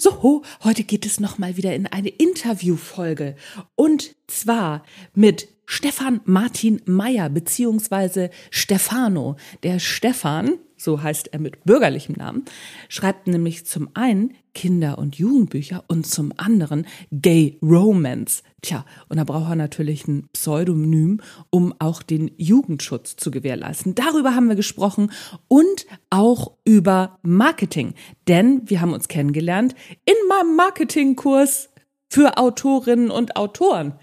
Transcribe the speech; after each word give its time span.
So, 0.00 0.44
heute 0.62 0.84
geht 0.84 1.04
es 1.04 1.18
nochmal 1.18 1.56
wieder 1.56 1.74
in 1.74 1.88
eine 1.88 2.08
Interviewfolge. 2.08 3.34
Und 3.74 4.14
zwar 4.28 4.84
mit 5.12 5.48
Stefan 5.66 6.20
Martin 6.24 6.80
Meyer, 6.84 7.28
beziehungsweise 7.28 8.30
Stefano. 8.52 9.34
Der 9.64 9.80
Stefan, 9.80 10.60
so 10.78 11.02
heißt 11.02 11.28
er 11.32 11.40
mit 11.40 11.64
bürgerlichem 11.64 12.14
Namen, 12.16 12.44
schreibt 12.88 13.26
nämlich 13.26 13.66
zum 13.66 13.90
einen 13.94 14.34
Kinder- 14.54 14.98
und 14.98 15.16
Jugendbücher 15.16 15.84
und 15.86 16.06
zum 16.06 16.32
anderen 16.36 16.86
Gay 17.12 17.58
Romance. 17.62 18.42
Tja, 18.60 18.84
und 19.08 19.18
da 19.18 19.24
braucht 19.24 19.50
er 19.50 19.56
natürlich 19.56 20.08
ein 20.08 20.28
Pseudonym, 20.32 21.20
um 21.50 21.74
auch 21.78 22.02
den 22.02 22.32
Jugendschutz 22.38 23.14
zu 23.16 23.30
gewährleisten. 23.30 23.94
Darüber 23.94 24.34
haben 24.34 24.48
wir 24.48 24.56
gesprochen 24.56 25.12
und 25.46 25.86
auch 26.10 26.52
über 26.64 27.18
Marketing. 27.22 27.94
Denn 28.26 28.62
wir 28.64 28.80
haben 28.80 28.92
uns 28.92 29.06
kennengelernt 29.06 29.76
in 30.04 30.16
meinem 30.28 30.56
Marketingkurs 30.56 31.68
für 32.08 32.36
Autorinnen 32.36 33.10
und 33.10 33.36
Autoren. 33.36 33.94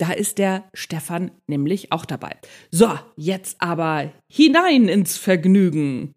Da 0.00 0.12
ist 0.12 0.38
der 0.38 0.64
Stefan 0.72 1.30
nämlich 1.46 1.92
auch 1.92 2.06
dabei. 2.06 2.34
So, 2.70 2.88
jetzt 3.16 3.60
aber 3.60 4.10
hinein 4.32 4.88
ins 4.88 5.18
Vergnügen. 5.18 6.14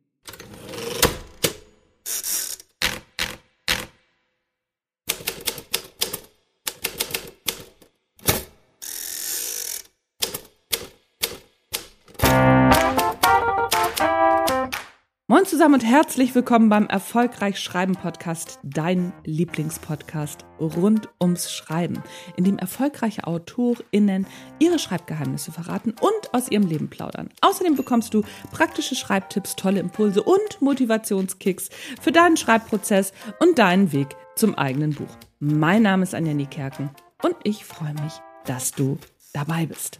Moin 15.43 15.49
zusammen 15.49 15.73
und 15.73 15.85
herzlich 15.85 16.33
willkommen 16.35 16.69
beim 16.69 16.87
Erfolgreich 16.87 17.59
Schreiben 17.59 17.97
Podcast, 17.97 18.59
dein 18.63 19.11
Lieblingspodcast 19.25 20.45
rund 20.57 21.09
ums 21.19 21.51
Schreiben, 21.51 22.01
in 22.37 22.45
dem 22.45 22.57
erfolgreiche 22.57 23.27
AutorInnen 23.27 24.25
ihre 24.59 24.79
Schreibgeheimnisse 24.79 25.51
verraten 25.51 25.95
und 25.99 26.33
aus 26.33 26.49
ihrem 26.49 26.65
Leben 26.65 26.89
plaudern. 26.89 27.27
Außerdem 27.41 27.75
bekommst 27.75 28.13
du 28.13 28.23
praktische 28.53 28.95
Schreibtipps, 28.95 29.57
tolle 29.57 29.81
Impulse 29.81 30.23
und 30.23 30.61
Motivationskicks 30.61 31.69
für 31.99 32.13
deinen 32.13 32.37
Schreibprozess 32.37 33.11
und 33.39 33.59
deinen 33.59 33.91
Weg 33.91 34.15
zum 34.37 34.55
eigenen 34.55 34.93
Buch. 34.93 35.17
Mein 35.41 35.81
Name 35.81 36.03
ist 36.03 36.15
Anja 36.15 36.33
Niekerken 36.33 36.89
und 37.21 37.35
ich 37.43 37.65
freue 37.65 37.95
mich, 37.95 38.13
dass 38.45 38.71
du 38.71 38.97
dabei 39.33 39.65
bist. 39.65 39.99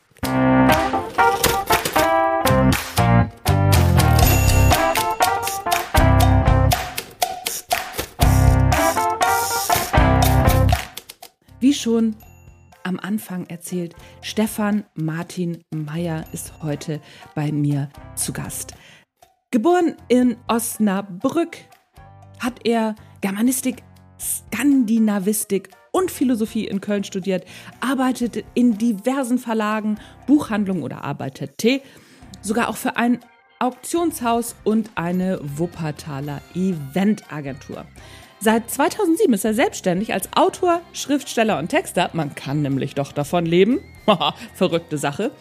Schon 11.83 12.15
am 12.83 12.97
Anfang 12.99 13.45
erzählt, 13.47 13.93
Stefan 14.21 14.85
Martin 14.95 15.63
Meyer 15.69 16.25
ist 16.31 16.63
heute 16.63 17.01
bei 17.35 17.51
mir 17.51 17.89
zu 18.15 18.31
Gast. 18.31 18.73
Geboren 19.51 19.95
in 20.07 20.37
Osnabrück 20.47 21.57
hat 22.39 22.65
er 22.65 22.95
Germanistik, 23.21 23.83
Skandinavistik 24.19 25.69
und 25.91 26.09
Philosophie 26.09 26.65
in 26.65 26.79
Köln 26.81 27.03
studiert, 27.03 27.45
arbeitet 27.81 28.45
in 28.53 28.77
diversen 28.77 29.37
Verlagen, 29.37 29.99
Buchhandlungen 30.25 30.83
oder 30.83 31.03
arbeitete 31.03 31.81
sogar 32.41 32.69
auch 32.69 32.77
für 32.77 32.95
ein 32.95 33.19
Auktionshaus 33.59 34.55
und 34.63 34.89
eine 34.95 35.39
Wuppertaler 35.41 36.41
Eventagentur. 36.55 37.85
Seit 38.43 38.69
2007 38.69 39.33
ist 39.33 39.45
er 39.45 39.53
selbstständig 39.53 40.13
als 40.13 40.27
Autor, 40.33 40.81
Schriftsteller 40.91 41.59
und 41.59 41.69
Texter. 41.69 42.09
Man 42.11 42.35
kann 42.35 42.61
nämlich 42.61 42.93
doch 42.93 43.13
davon 43.13 43.45
leben. 43.45 43.79
Verrückte 44.53 44.97
Sache. 44.97 45.31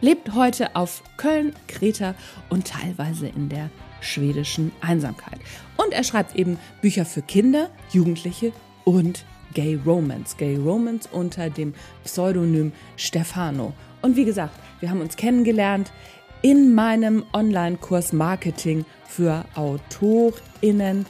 Lebt 0.00 0.34
heute 0.34 0.74
auf 0.74 1.04
Köln, 1.18 1.54
Kreta 1.68 2.16
und 2.48 2.66
teilweise 2.66 3.28
in 3.28 3.48
der 3.48 3.70
schwedischen 4.00 4.72
Einsamkeit. 4.80 5.38
Und 5.76 5.92
er 5.92 6.02
schreibt 6.02 6.34
eben 6.34 6.58
Bücher 6.82 7.04
für 7.04 7.22
Kinder, 7.22 7.70
Jugendliche 7.92 8.50
und 8.82 9.24
Gay 9.54 9.78
Romance. 9.86 10.36
Gay 10.36 10.56
Romance 10.56 11.08
unter 11.12 11.48
dem 11.48 11.74
Pseudonym 12.02 12.72
Stefano. 12.96 13.72
Und 14.02 14.16
wie 14.16 14.24
gesagt, 14.24 14.58
wir 14.80 14.90
haben 14.90 15.00
uns 15.00 15.14
kennengelernt 15.14 15.92
in 16.42 16.74
meinem 16.74 17.24
Online-Kurs 17.32 18.12
Marketing 18.12 18.84
für 19.06 19.44
AutorInnen. 19.54 21.06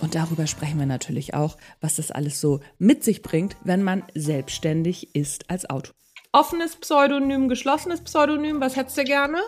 Und 0.00 0.14
darüber 0.14 0.46
sprechen 0.46 0.78
wir 0.78 0.86
natürlich 0.86 1.34
auch, 1.34 1.56
was 1.80 1.96
das 1.96 2.10
alles 2.10 2.40
so 2.40 2.60
mit 2.78 3.04
sich 3.04 3.22
bringt, 3.22 3.56
wenn 3.64 3.82
man 3.82 4.02
selbstständig 4.14 5.14
ist 5.14 5.50
als 5.50 5.68
Autor. 5.68 5.94
Offenes 6.32 6.76
Pseudonym, 6.76 7.48
geschlossenes 7.48 8.02
Pseudonym, 8.02 8.60
was 8.60 8.76
hättest 8.76 8.96
du 8.98 9.04
gerne? 9.04 9.38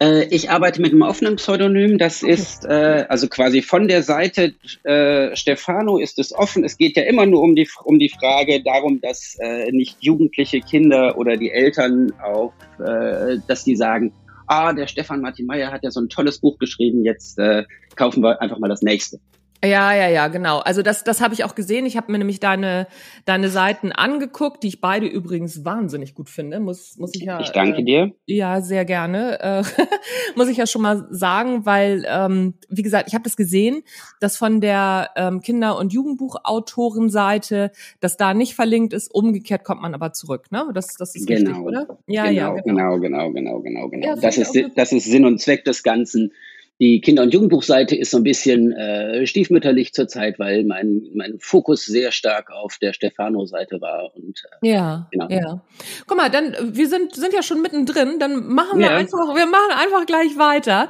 Äh, 0.00 0.24
ich 0.34 0.50
arbeite 0.50 0.80
mit 0.80 0.92
einem 0.92 1.02
offenen 1.02 1.36
Pseudonym. 1.36 1.98
Das 1.98 2.22
okay. 2.22 2.32
ist 2.32 2.64
äh, 2.64 3.06
also 3.08 3.28
quasi 3.28 3.62
von 3.62 3.86
der 3.86 4.02
Seite 4.02 4.54
äh, 4.84 5.34
Stefano 5.36 5.98
ist 5.98 6.18
es 6.18 6.32
offen. 6.32 6.64
Es 6.64 6.76
geht 6.76 6.96
ja 6.96 7.04
immer 7.04 7.26
nur 7.26 7.42
um 7.42 7.54
die 7.54 7.68
um 7.84 7.98
die 7.98 8.08
Frage 8.08 8.62
darum, 8.62 9.00
dass 9.00 9.36
äh, 9.40 9.70
nicht 9.70 9.98
jugendliche 10.00 10.60
Kinder 10.60 11.16
oder 11.18 11.36
die 11.36 11.50
Eltern 11.50 12.12
auch, 12.20 12.52
äh, 12.78 13.38
dass 13.46 13.64
die 13.64 13.76
sagen, 13.76 14.12
ah, 14.46 14.72
der 14.72 14.86
Stefan 14.86 15.20
Martin 15.20 15.46
Meyer 15.46 15.70
hat 15.70 15.84
ja 15.84 15.90
so 15.90 16.00
ein 16.00 16.08
tolles 16.08 16.38
Buch 16.40 16.58
geschrieben. 16.58 17.04
Jetzt 17.04 17.38
äh, 17.38 17.64
kaufen 17.94 18.22
wir 18.22 18.40
einfach 18.40 18.58
mal 18.58 18.68
das 18.68 18.82
nächste. 18.82 19.20
Ja, 19.64 19.92
ja, 19.92 20.08
ja, 20.08 20.28
genau. 20.28 20.58
Also 20.58 20.82
das, 20.82 21.02
das 21.02 21.20
habe 21.20 21.34
ich 21.34 21.42
auch 21.42 21.56
gesehen. 21.56 21.84
Ich 21.84 21.96
habe 21.96 22.12
mir 22.12 22.18
nämlich 22.18 22.38
deine, 22.38 22.86
deine 23.24 23.48
Seiten 23.48 23.90
angeguckt, 23.90 24.62
die 24.62 24.68
ich 24.68 24.80
beide 24.80 25.06
übrigens 25.06 25.64
wahnsinnig 25.64 26.14
gut 26.14 26.30
finde. 26.30 26.60
Muss, 26.60 26.96
muss 26.96 27.12
ich 27.14 27.22
ja. 27.22 27.40
Ich 27.40 27.50
danke 27.50 27.80
äh, 27.80 27.84
dir. 27.84 28.12
Ja, 28.26 28.60
sehr 28.60 28.84
gerne. 28.84 29.40
Äh, 29.40 29.62
muss 30.36 30.48
ich 30.48 30.58
ja 30.58 30.66
schon 30.68 30.82
mal 30.82 31.08
sagen, 31.10 31.66
weil, 31.66 32.04
ähm, 32.08 32.54
wie 32.68 32.82
gesagt, 32.82 33.08
ich 33.08 33.14
habe 33.14 33.24
das 33.24 33.36
gesehen, 33.36 33.82
dass 34.20 34.36
von 34.36 34.60
der 34.60 35.10
ähm, 35.16 35.40
Kinder- 35.40 35.76
und 35.76 35.92
Jugendbuchautorenseite, 35.92 37.72
dass 37.98 38.16
da 38.16 38.34
nicht 38.34 38.54
verlinkt 38.54 38.92
ist. 38.92 39.12
Umgekehrt 39.12 39.64
kommt 39.64 39.82
man 39.82 39.92
aber 39.92 40.12
zurück. 40.12 40.52
Ne, 40.52 40.68
das, 40.72 40.94
das 40.94 41.16
ist 41.16 41.26
genau. 41.26 41.50
richtig, 41.50 41.64
oder? 41.64 41.98
Ja, 42.06 42.26
genau, 42.26 42.54
ja, 42.54 42.60
genau, 42.62 42.98
genau, 43.00 43.32
genau, 43.32 43.60
genau, 43.60 43.88
genau. 43.88 44.06
Ja, 44.06 44.14
das 44.14 44.38
ist, 44.38 44.56
das 44.76 44.92
ist 44.92 45.06
Sinn 45.06 45.24
und 45.24 45.40
Zweck 45.40 45.64
des 45.64 45.82
Ganzen 45.82 46.32
die 46.80 47.00
Kinder- 47.00 47.22
und 47.22 47.34
Jugendbuchseite 47.34 47.96
ist 47.96 48.12
so 48.12 48.18
ein 48.18 48.22
bisschen 48.22 48.72
äh, 48.72 49.26
stiefmütterlich 49.26 49.92
zurzeit, 49.92 50.38
weil 50.38 50.64
mein, 50.64 51.08
mein 51.14 51.38
Fokus 51.40 51.84
sehr 51.84 52.12
stark 52.12 52.50
auf 52.50 52.78
der 52.78 52.92
Stefano-Seite 52.92 53.80
war. 53.80 54.14
Und, 54.14 54.44
äh, 54.62 54.68
ja, 54.70 55.08
genau. 55.10 55.28
ja. 55.28 55.60
Guck 56.06 56.16
mal, 56.16 56.30
dann 56.30 56.54
wir 56.76 56.88
sind 56.88 57.14
sind 57.14 57.34
ja 57.34 57.42
schon 57.42 57.62
mittendrin. 57.62 58.18
Dann 58.20 58.46
machen 58.46 58.78
wir 58.78 58.86
ja. 58.86 58.96
einfach, 58.96 59.34
wir 59.34 59.46
machen 59.46 59.72
einfach 59.76 60.06
gleich 60.06 60.38
weiter. 60.38 60.88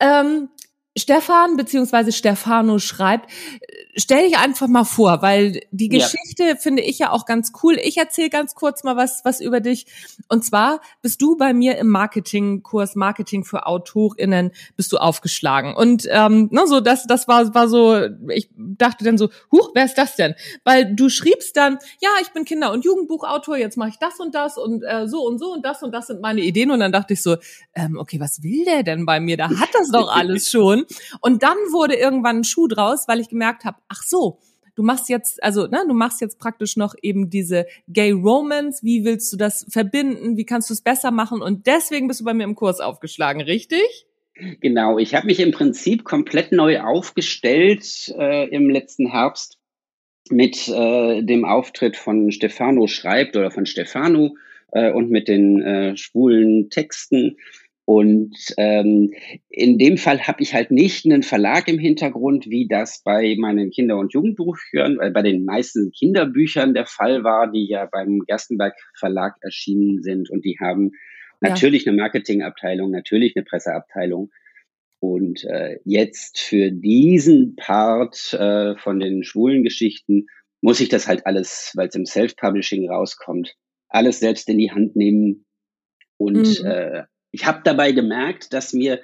Ähm, 0.00 0.48
Stefan 0.98 1.56
beziehungsweise 1.56 2.10
Stefano 2.12 2.78
schreibt, 2.78 3.30
stell 3.96 4.26
dich 4.28 4.38
einfach 4.38 4.66
mal 4.68 4.84
vor, 4.84 5.22
weil 5.22 5.60
die 5.70 5.88
Geschichte 5.88 6.44
ja. 6.44 6.56
finde 6.56 6.82
ich 6.82 6.98
ja 6.98 7.10
auch 7.10 7.26
ganz 7.26 7.52
cool. 7.62 7.78
Ich 7.82 7.96
erzähle 7.96 8.30
ganz 8.30 8.54
kurz 8.54 8.84
mal 8.84 8.96
was, 8.96 9.24
was 9.24 9.40
über 9.40 9.60
dich. 9.60 9.86
Und 10.28 10.44
zwar 10.44 10.80
bist 11.02 11.20
du 11.20 11.36
bei 11.36 11.52
mir 11.52 11.76
im 11.78 11.88
Marketingkurs 11.88 12.94
Marketing 12.94 13.44
für 13.44 13.66
AutorInnen 13.66 14.52
bist 14.76 14.92
du 14.92 14.98
aufgeschlagen. 14.98 15.74
Und 15.74 16.06
ähm, 16.10 16.48
ne, 16.50 16.66
so 16.66 16.80
das, 16.80 17.06
das 17.06 17.28
war, 17.28 17.54
war 17.54 17.68
so, 17.68 18.06
ich 18.28 18.48
dachte 18.56 19.04
dann 19.04 19.18
so, 19.18 19.28
huch, 19.52 19.70
wer 19.74 19.84
ist 19.84 19.98
das 19.98 20.16
denn? 20.16 20.34
Weil 20.64 20.94
du 20.94 21.08
schriebst 21.08 21.56
dann, 21.56 21.78
ja, 22.00 22.10
ich 22.22 22.28
bin 22.28 22.44
Kinder- 22.44 22.72
und 22.72 22.84
Jugendbuchautor, 22.84 23.56
jetzt 23.56 23.76
mache 23.76 23.90
ich 23.90 23.98
das 23.98 24.18
und 24.18 24.34
das 24.34 24.56
und 24.56 24.82
äh, 24.82 25.08
so 25.08 25.26
und 25.26 25.38
so 25.38 25.52
und 25.52 25.64
das 25.64 25.82
und 25.82 25.92
das 25.92 26.06
sind 26.06 26.20
meine 26.20 26.40
Ideen. 26.40 26.70
Und 26.70 26.80
dann 26.80 26.92
dachte 26.92 27.14
ich 27.14 27.22
so, 27.22 27.36
ähm, 27.74 27.98
okay, 27.98 28.18
was 28.20 28.42
will 28.42 28.64
der 28.64 28.82
denn 28.82 29.04
bei 29.04 29.20
mir? 29.20 29.36
Da 29.36 29.48
hat 29.48 29.68
das 29.72 29.90
doch 29.90 30.08
alles 30.14 30.50
schon. 30.50 30.85
Und 31.20 31.42
dann 31.42 31.56
wurde 31.72 31.94
irgendwann 31.94 32.38
ein 32.38 32.44
Schuh 32.44 32.68
draus, 32.68 33.08
weil 33.08 33.20
ich 33.20 33.28
gemerkt 33.28 33.64
habe, 33.64 33.78
ach 33.88 34.02
so, 34.02 34.38
du 34.74 34.82
machst 34.82 35.08
jetzt, 35.08 35.42
also 35.42 35.66
ne, 35.66 35.84
du 35.88 35.94
machst 35.94 36.20
jetzt 36.20 36.38
praktisch 36.38 36.76
noch 36.76 36.94
eben 37.02 37.30
diese 37.30 37.66
Gay 37.88 38.12
Romance. 38.12 38.82
Wie 38.84 39.04
willst 39.04 39.32
du 39.32 39.36
das 39.36 39.66
verbinden? 39.68 40.36
Wie 40.36 40.44
kannst 40.44 40.70
du 40.70 40.74
es 40.74 40.82
besser 40.82 41.10
machen? 41.10 41.42
Und 41.42 41.66
deswegen 41.66 42.08
bist 42.08 42.20
du 42.20 42.24
bei 42.24 42.34
mir 42.34 42.44
im 42.44 42.54
Kurs 42.54 42.80
aufgeschlagen, 42.80 43.40
richtig? 43.40 44.06
Genau, 44.60 44.98
ich 44.98 45.14
habe 45.14 45.26
mich 45.26 45.40
im 45.40 45.50
Prinzip 45.50 46.04
komplett 46.04 46.52
neu 46.52 46.80
aufgestellt 46.80 48.14
äh, 48.18 48.48
im 48.50 48.68
letzten 48.68 49.10
Herbst 49.10 49.58
mit 50.30 50.68
äh, 50.68 51.22
dem 51.22 51.44
Auftritt 51.44 51.96
von 51.96 52.30
Stefano 52.30 52.86
schreibt 52.86 53.36
oder 53.36 53.50
von 53.50 53.64
Stefano 53.64 54.36
äh, 54.72 54.92
und 54.92 55.10
mit 55.10 55.28
den 55.28 55.62
äh, 55.62 55.96
schwulen 55.96 56.68
Texten. 56.68 57.38
Und 57.86 58.36
ähm, 58.58 59.14
in 59.48 59.78
dem 59.78 59.96
Fall 59.96 60.26
habe 60.26 60.42
ich 60.42 60.54
halt 60.54 60.72
nicht 60.72 61.04
einen 61.04 61.22
Verlag 61.22 61.68
im 61.68 61.78
Hintergrund, 61.78 62.46
wie 62.50 62.66
das 62.66 63.00
bei 63.04 63.36
meinen 63.38 63.70
Kinder- 63.70 63.96
und 63.96 64.12
Jugendbüchern, 64.12 64.98
äh, 65.00 65.10
bei 65.10 65.22
den 65.22 65.44
meisten 65.44 65.92
Kinderbüchern 65.92 66.74
der 66.74 66.86
Fall 66.86 67.22
war, 67.22 67.50
die 67.50 67.68
ja 67.68 67.88
beim 67.90 68.24
Gerstenberg 68.26 68.74
Verlag 68.98 69.36
erschienen 69.40 70.02
sind. 70.02 70.28
Und 70.30 70.44
die 70.44 70.58
haben 70.60 70.90
natürlich 71.40 71.84
ja. 71.84 71.92
eine 71.92 72.02
Marketingabteilung, 72.02 72.90
natürlich 72.90 73.36
eine 73.36 73.44
Presseabteilung. 73.44 74.30
Und 74.98 75.44
äh, 75.44 75.78
jetzt 75.84 76.40
für 76.40 76.72
diesen 76.72 77.54
Part 77.54 78.32
äh, 78.32 78.76
von 78.78 78.98
den 78.98 79.22
schwulen 79.22 79.62
Geschichten 79.62 80.26
muss 80.60 80.80
ich 80.80 80.88
das 80.88 81.06
halt 81.06 81.24
alles, 81.24 81.70
weil 81.76 81.86
es 81.86 81.94
im 81.94 82.04
Self-Publishing 82.04 82.90
rauskommt, 82.90 83.54
alles 83.88 84.18
selbst 84.18 84.48
in 84.48 84.58
die 84.58 84.72
Hand 84.72 84.96
nehmen. 84.96 85.46
Und 86.16 86.62
mhm. 86.62 86.66
äh, 86.66 87.02
ich 87.36 87.44
habe 87.44 87.60
dabei 87.64 87.92
gemerkt, 87.92 88.54
dass 88.54 88.72
mir 88.72 89.02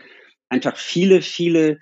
einfach 0.48 0.76
viele, 0.78 1.20
viele 1.20 1.80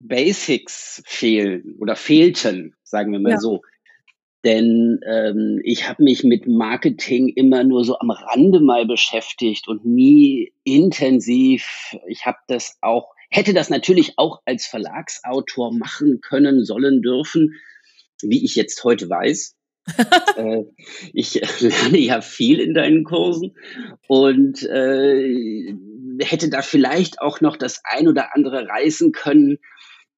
Basics 0.00 1.04
fehlen 1.06 1.76
oder 1.78 1.94
fehlten, 1.94 2.74
sagen 2.82 3.12
wir 3.12 3.20
mal 3.20 3.32
ja. 3.32 3.38
so. 3.38 3.62
Denn 4.44 4.98
ähm, 5.06 5.60
ich 5.62 5.88
habe 5.88 6.02
mich 6.02 6.24
mit 6.24 6.48
Marketing 6.48 7.28
immer 7.28 7.62
nur 7.62 7.84
so 7.84 7.96
am 8.00 8.10
Rande 8.10 8.58
mal 8.58 8.86
beschäftigt 8.86 9.68
und 9.68 9.84
nie 9.84 10.52
intensiv. 10.64 11.94
Ich 12.08 12.26
habe 12.26 12.38
das 12.48 12.76
auch, 12.80 13.14
hätte 13.30 13.54
das 13.54 13.70
natürlich 13.70 14.14
auch 14.16 14.42
als 14.44 14.66
Verlagsautor 14.66 15.72
machen 15.72 16.20
können, 16.22 16.64
sollen, 16.64 17.02
dürfen, 17.02 17.54
wie 18.20 18.44
ich 18.44 18.56
jetzt 18.56 18.82
heute 18.82 19.08
weiß. 19.08 19.56
äh, 20.36 20.64
ich 21.12 21.34
lerne 21.60 21.98
ja 21.98 22.20
viel 22.20 22.60
in 22.60 22.74
deinen 22.74 23.04
Kursen 23.04 23.56
und 24.08 24.62
äh, 24.62 25.74
hätte 26.20 26.48
da 26.50 26.62
vielleicht 26.62 27.20
auch 27.20 27.40
noch 27.40 27.56
das 27.56 27.80
ein 27.84 28.06
oder 28.08 28.34
andere 28.34 28.68
reißen 28.68 29.12
können, 29.12 29.58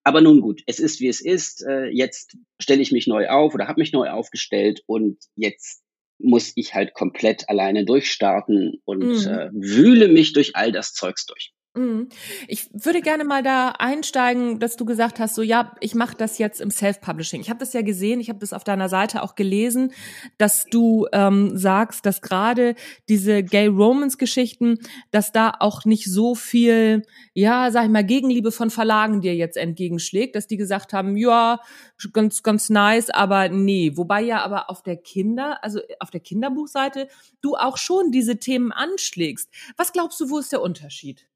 aber 0.05 0.21
nun 0.21 0.43
gut, 0.43 0.63
es 0.67 0.79
ist 0.79 1.01
wie 1.01 1.09
es 1.09 1.23
ist. 1.23 1.65
Äh, 1.67 1.87
jetzt 1.87 2.37
stelle 2.61 2.83
ich 2.83 2.93
mich 2.93 3.07
neu 3.07 3.29
auf 3.29 3.55
oder 3.55 3.67
habe 3.67 3.81
mich 3.81 3.93
neu 3.93 4.11
aufgestellt 4.11 4.83
und 4.87 5.19
jetzt 5.35 5.83
muss 6.19 6.53
ich 6.55 6.75
halt 6.75 6.93
komplett 6.93 7.49
alleine 7.49 7.85
durchstarten 7.87 8.83
und 8.85 9.01
mhm. 9.01 9.27
äh, 9.27 9.49
wühle 9.53 10.09
mich 10.09 10.35
durch 10.35 10.55
all 10.57 10.73
das 10.73 10.93
Zeugs 10.93 11.25
durch. 11.25 11.54
Mhm. 11.77 12.09
Ich 12.47 12.69
würde 12.73 13.01
gerne 13.01 13.25
mal 13.25 13.43
da 13.43 13.71
einsteigen, 13.71 14.61
dass 14.61 14.77
du 14.77 14.85
gesagt 14.85 15.19
hast, 15.19 15.35
so 15.35 15.43
ja, 15.43 15.75
ich 15.81 15.97
mache 15.97 16.17
das 16.17 16.39
jetzt 16.39 16.61
im 16.61 16.71
Self-Publishing. 16.71 17.41
Ich 17.41 17.51
habe 17.51 17.59
das 17.59 17.73
ja 17.73 17.83
gesehen, 17.83 18.21
ich 18.21 18.29
habe 18.29 18.39
das 18.39 18.53
auf 18.53 18.63
deiner 18.63 18.89
Seite 18.89 19.25
auch 19.25 19.35
gelesen, 19.35 19.93
dass 20.39 20.67
du 20.67 21.09
ähm, 21.13 21.57
sagst, 21.59 22.07
dass 22.07 22.23
gerade 22.23 22.77
diese 23.09 23.43
Gay-Romance-Geschichten, 23.43 24.79
dass 25.11 25.33
da 25.33 25.53
auch 25.59 25.85
nicht 25.85 26.05
so 26.07 26.37
viel, 26.37 27.03
ja, 27.33 27.73
sag 27.73 27.87
ich 27.87 27.91
mal, 27.91 28.05
Gegenliebe 28.05 28.53
von 28.53 28.71
Verlagen 28.71 29.21
dir 29.21 29.35
jetzt 29.35 29.57
entgegenschlägt, 29.57 30.37
dass 30.37 30.47
die 30.47 30.57
gesagt 30.57 30.93
haben, 30.93 31.17
ja, 31.17 31.59
ganz, 32.13 32.45
ganz 32.45 32.71
nice, 32.71 33.11
aber 33.11 33.49
nee. 33.49 33.97
Wobei 33.97 34.23
ja 34.23 34.45
aber 34.45 34.71
auf 34.71 34.85
der 34.85 34.97
Kinder, 34.97 35.59
also 35.65 35.81
auf 35.99 36.11
der 36.11 36.21
Kinderbuchseite, 36.21 37.09
du 37.41 37.57
auch 37.57 37.79
schon 37.79 38.13
diese 38.13 38.37
Themen 38.37 38.71
anschlägst. 38.71 39.51
Was 39.77 39.93
glaubst 39.93 40.21
du, 40.21 40.31
wo 40.31 40.39
ist 40.39 40.53
der 40.53 40.63
Unterschied? 40.63 41.27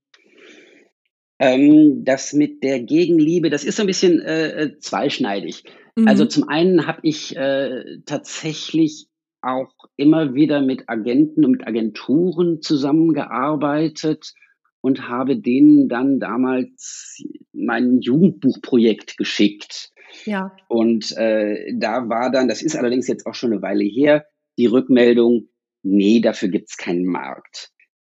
Ähm, 1.39 2.05
das 2.05 2.33
mit 2.33 2.63
der 2.63 2.81
Gegenliebe, 2.81 3.51
das 3.51 3.65
ist 3.65 3.77
so 3.77 3.83
ein 3.85 3.87
bisschen 3.87 4.21
äh, 4.21 4.63
äh 4.63 4.79
zweischneidig. 4.79 5.65
Mhm. 5.97 6.09
Also 6.09 6.27
zum 6.27 6.49
einen 6.49 6.87
habe 6.87 7.01
ich 7.03 7.37
äh, 7.37 7.99
tatsächlich 8.07 9.09
auch 9.41 9.73
immer 9.97 10.35
wieder 10.35 10.61
mit 10.61 10.89
Agenten 10.89 11.45
und 11.45 11.53
mit 11.53 11.67
Agenturen 11.67 12.61
zusammengearbeitet 12.61 14.35
und 14.81 15.09
habe 15.09 15.37
denen 15.37 15.89
dann 15.89 16.19
damals 16.19 17.23
mein 17.53 18.01
Jugendbuchprojekt 18.01 19.17
geschickt. 19.17 19.91
Ja. 20.25 20.57
Und 20.69 21.17
äh, 21.17 21.75
da 21.77 22.09
war 22.09 22.31
dann, 22.31 22.49
das 22.49 22.63
ist 22.63 22.77
allerdings 22.77 23.09
jetzt 23.09 23.27
auch 23.27 23.35
schon 23.35 23.53
eine 23.53 23.63
Weile 23.63 23.85
her, 23.85 24.27
die 24.57 24.67
Rückmeldung, 24.67 25.49
nee, 25.83 26.21
dafür 26.21 26.49
gibt's 26.49 26.77
keinen 26.77 27.05
Markt. 27.05 27.71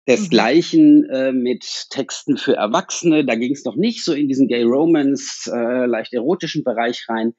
Desgleichen 0.10 1.02
mhm. 1.02 1.10
äh, 1.10 1.32
mit 1.32 1.88
Texten 1.92 2.38
für 2.38 2.56
Erwachsene. 2.56 3.26
Da 3.26 3.36
ging 3.36 3.54
es 3.54 3.64
noch 3.64 3.76
nicht 3.76 4.04
so 4.04 4.14
in 4.14 4.28
diesen 4.28 4.48
Gay 4.48 4.64
Romance, 4.64 5.50
äh, 5.54 5.86
leicht 5.86 6.14
erotischen 6.14 6.64
Bereich 6.64 7.06
rein, 7.08 7.34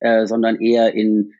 äh, 0.00 0.26
sondern 0.26 0.60
eher 0.60 0.92
in, 0.92 1.32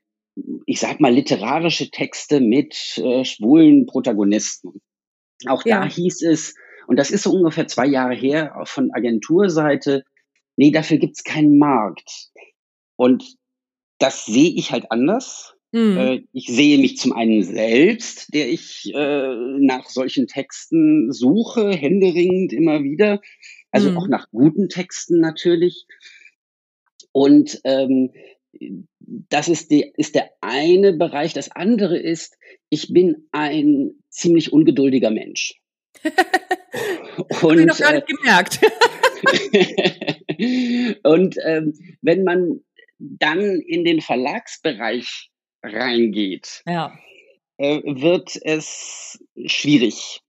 ich 0.66 0.80
sag 0.80 1.00
mal, 1.00 1.12
literarische 1.12 1.90
Texte 1.90 2.40
mit 2.40 2.96
äh, 2.98 3.24
schwulen 3.24 3.86
Protagonisten. 3.86 4.80
Auch 5.46 5.64
ja. 5.64 5.80
da 5.80 5.88
hieß 5.88 6.22
es, 6.22 6.54
und 6.86 6.96
das 6.96 7.10
ist 7.10 7.24
so 7.24 7.32
ungefähr 7.32 7.66
zwei 7.66 7.86
Jahre 7.86 8.14
her, 8.14 8.56
auch 8.60 8.68
von 8.68 8.90
Agenturseite, 8.92 10.04
nee, 10.56 10.70
dafür 10.70 10.98
gibt's 10.98 11.24
keinen 11.24 11.58
Markt. 11.58 12.30
Und 12.96 13.36
das 13.98 14.24
sehe 14.24 14.52
ich 14.54 14.72
halt 14.72 14.90
anders. 14.90 15.54
Mhm. 15.72 16.26
Ich 16.32 16.46
sehe 16.48 16.78
mich 16.78 16.96
zum 16.96 17.12
einen 17.12 17.42
selbst, 17.44 18.34
der 18.34 18.48
ich 18.48 18.92
äh, 18.92 19.34
nach 19.58 19.88
solchen 19.88 20.26
Texten 20.26 21.12
suche, 21.12 21.70
händeringend 21.70 22.52
immer 22.52 22.82
wieder. 22.82 23.20
Also 23.70 23.90
mhm. 23.90 23.98
auch 23.98 24.08
nach 24.08 24.30
guten 24.30 24.68
Texten 24.68 25.20
natürlich. 25.20 25.86
Und 27.12 27.60
ähm, 27.64 28.10
das 29.06 29.48
ist, 29.48 29.70
die, 29.70 29.92
ist 29.96 30.14
der 30.14 30.30
eine 30.40 30.92
Bereich. 30.92 31.32
Das 31.34 31.50
andere 31.50 31.98
ist, 31.98 32.36
ich 32.68 32.92
bin 32.92 33.28
ein 33.30 33.92
ziemlich 34.08 34.52
ungeduldiger 34.52 35.10
Mensch. 35.10 35.54
und, 37.42 37.60
ich 37.60 37.66
noch 37.66 37.78
gar 37.78 37.92
nicht 37.92 38.08
äh, 38.08 38.14
gemerkt. 38.14 38.60
und 41.04 41.36
ähm, 41.44 41.74
wenn 42.02 42.24
man 42.24 42.60
dann 42.98 43.60
in 43.60 43.84
den 43.84 44.00
Verlagsbereich 44.00 45.29
reingeht, 45.62 46.62
ja. 46.66 46.92
äh, 47.56 47.80
wird 47.84 48.38
es 48.42 49.24
schwierig 49.46 50.20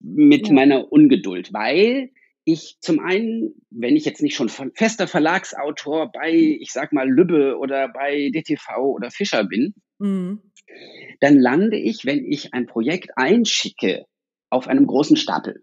mit 0.00 0.48
ja. 0.48 0.54
meiner 0.54 0.92
Ungeduld, 0.92 1.52
weil 1.52 2.10
ich 2.44 2.78
zum 2.80 2.98
einen, 2.98 3.54
wenn 3.70 3.96
ich 3.96 4.04
jetzt 4.04 4.22
nicht 4.22 4.34
schon 4.34 4.48
fester 4.48 5.06
Verlagsautor 5.06 6.10
bei, 6.10 6.32
ich 6.32 6.72
sag 6.72 6.92
mal, 6.92 7.08
Lübbe 7.08 7.56
oder 7.56 7.88
bei 7.88 8.30
DTV 8.34 8.78
oder 8.78 9.10
Fischer 9.10 9.44
bin, 9.44 9.74
mhm. 9.98 10.40
dann 11.20 11.38
lande 11.38 11.78
ich, 11.78 12.04
wenn 12.04 12.24
ich 12.24 12.52
ein 12.52 12.66
Projekt 12.66 13.10
einschicke, 13.16 14.06
auf 14.50 14.68
einem 14.68 14.86
großen 14.86 15.16
Stapel. 15.16 15.62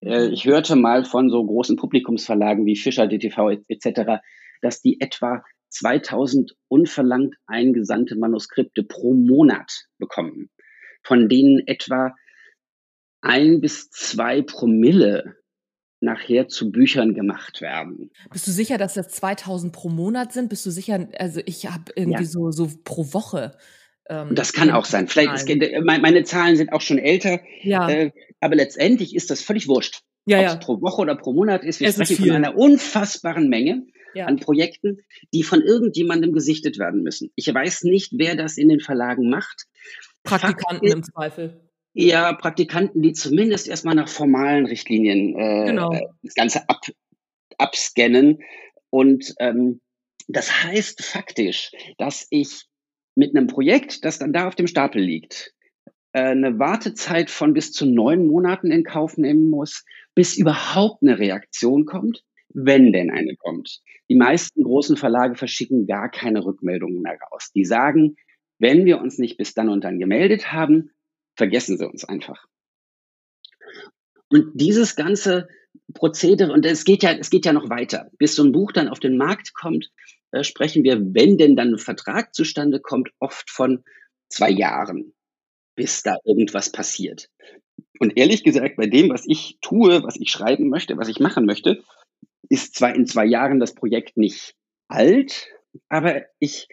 Äh, 0.00 0.28
ich 0.28 0.44
hörte 0.44 0.76
mal 0.76 1.04
von 1.04 1.30
so 1.30 1.44
großen 1.44 1.76
Publikumsverlagen 1.76 2.66
wie 2.66 2.76
Fischer, 2.76 3.06
DTV 3.06 3.62
etc., 3.68 4.20
dass 4.60 4.80
die 4.80 5.00
etwa 5.00 5.42
2000 5.74 6.56
unverlangt 6.68 7.34
eingesandte 7.46 8.16
Manuskripte 8.16 8.82
pro 8.84 9.12
Monat 9.12 9.86
bekommen, 9.98 10.50
von 11.02 11.28
denen 11.28 11.66
etwa 11.66 12.14
ein 13.20 13.60
bis 13.60 13.90
zwei 13.90 14.42
Promille 14.42 15.36
nachher 16.00 16.48
zu 16.48 16.70
Büchern 16.70 17.14
gemacht 17.14 17.60
werden. 17.60 18.10
Bist 18.30 18.46
du 18.46 18.50
sicher, 18.50 18.78
dass 18.78 18.94
das 18.94 19.08
2000 19.08 19.72
pro 19.72 19.88
Monat 19.88 20.32
sind? 20.32 20.50
Bist 20.50 20.66
du 20.66 20.70
sicher, 20.70 21.08
also 21.18 21.40
ich 21.46 21.66
habe 21.66 21.92
irgendwie 21.96 22.24
ja. 22.24 22.28
so, 22.28 22.50
so 22.50 22.70
pro 22.84 23.12
Woche. 23.14 23.56
Ähm, 24.08 24.34
das 24.34 24.52
kann 24.52 24.70
auch 24.70 24.84
sein. 24.84 25.08
Vielleicht 25.08 25.48
ist, 25.48 25.48
meine 25.84 26.24
Zahlen 26.24 26.56
sind 26.56 26.72
auch 26.72 26.82
schon 26.82 26.98
älter, 26.98 27.40
ja. 27.62 27.88
Äh, 27.88 28.12
aber 28.40 28.54
letztendlich 28.54 29.14
ist 29.14 29.30
das 29.30 29.40
völlig 29.40 29.66
wurscht. 29.66 30.02
Ja, 30.26 30.38
Ob 30.38 30.46
es 30.46 30.52
ja. 30.52 30.58
pro 30.58 30.80
Woche 30.82 31.02
oder 31.02 31.16
pro 31.16 31.32
Monat 31.32 31.64
ist. 31.64 31.80
Wir 31.80 31.88
es 31.88 31.94
sprechen 31.94 32.12
ist 32.12 32.20
von 32.20 32.30
einer 32.36 32.56
unfassbaren 32.56 33.48
Menge 33.48 33.86
ja. 34.14 34.26
an 34.26 34.36
Projekten, 34.36 34.98
die 35.32 35.42
von 35.42 35.60
irgendjemandem 35.60 36.32
gesichtet 36.32 36.78
werden 36.78 37.02
müssen. 37.02 37.30
Ich 37.36 37.52
weiß 37.52 37.84
nicht, 37.84 38.12
wer 38.16 38.36
das 38.36 38.58
in 38.58 38.68
den 38.68 38.80
Verlagen 38.80 39.28
macht. 39.28 39.66
Praktikanten 40.22 40.88
Fakt, 40.88 40.94
im 40.94 41.02
Zweifel. 41.02 41.60
Ja, 41.92 42.32
Praktikanten, 42.32 43.02
die 43.02 43.12
zumindest 43.12 43.68
erstmal 43.68 43.94
nach 43.94 44.08
formalen 44.08 44.66
Richtlinien 44.66 45.38
äh, 45.38 45.66
genau. 45.66 45.90
Das 46.22 46.34
Ganze 46.34 46.68
ab, 46.68 46.80
abscannen. 47.58 48.42
Und 48.90 49.34
ähm, 49.38 49.80
das 50.26 50.64
heißt 50.64 51.04
faktisch, 51.04 51.72
dass 51.98 52.26
ich 52.30 52.64
mit 53.14 53.36
einem 53.36 53.46
Projekt, 53.46 54.04
das 54.04 54.18
dann 54.18 54.32
da 54.32 54.48
auf 54.48 54.56
dem 54.56 54.66
Stapel 54.66 55.02
liegt, 55.02 55.54
äh, 56.12 56.20
eine 56.20 56.58
Wartezeit 56.58 57.30
von 57.30 57.52
bis 57.52 57.70
zu 57.72 57.86
neun 57.86 58.26
Monaten 58.26 58.72
in 58.72 58.82
Kauf 58.82 59.16
nehmen 59.16 59.50
muss, 59.50 59.84
bis 60.14 60.36
überhaupt 60.36 61.02
eine 61.02 61.18
Reaktion 61.18 61.84
kommt 61.84 62.24
wenn 62.54 62.92
denn 62.92 63.10
eine 63.10 63.36
kommt. 63.36 63.80
Die 64.08 64.14
meisten 64.14 64.62
großen 64.62 64.96
Verlage 64.96 65.34
verschicken 65.34 65.86
gar 65.86 66.10
keine 66.10 66.44
Rückmeldungen 66.44 67.02
mehr 67.02 67.18
raus. 67.30 67.50
Die 67.54 67.64
sagen, 67.64 68.16
wenn 68.58 68.86
wir 68.86 69.00
uns 69.00 69.18
nicht 69.18 69.36
bis 69.36 69.54
dann 69.54 69.68
und 69.68 69.84
dann 69.84 69.98
gemeldet 69.98 70.52
haben, 70.52 70.90
vergessen 71.36 71.76
Sie 71.76 71.86
uns 71.86 72.04
einfach. 72.04 72.46
Und 74.28 74.52
dieses 74.54 74.96
ganze 74.96 75.48
Prozedere, 75.92 76.52
und 76.52 76.64
es 76.64 76.84
geht 76.84 77.02
ja, 77.02 77.12
es 77.12 77.30
geht 77.30 77.44
ja 77.44 77.52
noch 77.52 77.68
weiter. 77.68 78.10
Bis 78.18 78.36
so 78.36 78.44
ein 78.44 78.52
Buch 78.52 78.72
dann 78.72 78.88
auf 78.88 79.00
den 79.00 79.16
Markt 79.16 79.52
kommt, 79.54 79.90
äh, 80.30 80.44
sprechen 80.44 80.84
wir, 80.84 80.98
wenn 81.14 81.36
denn 81.36 81.56
dann 81.56 81.74
ein 81.74 81.78
Vertrag 81.78 82.34
zustande 82.34 82.80
kommt, 82.80 83.10
oft 83.18 83.50
von 83.50 83.84
zwei 84.28 84.50
Jahren, 84.50 85.12
bis 85.76 86.02
da 86.02 86.16
irgendwas 86.24 86.70
passiert. 86.70 87.28
Und 88.00 88.16
ehrlich 88.16 88.44
gesagt, 88.44 88.76
bei 88.76 88.86
dem, 88.86 89.10
was 89.10 89.24
ich 89.26 89.58
tue, 89.60 90.02
was 90.02 90.16
ich 90.16 90.30
schreiben 90.30 90.68
möchte, 90.68 90.96
was 90.96 91.08
ich 91.08 91.20
machen 91.20 91.46
möchte, 91.46 91.82
ist 92.48 92.74
zwar 92.74 92.94
in 92.94 93.06
zwei 93.06 93.24
Jahren 93.24 93.60
das 93.60 93.74
Projekt 93.74 94.16
nicht 94.16 94.54
alt, 94.88 95.48
aber 95.88 96.22
ich, 96.38 96.68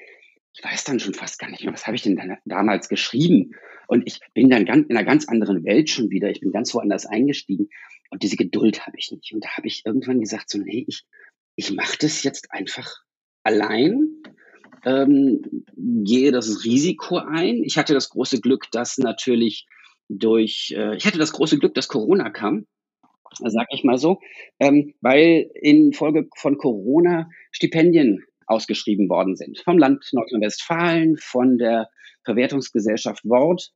ich 0.54 0.64
weiß 0.64 0.84
dann 0.84 1.00
schon 1.00 1.14
fast 1.14 1.40
gar 1.40 1.50
nicht 1.50 1.64
mehr, 1.64 1.74
was 1.74 1.88
habe 1.88 1.96
ich 1.96 2.04
denn 2.04 2.16
dann 2.16 2.38
damals 2.46 2.90
geschrieben? 2.90 3.54
Und 3.88 4.08
ich 4.08 4.20
bin 4.34 4.50
dann 4.50 4.66
ganz, 4.66 4.88
in 4.88 4.96
einer 4.96 5.06
ganz 5.06 5.28
anderen 5.28 5.66
Welt 5.66 5.90
schon 5.90 6.10
wieder. 6.12 6.30
Ich 6.30 6.40
bin 6.40 6.54
ganz 6.54 6.74
woanders 6.74 7.06
eingestiegen. 7.06 7.68
Und 8.10 8.24
diese 8.24 8.38
Geduld 8.38 8.88
habe 8.88 8.98
ich 8.98 9.12
nicht. 9.12 9.34
Und 9.34 9.44
da 9.44 9.50
habe 9.58 9.68
ich 9.68 9.86
irgendwann 9.86 10.22
gesagt, 10.22 10.50
so, 10.50 10.60
nee, 10.60 10.86
ich, 10.88 11.04
ich 11.56 11.72
mache 11.74 11.98
das 12.00 12.24
jetzt 12.24 12.52
einfach 12.52 12.90
allein, 13.44 14.24
ähm, 14.86 15.66
gehe 15.76 16.32
das 16.32 16.64
Risiko 16.64 17.18
ein. 17.18 17.64
Ich 17.64 17.78
hatte 17.78 17.94
das 17.94 18.10
große 18.10 18.40
Glück, 18.40 18.72
dass 18.72 18.98
natürlich 18.98 19.68
durch, 20.08 20.74
äh, 20.76 20.96
ich 20.96 21.06
hatte 21.06 21.20
das 21.20 21.34
große 21.34 21.60
Glück, 21.60 21.74
dass 21.74 21.88
Corona 21.88 22.30
kam, 22.30 22.68
sag 23.40 23.68
ich 23.72 23.84
mal 23.84 23.98
so, 23.98 24.20
ähm, 24.60 24.94
weil 25.02 25.50
in 25.56 25.94
Folge 25.94 26.28
von 26.36 26.58
Corona 26.58 27.30
Stipendien 27.52 28.24
ausgeschrieben 28.46 29.10
worden 29.10 29.36
sind. 29.36 29.60
Vom 29.60 29.78
Land 29.78 30.06
Nordrhein-Westfalen, 30.12 31.18
von 31.18 31.58
der 31.58 31.90
Verwertungsgesellschaft 32.24 33.24
Wort. 33.26 33.72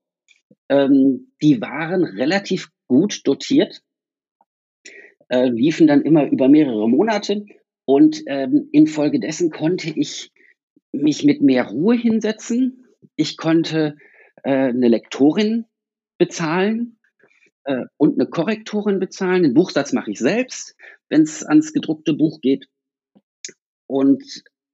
Ähm, 0.69 1.31
die 1.41 1.61
waren 1.61 2.03
relativ 2.03 2.69
gut 2.87 3.21
dotiert, 3.25 3.81
äh, 5.29 5.47
liefen 5.49 5.87
dann 5.87 6.01
immer 6.01 6.27
über 6.29 6.47
mehrere 6.49 6.89
Monate 6.89 7.45
und 7.85 8.23
ähm, 8.27 8.69
infolgedessen 8.71 9.49
konnte 9.49 9.89
ich 9.89 10.31
mich 10.91 11.23
mit 11.23 11.41
mehr 11.41 11.67
Ruhe 11.67 11.95
hinsetzen. 11.95 12.85
Ich 13.15 13.37
konnte 13.37 13.95
äh, 14.43 14.51
eine 14.51 14.87
Lektorin 14.87 15.65
bezahlen 16.17 16.97
äh, 17.65 17.85
und 17.97 18.19
eine 18.19 18.29
Korrektorin 18.29 18.99
bezahlen. 18.99 19.43
Den 19.43 19.53
Buchsatz 19.53 19.93
mache 19.93 20.11
ich 20.11 20.19
selbst, 20.19 20.75
wenn 21.09 21.23
es 21.23 21.43
ans 21.43 21.73
gedruckte 21.73 22.13
Buch 22.13 22.41
geht. 22.41 22.67
Und 23.87 24.23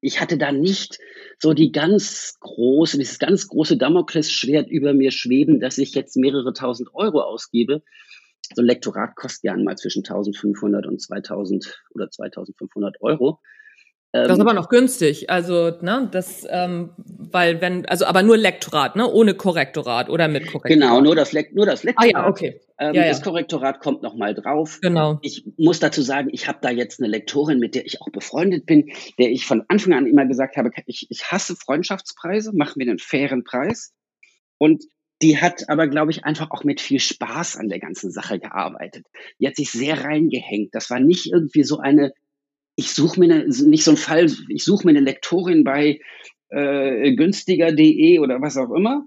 ich 0.01 0.19
hatte 0.19 0.37
da 0.37 0.51
nicht 0.51 0.99
so 1.39 1.53
die 1.53 1.71
ganz 1.71 2.37
große, 2.39 2.97
dieses 2.97 3.19
ganz 3.19 3.47
große 3.47 3.77
Damoklesschwert 3.77 4.69
über 4.69 4.93
mir 4.93 5.11
schweben, 5.11 5.59
dass 5.59 5.77
ich 5.77 5.93
jetzt 5.93 6.17
mehrere 6.17 6.53
tausend 6.53 6.89
Euro 6.93 7.21
ausgebe. 7.21 7.83
So 8.55 8.61
ein 8.61 8.65
Lektorat 8.65 9.15
kostet 9.15 9.43
ja 9.43 9.57
mal 9.57 9.77
zwischen 9.77 9.99
1500 9.99 10.85
und 10.85 11.01
2000 11.01 11.83
oder 11.93 12.09
2500 12.09 13.01
Euro. 13.01 13.39
Das 14.13 14.27
ist 14.27 14.35
ähm, 14.35 14.41
aber 14.41 14.53
noch 14.53 14.67
günstig. 14.67 15.29
Also, 15.29 15.71
ne, 15.81 16.09
das, 16.11 16.45
ähm, 16.49 16.91
weil 16.97 17.61
wenn, 17.61 17.85
also 17.85 18.05
aber 18.05 18.23
nur 18.23 18.35
Lektorat, 18.35 18.97
ne, 18.97 19.09
ohne 19.09 19.35
Korrektorat 19.35 20.09
oder 20.09 20.27
mit 20.27 20.47
Korrektorat. 20.47 20.69
Genau, 20.69 20.99
nur 20.99 21.15
das, 21.15 21.31
Le 21.31 21.45
nur 21.53 21.65
das 21.65 21.83
Lektorat. 21.83 22.15
Ah 22.15 22.19
ja, 22.23 22.27
okay. 22.27 22.59
Ähm, 22.77 22.93
ja, 22.93 23.03
ja. 23.03 23.07
Das 23.07 23.21
Korrektorat 23.21 23.79
kommt 23.79 24.01
noch 24.01 24.15
mal 24.15 24.33
drauf. 24.33 24.79
Genau. 24.81 25.19
Ich 25.21 25.45
muss 25.57 25.79
dazu 25.79 26.01
sagen, 26.01 26.29
ich 26.33 26.49
habe 26.49 26.59
da 26.61 26.71
jetzt 26.71 26.99
eine 26.99 27.07
Lektorin, 27.07 27.59
mit 27.59 27.73
der 27.73 27.85
ich 27.85 28.01
auch 28.01 28.09
befreundet 28.09 28.65
bin, 28.65 28.91
der 29.17 29.31
ich 29.31 29.45
von 29.45 29.63
Anfang 29.69 29.93
an 29.93 30.07
immer 30.07 30.25
gesagt 30.25 30.57
habe, 30.57 30.71
ich, 30.87 31.07
ich 31.09 31.31
hasse 31.31 31.55
Freundschaftspreise, 31.55 32.51
machen 32.53 32.73
wir 32.81 32.89
einen 32.89 32.99
fairen 32.99 33.45
Preis. 33.45 33.93
Und 34.57 34.83
die 35.21 35.39
hat 35.39 35.69
aber, 35.69 35.87
glaube 35.87 36.11
ich, 36.11 36.25
einfach 36.25 36.51
auch 36.51 36.63
mit 36.63 36.81
viel 36.81 36.99
Spaß 36.99 37.55
an 37.57 37.69
der 37.69 37.79
ganzen 37.79 38.11
Sache 38.11 38.39
gearbeitet. 38.39 39.05
Die 39.39 39.47
hat 39.47 39.55
sich 39.55 39.71
sehr 39.71 40.03
reingehängt. 40.03 40.73
Das 40.73 40.89
war 40.89 40.99
nicht 40.99 41.31
irgendwie 41.31 41.63
so 41.63 41.77
eine 41.77 42.11
ich 42.81 42.93
suche 42.93 43.19
mir 43.19 43.33
eine, 43.33 43.47
nicht 43.47 43.83
so 43.83 43.91
ein 43.91 43.97
Fall, 43.97 44.31
ich 44.49 44.63
suche 44.63 44.85
mir 44.85 44.91
eine 44.91 45.01
Lektorin 45.01 45.63
bei 45.63 45.99
äh, 46.49 47.13
günstiger.de 47.13 48.19
oder 48.19 48.41
was 48.41 48.57
auch 48.57 48.71
immer, 48.71 49.05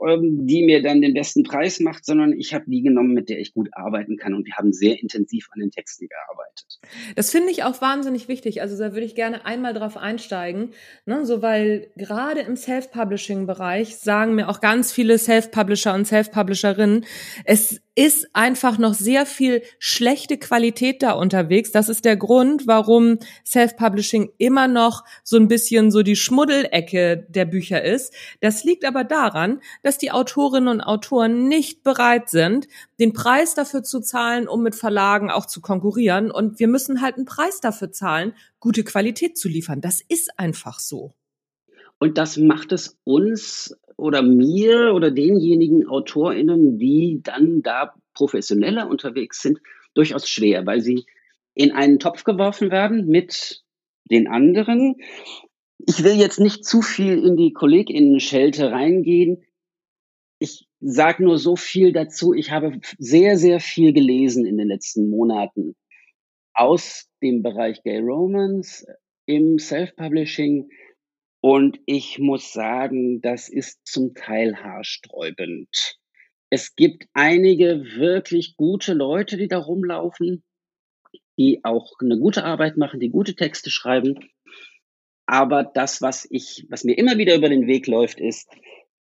ähm, 0.00 0.46
die 0.46 0.64
mir 0.64 0.82
dann 0.82 1.02
den 1.02 1.12
besten 1.12 1.42
Preis 1.42 1.78
macht, 1.80 2.06
sondern 2.06 2.32
ich 2.32 2.54
habe 2.54 2.64
die 2.66 2.82
genommen, 2.82 3.12
mit 3.12 3.28
der 3.28 3.38
ich 3.38 3.52
gut 3.52 3.68
arbeiten 3.72 4.16
kann 4.16 4.32
und 4.32 4.46
wir 4.46 4.54
haben 4.54 4.72
sehr 4.72 4.98
intensiv 5.00 5.48
an 5.52 5.60
den 5.60 5.70
Texten 5.70 6.08
gearbeitet. 6.08 6.80
Das 7.16 7.30
finde 7.30 7.50
ich 7.50 7.64
auch 7.64 7.82
wahnsinnig 7.82 8.28
wichtig. 8.28 8.62
Also 8.62 8.78
da 8.78 8.94
würde 8.94 9.04
ich 9.04 9.14
gerne 9.14 9.44
einmal 9.44 9.74
drauf 9.74 9.98
einsteigen, 9.98 10.70
ne, 11.04 11.26
so 11.26 11.42
weil 11.42 11.90
gerade 11.96 12.40
im 12.40 12.56
Self-Publishing-Bereich 12.56 13.98
sagen 13.98 14.34
mir 14.34 14.48
auch 14.48 14.62
ganz 14.62 14.90
viele 14.90 15.18
Self-Publisher 15.18 15.94
und 15.94 16.06
Self-Publisherinnen, 16.06 17.04
es 17.44 17.82
ist 17.96 18.28
einfach 18.34 18.76
noch 18.76 18.92
sehr 18.92 19.24
viel 19.24 19.62
schlechte 19.78 20.36
Qualität 20.36 21.02
da 21.02 21.12
unterwegs. 21.12 21.72
Das 21.72 21.88
ist 21.88 22.04
der 22.04 22.16
Grund, 22.16 22.66
warum 22.66 23.18
Self-Publishing 23.44 24.30
immer 24.36 24.68
noch 24.68 25.02
so 25.24 25.38
ein 25.38 25.48
bisschen 25.48 25.90
so 25.90 26.02
die 26.02 26.14
Schmuddelecke 26.14 27.26
der 27.28 27.46
Bücher 27.46 27.82
ist. 27.82 28.14
Das 28.40 28.64
liegt 28.64 28.84
aber 28.84 29.02
daran, 29.02 29.60
dass 29.82 29.96
die 29.96 30.12
Autorinnen 30.12 30.68
und 30.68 30.82
Autoren 30.82 31.48
nicht 31.48 31.82
bereit 31.82 32.28
sind, 32.28 32.68
den 33.00 33.14
Preis 33.14 33.54
dafür 33.54 33.82
zu 33.82 34.00
zahlen, 34.00 34.46
um 34.46 34.62
mit 34.62 34.74
Verlagen 34.74 35.30
auch 35.30 35.46
zu 35.46 35.62
konkurrieren. 35.62 36.30
Und 36.30 36.60
wir 36.60 36.68
müssen 36.68 37.00
halt 37.00 37.16
einen 37.16 37.24
Preis 37.24 37.60
dafür 37.60 37.92
zahlen, 37.92 38.34
gute 38.60 38.84
Qualität 38.84 39.38
zu 39.38 39.48
liefern. 39.48 39.80
Das 39.80 40.02
ist 40.06 40.38
einfach 40.38 40.80
so. 40.80 41.14
Und 41.98 42.18
das 42.18 42.36
macht 42.36 42.72
es 42.72 42.98
uns 43.04 43.76
oder 43.96 44.22
mir 44.22 44.92
oder 44.94 45.10
denjenigen 45.10 45.88
AutorInnen, 45.88 46.78
die 46.78 47.20
dann 47.22 47.62
da 47.62 47.94
professioneller 48.12 48.88
unterwegs 48.88 49.40
sind, 49.40 49.58
durchaus 49.94 50.28
schwer, 50.28 50.66
weil 50.66 50.80
sie 50.80 51.06
in 51.54 51.72
einen 51.72 51.98
Topf 51.98 52.24
geworfen 52.24 52.70
werden 52.70 53.06
mit 53.06 53.62
den 54.10 54.28
anderen. 54.28 54.96
Ich 55.78 56.04
will 56.04 56.14
jetzt 56.14 56.38
nicht 56.38 56.64
zu 56.64 56.82
viel 56.82 57.24
in 57.24 57.36
die 57.36 57.52
KollegInnen-Schelte 57.52 58.70
reingehen. 58.70 59.44
Ich 60.38 60.68
sage 60.80 61.24
nur 61.24 61.38
so 61.38 61.56
viel 61.56 61.92
dazu. 61.92 62.34
Ich 62.34 62.50
habe 62.50 62.78
sehr, 62.98 63.38
sehr 63.38 63.60
viel 63.60 63.94
gelesen 63.94 64.44
in 64.44 64.58
den 64.58 64.68
letzten 64.68 65.08
Monaten 65.08 65.74
aus 66.52 67.08
dem 67.22 67.42
Bereich 67.42 67.82
Gay 67.82 68.00
Romance, 68.00 68.86
im 69.26 69.58
Self-Publishing, 69.58 70.68
und 71.40 71.78
ich 71.86 72.18
muss 72.18 72.52
sagen, 72.52 73.20
das 73.20 73.48
ist 73.48 73.86
zum 73.86 74.14
Teil 74.14 74.56
haarsträubend. 74.56 75.98
Es 76.50 76.76
gibt 76.76 77.06
einige 77.12 77.84
wirklich 77.96 78.56
gute 78.56 78.94
Leute, 78.94 79.36
die 79.36 79.48
da 79.48 79.58
rumlaufen, 79.58 80.44
die 81.38 81.60
auch 81.64 81.92
eine 82.00 82.18
gute 82.18 82.44
Arbeit 82.44 82.76
machen, 82.76 83.00
die 83.00 83.10
gute 83.10 83.34
Texte 83.34 83.70
schreiben. 83.70 84.18
Aber 85.26 85.64
das, 85.64 86.00
was 86.00 86.26
ich, 86.30 86.66
was 86.70 86.84
mir 86.84 86.96
immer 86.96 87.18
wieder 87.18 87.34
über 87.34 87.48
den 87.48 87.66
Weg 87.66 87.86
läuft, 87.86 88.20
ist, 88.20 88.48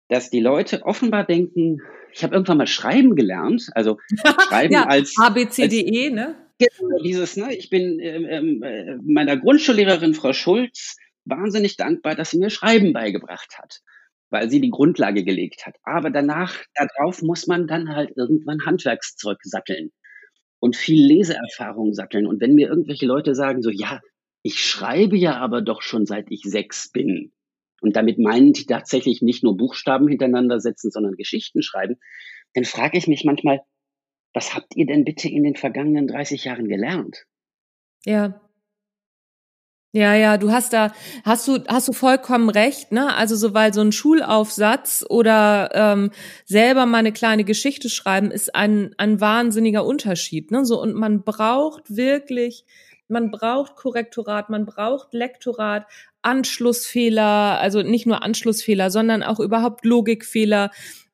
dass 0.10 0.30
die 0.30 0.42
Leute 0.42 0.84
offenbar 0.84 1.26
denken, 1.26 1.82
ich 2.12 2.24
habe 2.24 2.34
irgendwann 2.34 2.58
mal 2.58 2.68
schreiben 2.68 3.16
gelernt, 3.16 3.70
also 3.74 3.98
schreiben 4.50 4.74
ja, 4.74 4.86
als 4.86 5.16
ABCDE, 5.18 6.10
ne? 6.12 6.36
Genau, 6.58 7.02
dieses, 7.04 7.38
ne? 7.38 7.56
Ich 7.56 7.70
bin 7.70 8.00
ähm, 8.02 8.64
äh, 8.64 8.98
meiner 9.02 9.38
Grundschullehrerin 9.38 10.14
Frau 10.14 10.34
Schulz 10.34 10.98
wahnsinnig 11.26 11.78
dankbar, 11.78 12.16
dass 12.16 12.32
sie 12.32 12.40
mir 12.40 12.50
Schreiben 12.50 12.94
beigebracht 12.94 13.58
hat, 13.58 13.82
weil 14.30 14.50
sie 14.50 14.62
die 14.62 14.70
Grundlage 14.70 15.24
gelegt 15.24 15.66
hat. 15.66 15.76
Aber 15.84 16.10
danach, 16.10 16.56
darauf 16.76 17.22
muss 17.22 17.48
man 17.48 17.68
dann 17.68 17.90
halt 17.96 18.12
irgendwann 18.16 18.66
Handwerkszeug 18.66 19.38
satteln 19.44 19.92
und 20.60 20.76
viel 20.76 21.06
Leseerfahrung 21.06 21.94
satteln. 21.94 22.28
Und 22.28 22.42
wenn 22.42 22.56
mir 22.56 22.68
irgendwelche 22.68 23.06
Leute 23.06 23.36
sagen 23.36 23.62
so, 23.62 23.70
ja, 23.70 24.02
ich 24.44 24.60
schreibe 24.60 25.18
ja 25.18 25.38
aber 25.38 25.62
doch 25.62 25.82
schon 25.82 26.06
seit 26.06 26.28
ich 26.30 26.42
sechs 26.44 26.92
bin. 26.92 27.32
Und 27.82 27.96
damit 27.96 28.20
meinen 28.20 28.54
die 28.54 28.66
tatsächlich 28.66 29.22
nicht 29.22 29.44
nur 29.44 29.56
Buchstaben 29.56 30.08
hintereinander 30.08 30.60
setzen, 30.60 30.92
sondern 30.92 31.16
Geschichten 31.16 31.62
schreiben. 31.62 31.96
Dann 32.54 32.66
frage 32.66 32.98
ich 32.98 33.08
mich 33.08 33.24
manchmal, 33.24 33.62
was 34.34 34.54
habt 34.54 34.76
ihr 34.76 34.86
denn 34.86 35.06
bitte 35.06 35.30
in 35.30 35.44
den 35.44 35.56
vergangenen 35.56 36.08
30 36.08 36.44
Jahren 36.46 36.68
gelernt? 36.68 37.26
Ja, 38.06 38.42
ja, 39.91 40.13
ja, 40.13 40.38
du 40.38 40.51
hast 40.51 40.74
da, 40.74 40.91
hast 41.24 41.48
du, 41.48 41.63
hast 41.67 41.88
du 41.88 41.93
vollkommen 41.93 42.50
recht, 42.50 42.91
ne? 42.91 43.15
Also 43.15 43.36
so 43.36 43.55
weil 43.55 43.74
so 43.74 43.81
ein 43.81 43.91
Schulaufsatz 43.91 45.03
oder 45.10 45.72
ähm, 45.74 46.12
selber 46.46 46.86
mal 46.86 47.00
eine 47.00 47.12
kleine 47.12 47.43
Geschichte 47.43 47.89
schreiben 47.89 48.29
ist 48.29 48.53
ein, 48.53 48.93
ein 48.98 49.19
wahnsinniger 49.19 49.84
Unterschied, 49.84 50.51
ne? 50.51 50.63
So 50.63 50.79
und 50.79 50.93
man 50.93 51.24
braucht 51.24 51.96
wirklich, 51.96 52.65
man 53.08 53.31
braucht 53.31 53.75
Korrektorat, 53.75 54.51
man 54.51 54.67
braucht 54.67 55.12
Lektorat, 55.13 55.88
Anschlussfehler, 56.22 57.60
also 57.60 57.81
nicht 57.81 58.05
nur 58.05 58.22
Anschlussfehler, 58.22 58.91
sondern 58.91 59.24
auch 59.24 59.39
überhaupt 59.39 59.86
Logikfehler 59.86 60.69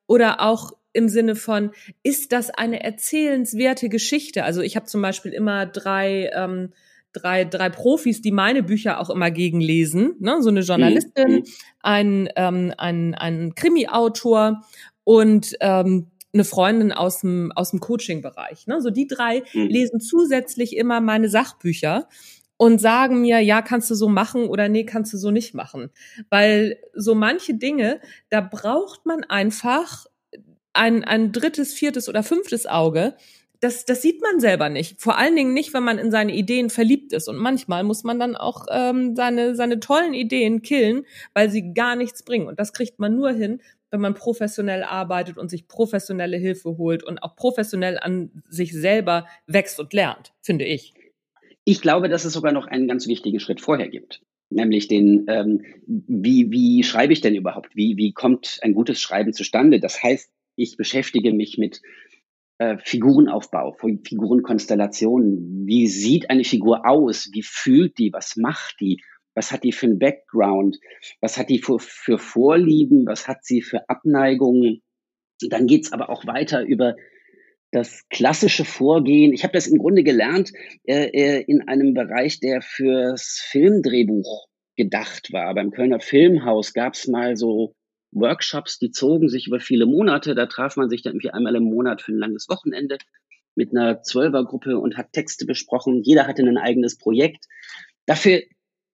oder 0.06 0.42
auch 0.42 0.74
im 0.92 1.08
Sinne 1.08 1.36
von, 1.36 1.72
ist 2.04 2.34
das 2.34 2.50
eine 2.50 2.84
erzählenswerte 2.84 3.88
Geschichte? 3.88 4.44
Also 4.44 4.62
ich 4.62 4.76
habe 4.76 4.86
zum 4.86 5.02
Beispiel 5.02 5.32
immer 5.32 5.66
drei 5.66 6.30
ähm, 6.34 6.74
drei, 7.16 7.46
drei 7.46 7.70
Profis, 7.70 8.22
die 8.22 8.32
meine 8.32 8.64
Bücher 8.64 9.00
auch 9.00 9.10
immer 9.10 9.32
gegenlesen, 9.32 10.16
ne? 10.20 10.42
so 10.42 10.50
eine 10.50 10.62
Journalistin, 10.62 11.32
mhm. 11.32 11.44
ein, 11.82 12.30
ähm, 12.36 12.74
ein, 12.78 13.16
ein 13.16 13.56
Krimi-Autor 13.56 14.64
und 15.04 15.56
ähm, 15.62 16.08
eine 16.34 16.44
Freundin 16.44 16.92
aus 16.92 17.22
dem, 17.22 17.52
aus 17.54 17.72
dem 17.72 17.80
Coaching-Bereich. 17.80 18.68
Ne? 18.68 18.82
So 18.82 18.90
die 18.90 19.08
drei 19.08 19.44
mhm. 19.54 19.68
lesen 19.68 20.00
zusätzlich 20.02 20.76
immer 20.76 21.00
meine 21.02 21.30
Sachbücher 21.30 22.08
und 22.58 22.80
sagen 22.80 23.22
mir, 23.22 23.40
ja, 23.40 23.62
kannst 23.62 23.90
du 23.90 23.96
so 23.96 24.08
machen 24.10 24.48
oder 24.48 24.70
nee, 24.70 24.86
kannst 24.86 25.14
du 25.14 25.18
so 25.18 25.32
nicht 25.32 25.54
machen. 25.54 25.90
Weil 26.30 26.78
so 26.94 27.16
manche 27.16 27.56
Dinge, 27.56 28.00
da 28.30 28.42
braucht 28.42 29.06
man 29.06 29.24
einfach 29.24 30.06
ein, 30.74 31.04
ein 31.04 31.32
drittes, 31.32 31.74
viertes 31.74 32.10
oder 32.10 32.24
fünftes 32.24 32.66
Auge, 32.66 33.16
das, 33.66 33.84
das 33.84 34.04
sieht 34.04 34.22
man 34.22 34.40
selber 34.40 34.70
nicht. 34.70 35.02
Vor 35.02 35.18
allen 35.18 35.36
Dingen 35.36 35.54
nicht, 35.56 35.74
wenn 35.74 35.84
man 35.84 35.98
in 35.98 36.12
seine 36.12 36.36
Ideen 36.36 36.70
verliebt 36.70 37.12
ist. 37.14 37.28
Und 37.28 37.38
manchmal 37.38 37.84
muss 37.84 38.04
man 38.04 38.20
dann 38.20 38.36
auch 38.36 38.68
ähm, 38.70 39.16
seine, 39.16 39.56
seine 39.56 39.80
tollen 39.80 40.14
Ideen 40.14 40.62
killen, 40.62 41.04
weil 41.34 41.50
sie 41.50 41.74
gar 41.74 41.96
nichts 41.96 42.22
bringen. 42.22 42.48
Und 42.48 42.60
das 42.60 42.74
kriegt 42.74 43.00
man 43.00 43.16
nur 43.16 43.32
hin, 43.32 43.62
wenn 43.90 44.02
man 44.02 44.14
professionell 44.14 44.84
arbeitet 44.84 45.40
und 45.40 45.50
sich 45.50 45.68
professionelle 45.68 46.38
Hilfe 46.38 46.78
holt 46.78 47.04
und 47.04 47.24
auch 47.24 47.36
professionell 47.36 47.98
an 47.98 48.44
sich 48.50 48.72
selber 48.72 49.26
wächst 49.48 49.80
und 49.80 49.94
lernt, 49.94 50.34
finde 50.44 50.66
ich. 50.66 50.94
Ich 51.64 51.82
glaube, 51.82 52.08
dass 52.08 52.24
es 52.24 52.34
sogar 52.34 52.52
noch 52.52 52.68
einen 52.68 52.88
ganz 52.88 53.08
wichtigen 53.08 53.40
Schritt 53.40 53.62
vorher 53.62 53.90
gibt. 53.90 54.22
Nämlich 54.52 54.88
den, 54.88 55.26
ähm, 55.28 55.64
wie, 55.88 56.52
wie 56.52 56.84
schreibe 56.84 57.14
ich 57.14 57.22
denn 57.22 57.34
überhaupt? 57.34 57.76
Wie, 57.76 57.98
wie 57.98 58.14
kommt 58.14 58.60
ein 58.62 58.76
gutes 58.76 59.02
Schreiben 59.02 59.34
zustande? 59.34 59.80
Das 59.80 60.04
heißt, 60.04 60.30
ich 60.56 60.78
beschäftige 60.78 61.34
mich 61.34 61.58
mit 61.58 61.82
äh, 62.58 62.78
Figurenaufbau, 62.84 63.74
Figurenkonstellationen. 63.74 65.66
Wie 65.66 65.88
sieht 65.88 66.30
eine 66.30 66.44
Figur 66.44 66.88
aus? 66.88 67.30
Wie 67.34 67.44
fühlt 67.44 67.98
die? 67.98 68.12
Was 68.14 68.36
macht 68.38 68.78
die? 68.80 69.02
Was 69.36 69.52
hat 69.52 69.64
die 69.64 69.74
für 69.74 69.88
einen 69.88 70.00
Background? 70.00 70.80
Was 71.22 71.38
hat 71.38 71.50
die 71.50 71.60
für, 71.60 71.80
für 71.80 72.18
Vorlieben? 72.18 73.06
Was 73.06 73.28
hat 73.28 73.44
sie 73.44 73.62
für 73.62 73.90
Abneigungen? 73.90 74.82
Dann 75.42 75.68
geht's 75.68 75.92
aber 75.92 76.10
auch 76.10 76.26
weiter 76.26 76.64
über 76.64 76.96
das 77.72 78.08
klassische 78.10 78.64
Vorgehen. 78.64 79.34
Ich 79.34 79.44
habe 79.44 79.54
das 79.54 79.68
im 79.68 79.78
Grunde 79.78 80.04
gelernt 80.04 80.54
äh, 80.86 81.08
äh, 81.08 81.44
in 81.46 81.68
einem 81.68 81.94
Bereich, 81.94 82.40
der 82.40 82.62
fürs 82.62 83.44
Filmdrehbuch 83.50 84.48
gedacht 84.78 85.34
war. 85.34 85.54
Beim 85.54 85.72
Kölner 85.72 86.00
Filmhaus 86.00 86.74
gab 86.74 86.94
es 86.94 87.08
mal 87.08 87.36
so 87.36 87.76
Workshops, 88.16 88.80
die 88.80 88.92
zogen 88.92 89.30
sich 89.30 89.48
über 89.48 89.60
viele 89.60 89.86
Monate. 89.86 90.34
Da 90.34 90.48
traf 90.48 90.78
man 90.78 90.90
sich 90.90 91.04
dann 91.04 91.14
irgendwie 91.14 91.32
einmal 91.32 91.56
im 91.56 91.66
Monat 91.66 92.02
für 92.02 92.14
ein 92.14 92.18
langes 92.18 92.50
Wochenende 92.50 92.98
mit 93.56 93.72
einer 93.72 94.02
Zwölfergruppe 94.02 94.80
und 94.80 94.98
hat 94.98 95.14
Texte 95.14 95.46
besprochen. 95.46 96.02
Jeder 96.04 96.28
hatte 96.28 96.44
ein 96.44 96.58
eigenes 96.58 96.98
Projekt. 96.98 97.46
Dafür 98.06 98.42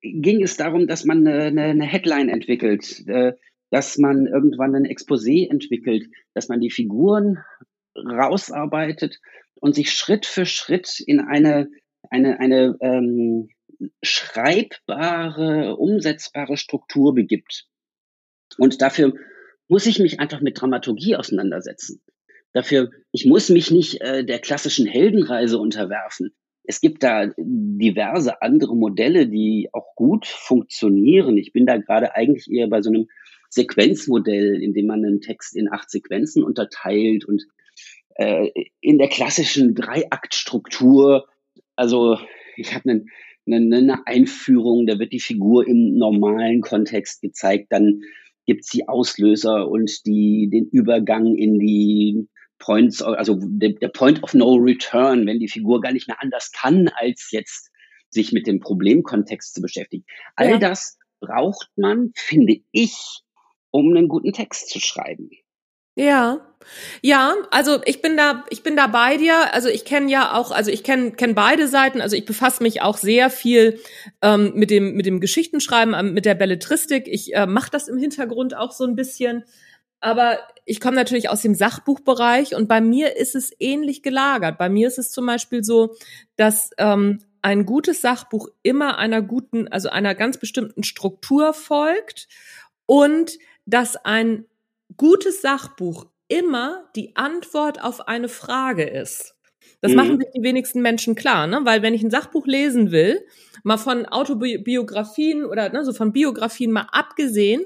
ging 0.01 0.43
es 0.43 0.57
darum, 0.57 0.87
dass 0.87 1.05
man 1.05 1.25
eine, 1.27 1.61
eine 1.61 1.85
Headline 1.85 2.29
entwickelt, 2.29 3.03
äh, 3.07 3.33
dass 3.69 3.97
man 3.97 4.25
irgendwann 4.25 4.75
ein 4.75 4.85
Exposé 4.85 5.49
entwickelt, 5.49 6.07
dass 6.33 6.49
man 6.49 6.59
die 6.59 6.71
Figuren 6.71 7.37
rausarbeitet 7.95 9.19
und 9.55 9.75
sich 9.75 9.91
Schritt 9.91 10.25
für 10.25 10.45
Schritt 10.45 10.99
in 10.99 11.19
eine, 11.19 11.69
eine, 12.09 12.39
eine 12.39 12.75
ähm, 12.81 13.49
schreibbare, 14.03 15.75
umsetzbare 15.77 16.57
Struktur 16.57 17.13
begibt. 17.13 17.67
Und 18.57 18.81
dafür 18.81 19.13
muss 19.67 19.85
ich 19.85 19.99
mich 19.99 20.19
einfach 20.19 20.41
mit 20.41 20.59
Dramaturgie 20.59 21.15
auseinandersetzen. 21.15 22.01
Dafür, 22.53 22.91
ich 23.11 23.25
muss 23.25 23.49
mich 23.49 23.71
nicht 23.71 24.01
äh, 24.01 24.25
der 24.25 24.39
klassischen 24.39 24.85
Heldenreise 24.85 25.57
unterwerfen. 25.57 26.31
Es 26.63 26.81
gibt 26.81 27.03
da 27.03 27.31
diverse 27.37 28.41
andere 28.41 28.75
Modelle, 28.75 29.27
die 29.27 29.69
auch 29.71 29.95
gut 29.95 30.27
funktionieren. 30.27 31.37
Ich 31.37 31.53
bin 31.53 31.65
da 31.65 31.77
gerade 31.77 32.15
eigentlich 32.15 32.51
eher 32.51 32.67
bei 32.67 32.81
so 32.81 32.89
einem 32.89 33.07
Sequenzmodell, 33.49 34.61
in 34.61 34.73
dem 34.73 34.87
man 34.87 35.03
einen 35.03 35.21
Text 35.21 35.55
in 35.55 35.71
acht 35.71 35.89
Sequenzen 35.89 36.43
unterteilt 36.43 37.25
und 37.25 37.43
äh, 38.15 38.49
in 38.79 38.97
der 38.97 39.09
klassischen 39.09 39.73
Dreiaktstruktur. 39.73 41.27
Also 41.75 42.17
ich 42.57 42.73
habe 42.73 42.89
einen, 42.89 43.09
eine, 43.45 43.77
eine 43.77 44.07
Einführung, 44.07 44.85
da 44.85 44.99
wird 44.99 45.13
die 45.13 45.19
Figur 45.19 45.67
im 45.67 45.97
normalen 45.97 46.61
Kontext 46.61 47.21
gezeigt, 47.21 47.67
dann 47.69 48.01
gibt 48.51 48.65
es 48.65 48.69
die 48.69 48.89
Auslöser 48.89 49.69
und 49.69 50.05
die, 50.05 50.49
den 50.51 50.65
Übergang 50.65 51.37
in 51.37 51.57
die 51.57 52.27
Points, 52.59 53.01
also 53.01 53.37
der, 53.41 53.69
der 53.69 53.87
Point 53.87 54.21
of 54.23 54.33
No 54.33 54.55
Return, 54.55 55.25
wenn 55.25 55.39
die 55.39 55.47
Figur 55.47 55.79
gar 55.79 55.93
nicht 55.93 56.09
mehr 56.09 56.21
anders 56.21 56.51
kann, 56.51 56.89
als 56.89 57.29
jetzt 57.31 57.71
sich 58.09 58.33
mit 58.33 58.47
dem 58.47 58.59
Problemkontext 58.59 59.53
zu 59.55 59.61
beschäftigen. 59.61 60.03
All 60.35 60.49
ja. 60.49 60.57
das 60.57 60.97
braucht 61.21 61.69
man, 61.77 62.11
finde 62.13 62.57
ich, 62.73 63.21
um 63.69 63.95
einen 63.95 64.09
guten 64.09 64.33
Text 64.33 64.69
zu 64.69 64.81
schreiben. 64.81 65.29
Ja. 65.95 66.50
Ja, 67.01 67.35
also 67.51 67.81
ich 67.85 68.01
bin 68.01 68.17
da, 68.17 68.45
ich 68.49 68.63
bin 68.63 68.75
da 68.75 68.87
bei 68.87 69.17
dir. 69.17 69.53
Also 69.53 69.69
ich 69.69 69.85
kenne 69.85 70.11
ja 70.11 70.33
auch, 70.33 70.51
also 70.51 70.71
ich 70.71 70.83
kenne 70.83 71.11
kenn 71.11 71.35
beide 71.35 71.67
Seiten. 71.67 72.01
Also 72.01 72.15
ich 72.15 72.25
befasse 72.25 72.63
mich 72.63 72.81
auch 72.81 72.97
sehr 72.97 73.29
viel 73.29 73.79
ähm, 74.21 74.53
mit 74.55 74.69
dem 74.71 74.93
mit 74.93 75.05
dem 75.05 75.19
Geschichtenschreiben, 75.19 75.93
ähm, 75.93 76.13
mit 76.13 76.25
der 76.25 76.35
Belletristik. 76.35 77.07
Ich 77.07 77.35
äh, 77.35 77.45
mache 77.45 77.71
das 77.71 77.87
im 77.87 77.97
Hintergrund 77.97 78.55
auch 78.55 78.71
so 78.71 78.85
ein 78.85 78.95
bisschen. 78.95 79.43
Aber 79.99 80.39
ich 80.65 80.79
komme 80.79 80.95
natürlich 80.95 81.29
aus 81.29 81.43
dem 81.43 81.53
Sachbuchbereich 81.53 82.55
und 82.55 82.67
bei 82.67 82.81
mir 82.81 83.17
ist 83.17 83.35
es 83.35 83.51
ähnlich 83.59 84.01
gelagert. 84.01 84.57
Bei 84.57 84.67
mir 84.67 84.87
ist 84.87 84.97
es 84.97 85.11
zum 85.11 85.27
Beispiel 85.27 85.63
so, 85.63 85.95
dass 86.37 86.71
ähm, 86.77 87.19
ein 87.41 87.65
gutes 87.65 88.01
Sachbuch 88.01 88.49
immer 88.63 88.97
einer 88.97 89.21
guten, 89.21 89.67
also 89.67 89.89
einer 89.89 90.15
ganz 90.15 90.37
bestimmten 90.37 90.83
Struktur 90.83 91.53
folgt 91.53 92.27
und 92.85 93.37
dass 93.65 93.95
ein 93.95 94.45
gutes 94.97 95.41
Sachbuch 95.41 96.07
immer 96.31 96.85
die 96.95 97.15
Antwort 97.15 97.83
auf 97.83 98.07
eine 98.07 98.29
Frage 98.29 98.83
ist. 98.83 99.35
Das 99.81 99.91
mhm. 99.91 99.97
machen 99.97 100.17
sich 100.17 100.29
die 100.35 100.43
wenigsten 100.43 100.81
Menschen 100.81 101.15
klar, 101.15 101.47
ne? 101.47 101.61
Weil 101.63 101.81
wenn 101.81 101.93
ich 101.93 102.03
ein 102.03 102.11
Sachbuch 102.11 102.47
lesen 102.47 102.91
will, 102.91 103.25
mal 103.63 103.77
von 103.77 104.05
Autobiografien 104.05 105.45
oder 105.45 105.69
ne, 105.69 105.83
so 105.83 105.93
von 105.93 106.13
Biografien 106.13 106.71
mal 106.71 106.87
abgesehen, 106.91 107.65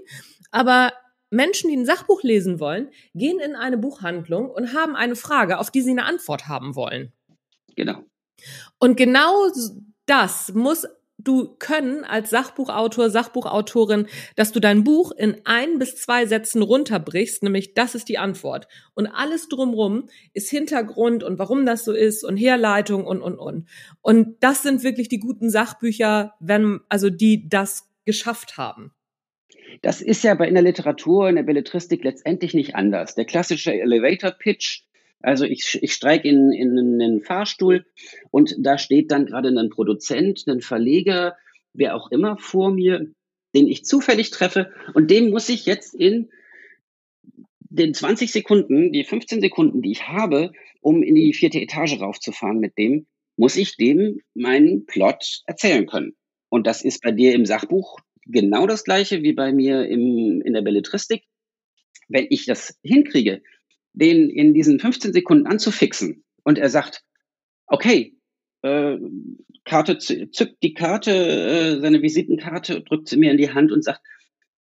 aber 0.51 0.93
Menschen, 1.30 1.69
die 1.69 1.78
ein 1.78 1.86
Sachbuch 1.86 2.23
lesen 2.23 2.60
wollen, 2.60 2.89
gehen 3.13 3.39
in 3.39 3.56
eine 3.56 3.78
Buchhandlung 3.78 4.49
und 4.49 4.73
haben 4.73 4.95
eine 4.95 5.15
Frage, 5.15 5.60
auf 5.60 5.69
die 5.69 5.82
sie 5.82 5.91
eine 5.91 6.06
Antwort 6.06 6.47
haben 6.47 6.75
wollen. 6.75 7.12
Genau. 7.75 8.04
Und 8.80 8.95
genau 8.95 9.47
das 10.06 10.54
muss 10.54 10.88
du 11.17 11.56
können 11.60 12.04
als 12.04 12.30
Sachbuchautor, 12.30 13.10
Sachbuchautorin, 13.10 14.08
dass 14.36 14.51
du 14.51 14.60
dein 14.60 14.84
Buch 14.84 15.12
in 15.12 15.41
ein 15.45 15.80
bis 15.80 15.95
zwei 15.95 16.25
Sätzen 16.25 16.62
runterbrichst, 16.62 17.43
nämlich 17.43 17.73
das 17.73 17.95
ist 17.95 18.10
die 18.10 18.17
Antwort. 18.17 18.67
Und 18.93 19.08
alles 19.08 19.47
drumrum 19.47 20.10
ist 20.34 20.49
Hintergrund 20.49 21.23
und 21.23 21.39
warum 21.39 21.65
das 21.65 21.86
so 21.86 21.93
ist 21.93 22.23
und 22.23 22.38
Herleitung 22.38 23.06
und, 23.06 23.21
und, 23.21 23.38
und. 23.38 23.67
Und 24.01 24.38
das 24.41 24.63
sind 24.63 24.84
wirklich 24.84 25.10
die 25.10 25.19
guten 25.19 25.49
Sachbücher, 25.49 26.34
wenn, 26.39 26.82
also 26.89 27.10
die 27.10 27.47
das 27.47 27.89
geschafft 28.06 28.58
haben. 28.58 28.91
Das 29.82 30.01
ist 30.01 30.23
ja 30.23 30.36
bei 30.36 30.47
in 30.47 30.54
der 30.54 30.63
Literatur, 30.63 31.28
in 31.30 31.36
der 31.36 31.43
Belletristik 31.43 32.04
letztendlich 32.04 32.54
nicht 32.54 32.75
anders. 32.75 33.15
Der 33.15 33.25
klassische 33.25 33.73
Elevator 33.73 34.32
Pitch 34.32 34.84
also 35.26 35.44
ich, 35.44 35.80
ich 35.82 35.94
steige 35.94 36.30
in, 36.30 36.52
in 36.52 36.78
einen 36.78 37.22
Fahrstuhl 37.22 37.86
und 38.30 38.56
da 38.60 38.78
steht 38.78 39.12
dann 39.12 39.26
gerade 39.26 39.50
ein 39.50 39.70
Produzent, 39.70 40.46
ein 40.48 40.62
Verleger, 40.62 41.36
wer 41.74 41.96
auch 41.96 42.12
immer 42.12 42.38
vor 42.38 42.72
mir, 42.72 43.12
den 43.56 43.68
ich 43.68 43.86
zufällig 43.86 44.30
treffe 44.30 44.72
und 44.94 45.10
dem 45.10 45.32
muss 45.32 45.50
ich 45.50 45.66
jetzt 45.66 45.96
in 45.96 46.30
den 47.62 47.96
20 47.96 48.32
Sekunden, 48.32 48.92
die 48.92 49.04
15 49.04 49.42
Sekunden, 49.42 49.82
die 49.82 49.92
ich 49.92 50.08
habe, 50.08 50.52
um 50.80 51.02
in 51.02 51.16
die 51.16 51.34
vierte 51.34 51.60
Etage 51.60 52.00
raufzufahren 52.00 52.60
mit 52.60 52.78
dem, 52.78 53.08
muss 53.36 53.58
ich 53.58 53.78
dem 53.78 54.20
meinen 54.36 54.86
Plot 54.86 55.42
erzählen 55.48 55.88
können. 55.88 56.16
Und 56.50 56.68
das 56.68 56.84
ist 56.84 57.02
bei 57.02 57.12
dir 57.12 57.34
im 57.34 57.46
Sachbuch 57.46 57.98
genau 58.28 58.68
das 58.68 58.84
gleiche 58.84 59.24
wie 59.24 59.34
bei 59.34 59.52
mir 59.52 59.88
im, 59.88 60.42
in 60.42 60.54
der 60.54 60.62
Belletristik. 60.62 61.24
Wenn 62.08 62.28
ich 62.30 62.46
das 62.46 62.78
hinkriege, 62.84 63.42
den 63.95 64.29
in 64.29 64.53
diesen 64.53 64.79
15 64.79 65.13
Sekunden 65.13 65.47
anzufixen 65.47 66.23
und 66.43 66.58
er 66.58 66.69
sagt, 66.69 67.03
okay, 67.67 68.15
äh, 68.62 68.97
Karte 69.63 69.97
zückt 69.97 70.62
die 70.62 70.73
Karte, 70.73 71.12
äh, 71.12 71.81
seine 71.81 72.01
Visitenkarte, 72.01 72.81
drückt 72.81 73.10
sie 73.10 73.17
mir 73.17 73.31
in 73.31 73.38
die 73.38 73.51
Hand 73.51 73.71
und 73.71 73.84
sagt, 73.84 74.01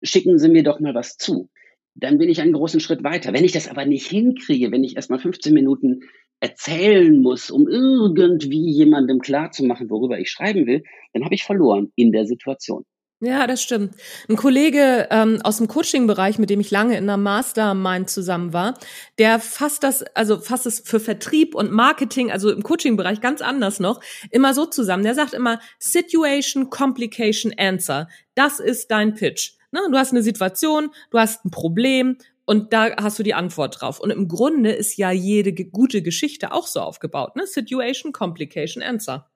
schicken 0.04 0.38
Sie 0.38 0.50
mir 0.50 0.64
doch 0.64 0.80
mal 0.80 0.94
was 0.94 1.18
zu. 1.18 1.50
Dann 1.96 2.18
bin 2.18 2.30
ich 2.30 2.42
einen 2.42 2.54
großen 2.54 2.80
Schritt 2.80 3.04
weiter. 3.04 3.34
Wenn 3.34 3.46
ich 3.46 3.52
das 3.52 3.68
aber 3.68 3.86
nicht 3.86 4.08
hinkriege, 4.08 4.72
wenn 4.72 4.84
ich 4.84 4.96
erst 4.96 5.10
mal 5.10 5.20
15 5.20 5.54
Minuten 5.54 6.02
erzählen 6.40 7.22
muss, 7.22 7.50
um 7.50 7.68
irgendwie 7.68 8.70
jemandem 8.70 9.20
klarzumachen, 9.20 9.90
worüber 9.90 10.20
ich 10.20 10.30
schreiben 10.30 10.66
will, 10.66 10.84
dann 11.14 11.24
habe 11.24 11.36
ich 11.36 11.44
verloren 11.44 11.92
in 11.96 12.12
der 12.12 12.26
Situation. 12.26 12.84
Ja, 13.26 13.48
das 13.48 13.64
stimmt. 13.64 13.96
Ein 14.28 14.36
Kollege 14.36 15.08
ähm, 15.10 15.40
aus 15.44 15.56
dem 15.56 15.70
Coaching-Bereich, 15.70 16.40
mit 16.40 16.50
dem 16.50 16.60
ich 16.60 16.72
lange 16.72 16.98
in 16.98 17.06
einer 17.06 17.16
Mastermind 17.16 18.10
zusammen 18.10 18.52
war, 18.52 18.74
der 19.18 19.40
fasst 19.40 19.84
das, 19.84 20.04
also 20.14 20.40
fasst 20.40 20.66
es 20.66 20.82
für 20.82 21.00
Vertrieb 21.00 21.56
und 21.56 21.72
Marketing, 21.72 22.32
also 22.32 22.52
im 22.52 22.64
Coaching-Bereich 22.64 23.22
ganz 23.22 23.42
anders 23.42 23.80
noch, 23.80 24.02
immer 24.30 24.54
so 24.54 24.66
zusammen. 24.66 25.04
Der 25.04 25.16
sagt 25.16 25.34
immer 25.34 25.62
Situation, 25.80 26.70
Complication, 26.70 27.54
Answer. 27.58 28.10
Das 28.36 28.60
ist 28.60 28.92
dein 28.92 29.14
Pitch. 29.14 29.54
Ne? 29.72 29.80
Du 29.90 29.98
hast 29.98 30.12
eine 30.12 30.22
Situation, 30.22 30.90
du 31.10 31.18
hast 31.18 31.46
ein 31.46 31.52
Problem 31.52 32.18
und 32.44 32.74
da 32.74 32.94
hast 32.98 33.20
du 33.20 33.24
die 33.24 33.36
Antwort 33.36 33.80
drauf. 33.80 34.02
Und 34.02 34.10
im 34.10 34.28
Grunde 34.28 34.74
ist 34.74 34.98
ja 34.98 35.12
jede 35.12 35.54
gute 35.54 36.02
Geschichte 36.02 36.52
auch 36.52 36.68
so 36.68 36.82
aufgebaut. 36.82 37.38
Ne? 37.38 37.48
Situation, 37.48 38.12
Complication, 38.12 38.84
Answer. 38.84 39.32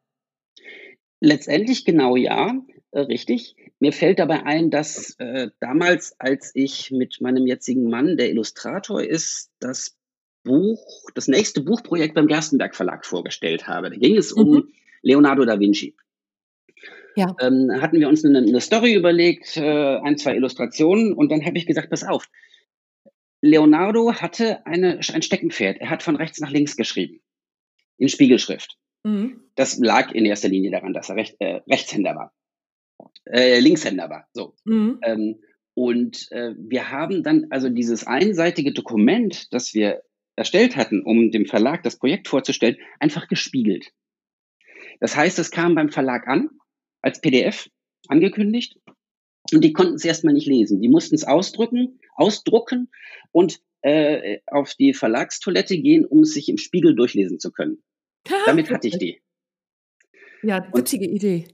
Letztendlich 1.22 1.86
genau 1.86 2.18
ja, 2.18 2.54
richtig. 3.02 3.56
Mir 3.80 3.94
fällt 3.94 4.20
dabei 4.20 4.46
ein, 4.46 4.70
dass 4.70 5.16
äh, 5.20 5.50
damals, 5.60 6.20
als 6.20 6.52
ich 6.54 6.92
mit 6.92 7.22
meinem 7.22 7.46
jetzigen 7.46 7.90
Mann, 7.90 8.18
der 8.18 8.30
Illustrator 8.30 9.04
ist, 9.04 9.52
das 9.60 9.98
Buch, 10.44 11.10
das 11.14 11.28
nächste 11.28 11.62
Buchprojekt 11.62 12.16
beim 12.16 12.28
Gerstenberg 12.28 12.76
Verlag 12.76 13.06
vorgestellt 13.06 13.68
habe. 13.68 13.90
Da 13.90 13.98
ging 13.98 14.18
es 14.18 14.32
um 14.32 14.50
mhm. 14.50 14.74
Leonardo 15.02 15.46
da 15.46 15.60
Vinci. 15.60 15.96
Ja. 17.16 17.36
Ähm, 17.42 17.72
hatten 17.82 18.00
wir 18.00 18.08
uns 18.08 18.24
eine, 18.24 18.40
eine 18.40 18.62
Story 18.62 18.94
überlegt, 18.94 19.58
äh, 19.58 19.98
ein, 19.98 20.18
zwei 20.18 20.36
Illustrationen 20.36 21.14
und 21.14 21.32
dann 21.32 21.44
habe 21.46 21.58
ich 21.58 21.66
gesagt, 21.66 21.90
pass 21.90 22.04
auf, 22.04 22.30
Leonardo 23.42 24.14
hatte 24.14 24.66
eine, 24.66 25.00
ein 25.14 25.22
Steckenpferd. 25.22 25.78
Er 25.80 25.90
hat 25.90 26.04
von 26.04 26.16
rechts 26.16 26.40
nach 26.40 26.52
links 26.52 26.76
geschrieben. 26.76 27.20
In 27.98 28.10
Spiegelschrift. 28.10 28.78
Mhm. 29.04 29.42
Das 29.56 29.78
lag 29.78 30.12
in 30.12 30.26
erster 30.26 30.50
Linie 30.50 30.72
daran, 30.72 30.94
dass 30.94 31.10
er 31.10 31.16
Recht, 31.16 31.36
äh, 31.40 31.62
Rechtshänder 31.68 32.16
war. 32.16 32.34
Äh, 33.26 33.60
Linkshänder 33.60 34.10
war. 34.10 34.28
So. 34.34 34.56
Mhm. 34.66 35.00
Ähm, 35.04 35.40
und 35.74 36.32
äh, 36.32 36.54
wir 36.58 36.92
haben 36.92 37.24
dann 37.24 37.48
also 37.50 37.70
dieses 37.70 38.08
einseitige 38.08 38.74
Dokument, 38.74 39.54
das 39.54 39.74
wir 39.74 40.02
erstellt 40.36 40.76
hatten, 40.76 41.02
um 41.04 41.32
dem 41.32 41.46
Verlag 41.46 41.84
das 41.84 41.98
Projekt 41.98 42.28
vorzustellen, 42.28 42.78
einfach 43.00 43.28
gespiegelt. 43.28 43.92
Das 45.00 45.16
heißt, 45.16 45.38
es 45.40 45.52
kam 45.52 45.76
beim 45.76 45.90
Verlag 45.90 46.28
an, 46.28 46.50
als 47.02 47.22
PDF 47.22 47.70
angekündigt, 48.08 48.80
und 49.54 49.64
die 49.64 49.74
konnten 49.74 49.96
es 49.96 50.06
erstmal 50.06 50.34
nicht 50.34 50.48
lesen. 50.48 50.82
Die 50.82 50.90
mussten 50.90 51.16
es 51.16 51.24
ausdrücken, 51.24 52.00
ausdrucken 52.16 52.90
und 53.32 53.62
äh, 53.82 54.40
auf 54.48 54.74
die 54.76 54.94
Verlagstoilette 54.94 55.78
gehen, 55.78 56.06
um 56.06 56.22
es 56.22 56.34
sich 56.34 56.50
im 56.50 56.58
Spiegel 56.58 56.96
durchlesen 56.96 57.40
zu 57.40 57.52
können. 57.52 57.84
Damit 58.46 58.70
hatte 58.70 58.88
ich 58.88 58.98
die. 58.98 59.22
Ja, 60.44 60.68
witzige 60.74 61.08
Idee. 61.08 61.48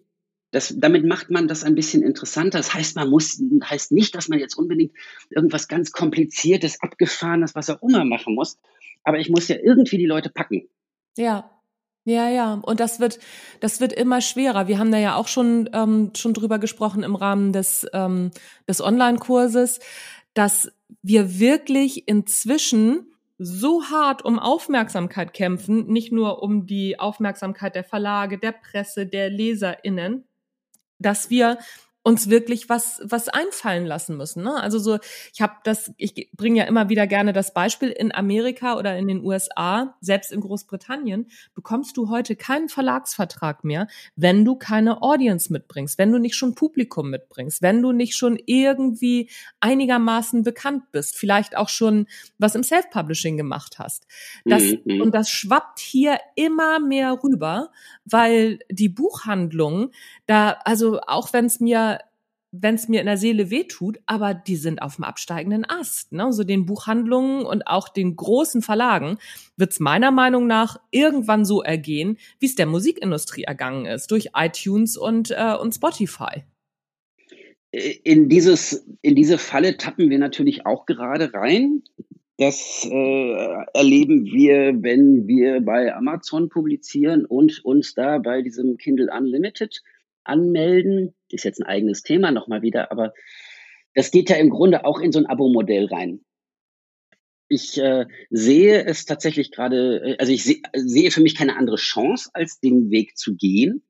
Das, 0.54 0.74
damit 0.78 1.06
macht 1.06 1.32
man 1.32 1.48
das 1.48 1.64
ein 1.64 1.76
bisschen 1.76 2.04
interessanter. 2.04 2.60
Das 2.60 2.74
heißt, 2.74 2.96
man 2.96 3.10
muss, 3.10 3.42
heißt 3.64 3.92
nicht, 3.92 4.16
dass 4.16 4.30
man 4.30 4.40
jetzt 4.40 4.56
unbedingt 4.56 4.94
irgendwas 5.30 5.68
ganz 5.68 5.92
Kompliziertes, 5.92 6.80
Abgefahrenes, 6.80 7.56
was 7.56 7.70
auch 7.70 7.82
immer 7.82 8.06
machen 8.06 8.36
muss. 8.36 8.60
Aber 9.04 9.20
ich 9.20 9.30
muss 9.30 9.48
ja 9.48 9.58
irgendwie 9.62 9.98
die 9.98 10.06
Leute 10.06 10.30
packen. 10.30 10.70
Ja. 11.18 11.50
Ja, 12.06 12.30
ja, 12.30 12.56
und 12.56 12.82
das 12.82 13.00
wird, 13.00 13.20
das 13.62 13.80
wird 13.80 13.94
immer 13.94 14.20
schwerer. 14.20 14.68
Wir 14.68 14.78
haben 14.78 14.92
da 14.92 14.98
ja 14.98 15.16
auch 15.16 15.30
schon 15.30 15.70
ähm, 15.72 16.12
schon 16.14 16.34
drüber 16.34 16.60
gesprochen 16.60 17.02
im 17.02 17.16
Rahmen 17.16 17.54
des 17.54 17.88
ähm, 17.94 18.32
des 18.68 18.82
Online-Kurses, 18.82 19.80
dass 20.34 20.70
wir 21.02 21.40
wirklich 21.40 22.06
inzwischen 22.10 23.08
so 23.38 23.86
hart 23.86 24.26
um 24.26 24.38
Aufmerksamkeit 24.38 25.34
kämpfen, 25.34 25.88
nicht 25.88 26.12
nur 26.12 26.44
um 26.44 26.66
die 26.66 27.00
Aufmerksamkeit 27.00 27.74
der 27.74 27.86
Verlage, 27.86 28.38
der 28.38 28.52
Presse, 28.52 29.06
der 29.06 29.30
LeserInnen, 29.30 30.26
dass 31.00 31.30
wir 31.30 31.58
uns 32.04 32.30
wirklich 32.30 32.68
was 32.68 33.02
was 33.04 33.30
einfallen 33.30 33.86
lassen 33.86 34.18
müssen. 34.18 34.44
Ne? 34.44 34.62
Also 34.62 34.78
so, 34.78 35.00
ich 35.34 35.42
habe 35.42 35.54
das, 35.64 35.92
ich 35.98 36.30
bringe 36.34 36.60
ja 36.60 36.66
immer 36.66 36.90
wieder 36.90 37.08
gerne 37.08 37.32
das 37.32 37.54
Beispiel 37.54 37.90
in 37.90 38.14
Amerika 38.14 38.78
oder 38.78 38.98
in 38.98 39.08
den 39.08 39.24
USA, 39.24 39.96
selbst 40.02 40.34
in 40.34 40.42
Großbritannien 40.42 41.30
bekommst 41.56 41.96
du 41.96 42.10
heute 42.10 42.36
keinen 42.36 42.68
Verlagsvertrag 42.68 43.64
mehr, 43.64 43.88
wenn 44.18 44.44
du 44.44 44.56
keine 44.56 45.02
Audience 45.02 45.52
mitbringst, 45.52 45.98
wenn 45.98 46.12
du 46.12 46.20
nicht 46.20 46.36
schon 46.36 46.56
Publikum 46.56 47.10
mitbringst, 47.10 47.62
wenn 47.62 47.82
du 47.82 47.94
nicht 47.94 48.18
schon 48.18 48.38
irgendwie 48.46 49.30
einigermaßen 49.62 50.44
bekannt 50.44 50.92
bist, 50.92 51.16
vielleicht 51.16 51.56
auch 51.56 51.70
schon 51.70 52.08
was 52.38 52.56
im 52.56 52.64
Self-Publishing 52.64 53.38
gemacht 53.38 53.80
hast. 53.80 54.08
Das, 54.44 54.64
mhm. 54.84 55.02
Und 55.02 55.16
das 55.16 55.30
schwappt 55.30 55.80
hier 55.80 56.20
immer 56.36 56.82
mehr 56.82 57.18
rüber, 57.24 57.70
weil 58.04 58.60
die 58.70 58.90
Buchhandlung 58.90 59.92
da, 60.26 60.58
also 60.66 61.00
auch 61.02 61.32
wenn 61.32 61.46
es 61.46 61.62
mir 61.62 61.93
wenn 62.56 62.76
es 62.76 62.88
mir 62.88 63.00
in 63.00 63.08
der 63.08 63.18
Seele 63.18 63.50
wehtut, 63.50 63.98
aber 64.06 64.36
die 64.36 64.56
sind 64.56 64.82
auf 64.82 64.98
dem 64.98 65.06
absteigenden 65.06 65.66
Ast. 65.68 66.12
Ne? 66.14 66.32
So 66.32 66.44
den 66.44 66.68
Buchhandlungen 66.68 67.46
und 67.46 67.66
auch 67.66 67.90
den 67.90 68.16
großen 68.16 68.62
Verlagen 68.62 69.18
wird 69.58 69.72
es 69.72 69.80
meiner 69.80 70.12
Meinung 70.12 70.46
nach 70.46 70.80
irgendwann 70.92 71.46
so 71.46 71.64
ergehen, 71.64 72.18
wie 72.40 72.46
es 72.46 72.56
der 72.56 72.68
Musikindustrie 72.68 73.44
ergangen 73.44 73.88
ist, 73.88 74.12
durch 74.12 74.30
iTunes 74.36 74.98
und, 74.98 75.32
äh, 75.32 75.56
und 75.60 75.74
Spotify. 75.74 76.44
In, 77.72 78.30
dieses, 78.30 78.86
in 79.02 79.16
diese 79.16 79.40
Falle 79.40 79.78
tappen 79.78 80.12
wir 80.12 80.20
natürlich 80.20 80.68
auch 80.68 80.86
gerade 80.86 81.34
rein. 81.34 81.82
Das 82.38 82.88
äh, 82.88 83.48
erleben 83.74 84.26
wir, 84.26 84.76
wenn 84.84 85.28
wir 85.28 85.62
bei 85.62 85.96
Amazon 85.96 86.50
publizieren 86.50 87.26
und 87.26 87.66
uns 87.66 87.96
da 87.96 88.20
bei 88.20 88.44
diesem 88.44 88.78
Kindle 88.78 89.10
Unlimited 89.12 89.82
anmelden. 90.24 91.16
Ist 91.34 91.44
jetzt 91.44 91.62
ein 91.62 91.68
eigenes 91.68 92.04
Thema 92.04 92.32
nochmal 92.32 92.62
wieder, 92.62 92.92
aber 92.92 93.14
das 93.94 94.12
geht 94.12 94.30
ja 94.30 94.38
im 94.38 94.50
Grunde 94.50 94.86
auch 94.86 95.00
in 95.00 95.12
so 95.12 95.20
ein 95.20 95.26
Abo-Modell 95.26 95.86
rein. 95.86 96.24
Ich 97.48 97.78
äh, 97.78 98.08
sehe 98.30 98.86
es 98.86 99.06
tatsächlich 99.06 99.52
gerade, 99.52 100.02
äh, 100.04 100.18
also 100.18 100.32
ich 100.32 100.44
seh, 100.44 100.62
sehe 100.74 101.12
für 101.12 101.22
mich 101.22 101.36
keine 101.36 101.56
andere 101.56 101.76
Chance, 101.76 102.30
als 102.34 102.60
den 102.60 102.90
Weg 102.90 103.18
zu 103.18 103.36
gehen. 103.36 103.84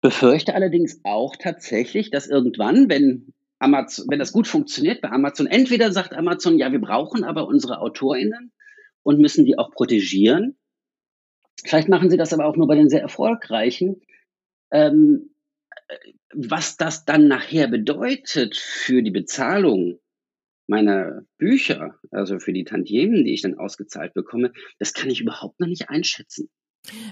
Befürchte 0.00 0.54
allerdings 0.54 1.00
auch 1.04 1.36
tatsächlich, 1.36 2.10
dass 2.10 2.26
irgendwann, 2.26 2.88
wenn 2.88 3.32
Amazon, 3.58 4.06
wenn 4.08 4.18
das 4.18 4.32
gut 4.32 4.46
funktioniert 4.46 5.00
bei 5.00 5.10
Amazon, 5.10 5.46
entweder 5.46 5.92
sagt 5.92 6.14
Amazon, 6.14 6.58
ja, 6.58 6.72
wir 6.72 6.80
brauchen 6.80 7.24
aber 7.24 7.46
unsere 7.46 7.80
AutorInnen 7.80 8.52
und 9.02 9.20
müssen 9.20 9.44
die 9.44 9.58
auch 9.58 9.70
protegieren. 9.70 10.56
Vielleicht 11.64 11.88
machen 11.88 12.10
sie 12.10 12.16
das 12.16 12.32
aber 12.32 12.46
auch 12.46 12.56
nur 12.56 12.66
bei 12.66 12.74
den 12.74 12.90
sehr 12.90 13.00
erfolgreichen, 13.00 14.02
ähm, 14.70 15.30
was 16.34 16.76
das 16.76 17.04
dann 17.04 17.28
nachher 17.28 17.68
bedeutet 17.68 18.56
für 18.56 19.02
die 19.02 19.10
Bezahlung 19.10 19.98
meiner 20.66 21.22
Bücher, 21.38 21.94
also 22.10 22.38
für 22.38 22.52
die 22.52 22.64
Tantiemen, 22.64 23.24
die 23.24 23.34
ich 23.34 23.42
dann 23.42 23.58
ausgezahlt 23.58 24.14
bekomme, 24.14 24.52
das 24.78 24.94
kann 24.94 25.10
ich 25.10 25.20
überhaupt 25.20 25.60
noch 25.60 25.68
nicht 25.68 25.88
einschätzen. 25.88 26.48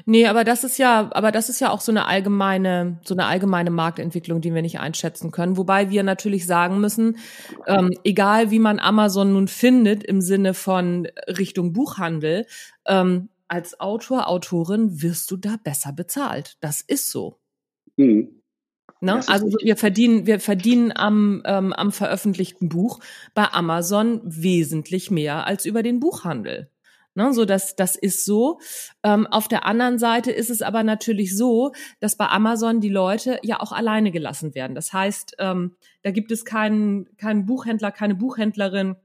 Nee, 0.04 0.26
aber 0.26 0.44
das 0.44 0.62
ist 0.62 0.78
ja, 0.78 1.10
aber 1.12 1.32
das 1.32 1.48
ist 1.48 1.60
ja 1.60 1.70
auch 1.70 1.80
so 1.80 1.90
eine 1.90 2.06
allgemeine, 2.06 3.00
so 3.04 3.14
eine 3.14 3.26
allgemeine 3.26 3.70
Marktentwicklung, 3.70 4.40
die 4.40 4.54
wir 4.54 4.62
nicht 4.62 4.78
einschätzen 4.78 5.30
können. 5.30 5.56
Wobei 5.56 5.90
wir 5.90 6.02
natürlich 6.04 6.46
sagen 6.46 6.80
müssen, 6.80 7.18
ähm, 7.66 7.92
egal 8.04 8.50
wie 8.52 8.60
man 8.60 8.78
Amazon 8.78 9.32
nun 9.32 9.48
findet 9.48 10.04
im 10.04 10.20
Sinne 10.20 10.54
von 10.54 11.08
Richtung 11.26 11.72
Buchhandel, 11.72 12.46
ähm, 12.86 13.30
als 13.48 13.80
Autor, 13.80 14.28
Autorin 14.28 15.02
wirst 15.02 15.30
du 15.30 15.36
da 15.36 15.56
besser 15.62 15.92
bezahlt. 15.92 16.56
Das 16.60 16.80
ist 16.80 17.10
so. 17.10 17.38
Mhm. 17.96 18.42
Ne? 19.04 19.20
Also 19.26 19.46
wir 19.62 19.76
verdienen, 19.76 20.26
wir 20.26 20.40
verdienen 20.40 20.90
am, 20.94 21.42
ähm, 21.44 21.74
am 21.74 21.92
veröffentlichten 21.92 22.70
Buch 22.70 23.00
bei 23.34 23.44
Amazon 23.52 24.20
wesentlich 24.24 25.10
mehr 25.10 25.46
als 25.46 25.66
über 25.66 25.82
den 25.82 26.00
Buchhandel. 26.00 26.70
Ne, 27.16 27.32
so 27.32 27.44
das, 27.44 27.76
das 27.76 27.94
ist 27.94 28.24
so. 28.24 28.58
Ähm, 29.04 29.28
auf 29.28 29.46
der 29.46 29.66
anderen 29.66 30.00
Seite 30.00 30.32
ist 30.32 30.50
es 30.50 30.62
aber 30.62 30.82
natürlich 30.82 31.36
so, 31.36 31.72
dass 32.00 32.16
bei 32.16 32.26
Amazon 32.26 32.80
die 32.80 32.88
Leute 32.88 33.38
ja 33.42 33.60
auch 33.60 33.70
alleine 33.70 34.10
gelassen 34.10 34.56
werden. 34.56 34.74
Das 34.74 34.92
heißt, 34.92 35.36
ähm, 35.38 35.76
da 36.02 36.10
gibt 36.10 36.32
es 36.32 36.44
keinen, 36.44 37.16
keinen 37.16 37.46
Buchhändler, 37.46 37.92
keine 37.92 38.16
Buchhändlerin, 38.16 38.96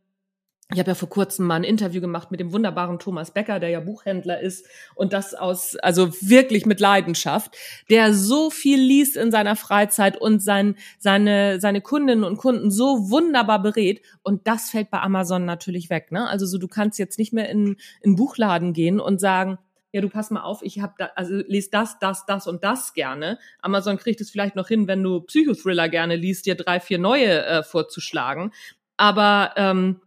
ich 0.71 0.77
habe 0.77 0.91
ja 0.91 0.95
vor 0.95 1.09
kurzem 1.09 1.47
mal 1.47 1.55
ein 1.55 1.63
Interview 1.63 1.99
gemacht 1.99 2.29
mit 2.29 2.39
dem 2.39 2.53
wunderbaren 2.53 2.99
Thomas 2.99 3.31
Becker, 3.31 3.59
der 3.59 3.69
ja 3.69 3.79
Buchhändler 3.79 4.39
ist 4.39 4.67
und 4.93 5.13
das 5.13 5.33
aus, 5.33 5.75
also 5.77 6.13
wirklich 6.21 6.67
mit 6.67 6.79
Leidenschaft, 6.79 7.57
der 7.89 8.13
so 8.13 8.51
viel 8.51 8.79
liest 8.79 9.17
in 9.17 9.31
seiner 9.31 9.55
Freizeit 9.55 10.15
und 10.15 10.43
sein, 10.43 10.75
seine, 10.99 11.59
seine 11.59 11.81
Kundinnen 11.81 12.23
und 12.23 12.37
Kunden 12.37 12.69
so 12.69 13.09
wunderbar 13.09 13.63
berät. 13.63 14.03
Und 14.21 14.45
das 14.45 14.69
fällt 14.69 14.91
bei 14.91 14.99
Amazon 15.01 15.43
natürlich 15.43 15.89
weg. 15.89 16.11
Ne? 16.11 16.29
Also 16.29 16.45
so, 16.45 16.59
du 16.59 16.67
kannst 16.67 16.99
jetzt 16.99 17.17
nicht 17.17 17.33
mehr 17.33 17.49
in, 17.49 17.77
in 18.01 18.15
Buchladen 18.15 18.73
gehen 18.73 18.99
und 18.99 19.19
sagen, 19.19 19.57
ja, 19.91 20.01
du 20.01 20.09
pass 20.09 20.29
mal 20.29 20.43
auf, 20.43 20.61
ich 20.61 20.81
habe 20.81 20.93
da, 20.99 21.09
also 21.15 21.33
lest 21.47 21.73
das, 21.73 21.97
das, 21.97 22.27
das 22.27 22.45
und 22.45 22.63
das 22.63 22.93
gerne. 22.93 23.39
Amazon 23.59 23.97
kriegt 23.97 24.21
es 24.21 24.29
vielleicht 24.29 24.55
noch 24.55 24.67
hin, 24.67 24.87
wenn 24.87 25.01
du 25.01 25.21
Psychothriller 25.21 25.89
gerne 25.89 26.15
liest, 26.15 26.45
dir 26.45 26.53
drei, 26.53 26.79
vier 26.79 26.99
neue 26.99 27.43
äh, 27.43 27.63
vorzuschlagen. 27.63 28.51
Aber 28.97 29.53
ähm, 29.55 30.01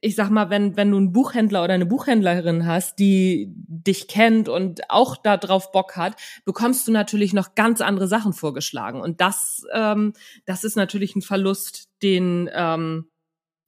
ich 0.00 0.14
sag 0.14 0.30
mal, 0.30 0.50
wenn, 0.50 0.76
wenn 0.76 0.90
du 0.90 0.96
einen 0.96 1.12
Buchhändler 1.12 1.62
oder 1.62 1.74
eine 1.74 1.86
Buchhändlerin 1.86 2.66
hast, 2.66 2.98
die 2.98 3.52
dich 3.54 4.08
kennt 4.08 4.48
und 4.48 4.90
auch 4.90 5.16
da 5.16 5.36
drauf 5.36 5.72
Bock 5.72 5.96
hat, 5.96 6.16
bekommst 6.44 6.88
du 6.88 6.92
natürlich 6.92 7.32
noch 7.32 7.54
ganz 7.54 7.80
andere 7.80 8.08
Sachen 8.08 8.32
vorgeschlagen. 8.32 9.00
Und 9.00 9.20
das, 9.20 9.66
ähm, 9.74 10.14
das 10.46 10.64
ist 10.64 10.76
natürlich 10.76 11.14
ein 11.16 11.22
Verlust, 11.22 11.88
den, 12.02 12.48
ähm, 12.54 13.06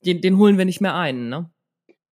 den, 0.04 0.20
den 0.20 0.38
holen 0.38 0.58
wir 0.58 0.64
nicht 0.64 0.80
mehr 0.80 0.94
ein, 0.94 1.28
ne? 1.28 1.50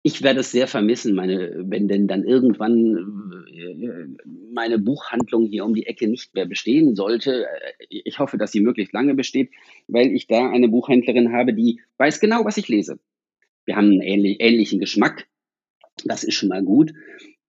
Ich 0.03 0.23
werde 0.23 0.41
es 0.41 0.51
sehr 0.51 0.67
vermissen, 0.67 1.15
meine, 1.15 1.53
wenn 1.59 1.87
denn 1.87 2.09
dann 2.09 2.25
irgendwann 2.25 3.45
äh, 3.55 4.07
meine 4.51 4.79
Buchhandlung 4.79 5.45
hier 5.45 5.67
um 5.67 5.75
die 5.75 5.87
Ecke 5.87 6.09
nicht 6.09 6.35
mehr 6.35 6.47
bestehen 6.47 6.95
sollte. 6.95 7.47
Ich 7.91 8.19
hoffe, 8.19 8.39
dass 8.39 8.51
sie 8.51 8.61
möglichst 8.61 8.95
lange 8.95 9.15
besteht, 9.15 9.51
weil 9.89 10.07
ich 10.07 10.27
da 10.27 10.49
eine 10.49 10.69
Buchhändlerin 10.69 11.33
habe, 11.33 11.53
die 11.53 11.83
weiß 11.99 12.19
genau, 12.19 12.47
was 12.47 12.57
ich 12.57 12.69
lese. 12.69 12.99
Wir 13.71 13.77
haben 13.77 13.93
einen 13.93 14.03
ähnlich, 14.03 14.41
ähnlichen 14.41 14.81
Geschmack. 14.81 15.29
Das 16.05 16.25
ist 16.25 16.35
schon 16.35 16.49
mal 16.49 16.65
gut. 16.65 16.93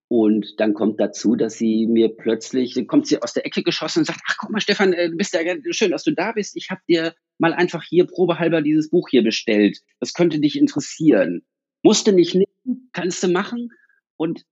Und 0.07 0.59
dann 0.59 0.75
kommt 0.75 0.99
dazu, 0.99 1.35
dass 1.35 1.55
sie 1.55 1.87
mir 1.87 2.09
plötzlich, 2.09 2.75
kommt 2.87 3.07
sie 3.07 3.19
aus 3.19 3.33
der 3.33 3.43
Ecke 3.47 3.63
geschossen 3.63 3.99
und 3.99 4.05
sagt, 4.05 4.19
ach 4.27 4.35
guck 4.37 4.51
mal, 4.51 4.61
Stefan, 4.61 4.93
äh, 4.93 5.09
du 5.09 5.17
bist 5.17 5.33
ja 5.33 5.41
schön, 5.71 5.89
dass 5.89 6.03
du 6.03 6.11
da 6.11 6.33
bist. 6.33 6.55
Ich 6.55 6.69
habe 6.69 6.81
dir 6.87 7.15
mal 7.39 7.55
einfach 7.55 7.83
hier 7.83 8.05
probehalber 8.05 8.61
dieses 8.61 8.91
Buch 8.91 9.09
hier 9.09 9.23
bestellt. 9.23 9.79
Das 9.99 10.13
könnte 10.13 10.39
dich 10.39 10.59
interessieren. 10.59 11.41
Musste 11.81 12.13
nicht 12.13 12.35
nehmen, 12.35 12.89
kannst 12.93 13.23
du 13.23 13.29
machen. 13.29 13.69
Und 14.15 14.43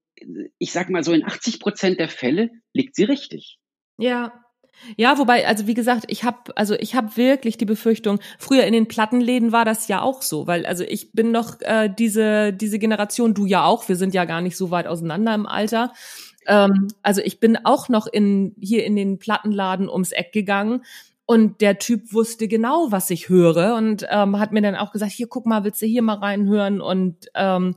ich 0.58 0.72
sag 0.72 0.90
mal 0.90 1.04
so, 1.04 1.14
in 1.14 1.24
80 1.24 1.60
Prozent 1.60 2.00
der 2.00 2.10
Fälle 2.10 2.50
liegt 2.74 2.96
sie 2.96 3.04
richtig. 3.04 3.60
Ja, 4.00 4.44
ja, 4.98 5.18
wobei, 5.18 5.48
also 5.48 5.68
wie 5.68 5.74
gesagt, 5.74 6.06
ich 6.08 6.24
habe, 6.24 6.38
also 6.56 6.76
ich 6.76 6.96
habe 6.96 7.16
wirklich 7.18 7.58
die 7.58 7.66
Befürchtung. 7.66 8.20
Früher 8.38 8.64
in 8.64 8.74
den 8.74 8.88
Plattenläden 8.88 9.52
war 9.52 9.66
das 9.66 9.88
ja 9.88 10.02
auch 10.02 10.22
so, 10.22 10.48
weil 10.48 10.66
also 10.66 10.84
ich 10.84 11.12
bin 11.12 11.32
noch 11.32 11.60
äh, 11.62 11.90
diese 11.90 12.54
diese 12.54 12.80
Generation, 12.80 13.34
du 13.34 13.46
ja 13.46 13.66
auch. 13.66 13.88
Wir 13.90 13.96
sind 13.96 14.14
ja 14.14 14.26
gar 14.26 14.42
nicht 14.42 14.58
so 14.58 14.72
weit 14.72 14.88
auseinander 14.88 15.34
im 15.36 15.46
Alter. 15.46 15.94
Ähm, 16.48 16.88
also 17.04 17.22
ich 17.22 17.40
bin 17.40 17.58
auch 17.64 17.90
noch 17.90 18.08
in 18.08 18.56
hier 18.60 18.86
in 18.86 18.96
den 18.96 19.20
Plattenladen 19.20 19.90
ums 19.90 20.12
Eck 20.12 20.32
gegangen 20.32 20.84
und 21.26 21.62
der 21.62 21.78
Typ 21.78 22.12
wusste 22.12 22.48
genau, 22.48 22.92
was 22.92 23.10
ich 23.12 23.30
höre 23.30 23.76
und 23.76 24.08
ähm, 24.10 24.40
hat 24.40 24.52
mir 24.52 24.62
dann 24.62 24.76
auch 24.76 24.92
gesagt, 24.92 25.12
hier 25.12 25.28
guck 25.28 25.46
mal, 25.46 25.64
willst 25.64 25.82
du 25.82 25.86
hier 25.86 26.02
mal 26.02 26.18
reinhören 26.18 26.82
und 26.82 27.28
ähm, 27.36 27.76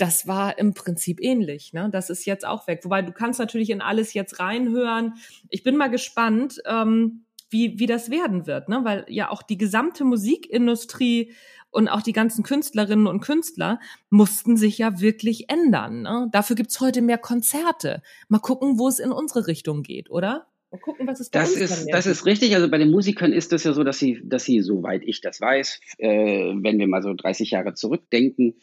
das 0.00 0.26
war 0.26 0.58
im 0.58 0.72
Prinzip 0.72 1.20
ähnlich. 1.20 1.72
Ne? 1.72 1.90
Das 1.92 2.08
ist 2.08 2.24
jetzt 2.24 2.46
auch 2.46 2.66
weg. 2.66 2.80
Wobei 2.84 3.02
du 3.02 3.12
kannst 3.12 3.38
natürlich 3.38 3.68
in 3.70 3.82
alles 3.82 4.14
jetzt 4.14 4.40
reinhören. 4.40 5.14
Ich 5.50 5.62
bin 5.62 5.76
mal 5.76 5.90
gespannt, 5.90 6.60
ähm, 6.64 7.24
wie, 7.50 7.78
wie 7.78 7.86
das 7.86 8.10
werden 8.10 8.46
wird, 8.46 8.68
ne? 8.68 8.80
weil 8.84 9.04
ja 9.08 9.28
auch 9.30 9.42
die 9.42 9.58
gesamte 9.58 10.04
Musikindustrie 10.04 11.32
und 11.70 11.88
auch 11.88 12.02
die 12.02 12.12
ganzen 12.12 12.42
Künstlerinnen 12.42 13.06
und 13.06 13.20
Künstler 13.20 13.78
mussten 14.08 14.56
sich 14.56 14.78
ja 14.78 15.00
wirklich 15.00 15.50
ändern. 15.50 16.02
Ne? 16.02 16.28
Dafür 16.32 16.56
gibt's 16.56 16.80
heute 16.80 17.02
mehr 17.02 17.18
Konzerte. 17.18 18.02
Mal 18.28 18.38
gucken, 18.38 18.78
wo 18.78 18.88
es 18.88 19.00
in 19.00 19.12
unsere 19.12 19.46
Richtung 19.46 19.82
geht, 19.82 20.10
oder? 20.10 20.46
Mal 20.70 20.78
gucken, 20.78 21.06
was 21.06 21.20
es 21.20 21.30
bei 21.30 21.40
das 21.40 21.52
uns 21.52 21.60
ist, 21.60 21.86
Das 21.92 22.06
ist 22.06 22.26
richtig. 22.26 22.54
Also 22.54 22.70
bei 22.70 22.78
den 22.78 22.90
Musikern 22.90 23.32
ist 23.32 23.52
es 23.52 23.64
ja 23.64 23.72
so, 23.72 23.82
dass 23.82 23.98
sie, 23.98 24.20
dass 24.24 24.44
sie, 24.44 24.60
soweit 24.60 25.02
ich 25.04 25.20
das 25.20 25.40
weiß, 25.40 25.80
äh, 25.98 26.08
wenn 26.08 26.78
wir 26.78 26.86
mal 26.86 27.02
so 27.02 27.12
30 27.12 27.50
Jahre 27.50 27.74
zurückdenken, 27.74 28.54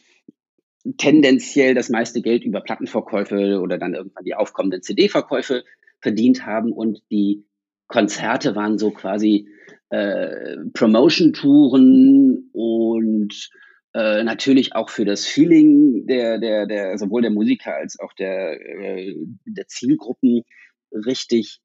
tendenziell 0.96 1.74
das 1.74 1.88
meiste 1.88 2.22
Geld 2.22 2.44
über 2.44 2.60
Plattenverkäufe 2.60 3.60
oder 3.60 3.78
dann 3.78 3.94
irgendwann 3.94 4.24
die 4.24 4.34
aufkommenden 4.34 4.82
CD-Verkäufe 4.82 5.64
verdient 6.00 6.46
haben 6.46 6.72
und 6.72 7.02
die 7.10 7.44
Konzerte 7.88 8.54
waren 8.54 8.78
so 8.78 8.90
quasi 8.90 9.48
äh, 9.90 10.56
Promotion-Touren 10.74 12.50
und 12.52 13.50
äh, 13.94 14.22
natürlich 14.22 14.74
auch 14.74 14.90
für 14.90 15.04
das 15.04 15.24
Feeling 15.24 16.06
der, 16.06 16.38
der, 16.38 16.66
der, 16.66 16.98
sowohl 16.98 17.22
der 17.22 17.30
Musiker 17.30 17.74
als 17.74 17.98
auch 17.98 18.12
der, 18.12 18.60
äh, 18.60 19.16
der 19.46 19.66
Zielgruppen 19.66 20.44
richtig. 20.92 21.60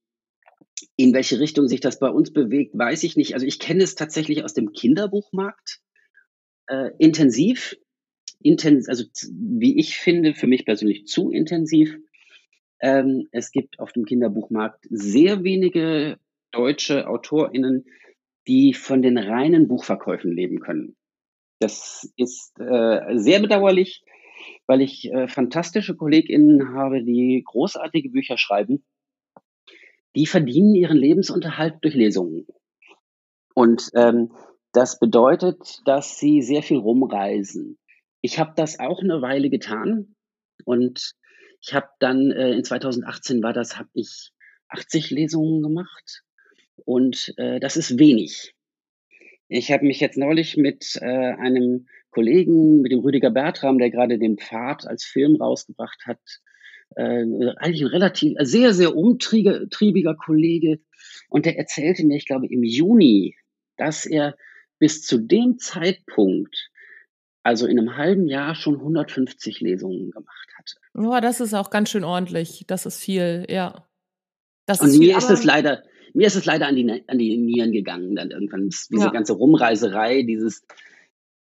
In 0.96 1.14
welche 1.14 1.40
Richtung 1.40 1.68
sich 1.68 1.80
das 1.80 2.00
bei 2.00 2.10
uns 2.10 2.34
bewegt, 2.34 2.78
weiß 2.78 3.04
ich 3.04 3.16
nicht. 3.16 3.36
Also 3.36 3.46
ich 3.46 3.60
kenne 3.60 3.84
es 3.84 3.96
tatsächlich 3.96 4.44
aus 4.44 4.54
dem 4.54 4.72
Kinderbuchmarkt 4.72 5.80
äh, 6.68 6.92
intensiv 6.98 7.76
intensiv, 8.44 8.90
also 8.90 9.06
wie 9.32 9.80
ich 9.80 9.98
finde, 9.98 10.34
für 10.34 10.48
mich 10.48 10.66
persönlich 10.66 11.08
zu 11.08 11.32
intensiv. 11.32 11.98
Ähm, 12.82 13.28
es 13.32 13.52
gibt 13.52 13.80
auf 13.80 13.92
dem 13.94 14.06
Kinderbuchmarkt 14.06 14.86
sehr 14.90 15.44
wenige 15.44 16.18
deutsche 16.52 17.08
AutorInnen, 17.08 17.86
die 18.48 18.74
von 18.74 19.02
den 19.02 19.18
reinen 19.18 19.68
Buchverkäufen 19.68 20.32
leben 20.32 20.60
können. 20.60 20.96
Das 21.60 22.12
ist 22.18 22.60
äh, 22.60 23.18
sehr 23.18 23.40
bedauerlich, 23.40 24.04
weil 24.68 24.82
ich 24.82 25.12
äh, 25.12 25.28
fantastische 25.28 25.96
KollegInnen 25.96 26.74
habe, 26.74 27.04
die 27.04 27.42
großartige 27.46 28.10
Bücher 28.10 28.38
schreiben. 28.38 28.84
Die 30.16 30.26
verdienen 30.26 30.76
ihren 30.76 30.98
Lebensunterhalt 30.98 31.76
durch 31.82 31.96
Lesungen. 31.96 32.46
Und 33.56 33.90
ähm, 33.96 34.32
das 34.74 35.00
bedeutet, 35.00 35.82
dass 35.86 36.20
sie 36.20 36.42
sehr 36.42 36.64
viel 36.64 36.78
rumreisen. 36.78 37.78
Ich 38.26 38.40
habe 38.40 38.54
das 38.56 38.80
auch 38.80 39.02
eine 39.02 39.22
Weile 39.22 39.50
getan 39.50 40.16
und 40.64 41.14
ich 41.60 41.74
habe 41.74 41.90
dann 42.00 42.32
äh, 42.32 42.54
in 42.54 42.64
2018 42.64 43.44
war 43.44 43.52
das, 43.52 43.78
habe 43.78 43.90
ich 43.94 44.32
80 44.70 45.12
Lesungen 45.12 45.62
gemacht 45.62 46.24
und 46.86 47.34
äh, 47.36 47.60
das 47.60 47.76
ist 47.76 48.00
wenig. 48.00 48.56
Ich 49.50 49.74
habe 49.74 49.86
mich 49.86 50.00
jetzt 50.00 50.18
neulich 50.18 50.56
mit 50.56 50.98
äh, 51.02 51.06
einem 51.06 51.88
Kollegen, 52.12 52.80
mit 52.80 52.94
dem 52.94 53.00
Rüdiger 53.00 53.30
Bertram, 53.30 53.78
der 53.78 53.90
gerade 53.90 54.18
den 54.18 54.38
Pfad 54.38 54.88
als 54.88 55.04
Film 55.04 55.36
rausgebracht 55.36 56.06
hat, 56.06 56.22
äh, 56.96 57.26
eigentlich 57.58 57.82
ein 57.82 57.88
relativ 57.88 58.38
sehr, 58.40 58.74
sehr 58.74 58.96
umtriebiger 58.96 60.16
Kollege. 60.16 60.80
Und 61.28 61.46
der 61.46 61.58
erzählte 61.58 62.06
mir, 62.06 62.16
ich 62.16 62.26
glaube, 62.26 62.48
im 62.48 62.64
Juni, 62.64 63.36
dass 63.76 64.06
er 64.06 64.38
bis 64.80 65.04
zu 65.04 65.18
dem 65.18 65.58
Zeitpunkt 65.58 66.70
also 67.44 67.68
in 67.68 67.80
einem 67.80 67.98
halben 67.98 68.28
Jahr 68.28 68.56
schon 68.56 68.76
150 68.76 69.62
Lesungen 69.62 70.12
gemacht 70.12 70.48
hatte. 70.58 70.76
Ja, 70.96 71.22
das 71.22 71.42
ist 71.42 71.54
auch 71.54 71.70
ganz 71.70 71.90
schön 71.90 72.04
ordentlich. 72.04 72.66
Das 72.68 72.86
ist 72.86 73.00
viel, 73.00 73.46
ja. 73.50 73.86
Das 74.66 74.82
Und 74.82 74.90
ist 74.90 75.00
mir 75.00 75.18
ist 75.18 75.30
es 75.30 75.44
leider, 75.44 75.84
mir 76.14 76.28
ist 76.28 76.36
es 76.36 76.46
leider 76.46 76.68
an 76.68 76.76
die, 76.76 77.04
an 77.08 77.18
die 77.18 77.38
Nieren 77.38 77.72
gegangen, 77.72 78.16
dann 78.16 78.32
irgendwann 78.32 78.70
diese 78.70 79.06
ja. 79.06 79.10
ganze 79.10 79.34
Rumreiserei, 79.34 80.24
dieses 80.24 80.66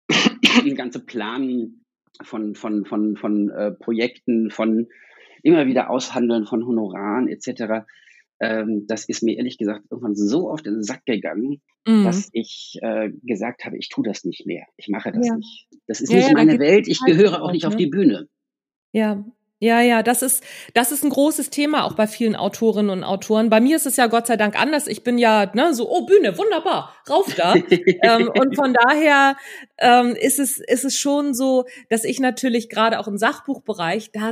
die 0.65 0.73
ganze 0.73 0.99
Planen 0.99 1.85
von, 2.23 2.55
von, 2.55 2.85
von, 2.85 3.15
von 3.15 3.49
äh, 3.49 3.71
Projekten, 3.71 4.49
von 4.49 4.87
immer 5.43 5.67
wieder 5.67 5.89
Aushandeln 5.89 6.45
von 6.45 6.65
Honoraren 6.65 7.27
etc 7.27 7.85
ähm, 8.41 8.87
das 8.87 9.05
ist 9.05 9.21
mir 9.21 9.37
ehrlich 9.37 9.57
gesagt 9.57 9.85
irgendwann 9.89 10.15
so 10.15 10.49
auf 10.49 10.61
den 10.63 10.83
Sack 10.83 11.05
gegangen, 11.05 11.61
mhm. 11.87 12.05
dass 12.05 12.29
ich 12.31 12.77
äh, 12.81 13.09
gesagt 13.23 13.65
habe, 13.65 13.77
ich 13.77 13.89
tue 13.89 14.03
das 14.03 14.23
nicht 14.23 14.45
mehr. 14.45 14.65
Ich 14.77 14.87
mache 14.87 15.11
das 15.11 15.27
ja. 15.27 15.35
nicht. 15.35 15.67
Das 15.87 16.01
ist 16.01 16.11
ja, 16.11 16.17
nicht 16.17 16.27
ja, 16.29 16.33
meine 16.33 16.59
Welt. 16.59 16.87
Ich 16.87 16.99
gehöre 17.05 17.41
auch 17.41 17.51
nicht 17.51 17.63
ne? 17.63 17.69
auf 17.69 17.75
die 17.75 17.87
Bühne. 17.87 18.27
Ja, 18.91 19.23
ja, 19.63 19.79
ja, 19.79 20.01
das 20.01 20.23
ist, 20.23 20.43
das 20.73 20.91
ist 20.91 21.03
ein 21.03 21.11
großes 21.11 21.51
Thema 21.51 21.85
auch 21.85 21.93
bei 21.93 22.07
vielen 22.07 22.35
Autorinnen 22.35 22.89
und 22.89 23.03
Autoren. 23.03 23.51
Bei 23.51 23.61
mir 23.61 23.75
ist 23.75 23.85
es 23.85 23.95
ja 23.95 24.07
Gott 24.07 24.25
sei 24.25 24.35
Dank 24.35 24.59
anders. 24.59 24.87
Ich 24.87 25.03
bin 25.03 25.19
ja 25.19 25.51
ne, 25.53 25.75
so, 25.75 25.87
oh 25.87 26.07
Bühne, 26.07 26.35
wunderbar, 26.35 26.95
rauf 27.07 27.31
da. 27.35 27.53
ähm, 28.03 28.31
und 28.39 28.55
von 28.55 28.73
daher 28.73 29.37
ähm, 29.77 30.15
ist 30.15 30.39
es, 30.39 30.57
ist 30.57 30.83
es 30.83 30.97
schon 30.97 31.35
so, 31.35 31.65
dass 31.89 32.05
ich 32.05 32.19
natürlich 32.19 32.69
gerade 32.69 32.99
auch 32.99 33.07
im 33.07 33.19
Sachbuchbereich 33.19 34.11
da 34.11 34.31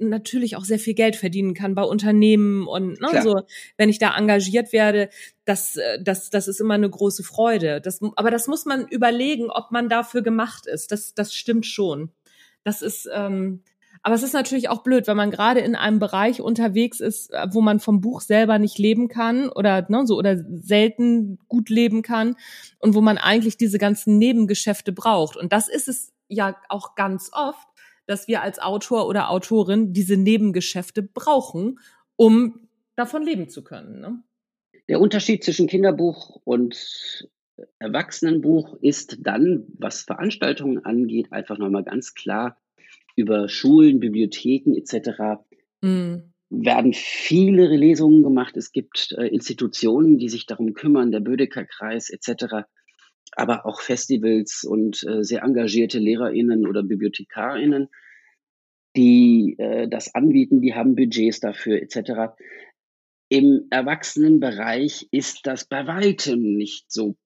natürlich 0.00 0.56
auch 0.56 0.64
sehr 0.64 0.78
viel 0.78 0.94
Geld 0.94 1.16
verdienen 1.16 1.54
kann 1.54 1.74
bei 1.74 1.82
Unternehmen 1.82 2.66
und 2.66 3.00
ne, 3.00 3.22
so, 3.22 3.42
wenn 3.76 3.88
ich 3.88 3.98
da 3.98 4.16
engagiert 4.16 4.72
werde, 4.72 5.10
das, 5.44 5.76
äh, 5.76 6.02
das, 6.02 6.30
das 6.30 6.48
ist 6.48 6.60
immer 6.60 6.74
eine 6.74 6.90
große 6.90 7.22
Freude. 7.22 7.80
Das, 7.80 8.00
aber 8.16 8.30
das 8.30 8.46
muss 8.46 8.64
man 8.64 8.86
überlegen, 8.88 9.50
ob 9.50 9.70
man 9.70 9.88
dafür 9.88 10.22
gemacht 10.22 10.66
ist. 10.66 10.92
Das, 10.92 11.14
das 11.14 11.34
stimmt 11.34 11.66
schon. 11.66 12.10
Das 12.64 12.82
ist, 12.82 13.08
ähm, 13.12 13.62
aber 14.02 14.14
es 14.14 14.22
ist 14.22 14.32
natürlich 14.32 14.68
auch 14.70 14.82
blöd, 14.82 15.06
wenn 15.06 15.16
man 15.16 15.30
gerade 15.30 15.60
in 15.60 15.74
einem 15.74 15.98
Bereich 15.98 16.40
unterwegs 16.40 17.00
ist, 17.00 17.32
äh, 17.32 17.48
wo 17.50 17.60
man 17.60 17.80
vom 17.80 18.00
Buch 18.00 18.20
selber 18.20 18.58
nicht 18.58 18.78
leben 18.78 19.08
kann 19.08 19.50
oder 19.50 19.86
ne, 19.88 20.06
so 20.06 20.16
oder 20.16 20.38
selten 20.38 21.38
gut 21.48 21.68
leben 21.68 22.02
kann 22.02 22.36
und 22.78 22.94
wo 22.94 23.00
man 23.00 23.18
eigentlich 23.18 23.56
diese 23.56 23.78
ganzen 23.78 24.18
Nebengeschäfte 24.18 24.92
braucht. 24.92 25.36
Und 25.36 25.52
das 25.52 25.68
ist 25.68 25.88
es 25.88 26.12
ja 26.28 26.56
auch 26.68 26.94
ganz 26.94 27.30
oft 27.32 27.66
dass 28.10 28.26
wir 28.26 28.42
als 28.42 28.58
Autor 28.58 29.06
oder 29.06 29.30
Autorin 29.30 29.92
diese 29.92 30.16
Nebengeschäfte 30.16 31.00
brauchen, 31.00 31.78
um 32.16 32.68
davon 32.96 33.22
leben 33.22 33.48
zu 33.48 33.62
können. 33.62 34.00
Ne? 34.00 34.22
Der 34.88 35.00
Unterschied 35.00 35.44
zwischen 35.44 35.68
Kinderbuch 35.68 36.40
und 36.42 37.28
Erwachsenenbuch 37.78 38.76
ist 38.80 39.18
dann, 39.20 39.64
was 39.78 40.02
Veranstaltungen 40.02 40.84
angeht, 40.84 41.30
einfach 41.30 41.56
nochmal 41.56 41.84
ganz 41.84 42.14
klar 42.14 42.56
über 43.14 43.48
Schulen, 43.48 44.00
Bibliotheken 44.00 44.74
etc. 44.74 45.40
Mm. 45.80 46.16
werden 46.48 46.92
viele 46.92 47.68
Lesungen 47.68 48.24
gemacht. 48.24 48.56
Es 48.56 48.72
gibt 48.72 49.14
äh, 49.16 49.26
Institutionen, 49.26 50.18
die 50.18 50.28
sich 50.28 50.46
darum 50.46 50.74
kümmern, 50.74 51.12
der 51.12 51.20
Bödecker-Kreis 51.20 52.10
etc 52.10 52.64
aber 53.32 53.66
auch 53.66 53.80
Festivals 53.80 54.64
und 54.64 55.04
äh, 55.06 55.22
sehr 55.22 55.42
engagierte 55.42 55.98
LehrerInnen 55.98 56.66
oder 56.66 56.82
BibliothekarInnen, 56.82 57.88
die 58.96 59.56
äh, 59.58 59.88
das 59.88 60.14
anbieten, 60.14 60.60
die 60.60 60.74
haben 60.74 60.96
Budgets 60.96 61.40
dafür 61.40 61.80
etc. 61.80 62.34
Im 63.28 63.66
Erwachsenenbereich 63.70 65.08
ist 65.12 65.46
das 65.46 65.64
bei 65.64 65.86
weitem 65.86 66.56
nicht 66.56 66.90
so 66.90 67.16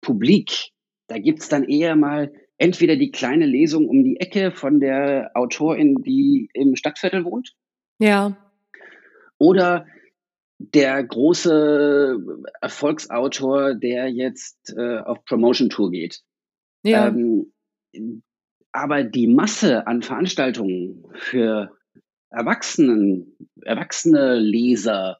publik. 0.00 0.70
Da 1.06 1.18
gibt's 1.18 1.48
dann 1.48 1.64
eher 1.64 1.94
mal 1.94 2.32
entweder 2.58 2.96
die 2.96 3.10
kleine 3.10 3.46
Lesung 3.46 3.88
um 3.88 4.02
die 4.02 4.18
Ecke 4.18 4.50
von 4.50 4.80
der 4.80 5.30
Autorin, 5.34 6.02
die 6.02 6.48
im 6.52 6.74
Stadtviertel 6.74 7.24
wohnt. 7.24 7.54
Ja. 7.98 8.36
Oder 9.38 9.86
der 10.58 11.02
große 11.04 12.18
Erfolgsautor, 12.60 13.74
der 13.74 14.08
jetzt 14.08 14.74
äh, 14.76 14.98
auf 14.98 15.24
Promotion 15.24 15.68
Tour 15.68 15.90
geht. 15.90 16.20
Ja. 16.82 17.08
Ähm, 17.08 17.52
aber 18.72 19.04
die 19.04 19.26
Masse 19.26 19.86
an 19.86 20.02
Veranstaltungen 20.02 21.04
für 21.14 21.76
Erwachsenen, 22.30 23.36
erwachsene 23.62 24.38
Leser, 24.38 25.18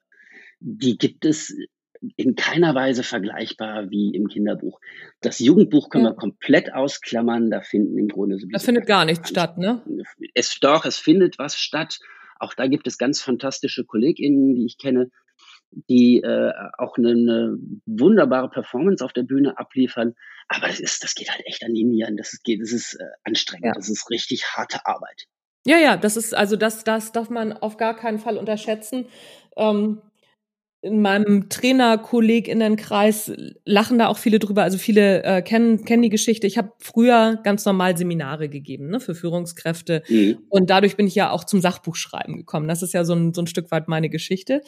die 0.60 0.98
gibt 0.98 1.24
es 1.24 1.54
in 2.16 2.34
keiner 2.34 2.74
Weise 2.74 3.02
vergleichbar 3.02 3.90
wie 3.90 4.14
im 4.14 4.28
Kinderbuch. 4.28 4.80
Das 5.20 5.38
Jugendbuch 5.38 5.88
können 5.88 6.04
ja. 6.04 6.10
wir 6.10 6.16
komplett 6.16 6.72
ausklammern. 6.74 7.50
Da 7.50 7.62
finden 7.62 7.98
im 7.98 8.08
Grunde 8.08 8.38
Da 8.50 8.58
findet 8.58 8.86
gar 8.86 9.04
nichts 9.04 9.30
statt, 9.30 9.58
ne? 9.58 9.82
Es 10.34 10.58
doch, 10.60 10.84
es 10.84 10.98
findet 10.98 11.38
was 11.38 11.56
statt. 11.56 11.98
Auch 12.38 12.54
da 12.54 12.66
gibt 12.66 12.86
es 12.86 12.98
ganz 12.98 13.22
fantastische 13.22 13.84
KollegInnen, 13.84 14.54
die 14.54 14.66
ich 14.66 14.76
kenne, 14.76 15.10
die 15.88 16.22
äh, 16.22 16.52
auch 16.78 16.96
eine, 16.96 17.10
eine 17.10 17.58
wunderbare 17.84 18.48
Performance 18.48 19.04
auf 19.04 19.12
der 19.12 19.22
Bühne 19.22 19.58
abliefern. 19.58 20.14
Aber 20.48 20.68
das 20.68 20.80
ist, 20.80 21.04
das 21.04 21.14
geht 21.14 21.30
halt 21.30 21.44
echt 21.46 21.64
an 21.64 21.74
die 21.74 21.84
Nieren. 21.84 22.16
Das 22.16 22.40
geht, 22.42 22.62
das 22.62 22.72
ist 22.72 22.94
äh, 22.94 23.04
anstrengend. 23.24 23.66
Ja. 23.66 23.72
Das 23.72 23.88
ist 23.88 24.10
richtig 24.10 24.44
harte 24.56 24.86
Arbeit. 24.86 25.26
Ja, 25.66 25.78
ja, 25.78 25.96
das 25.96 26.16
ist, 26.16 26.34
also 26.34 26.56
das, 26.56 26.84
das 26.84 27.12
darf 27.12 27.28
man 27.28 27.52
auf 27.52 27.76
gar 27.76 27.96
keinen 27.96 28.18
Fall 28.18 28.38
unterschätzen. 28.38 29.06
Ähm, 29.56 30.00
in 30.86 31.02
meinem 31.02 31.48
Trainerkolleginnenkreis 31.48 33.32
lachen 33.64 33.98
da 33.98 34.06
auch 34.06 34.18
viele 34.18 34.38
drüber. 34.38 34.62
Also 34.62 34.78
viele 34.78 35.24
äh, 35.24 35.42
kennen, 35.42 35.84
kennen 35.84 36.02
die 36.02 36.08
Geschichte. 36.08 36.46
Ich 36.46 36.56
habe 36.56 36.72
früher 36.78 37.40
ganz 37.42 37.64
normal 37.64 37.96
Seminare 37.96 38.48
gegeben 38.48 38.88
ne, 38.88 39.00
für 39.00 39.16
Führungskräfte. 39.16 40.04
Mhm. 40.08 40.38
Und 40.48 40.70
dadurch 40.70 40.96
bin 40.96 41.08
ich 41.08 41.16
ja 41.16 41.30
auch 41.30 41.42
zum 41.42 41.60
Sachbuchschreiben 41.60 42.36
gekommen. 42.36 42.68
Das 42.68 42.82
ist 42.82 42.94
ja 42.94 43.04
so 43.04 43.14
ein, 43.14 43.34
so 43.34 43.42
ein 43.42 43.48
Stück 43.48 43.70
weit 43.72 43.88
meine 43.88 44.08
Geschichte. 44.08 44.62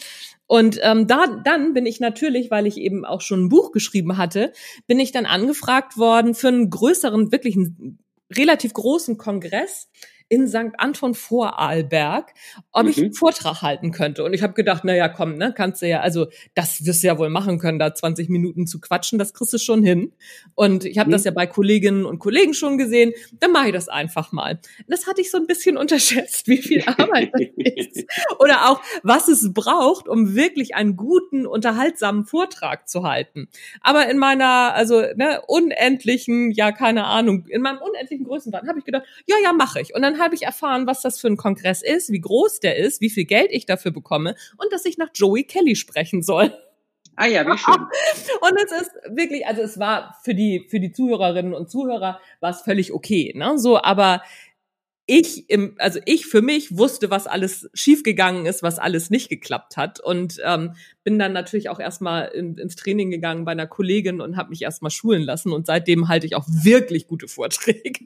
Und 0.47 0.81
ähm, 0.83 1.07
da, 1.07 1.41
dann 1.45 1.73
bin 1.73 1.87
ich 1.87 2.01
natürlich, 2.01 2.51
weil 2.51 2.67
ich 2.67 2.79
eben 2.79 3.05
auch 3.05 3.21
schon 3.21 3.45
ein 3.45 3.49
Buch 3.49 3.71
geschrieben 3.71 4.19
hatte, 4.19 4.53
bin 4.89 4.99
ich 4.99 5.13
dann 5.13 5.27
angefragt 5.27 5.97
worden 5.97 6.35
für 6.35 6.49
einen 6.49 6.69
größeren, 6.69 7.31
wirklich 7.31 7.57
einen 7.57 7.99
relativ 8.35 8.73
großen 8.73 9.19
Kongress 9.19 9.89
in 10.29 10.47
St. 10.47 10.73
Anton 10.77 11.14
Vorarlberg, 11.14 12.35
ob 12.73 12.85
mhm. 12.85 12.91
ich 12.91 12.99
einen 12.99 13.12
Vortrag 13.14 13.62
halten 13.62 13.93
könnte. 13.93 14.25
Und 14.25 14.35
ich 14.35 14.43
habe 14.43 14.53
gedacht, 14.53 14.83
na 14.85 14.95
ja, 14.95 15.09
komm, 15.09 15.37
ne, 15.37 15.55
kannst 15.57 15.83
du 15.83 15.88
ja, 15.88 16.01
also 16.01 16.27
das 16.55 16.85
wirst 16.85 17.03
du 17.03 17.07
ja 17.07 17.19
wohl 17.19 17.31
machen 17.31 17.59
können, 17.59 17.79
da 17.79 17.95
20 17.95 18.29
Minuten 18.29 18.67
zu 18.67 18.81
quatschen, 18.81 19.19
das 19.19 19.33
kriegst 19.33 19.53
du 19.53 19.59
schon 19.59 19.83
hin. 19.83 20.12
Und 20.55 20.85
ich 20.85 20.99
habe 20.99 21.09
mhm. 21.09 21.12
das 21.12 21.25
ja 21.25 21.31
bei 21.31 21.47
Kolleginnen 21.47 22.05
und 22.05 22.19
Kollegen 22.19 22.53
schon 22.53 22.77
gesehen, 22.77 23.12
dann 23.41 23.53
mache 23.53 23.69
ich 23.69 23.73
das 23.73 23.88
einfach 23.88 24.33
mal. 24.33 24.61
Das 24.87 25.07
hatte 25.07 25.21
ich 25.21 25.31
so 25.31 25.38
ein 25.38 25.47
bisschen 25.47 25.77
unterschätzt, 25.79 26.47
wie 26.49 26.59
viel 26.59 26.83
Arbeit 26.85 27.31
das 27.33 27.43
ist. 27.57 28.05
Oder 28.38 28.71
auch, 28.71 28.83
was 29.03 29.29
es 29.29 29.53
braucht, 29.55 30.09
um 30.09 30.35
wirklich 30.35 30.75
einen 30.75 30.97
guten, 30.97 31.47
unterhaltsamen 31.47 32.27
Vortrag 32.27 32.88
zu 32.88 33.03
halten. 33.05 33.49
Aber 33.81 34.09
in 34.11 34.19
meiner, 34.19 34.75
also 34.75 35.01
ne, 35.17 35.41
unendlichen, 35.47 36.51
ja, 36.51 36.73
keine 36.73 37.05
Ahnung, 37.05 37.47
in 37.49 37.62
meinem 37.62 37.79
unendlichen 37.79 38.27
Größenwahn 38.27 38.69
habe 38.69 38.79
ich 38.79 38.85
gedacht, 38.85 39.05
ja, 39.27 39.37
ja, 39.43 39.53
mache 39.53 39.81
ich. 39.81 39.95
Und 39.95 40.03
dann 40.03 40.18
habe 40.19 40.35
ich 40.35 40.43
erfahren, 40.43 40.87
was 40.87 41.01
das 41.01 41.21
für 41.21 41.29
ein 41.29 41.37
Kongress 41.37 41.83
ist, 41.83 42.11
wie 42.11 42.21
groß 42.21 42.61
der 42.61 42.77
ist, 42.77 43.01
wie 43.01 43.11
viel 43.11 43.25
Geld 43.25 43.51
ich 43.53 43.67
dafür 43.67 43.91
bekomme 43.91 44.35
und 44.57 44.73
dass 44.73 44.85
ich 44.85 44.99
nach 44.99 45.11
Joey 45.15 45.45
Kelly 45.45 45.77
sprechen 45.77 46.23
soll. 46.23 46.53
Ah 47.21 47.27
ja, 47.27 47.45
wie 47.45 47.59
schön. 47.59 47.75
und 48.41 48.59
es 48.65 48.71
ist 48.71 48.93
wirklich, 49.09 49.45
also 49.45 49.63
es 49.63 49.79
war 49.81 50.17
für 50.23 50.37
die 50.37 50.67
für 50.69 50.79
die 50.79 50.93
Zuhörerinnen 50.93 51.53
und 51.53 51.69
Zuhörer 51.69 52.21
war 52.39 52.51
es 52.51 52.61
völlig 52.61 52.93
okay, 52.93 53.33
ne? 53.35 53.59
So, 53.59 53.83
aber 53.83 54.23
ich 55.09 55.49
im, 55.49 55.75
also 55.79 55.99
ich 56.05 56.27
für 56.27 56.42
mich 56.42 56.77
wusste, 56.77 57.11
was 57.11 57.27
alles 57.27 57.71
schiefgegangen 57.73 58.44
ist, 58.44 58.62
was 58.62 58.79
alles 58.79 59.09
nicht 59.09 59.31
geklappt 59.31 59.79
hat 59.79 60.01
und 60.01 60.38
ähm, 60.44 60.75
bin 61.03 61.18
dann 61.18 61.33
natürlich 61.33 61.71
auch 61.71 61.81
erstmal 61.81 62.27
in, 62.27 62.59
ins 62.59 62.77
Training 62.77 63.11
gegangen 63.11 63.47
bei 63.47 63.53
einer 63.53 63.66
Kollegin 63.66 64.21
und 64.21 64.37
habe 64.37 64.51
mich 64.51 64.61
erstmal 64.61 64.90
schulen 64.90 65.23
lassen 65.23 65.51
und 65.51 65.66
seitdem 65.66 66.09
halte 66.09 66.27
ich 66.27 66.37
auch 66.37 66.44
wirklich 66.47 67.09
gute 67.09 67.27
Vorträge. 67.27 68.05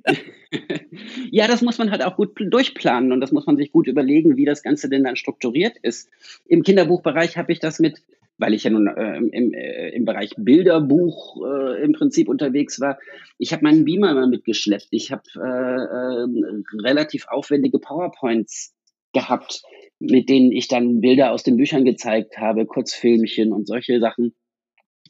ja, 1.32 1.48
das 1.48 1.60
muss 1.60 1.78
man 1.78 1.90
halt 1.90 2.04
auch 2.04 2.14
gut 2.14 2.34
durchplanen 2.38 3.10
und 3.10 3.20
das 3.20 3.32
muss 3.32 3.46
man 3.46 3.56
sich 3.56 3.72
gut 3.72 3.88
überlegen, 3.88 4.36
wie 4.36 4.44
das 4.44 4.62
Ganze 4.62 4.88
denn 4.88 5.02
dann 5.02 5.16
strukturiert 5.16 5.76
ist. 5.82 6.08
Im 6.46 6.62
Kinderbuchbereich 6.62 7.36
habe 7.36 7.52
ich 7.52 7.58
das 7.58 7.80
mit 7.80 8.00
weil 8.42 8.54
ich 8.54 8.64
ja 8.64 8.70
nun 8.70 8.88
äh, 8.88 9.18
im, 9.18 9.54
äh, 9.54 9.90
im 9.90 10.04
Bereich 10.04 10.32
Bilderbuch 10.36 11.36
äh, 11.46 11.84
im 11.84 11.92
Prinzip 11.92 12.28
unterwegs 12.28 12.80
war. 12.80 12.98
Ich 13.38 13.52
habe 13.52 13.62
meinen 13.62 13.84
Beamer 13.84 14.14
mal 14.14 14.26
mitgeschleppt. 14.26 14.88
Ich 14.90 15.12
habe 15.12 15.22
äh, 15.36 15.38
äh, 15.38 16.82
relativ 16.82 17.28
aufwendige 17.28 17.78
PowerPoints 17.78 18.74
gehabt, 19.12 19.62
mit 20.00 20.28
denen 20.28 20.50
ich 20.50 20.66
dann 20.66 21.00
Bilder 21.00 21.30
aus 21.30 21.44
den 21.44 21.56
Büchern 21.56 21.84
gezeigt 21.84 22.36
habe, 22.36 22.66
Kurzfilmchen 22.66 23.52
und 23.52 23.68
solche 23.68 24.00
Sachen. 24.00 24.34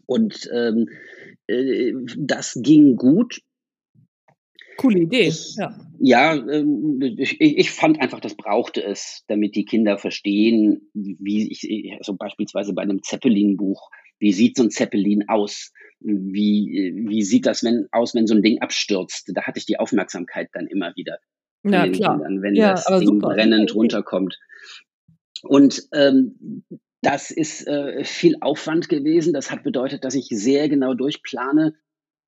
Und 0.05 0.51
ähm, 0.53 0.91
äh, 1.47 1.95
das 2.19 2.61
ging 2.63 2.97
gut. 2.97 3.41
Coole 4.77 5.01
Idee. 5.01 5.29
Ich, 5.29 5.57
ja, 5.57 5.75
ja 5.99 6.35
ähm, 6.35 7.01
ich, 7.19 7.41
ich, 7.41 7.71
fand 7.71 8.01
einfach, 8.01 8.21
das 8.21 8.35
brauchte 8.35 8.83
es, 8.83 9.25
damit 9.29 9.55
die 9.55 9.65
Kinder 9.65 9.99
verstehen, 9.99 10.91
wie 10.95 11.51
ich, 11.51 11.93
also 11.99 12.15
beispielsweise 12.17 12.73
bei 12.73 12.83
einem 12.83 13.03
Zeppelin-Buch, 13.03 13.91
wie 14.19 14.33
sieht 14.33 14.57
so 14.57 14.63
ein 14.63 14.71
Zeppelin 14.71 15.29
aus? 15.29 15.73
Wie, 16.01 16.93
wie 17.07 17.23
sieht 17.23 17.47
das 17.47 17.65
wenn, 17.65 17.89
aus, 17.91 18.15
wenn 18.15 18.27
so 18.27 18.35
ein 18.35 18.43
Ding 18.43 18.61
abstürzt? 18.61 19.31
Da 19.35 19.43
hatte 19.43 19.59
ich 19.59 19.67
die 19.67 19.79
Aufmerksamkeit 19.79 20.49
dann 20.53 20.67
immer 20.67 20.93
wieder. 20.97 21.19
Ja, 21.65 21.89
klar. 21.89 22.17
Kindern, 22.17 22.43
wenn 22.43 22.55
ja, 22.55 22.73
das 22.73 22.87
Ding 22.87 23.07
super. 23.07 23.31
brennend 23.31 23.75
runterkommt. 23.75 24.39
Und 25.43 25.89
ähm, 25.93 26.65
das 27.03 27.33
ist 27.33 27.67
äh, 27.67 28.05
viel 28.05 28.37
Aufwand 28.41 28.89
gewesen. 28.89 29.33
Das 29.33 29.51
hat 29.51 29.65
bedeutet, 29.65 30.05
dass 30.05 30.15
ich 30.15 30.29
sehr 30.29 30.69
genau 30.69 30.95
durchplane, 30.95 31.75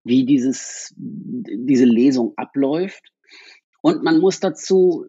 wie 0.05 0.25
dieses, 0.25 0.95
diese 0.97 1.87
Lesung 1.87 2.35
abläuft. 2.37 3.11
Und 3.81 4.03
man 4.03 4.19
muss 4.19 4.41
dazu, 4.41 5.07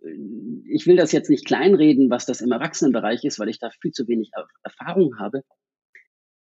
ich 0.69 0.85
will 0.85 0.97
das 0.97 1.11
jetzt 1.11 1.29
nicht 1.29 1.45
kleinreden, 1.45 2.09
was 2.09 2.25
das 2.25 2.41
im 2.41 2.51
Erwachsenenbereich 2.51 3.23
ist, 3.23 3.39
weil 3.39 3.49
ich 3.49 3.59
da 3.59 3.69
viel 3.81 3.91
zu 3.91 4.07
wenig 4.07 4.31
Erfahrung 4.63 5.17
habe. 5.17 5.43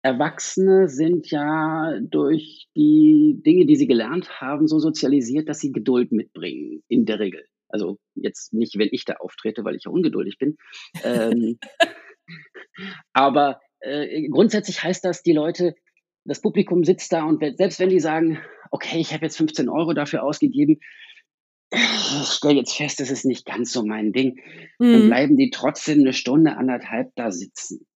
Erwachsene 0.03 0.89
sind 0.89 1.31
ja 1.31 1.99
durch 2.01 2.67
die 2.75 3.41
Dinge, 3.47 3.67
die 3.67 3.77
sie 3.77 3.87
gelernt 3.87 4.41
haben, 4.41 4.67
so 4.67 4.79
sozialisiert, 4.79 5.49
dass 5.49 5.61
sie 5.61 5.73
Geduld 5.73 6.11
mitbringen, 6.11 6.83
in 6.89 7.05
der 7.05 7.21
Regel. 7.21 7.45
Also 7.69 7.99
jetzt 8.15 8.53
nicht, 8.53 8.79
wenn 8.79 8.89
ich 8.91 9.05
da 9.05 9.15
auftrete, 9.15 9.65
weil 9.65 9.77
ich 9.77 9.85
ja 9.85 9.93
ungeduldig 9.93 10.39
bin. 10.39 10.57
ähm, 11.05 11.59
aber 13.13 13.61
äh, 13.81 14.29
grundsätzlich 14.29 14.83
heißt 14.83 15.05
das, 15.05 15.23
die 15.23 15.33
Leute 15.33 15.75
das 16.25 16.41
Publikum 16.41 16.85
sitzt 16.85 17.13
da 17.13 17.25
und 17.25 17.43
selbst 17.57 17.81
wenn 17.81 17.89
die 17.89 18.01
sagen, 18.01 18.39
okay, 18.71 18.99
ich 18.99 19.13
habe 19.13 19.25
jetzt 19.25 19.37
15 19.37 19.69
Euro 19.69 19.93
dafür 19.93 20.23
ausgegeben, 20.23 20.81
ich 21.71 22.29
stelle 22.29 22.59
jetzt 22.59 22.75
fest, 22.77 23.01
das 23.01 23.11
ist 23.11 23.25
nicht 23.25 23.47
ganz 23.47 23.73
so 23.73 23.85
mein 23.85 24.13
Ding, 24.13 24.41
mhm. 24.79 24.93
dann 24.93 25.07
bleiben 25.07 25.37
die 25.37 25.51
trotzdem 25.51 26.01
eine 26.01 26.13
Stunde, 26.13 26.57
anderthalb 26.57 27.13
da 27.17 27.31
sitzen 27.31 27.87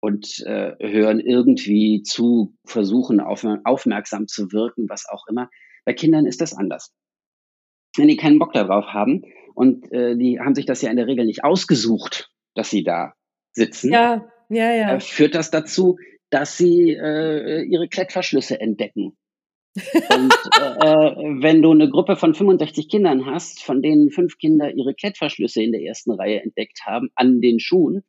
und 0.00 0.40
äh, 0.46 0.74
hören 0.80 1.20
irgendwie 1.20 2.02
zu, 2.02 2.56
versuchen 2.64 3.20
auf, 3.20 3.46
aufmerksam 3.64 4.26
zu 4.26 4.52
wirken, 4.52 4.88
was 4.88 5.06
auch 5.08 5.26
immer. 5.28 5.50
Bei 5.84 5.92
Kindern 5.92 6.26
ist 6.26 6.40
das 6.40 6.54
anders. 6.54 6.92
Wenn 7.96 8.08
die 8.08 8.16
keinen 8.16 8.38
Bock 8.38 8.52
darauf 8.52 8.86
haben 8.86 9.24
und 9.54 9.90
äh, 9.92 10.16
die 10.16 10.40
haben 10.40 10.54
sich 10.54 10.64
das 10.64 10.80
ja 10.80 10.90
in 10.90 10.96
der 10.96 11.06
Regel 11.06 11.26
nicht 11.26 11.44
ausgesucht, 11.44 12.30
dass 12.54 12.70
sie 12.70 12.84
da 12.84 13.14
sitzen, 13.52 13.92
ja, 13.92 14.26
ja, 14.48 14.72
ja. 14.72 14.94
Äh, 14.94 15.00
führt 15.00 15.34
das 15.34 15.50
dazu, 15.50 15.98
dass 16.30 16.56
sie 16.56 16.92
äh, 16.92 17.62
ihre 17.62 17.88
Klettverschlüsse 17.88 18.60
entdecken. 18.60 19.16
Und 19.74 20.32
äh, 20.60 21.42
wenn 21.42 21.62
du 21.62 21.70
eine 21.70 21.88
Gruppe 21.88 22.16
von 22.16 22.34
65 22.34 22.88
Kindern 22.88 23.26
hast, 23.26 23.62
von 23.62 23.82
denen 23.82 24.10
fünf 24.10 24.38
Kinder 24.38 24.72
ihre 24.72 24.94
Klettverschlüsse 24.94 25.62
in 25.62 25.72
der 25.72 25.82
ersten 25.82 26.10
Reihe 26.10 26.42
entdeckt 26.42 26.80
haben 26.86 27.10
an 27.14 27.40
den 27.40 27.60
Schuhen, 27.60 28.04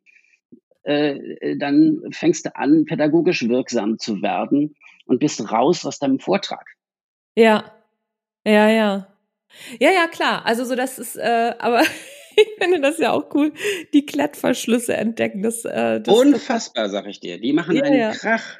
äh, 0.82 1.56
dann 1.58 2.00
fängst 2.10 2.46
du 2.46 2.56
an, 2.56 2.84
pädagogisch 2.84 3.48
wirksam 3.48 3.98
zu 3.98 4.22
werden 4.22 4.74
und 5.06 5.20
bist 5.20 5.52
raus 5.52 5.86
aus 5.86 5.98
deinem 5.98 6.18
Vortrag. 6.18 6.66
Ja, 7.36 7.72
ja, 8.44 8.68
ja. 8.68 9.08
Ja, 9.78 9.90
ja, 9.90 10.06
klar. 10.08 10.44
Also 10.46 10.64
so, 10.64 10.74
das 10.74 10.98
ist, 10.98 11.16
äh, 11.16 11.54
aber 11.58 11.82
ich 12.36 12.48
finde 12.60 12.80
das 12.80 12.98
ja 12.98 13.12
auch 13.12 13.34
cool, 13.34 13.52
die 13.92 14.06
Klettverschlüsse 14.06 14.94
entdecken. 14.94 15.42
Das, 15.42 15.64
äh, 15.64 16.00
das 16.00 16.14
Unfassbar, 16.14 16.84
das, 16.84 16.92
sag 16.92 17.06
ich 17.06 17.20
dir. 17.20 17.40
Die 17.40 17.52
machen 17.52 17.76
ja, 17.76 17.82
einen 17.84 17.98
ja. 17.98 18.12
Krach. 18.12 18.58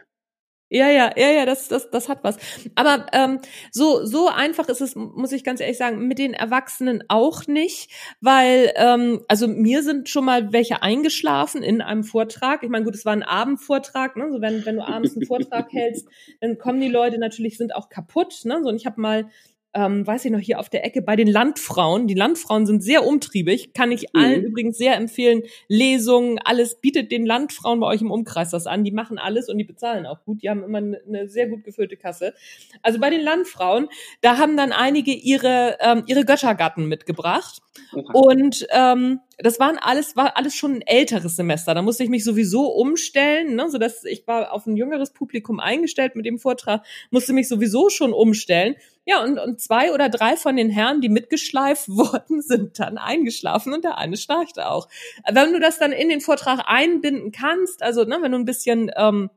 Ja, 0.74 0.88
ja, 0.88 1.12
ja, 1.18 1.30
ja, 1.30 1.44
das, 1.44 1.68
das, 1.68 1.90
das 1.90 2.08
hat 2.08 2.24
was. 2.24 2.38
Aber 2.76 3.04
ähm, 3.12 3.40
so, 3.72 4.06
so 4.06 4.28
einfach 4.28 4.70
ist 4.70 4.80
es, 4.80 4.96
muss 4.96 5.32
ich 5.32 5.44
ganz 5.44 5.60
ehrlich 5.60 5.76
sagen, 5.76 6.08
mit 6.08 6.18
den 6.18 6.32
Erwachsenen 6.32 7.04
auch 7.08 7.46
nicht, 7.46 7.90
weil, 8.22 8.72
ähm, 8.76 9.20
also 9.28 9.48
mir 9.48 9.82
sind 9.82 10.08
schon 10.08 10.24
mal 10.24 10.54
welche 10.54 10.82
eingeschlafen 10.82 11.62
in 11.62 11.82
einem 11.82 12.04
Vortrag. 12.04 12.62
Ich 12.62 12.70
meine, 12.70 12.86
gut, 12.86 12.94
es 12.94 13.04
war 13.04 13.12
ein 13.12 13.22
Abendvortrag, 13.22 14.16
ne? 14.16 14.30
So 14.32 14.40
wenn, 14.40 14.64
wenn 14.64 14.76
du 14.76 14.82
abends 14.82 15.14
einen 15.14 15.26
Vortrag 15.26 15.70
hältst, 15.70 16.08
dann 16.40 16.56
kommen 16.56 16.80
die 16.80 16.88
Leute 16.88 17.18
natürlich, 17.18 17.58
sind 17.58 17.74
auch 17.74 17.90
kaputt, 17.90 18.40
ne? 18.44 18.60
So, 18.62 18.70
und 18.70 18.76
ich 18.76 18.86
habe 18.86 18.98
mal 18.98 19.28
ähm, 19.74 20.06
weiß 20.06 20.24
ich 20.26 20.30
noch, 20.30 20.38
hier 20.38 20.60
auf 20.60 20.68
der 20.68 20.84
Ecke 20.84 21.00
bei 21.02 21.16
den 21.16 21.28
Landfrauen. 21.28 22.06
Die 22.06 22.14
Landfrauen 22.14 22.66
sind 22.66 22.82
sehr 22.82 23.06
umtriebig, 23.06 23.72
kann 23.72 23.90
ich 23.90 24.08
mhm. 24.12 24.20
allen 24.20 24.44
übrigens 24.44 24.76
sehr 24.76 24.96
empfehlen. 24.96 25.42
Lesungen, 25.68 26.38
alles 26.44 26.80
bietet 26.80 27.10
den 27.10 27.24
Landfrauen 27.24 27.80
bei 27.80 27.86
euch 27.86 28.02
im 28.02 28.10
Umkreis 28.10 28.50
das 28.50 28.66
an. 28.66 28.84
Die 28.84 28.92
machen 28.92 29.18
alles 29.18 29.48
und 29.48 29.58
die 29.58 29.64
bezahlen 29.64 30.06
auch 30.06 30.24
gut. 30.24 30.42
Die 30.42 30.50
haben 30.50 30.62
immer 30.62 30.78
eine 30.78 31.28
sehr 31.28 31.48
gut 31.48 31.64
gefüllte 31.64 31.96
Kasse. 31.96 32.34
Also 32.82 32.98
bei 33.00 33.10
den 33.10 33.22
Landfrauen, 33.22 33.88
da 34.20 34.38
haben 34.38 34.56
dann 34.56 34.72
einige 34.72 35.12
ihre, 35.12 35.78
ähm, 35.80 36.04
ihre 36.06 36.24
Göttergatten 36.24 36.86
mitgebracht. 36.86 37.62
Okay. 37.92 38.10
Und 38.12 38.66
ähm, 38.70 39.20
das 39.38 39.58
waren 39.58 39.78
alles, 39.78 40.14
war 40.16 40.36
alles 40.36 40.54
schon 40.54 40.74
ein 40.74 40.82
älteres 40.82 41.36
Semester. 41.36 41.74
Da 41.74 41.82
musste 41.82 42.04
ich 42.04 42.10
mich 42.10 42.24
sowieso 42.24 42.66
umstellen, 42.66 43.56
ne, 43.56 43.68
so 43.70 43.78
dass 43.78 44.04
ich 44.04 44.26
war 44.26 44.52
auf 44.52 44.66
ein 44.66 44.76
jüngeres 44.76 45.12
Publikum 45.12 45.60
eingestellt 45.60 46.14
mit 46.14 46.26
dem 46.26 46.38
Vortrag, 46.38 46.84
musste 47.10 47.32
mich 47.32 47.48
sowieso 47.48 47.88
schon 47.88 48.12
umstellen. 48.12 48.76
Ja, 49.04 49.22
und, 49.22 49.38
und 49.38 49.60
zwei 49.60 49.92
oder 49.92 50.08
drei 50.08 50.36
von 50.36 50.56
den 50.56 50.70
Herren, 50.70 51.00
die 51.00 51.08
mitgeschleift 51.08 51.88
wurden, 51.88 52.40
sind 52.40 52.78
dann 52.78 52.98
eingeschlafen 52.98 53.72
und 53.72 53.84
der 53.84 53.98
eine 53.98 54.16
schnarchte 54.16 54.68
auch. 54.68 54.88
Wenn 55.30 55.52
du 55.52 55.60
das 55.60 55.78
dann 55.78 55.92
in 55.92 56.08
den 56.08 56.20
Vortrag 56.20 56.62
einbinden 56.66 57.32
kannst, 57.32 57.82
also 57.82 58.04
ne, 58.04 58.18
wenn 58.20 58.32
du 58.32 58.38
ein 58.38 58.44
bisschen 58.44 58.90
ähm, 58.96 59.30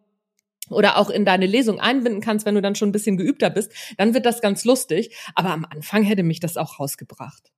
oder 0.70 0.97
auch 0.97 1.09
in 1.09 1.26
deine 1.26 1.45
Lesung 1.45 1.80
einbinden 1.80 2.22
kannst, 2.22 2.45
wenn 2.45 2.55
du 2.55 2.61
dann 2.61 2.76
schon 2.76 2.89
ein 2.89 2.93
bisschen 2.93 3.18
geübter 3.18 3.49
bist, 3.49 3.72
dann 3.97 4.13
wird 4.13 4.26
das 4.26 4.41
ganz 4.41 4.66
lustig. 4.66 5.16
Aber 5.36 5.49
am 5.49 5.66
Anfang 5.66 6.03
hätte 6.03 6.24
mich 6.24 6.39
das 6.39 6.57
auch 6.57 6.80
rausgebracht 6.80 7.51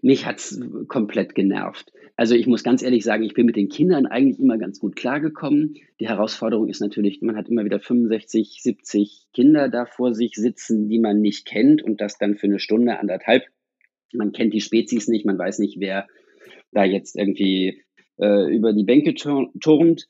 mich 0.00 0.26
hat's 0.26 0.58
komplett 0.88 1.34
genervt. 1.34 1.92
Also 2.22 2.36
ich 2.36 2.46
muss 2.46 2.62
ganz 2.62 2.84
ehrlich 2.84 3.02
sagen, 3.02 3.24
ich 3.24 3.34
bin 3.34 3.46
mit 3.46 3.56
den 3.56 3.68
Kindern 3.68 4.06
eigentlich 4.06 4.38
immer 4.38 4.56
ganz 4.56 4.78
gut 4.78 4.94
klargekommen. 4.94 5.74
Die 5.98 6.06
Herausforderung 6.06 6.68
ist 6.68 6.78
natürlich, 6.78 7.20
man 7.20 7.34
hat 7.34 7.48
immer 7.48 7.64
wieder 7.64 7.80
65, 7.80 8.60
70 8.62 9.26
Kinder 9.34 9.68
da 9.68 9.86
vor 9.86 10.14
sich 10.14 10.36
sitzen, 10.36 10.88
die 10.88 11.00
man 11.00 11.20
nicht 11.20 11.46
kennt 11.46 11.82
und 11.82 12.00
das 12.00 12.18
dann 12.18 12.36
für 12.36 12.46
eine 12.46 12.60
Stunde, 12.60 13.00
anderthalb. 13.00 13.42
Man 14.12 14.30
kennt 14.30 14.54
die 14.54 14.60
Spezies 14.60 15.08
nicht, 15.08 15.26
man 15.26 15.36
weiß 15.36 15.58
nicht, 15.58 15.80
wer 15.80 16.06
da 16.70 16.84
jetzt 16.84 17.16
irgendwie 17.16 17.82
äh, 18.20 18.54
über 18.54 18.72
die 18.72 18.84
Bänke 18.84 19.14
turnt. 19.14 20.06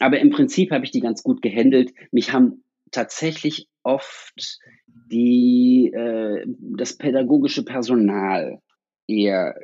Aber 0.00 0.18
im 0.18 0.30
Prinzip 0.30 0.72
habe 0.72 0.84
ich 0.84 0.90
die 0.90 0.98
ganz 0.98 1.22
gut 1.22 1.42
gehandelt. 1.42 1.92
Mich 2.10 2.32
haben 2.32 2.64
tatsächlich 2.90 3.68
oft 3.84 4.58
die, 4.88 5.92
äh, 5.94 6.44
das 6.76 6.98
pädagogische 6.98 7.64
Personal 7.64 8.60
eher 9.06 9.54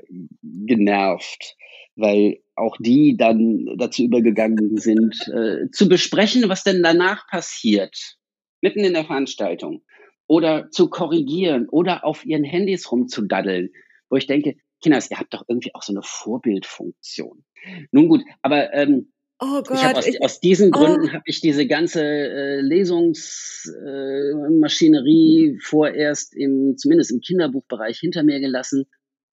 genervt, 0.40 1.56
weil 1.96 2.38
auch 2.54 2.76
die 2.78 3.16
dann 3.16 3.66
dazu 3.78 4.04
übergegangen 4.04 4.76
sind, 4.78 5.16
äh, 5.28 5.70
zu 5.70 5.88
besprechen, 5.88 6.48
was 6.48 6.64
denn 6.64 6.82
danach 6.82 7.26
passiert, 7.28 8.16
mitten 8.60 8.80
in 8.80 8.94
der 8.94 9.04
Veranstaltung, 9.04 9.82
oder 10.26 10.70
zu 10.70 10.88
korrigieren 10.88 11.68
oder 11.68 12.04
auf 12.04 12.24
ihren 12.24 12.44
Handys 12.44 12.90
rumzudaddeln, 12.90 13.70
wo 14.08 14.16
ich 14.16 14.26
denke, 14.26 14.56
Kinders, 14.80 15.10
ihr 15.10 15.18
habt 15.18 15.34
doch 15.34 15.44
irgendwie 15.46 15.74
auch 15.74 15.82
so 15.82 15.92
eine 15.92 16.02
Vorbildfunktion. 16.02 17.44
Nun 17.90 18.08
gut, 18.08 18.22
aber 18.42 18.72
ähm, 18.74 19.12
Oh 19.44 19.60
Gott, 19.62 19.76
ich 19.76 19.84
aus, 19.84 20.06
ich, 20.06 20.22
aus 20.22 20.38
diesen 20.38 20.68
oh. 20.68 20.78
Gründen 20.78 21.12
habe 21.12 21.24
ich 21.26 21.40
diese 21.40 21.66
ganze 21.66 22.04
äh, 22.04 22.60
Lesungsmaschinerie 22.60 25.48
äh, 25.48 25.58
vorerst 25.60 26.32
im, 26.36 26.76
zumindest 26.76 27.10
im 27.10 27.20
Kinderbuchbereich 27.20 27.98
hinter 27.98 28.22
mir 28.22 28.38
gelassen 28.38 28.84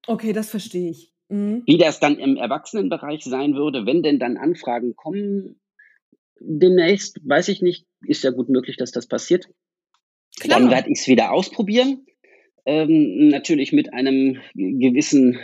Okay, 0.10 0.34
das 0.34 0.50
verstehe 0.50 0.90
ich. 0.90 1.14
Mhm. 1.28 1.62
Wie 1.68 1.78
das 1.78 2.00
dann 2.00 2.18
im 2.18 2.36
Erwachsenenbereich 2.36 3.24
sein 3.24 3.54
würde, 3.54 3.86
wenn 3.86 4.02
denn 4.02 4.18
dann 4.18 4.38
Anfragen 4.38 4.96
kommen 4.96 5.62
demnächst, 6.40 7.20
weiß 7.24 7.50
ich 7.50 7.62
nicht, 7.62 7.86
ist 8.02 8.24
ja 8.24 8.32
gut 8.32 8.50
möglich, 8.50 8.76
dass 8.76 8.92
das 8.92 9.08
passiert. 9.08 9.46
Klar. 10.40 10.60
Dann 10.60 10.72
werde 10.72 10.90
ich 10.90 11.02
es 11.02 11.08
wieder 11.08 11.32
ausprobieren. 11.32 12.08
Ähm, 12.66 13.28
natürlich 13.28 13.72
mit 13.72 13.94
einem 13.94 14.42
gewissen 14.56 15.40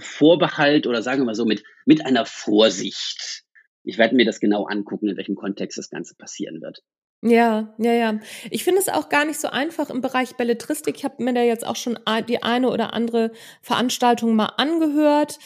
Vorbehalt 0.00 0.88
oder 0.88 1.00
sagen 1.00 1.20
wir 1.20 1.26
mal 1.26 1.36
so 1.36 1.44
mit, 1.44 1.62
mit 1.86 2.04
einer 2.04 2.26
Vorsicht. 2.26 3.44
Ich 3.84 3.98
werde 3.98 4.16
mir 4.16 4.24
das 4.24 4.40
genau 4.40 4.64
angucken, 4.64 5.06
in 5.06 5.16
welchem 5.16 5.36
Kontext 5.36 5.78
das 5.78 5.90
Ganze 5.90 6.16
passieren 6.16 6.60
wird. 6.60 6.82
Ja, 7.22 7.74
ja, 7.78 7.92
ja. 7.92 8.20
Ich 8.50 8.62
finde 8.62 8.80
es 8.80 8.88
auch 8.88 9.08
gar 9.08 9.24
nicht 9.24 9.40
so 9.40 9.48
einfach 9.48 9.90
im 9.90 10.00
Bereich 10.00 10.36
Belletristik. 10.36 10.96
Ich 10.96 11.04
habe 11.04 11.22
mir 11.22 11.34
da 11.34 11.42
jetzt 11.42 11.66
auch 11.66 11.74
schon 11.76 11.98
die 12.28 12.42
eine 12.44 12.70
oder 12.70 12.92
andere 12.92 13.32
Veranstaltung 13.60 14.36
mal 14.36 14.52
angehört. 14.56 15.38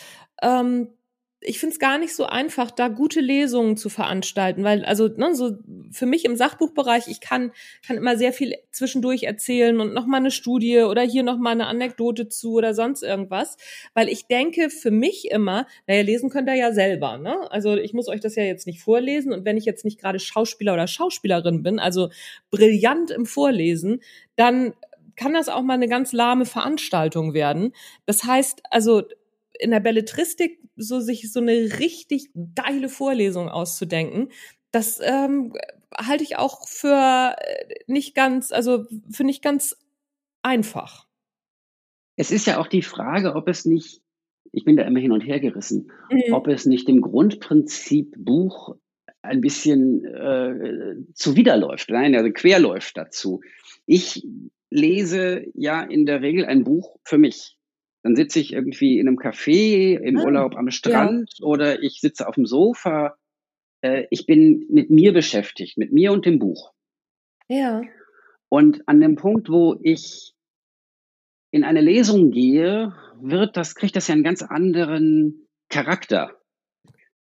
Ähm, 0.42 0.88
ich 1.44 1.58
finde 1.58 1.74
es 1.74 1.78
gar 1.78 1.98
nicht 1.98 2.14
so 2.14 2.24
einfach, 2.24 2.70
da 2.70 2.88
gute 2.88 3.20
Lesungen 3.20 3.76
zu 3.76 3.88
veranstalten, 3.88 4.64
weil 4.64 4.84
also 4.84 5.08
ne, 5.08 5.34
so 5.34 5.58
für 5.90 6.06
mich 6.06 6.24
im 6.24 6.36
Sachbuchbereich, 6.36 7.08
ich 7.08 7.20
kann 7.20 7.52
kann 7.86 7.96
immer 7.96 8.16
sehr 8.16 8.32
viel 8.32 8.54
zwischendurch 8.70 9.24
erzählen 9.24 9.80
und 9.80 9.92
noch 9.92 10.06
mal 10.06 10.18
eine 10.18 10.30
Studie 10.30 10.80
oder 10.80 11.02
hier 11.02 11.22
noch 11.22 11.38
mal 11.38 11.50
eine 11.50 11.66
Anekdote 11.66 12.28
zu 12.28 12.54
oder 12.54 12.74
sonst 12.74 13.02
irgendwas, 13.02 13.56
weil 13.94 14.08
ich 14.08 14.26
denke 14.26 14.70
für 14.70 14.90
mich 14.90 15.30
immer, 15.30 15.66
naja, 15.86 16.02
lesen 16.02 16.30
könnt 16.30 16.48
ihr 16.48 16.54
ja 16.54 16.72
selber, 16.72 17.18
ne? 17.18 17.50
Also 17.50 17.76
ich 17.76 17.92
muss 17.92 18.08
euch 18.08 18.20
das 18.20 18.36
ja 18.36 18.44
jetzt 18.44 18.66
nicht 18.66 18.80
vorlesen 18.80 19.32
und 19.32 19.44
wenn 19.44 19.56
ich 19.56 19.64
jetzt 19.64 19.84
nicht 19.84 20.00
gerade 20.00 20.20
Schauspieler 20.20 20.74
oder 20.74 20.86
Schauspielerin 20.86 21.62
bin, 21.62 21.78
also 21.78 22.10
brillant 22.50 23.10
im 23.10 23.26
Vorlesen, 23.26 24.00
dann 24.36 24.74
kann 25.16 25.34
das 25.34 25.48
auch 25.48 25.62
mal 25.62 25.74
eine 25.74 25.88
ganz 25.88 26.12
lahme 26.12 26.46
Veranstaltung 26.46 27.34
werden. 27.34 27.72
Das 28.06 28.24
heißt, 28.24 28.62
also 28.70 29.02
in 29.58 29.70
der 29.70 29.80
Belletristik 29.80 30.61
so 30.76 31.00
sich 31.00 31.32
so 31.32 31.40
eine 31.40 31.78
richtig 31.78 32.30
geile 32.54 32.88
Vorlesung 32.88 33.48
auszudenken, 33.48 34.28
das 34.70 35.00
ähm, 35.02 35.52
halte 35.96 36.24
ich 36.24 36.36
auch 36.36 36.66
für 36.68 37.36
äh, 37.38 37.74
nicht 37.86 38.14
ganz, 38.14 38.52
also 38.52 38.86
für 39.10 39.24
nicht 39.24 39.42
ganz 39.42 39.76
einfach. 40.42 41.06
Es 42.16 42.30
ist 42.30 42.46
ja 42.46 42.58
auch 42.58 42.66
die 42.66 42.82
Frage, 42.82 43.34
ob 43.34 43.48
es 43.48 43.64
nicht, 43.64 44.02
ich 44.52 44.64
bin 44.64 44.76
da 44.76 44.82
immer 44.84 45.00
hin 45.00 45.12
und 45.12 45.22
her 45.22 45.40
gerissen, 45.40 45.90
mhm. 46.10 46.32
ob 46.32 46.48
es 46.48 46.66
nicht 46.66 46.88
dem 46.88 47.00
Grundprinzip 47.00 48.14
Buch 48.18 48.76
ein 49.22 49.40
bisschen 49.40 50.04
äh, 50.04 50.96
zuwiderläuft, 51.14 51.90
nein, 51.90 52.14
also 52.14 52.30
querläuft 52.32 52.96
dazu. 52.96 53.40
Ich 53.86 54.26
lese 54.68 55.44
ja 55.54 55.82
in 55.82 56.06
der 56.06 56.22
Regel 56.22 56.44
ein 56.44 56.64
Buch 56.64 56.98
für 57.04 57.18
mich. 57.18 57.56
Dann 58.02 58.16
sitze 58.16 58.40
ich 58.40 58.52
irgendwie 58.52 58.98
in 58.98 59.06
einem 59.06 59.18
Café 59.18 59.96
im 59.98 60.18
ah, 60.18 60.24
Urlaub 60.24 60.56
am 60.56 60.70
Strand 60.70 61.30
ja. 61.38 61.46
oder 61.46 61.82
ich 61.82 62.00
sitze 62.00 62.26
auf 62.26 62.34
dem 62.34 62.46
Sofa. 62.46 63.16
Äh, 63.80 64.06
ich 64.10 64.26
bin 64.26 64.66
mit 64.68 64.90
mir 64.90 65.12
beschäftigt, 65.12 65.78
mit 65.78 65.92
mir 65.92 66.12
und 66.12 66.26
dem 66.26 66.38
Buch. 66.38 66.72
Ja. 67.48 67.82
Und 68.48 68.86
an 68.86 69.00
dem 69.00 69.16
Punkt, 69.16 69.48
wo 69.48 69.78
ich 69.82 70.34
in 71.52 71.64
eine 71.64 71.80
Lesung 71.80 72.30
gehe, 72.30 72.94
wird 73.20 73.56
das, 73.56 73.74
kriegt 73.74 73.94
das 73.94 74.08
ja 74.08 74.14
einen 74.14 74.24
ganz 74.24 74.42
anderen 74.42 75.46
Charakter. 75.68 76.38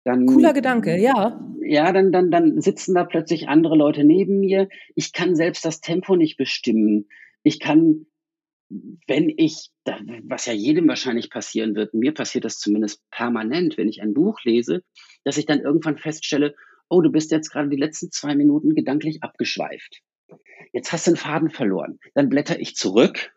Dann, 0.02 0.26
Cooler 0.26 0.52
Gedanke, 0.52 0.98
ja. 0.98 1.40
Ja, 1.60 1.92
dann, 1.92 2.12
dann, 2.12 2.30
dann 2.30 2.60
sitzen 2.60 2.94
da 2.94 3.04
plötzlich 3.04 3.48
andere 3.48 3.76
Leute 3.76 4.04
neben 4.04 4.40
mir. 4.40 4.68
Ich 4.94 5.12
kann 5.12 5.34
selbst 5.34 5.64
das 5.64 5.80
Tempo 5.80 6.16
nicht 6.16 6.36
bestimmen. 6.36 7.08
Ich 7.42 7.58
kann 7.58 8.06
wenn 8.68 9.32
ich, 9.36 9.70
was 10.24 10.46
ja 10.46 10.52
jedem 10.52 10.88
wahrscheinlich 10.88 11.30
passieren 11.30 11.74
wird, 11.74 11.94
mir 11.94 12.12
passiert 12.12 12.44
das 12.44 12.58
zumindest 12.58 13.02
permanent, 13.10 13.76
wenn 13.76 13.88
ich 13.88 14.02
ein 14.02 14.14
Buch 14.14 14.38
lese, 14.44 14.82
dass 15.24 15.36
ich 15.36 15.46
dann 15.46 15.60
irgendwann 15.60 15.98
feststelle, 15.98 16.54
oh, 16.88 17.00
du 17.00 17.10
bist 17.10 17.30
jetzt 17.30 17.50
gerade 17.50 17.68
die 17.68 17.76
letzten 17.76 18.10
zwei 18.10 18.34
Minuten 18.34 18.74
gedanklich 18.74 19.22
abgeschweift. 19.22 20.02
Jetzt 20.72 20.92
hast 20.92 21.06
du 21.06 21.10
einen 21.10 21.16
Faden 21.16 21.50
verloren. 21.50 21.98
Dann 22.14 22.28
blätter 22.28 22.58
ich 22.58 22.74
zurück 22.74 23.32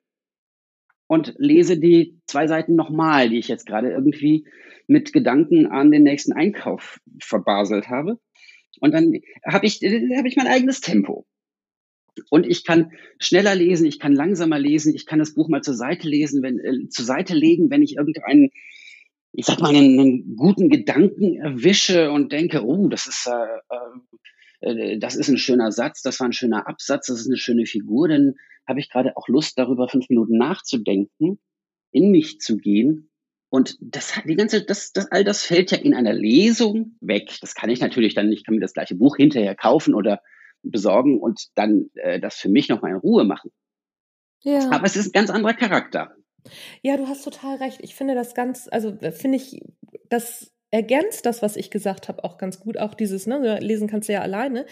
und 1.07 1.33
lese 1.37 1.77
die 1.77 2.19
zwei 2.25 2.47
Seiten 2.47 2.75
nochmal, 2.75 3.29
die 3.29 3.39
ich 3.39 3.47
jetzt 3.47 3.65
gerade 3.65 3.91
irgendwie 3.91 4.45
mit 4.87 5.13
Gedanken 5.13 5.67
an 5.67 5.91
den 5.91 6.03
nächsten 6.03 6.33
Einkauf 6.33 6.99
verbaselt 7.21 7.89
habe. 7.89 8.19
Und 8.79 8.93
dann 8.93 9.13
habe 9.45 9.65
ich, 9.65 9.79
hab 9.81 10.25
ich 10.25 10.35
mein 10.35 10.47
eigenes 10.47 10.81
Tempo. 10.81 11.25
Und 12.29 12.45
ich 12.45 12.63
kann 12.63 12.91
schneller 13.19 13.55
lesen, 13.55 13.85
ich 13.85 13.99
kann 13.99 14.13
langsamer 14.13 14.59
lesen, 14.59 14.93
ich 14.95 15.05
kann 15.05 15.19
das 15.19 15.33
Buch 15.33 15.49
mal 15.49 15.61
zur 15.61 15.73
Seite 15.73 16.07
lesen, 16.07 16.43
wenn, 16.43 16.59
äh, 16.59 16.89
zur 16.89 17.05
Seite 17.05 17.33
legen, 17.33 17.69
wenn 17.69 17.83
ich 17.83 17.95
irgendeinen, 17.95 18.49
ich 19.33 19.45
sag 19.45 19.59
mal, 19.59 19.75
einen, 19.75 19.99
einen 19.99 20.35
guten 20.35 20.69
Gedanken 20.69 21.35
erwische 21.35 22.11
und 22.11 22.31
denke, 22.31 22.63
oh, 22.65 22.87
das 22.87 23.07
ist, 23.07 23.27
äh, 23.27 24.67
äh, 24.67 24.99
das 24.99 25.15
ist 25.15 25.29
ein 25.29 25.37
schöner 25.37 25.71
Satz, 25.71 26.01
das 26.01 26.19
war 26.19 26.27
ein 26.27 26.33
schöner 26.33 26.67
Absatz, 26.67 27.07
das 27.07 27.21
ist 27.21 27.27
eine 27.27 27.37
schöne 27.37 27.65
Figur, 27.65 28.07
dann 28.07 28.35
habe 28.67 28.79
ich 28.79 28.89
gerade 28.89 29.15
auch 29.15 29.27
Lust, 29.27 29.57
darüber 29.57 29.87
fünf 29.87 30.09
Minuten 30.09 30.37
nachzudenken, 30.37 31.39
in 31.91 32.11
mich 32.11 32.39
zu 32.39 32.57
gehen. 32.57 33.09
Und 33.49 33.77
das, 33.79 34.13
die 34.27 34.35
ganze, 34.35 34.63
das, 34.65 34.91
das, 34.91 35.09
all 35.09 35.23
das 35.23 35.43
fällt 35.43 35.71
ja 35.71 35.77
in 35.77 35.93
einer 35.93 36.13
Lesung 36.13 36.97
weg. 36.99 37.37
Das 37.39 37.55
kann 37.55 37.69
ich 37.69 37.79
natürlich 37.79 38.13
dann 38.13 38.27
nicht, 38.27 38.45
kann 38.45 38.55
mir 38.55 38.61
das 38.61 38.73
gleiche 38.73 38.95
Buch 38.95 39.15
hinterher 39.15 39.55
kaufen 39.55 39.93
oder 39.93 40.21
besorgen 40.63 41.19
und 41.19 41.47
dann 41.55 41.89
äh, 41.95 42.19
das 42.19 42.35
für 42.35 42.49
mich 42.49 42.69
nochmal 42.69 42.91
in 42.91 42.97
Ruhe 42.97 43.23
machen. 43.23 43.51
Ja. 44.43 44.69
Aber 44.71 44.85
es 44.85 44.95
ist 44.95 45.07
ein 45.07 45.11
ganz 45.13 45.29
anderer 45.29 45.53
Charakter. 45.53 46.15
Ja, 46.81 46.97
du 46.97 47.07
hast 47.07 47.23
total 47.23 47.57
recht. 47.57 47.79
Ich 47.81 47.95
finde 47.95 48.15
das 48.15 48.33
ganz, 48.33 48.69
also 48.71 48.89
äh, 49.01 49.11
finde 49.11 49.37
ich, 49.37 49.59
das 50.09 50.51
ergänzt 50.71 51.25
das, 51.25 51.41
was 51.41 51.55
ich 51.55 51.71
gesagt 51.71 52.07
habe, 52.07 52.23
auch 52.23 52.37
ganz 52.37 52.59
gut. 52.59 52.77
Auch 52.77 52.93
dieses, 52.93 53.27
ne, 53.27 53.59
lesen 53.59 53.87
kannst 53.87 54.09
du 54.09 54.13
ja 54.13 54.21
alleine. 54.21 54.65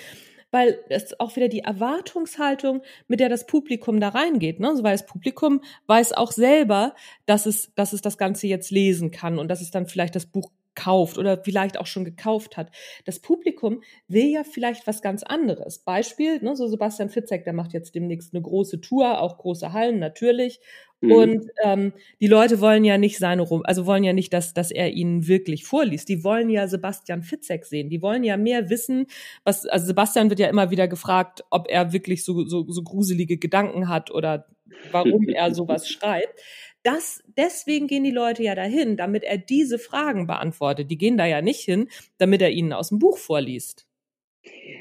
weil 0.51 0.79
es 0.87 1.19
auch 1.19 1.35
wieder 1.35 1.49
die 1.49 1.59
Erwartungshaltung, 1.59 2.81
mit 3.09 3.19
der 3.19 3.27
das 3.27 3.45
Publikum 3.45 3.99
da 3.99 4.09
reingeht, 4.09 4.61
ne? 4.61 4.69
Also 4.69 4.83
weil 4.83 4.93
das 4.93 5.05
Publikum 5.05 5.61
weiß 5.87 6.13
auch 6.13 6.31
selber, 6.31 6.95
dass 7.25 7.45
es, 7.45 7.73
dass 7.75 7.91
es 7.91 8.01
das 8.01 8.17
Ganze 8.17 8.47
jetzt 8.47 8.71
lesen 8.71 9.11
kann 9.11 9.37
und 9.37 9.49
dass 9.49 9.59
es 9.61 9.71
dann 9.71 9.85
vielleicht 9.85 10.15
das 10.15 10.27
Buch 10.27 10.51
kauft 10.75 11.17
oder 11.17 11.41
vielleicht 11.43 11.79
auch 11.79 11.87
schon 11.87 12.05
gekauft 12.05 12.57
hat. 12.57 12.71
Das 13.05 13.19
Publikum 13.19 13.81
will 14.07 14.27
ja 14.27 14.43
vielleicht 14.43 14.87
was 14.87 15.01
ganz 15.01 15.23
anderes. 15.23 15.79
Beispiel, 15.79 16.41
ne, 16.41 16.55
so 16.55 16.67
Sebastian 16.67 17.09
Fitzek, 17.09 17.43
der 17.43 17.53
macht 17.53 17.73
jetzt 17.73 17.95
demnächst 17.95 18.33
eine 18.33 18.41
große 18.41 18.81
Tour, 18.81 19.21
auch 19.21 19.37
große 19.37 19.73
Hallen 19.73 19.99
natürlich. 19.99 20.59
Mhm. 21.01 21.11
Und 21.11 21.47
ähm, 21.63 21.93
die 22.19 22.27
Leute 22.27 22.61
wollen 22.61 22.83
ja 22.83 22.97
nicht 22.97 23.17
seine 23.17 23.41
rum, 23.41 23.61
also 23.65 23.85
wollen 23.85 24.03
ja 24.03 24.13
nicht, 24.13 24.33
dass, 24.33 24.53
dass 24.53 24.71
er 24.71 24.91
ihnen 24.91 25.27
wirklich 25.27 25.65
vorliest. 25.65 26.09
Die 26.09 26.23
wollen 26.23 26.49
ja 26.49 26.67
Sebastian 26.67 27.23
Fitzek 27.23 27.65
sehen. 27.65 27.89
Die 27.89 28.01
wollen 28.01 28.23
ja 28.23 28.37
mehr 28.37 28.69
wissen, 28.69 29.07
was, 29.43 29.65
also 29.65 29.87
Sebastian 29.87 30.29
wird 30.29 30.39
ja 30.39 30.47
immer 30.47 30.71
wieder 30.71 30.87
gefragt, 30.87 31.43
ob 31.49 31.67
er 31.69 31.93
wirklich 31.93 32.23
so, 32.23 32.45
so, 32.45 32.65
so 32.69 32.83
gruselige 32.83 33.37
Gedanken 33.37 33.89
hat 33.89 34.11
oder 34.11 34.47
warum 34.91 35.27
er 35.29 35.53
sowas 35.53 35.87
schreibt 35.89 36.41
das, 36.85 37.23
deswegen 37.35 37.87
gehen 37.87 38.03
die 38.03 38.11
Leute 38.11 38.43
ja 38.43 38.53
dahin, 38.53 38.95
damit 38.95 39.23
er 39.23 39.37
diese 39.37 39.79
Fragen 39.79 40.27
beantwortet. 40.27 40.91
Die 40.91 40.97
gehen 40.97 41.17
da 41.17 41.25
ja 41.25 41.41
nicht 41.41 41.61
hin, 41.61 41.89
damit 42.17 42.41
er 42.41 42.51
ihnen 42.51 42.73
aus 42.73 42.89
dem 42.89 42.99
Buch 42.99 43.17
vorliest. 43.17 43.87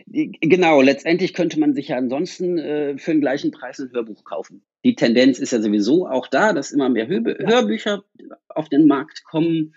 Genau, 0.07 0.83
letztendlich 0.83 1.33
könnte 1.33 1.59
man 1.59 1.75
sich 1.75 1.89
ja 1.89 1.97
ansonsten 1.97 2.59
äh, 2.59 2.99
für 2.99 3.13
den 3.13 3.23
gleichen 3.23 3.51
Preis 3.51 3.79
ein 3.79 3.91
Hörbuch 3.93 4.23
kaufen. 4.25 4.63
Die 4.85 4.95
Tendenz 4.95 5.39
ist 5.39 5.53
ja 5.53 5.63
sowieso 5.63 6.07
auch 6.07 6.27
da, 6.27 6.53
dass 6.53 6.73
immer 6.73 6.91
mehr 6.91 7.09
Hör 7.09 7.23
Hörbücher 7.23 8.05
auf 8.49 8.69
den 8.69 8.87
Markt 8.87 9.25
kommen, 9.25 9.75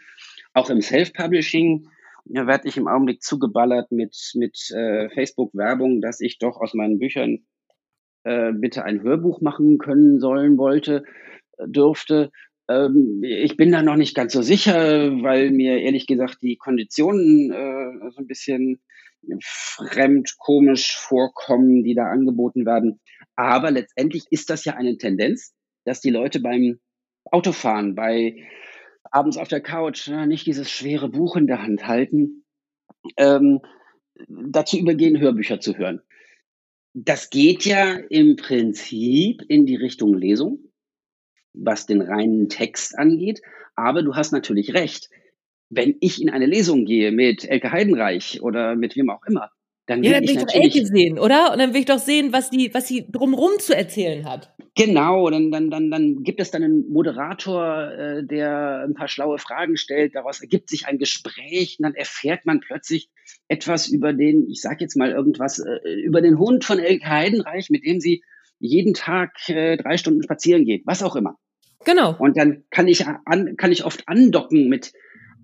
auch 0.54 0.70
im 0.70 0.82
Self-Publishing. 0.82 1.88
Da 2.26 2.46
werde 2.46 2.68
ich 2.68 2.76
im 2.76 2.90
Augenblick 2.90 3.24
zugeballert 3.24 3.90
mit, 3.94 4.34
mit 4.36 4.70
äh, 4.72 5.10
Facebook-Werbung, 5.10 6.02
dass 6.02 6.20
ich 6.20 6.40
doch 6.40 6.60
aus 6.60 6.74
meinen 6.74 7.00
Büchern 7.00 7.46
äh, 8.26 8.52
bitte 8.52 8.84
ein 8.84 9.02
Hörbuch 9.02 9.40
machen 9.40 9.78
können 9.78 10.20
sollen 10.20 10.58
wollte 10.58 11.06
dürfte. 11.66 12.32
Ähm, 12.70 13.22
ich 13.24 13.58
bin 13.58 13.72
da 13.72 13.82
noch 13.82 13.96
nicht 13.96 14.16
ganz 14.16 14.34
so 14.34 14.42
sicher, 14.42 15.12
weil 15.22 15.52
mir 15.52 15.80
ehrlich 15.80 16.08
gesagt 16.08 16.38
die 16.42 16.58
Konditionen 16.58 17.52
äh, 17.52 18.12
so 18.12 18.22
ein 18.22 18.28
bisschen 18.28 18.82
fremd, 19.42 20.36
komisch 20.38 20.96
vorkommen, 20.98 21.84
die 21.84 21.96
da 21.96 22.06
angeboten 22.06 22.66
werden. 22.66 23.00
Aber 23.36 23.72
letztendlich 23.72 24.26
ist 24.30 24.50
das 24.50 24.66
ja 24.66 24.74
eine 24.74 24.98
Tendenz, 24.98 25.54
dass 25.86 26.02
die 26.02 26.10
Leute 26.10 26.40
beim 26.40 26.80
Autofahren, 27.26 27.96
bei 27.96 28.48
abends 29.04 29.38
auf 29.38 29.48
der 29.48 29.62
Couch 29.62 30.08
na, 30.10 30.26
nicht 30.26 30.46
dieses 30.46 30.70
schwere 30.70 31.10
Buch 31.10 31.36
in 31.36 31.48
der 31.48 31.62
Hand 31.62 31.88
halten, 31.88 32.46
ähm, 33.18 33.62
dazu 34.28 34.78
übergehen, 34.78 35.20
Hörbücher 35.20 35.60
zu 35.60 35.78
hören. 35.78 36.02
Das 36.94 37.30
geht 37.30 37.66
ja 37.66 37.96
im 38.10 38.36
Prinzip 38.38 39.44
in 39.48 39.66
die 39.66 39.76
Richtung 39.76 40.14
Lesung 40.16 40.67
was 41.60 41.86
den 41.86 42.02
reinen 42.02 42.50
Text 42.50 42.98
angeht. 42.98 43.42
Aber 43.76 44.04
du 44.04 44.16
hast 44.16 44.32
natürlich 44.32 44.74
recht. 44.74 45.10
Wenn 45.70 45.96
ich 46.00 46.22
in 46.22 46.30
eine 46.30 46.46
Lesung 46.46 46.86
gehe 46.86 47.12
mit 47.12 47.44
Elke 47.44 47.72
Heidenreich 47.72 48.42
oder 48.42 48.76
mit 48.76 48.96
wem 48.96 49.10
auch 49.10 49.26
immer, 49.28 49.52
dann 49.88 50.04
ja, 50.04 50.12
dann 50.14 50.24
will 50.24 50.32
ich, 50.32 50.38
ich 50.38 50.44
doch 50.44 50.54
Elke 50.54 50.86
sehen, 50.86 51.18
oder? 51.18 51.54
Und 51.54 51.60
dann 51.60 51.74
will 51.74 51.80
ich 51.80 51.86
doch 51.86 52.00
sehen, 52.00 52.34
was 52.34 52.50
die, 52.50 52.74
was 52.74 52.88
sie 52.88 53.10
drumrum 53.10 53.52
zu 53.60 53.76
erzählen 53.76 54.26
hat. 54.26 54.54
Genau, 54.76 55.30
dann, 55.30 55.50
dann, 55.50 55.72
dann, 55.72 55.90
dann 55.90 56.24
gibt 56.24 56.42
es 56.42 56.52
dann 56.52 56.62
einen 56.62 56.90
Moderator, 56.90 57.92
äh, 57.92 58.26
der 58.26 58.84
ein 58.86 58.94
paar 58.94 59.08
schlaue 59.08 59.40
Fragen 59.40 59.78
stellt. 59.78 60.14
Daraus 60.14 60.42
ergibt 60.42 60.70
sich 60.70 60.88
ein 60.88 61.00
Gespräch 61.00 61.78
und 61.80 61.84
dann 61.84 61.96
erfährt 61.96 62.46
man 62.46 62.60
plötzlich 62.60 63.10
etwas 63.48 63.88
über 63.88 64.12
den, 64.14 64.46
ich 64.50 64.62
sag 64.62 64.82
jetzt 64.82 64.98
mal 64.98 65.12
irgendwas, 65.12 65.60
äh, 65.60 65.90
über 66.04 66.22
den 66.22 66.38
Hund 66.38 66.66
von 66.66 66.80
Elke 66.80 67.08
Heidenreich, 67.08 67.70
mit 67.70 67.86
dem 67.86 68.02
sie 68.02 68.24
jeden 68.60 68.94
Tag 68.94 69.38
äh, 69.48 69.78
drei 69.78 69.98
Stunden 69.98 70.22
spazieren 70.22 70.66
geht, 70.66 70.84
was 70.86 71.02
auch 71.02 71.16
immer. 71.16 71.38
Genau. 71.86 72.16
Und 72.18 72.38
dann 72.38 72.64
kann 72.70 72.88
ich 72.88 73.06
an, 73.08 73.56
kann 73.58 73.72
ich 73.72 73.86
oft 73.86 74.08
andocken 74.08 74.68
mit 74.68 74.94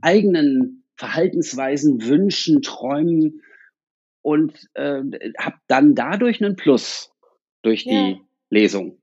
eigenen 0.02 0.84
Verhaltensweisen, 0.96 2.04
Wünschen, 2.06 2.62
Träumen 2.62 3.42
und 4.22 4.70
äh, 4.74 5.02
habe 5.38 5.58
dann 5.68 5.96
dadurch 5.96 6.44
einen 6.44 6.56
Plus 6.56 7.12
durch 7.62 7.84
die 7.84 7.90
ja. 7.92 8.18
Lesung. 8.50 9.02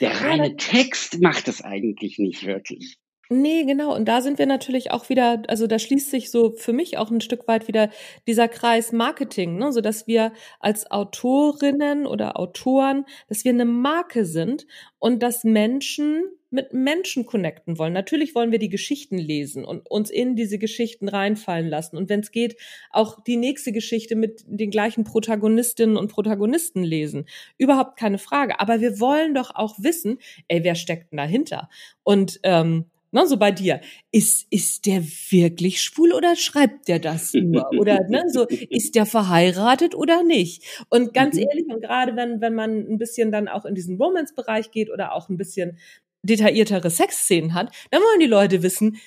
Der 0.00 0.20
reine 0.20 0.56
Text 0.56 1.20
macht 1.20 1.48
es 1.48 1.62
eigentlich 1.62 2.18
nicht 2.18 2.44
wirklich. 2.44 2.98
Nee, 3.30 3.64
genau. 3.64 3.94
Und 3.94 4.06
da 4.06 4.22
sind 4.22 4.38
wir 4.38 4.46
natürlich 4.46 4.90
auch 4.90 5.10
wieder, 5.10 5.42
also 5.48 5.66
da 5.66 5.78
schließt 5.78 6.10
sich 6.10 6.30
so 6.30 6.52
für 6.52 6.72
mich 6.72 6.96
auch 6.96 7.10
ein 7.10 7.20
Stück 7.20 7.46
weit 7.46 7.68
wieder 7.68 7.90
dieser 8.26 8.48
Kreis 8.48 8.90
Marketing, 8.90 9.58
ne? 9.58 9.70
so 9.70 9.82
dass 9.82 10.06
wir 10.06 10.32
als 10.60 10.90
Autorinnen 10.90 12.06
oder 12.06 12.38
Autoren, 12.40 13.04
dass 13.28 13.44
wir 13.44 13.52
eine 13.52 13.66
Marke 13.66 14.24
sind 14.24 14.66
und 14.98 15.22
dass 15.22 15.44
Menschen 15.44 16.24
mit 16.50 16.72
Menschen 16.72 17.26
connecten 17.26 17.78
wollen. 17.78 17.92
Natürlich 17.92 18.34
wollen 18.34 18.50
wir 18.50 18.58
die 18.58 18.70
Geschichten 18.70 19.18
lesen 19.18 19.66
und 19.66 19.90
uns 19.90 20.08
in 20.08 20.34
diese 20.34 20.58
Geschichten 20.58 21.08
reinfallen 21.08 21.68
lassen. 21.68 21.98
Und 21.98 22.08
wenn 22.08 22.20
es 22.20 22.30
geht, 22.30 22.56
auch 22.90 23.22
die 23.22 23.36
nächste 23.36 23.72
Geschichte 23.72 24.16
mit 24.16 24.42
den 24.46 24.70
gleichen 24.70 25.04
Protagonistinnen 25.04 25.98
und 25.98 26.10
Protagonisten 26.10 26.82
lesen. 26.82 27.26
Überhaupt 27.58 27.98
keine 27.98 28.16
Frage. 28.16 28.60
Aber 28.60 28.80
wir 28.80 28.98
wollen 28.98 29.34
doch 29.34 29.54
auch 29.54 29.74
wissen, 29.78 30.18
ey, 30.48 30.64
wer 30.64 30.74
steckt 30.74 31.12
denn 31.12 31.18
dahinter? 31.18 31.68
Und 32.02 32.40
ähm, 32.44 32.86
Ne, 33.10 33.26
so 33.26 33.38
bei 33.38 33.50
dir. 33.50 33.80
Ist, 34.12 34.46
ist 34.50 34.84
der 34.84 35.02
wirklich 35.02 35.80
schwul 35.80 36.12
oder 36.12 36.36
schreibt 36.36 36.88
der 36.88 36.98
das 36.98 37.32
nur? 37.32 37.70
Oder 37.78 38.06
ne, 38.08 38.24
so, 38.28 38.46
ist 38.46 38.94
der 38.94 39.06
verheiratet 39.06 39.94
oder 39.94 40.22
nicht? 40.22 40.84
Und 40.90 41.14
ganz 41.14 41.36
mhm. 41.36 41.42
ehrlich, 41.48 41.66
und 41.68 41.80
gerade 41.80 42.16
wenn, 42.16 42.40
wenn 42.40 42.54
man 42.54 42.86
ein 42.86 42.98
bisschen 42.98 43.32
dann 43.32 43.48
auch 43.48 43.64
in 43.64 43.74
diesen 43.74 43.96
Romance-Bereich 43.96 44.70
geht 44.70 44.90
oder 44.90 45.14
auch 45.14 45.28
ein 45.28 45.38
bisschen 45.38 45.78
detailliertere 46.22 46.90
Sexszenen 46.90 47.54
hat, 47.54 47.74
dann 47.90 48.02
wollen 48.02 48.20
die 48.20 48.26
Leute 48.26 48.62
wissen, 48.62 48.98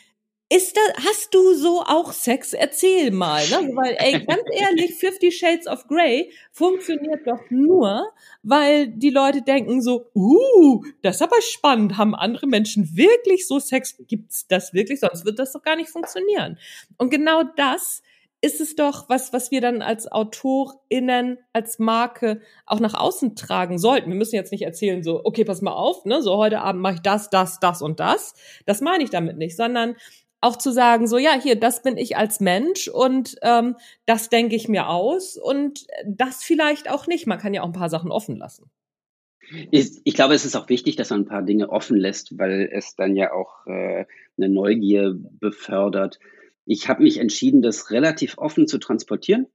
ist 0.51 0.75
da, 0.75 0.81
hast 1.05 1.33
du 1.33 1.53
so 1.53 1.81
auch 1.81 2.11
Sex? 2.11 2.51
Erzähl 2.51 3.11
mal, 3.11 3.41
ne? 3.47 3.71
Weil, 3.73 3.95
ey, 3.99 4.25
ganz 4.25 4.43
ehrlich, 4.51 4.95
Fifty 4.95 5.31
Shades 5.31 5.65
of 5.65 5.87
Grey 5.87 6.29
funktioniert 6.51 7.25
doch 7.25 7.39
nur, 7.49 8.11
weil 8.43 8.89
die 8.89 9.11
Leute 9.11 9.43
denken 9.43 9.81
so, 9.81 10.07
uh, 10.13 10.83
das 11.03 11.15
ist 11.15 11.21
aber 11.21 11.41
spannend. 11.41 11.97
Haben 11.97 12.15
andere 12.15 12.47
Menschen 12.47 12.97
wirklich 12.97 13.47
so 13.47 13.59
Sex? 13.59 13.95
Gibt's 14.07 14.45
das 14.47 14.73
wirklich? 14.73 14.99
Sonst 14.99 15.23
wird 15.23 15.39
das 15.39 15.53
doch 15.53 15.61
gar 15.61 15.77
nicht 15.77 15.89
funktionieren. 15.89 16.59
Und 16.97 17.11
genau 17.11 17.43
das 17.55 18.01
ist 18.41 18.59
es 18.59 18.75
doch 18.75 19.07
was, 19.07 19.31
was 19.31 19.51
wir 19.51 19.61
dann 19.61 19.81
als 19.81 20.11
AutorInnen, 20.11 21.37
als 21.53 21.79
Marke 21.79 22.41
auch 22.65 22.81
nach 22.81 22.95
außen 22.95 23.37
tragen 23.37 23.77
sollten. 23.77 24.09
Wir 24.09 24.17
müssen 24.17 24.35
jetzt 24.35 24.51
nicht 24.51 24.63
erzählen, 24.63 25.01
so, 25.01 25.21
okay, 25.23 25.45
pass 25.45 25.61
mal 25.61 25.71
auf, 25.71 26.03
ne, 26.03 26.21
so 26.21 26.35
heute 26.35 26.59
Abend 26.59 26.81
mache 26.81 26.95
ich 26.95 27.01
das, 27.01 27.29
das, 27.29 27.59
das 27.59 27.81
und 27.81 28.01
das. 28.01 28.33
Das 28.65 28.81
meine 28.81 29.03
ich 29.03 29.11
damit 29.11 29.37
nicht, 29.37 29.55
sondern 29.55 29.95
auch 30.41 30.57
zu 30.57 30.71
sagen, 30.71 31.07
so 31.07 31.17
ja, 31.17 31.39
hier, 31.39 31.55
das 31.55 31.83
bin 31.83 31.97
ich 31.97 32.17
als 32.17 32.39
Mensch 32.39 32.87
und 32.87 33.35
ähm, 33.43 33.75
das 34.05 34.29
denke 34.29 34.55
ich 34.55 34.67
mir 34.67 34.89
aus 34.89 35.37
und 35.37 35.85
das 36.05 36.43
vielleicht 36.43 36.89
auch 36.89 37.07
nicht. 37.07 37.27
Man 37.27 37.37
kann 37.37 37.53
ja 37.53 37.61
auch 37.61 37.67
ein 37.67 37.73
paar 37.73 37.89
Sachen 37.89 38.11
offen 38.11 38.35
lassen. 38.35 38.69
Ich, 39.69 40.01
ich 40.03 40.13
glaube, 40.13 40.33
es 40.33 40.45
ist 40.45 40.55
auch 40.55 40.69
wichtig, 40.69 40.95
dass 40.95 41.09
man 41.09 41.21
ein 41.21 41.25
paar 41.25 41.43
Dinge 41.43 41.69
offen 41.69 41.97
lässt, 41.97 42.37
weil 42.37 42.69
es 42.71 42.95
dann 42.95 43.15
ja 43.15 43.33
auch 43.33 43.67
äh, 43.67 44.05
eine 44.37 44.49
Neugier 44.49 45.15
befördert. 45.15 46.19
Ich 46.65 46.87
habe 46.87 47.03
mich 47.03 47.17
entschieden, 47.19 47.61
das 47.61 47.91
relativ 47.91 48.37
offen 48.37 48.67
zu 48.67 48.77
transportieren. 48.77 49.47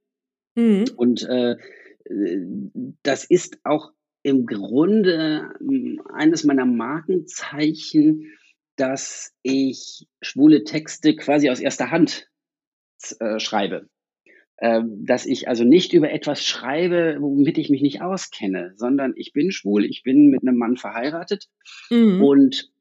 Mhm. 0.55 0.85
Und 0.95 1.23
äh, 1.23 1.55
das 3.03 3.25
ist 3.25 3.59
auch 3.63 3.91
im 4.23 4.45
Grunde 4.45 5.49
äh, 5.59 5.97
eines 6.13 6.43
meiner 6.43 6.65
Markenzeichen, 6.65 8.31
dass 8.77 9.33
ich 9.41 10.07
schwule 10.21 10.63
Texte 10.63 11.15
quasi 11.15 11.49
aus 11.49 11.59
erster 11.59 11.91
Hand 11.91 12.27
äh, 13.19 13.39
schreibe. 13.39 13.89
Ähm, 14.59 15.05
dass 15.05 15.27
ich 15.27 15.47
also 15.47 15.63
nicht 15.63 15.93
über 15.93 16.11
etwas 16.11 16.43
schreibe, 16.43 17.17
womit 17.19 17.59
ich 17.59 17.69
mich 17.69 17.83
nicht 17.83 18.01
auskenne, 18.01 18.73
sondern 18.75 19.13
ich 19.15 19.31
bin 19.31 19.51
schwul, 19.51 19.85
ich 19.85 20.01
bin 20.01 20.29
mit 20.29 20.41
einem 20.41 20.57
Mann 20.57 20.77
verheiratet 20.77 21.47
mhm. 21.91 22.23
und 22.23 22.71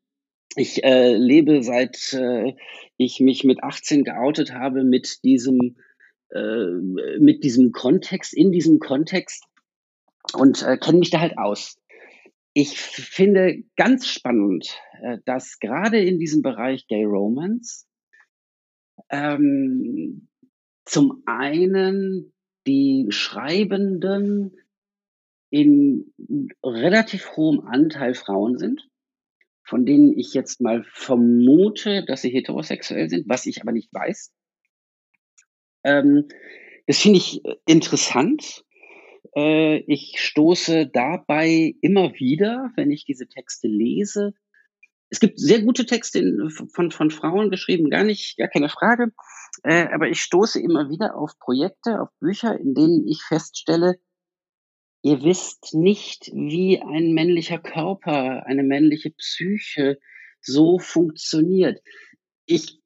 ich 0.57 0.82
äh, 0.84 1.14
lebe 1.14 1.62
seit 1.62 2.14
äh, 2.14 2.55
ich 2.97 3.20
mich 3.20 3.44
mit 3.44 3.62
18 3.62 4.05
geoutet 4.05 4.55
habe 4.55 4.84
mit 4.84 5.22
diesem 5.22 5.76
äh, 6.30 6.66
mit 7.18 7.44
diesem 7.44 7.72
Kontext, 7.72 8.32
in 8.32 8.53
diesem 8.53 8.78
Kontext 8.78 9.44
und 10.32 10.62
äh, 10.62 10.78
kenne 10.78 10.99
mich 10.99 11.11
da 11.11 11.20
halt 11.20 11.36
aus. 11.36 11.76
Ich 12.59 12.81
finde 12.81 13.65
ganz 13.77 14.07
spannend, 14.09 14.81
äh, 15.03 15.19
dass 15.27 15.59
gerade 15.59 16.01
in 16.03 16.19
diesem 16.19 16.41
Bereich 16.41 16.87
Gay 16.87 17.05
Romance 17.05 17.87
ähm, 19.11 20.31
zum 20.87 21.23
einen 21.27 22.33
die 22.67 23.09
Schreibenden 23.11 24.57
in 25.51 26.15
relativ 26.65 27.37
hohem 27.37 27.61
Anteil 27.61 28.15
Frauen 28.15 28.57
sind, 28.57 28.89
von 29.63 29.85
denen 29.85 30.19
ich 30.19 30.33
jetzt 30.33 30.63
mal 30.63 30.83
vermute, 30.91 32.07
dass 32.07 32.23
sie 32.23 32.31
heterosexuell 32.31 33.11
sind, 33.11 33.29
was 33.29 33.45
ich 33.45 33.61
aber 33.61 33.73
nicht 33.73 33.93
weiß. 33.93 34.33
Ähm, 35.85 36.27
das 36.87 37.01
finde 37.01 37.19
ich 37.19 37.43
interessant, 37.67 38.65
Äh, 39.35 39.79
ich 39.87 40.20
stoße 40.20 40.87
dabei 40.87 41.74
immer 41.81 42.14
wieder, 42.14 42.70
wenn 42.77 42.91
ich 42.91 43.05
diese 43.05 43.27
Texte 43.27 43.68
lese, 43.68 44.35
es 45.09 45.20
gibt 45.20 45.39
sehr 45.39 45.62
gute 45.62 45.87
Texte 45.87 46.18
in, 46.18 46.51
von, 46.51 46.91
von 46.91 47.11
Frauen 47.11 47.51
geschrieben, 47.51 47.91
gar 47.91 48.05
nicht, 48.05 48.37
gar 48.37 48.49
keine 48.49 48.68
Frage. 48.68 49.12
Äh, 49.62 49.87
aber 49.93 50.09
ich 50.09 50.20
stoße 50.20 50.61
immer 50.61 50.91
wieder 50.91 51.16
auf 51.16 51.39
Projekte, 51.39 52.01
auf 52.01 52.09
Bücher, 52.20 52.59
in 52.59 52.74
denen 52.74 53.07
ich 53.07 53.22
feststelle, 53.22 53.97
ihr 55.03 55.22
wisst 55.22 55.74
nicht, 55.74 56.31
wie 56.35 56.83
ein 56.83 57.12
männlicher 57.12 57.59
Körper, 57.59 58.45
eine 58.47 58.64
männliche 58.64 59.11
Psyche 59.11 59.99
so 60.41 60.79
funktioniert. 60.79 61.81
Ich, 62.47 62.81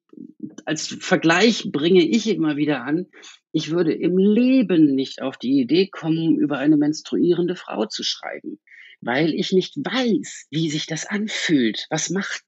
als 0.65 0.87
Vergleich 0.87 1.71
bringe 1.71 2.03
ich 2.03 2.27
immer 2.27 2.55
wieder 2.55 2.83
an, 2.83 3.07
ich 3.51 3.71
würde 3.71 3.93
im 3.93 4.17
Leben 4.17 4.95
nicht 4.95 5.21
auf 5.21 5.37
die 5.37 5.59
Idee 5.59 5.87
kommen, 5.87 6.37
über 6.37 6.57
eine 6.57 6.77
menstruierende 6.77 7.55
Frau 7.55 7.85
zu 7.85 8.03
schreiben 8.03 8.59
weil 9.01 9.33
ich 9.33 9.51
nicht 9.51 9.75
weiß, 9.77 10.47
wie 10.51 10.69
sich 10.69 10.85
das 10.85 11.05
anfühlt. 11.05 11.87
Was 11.89 12.09
macht 12.09 12.43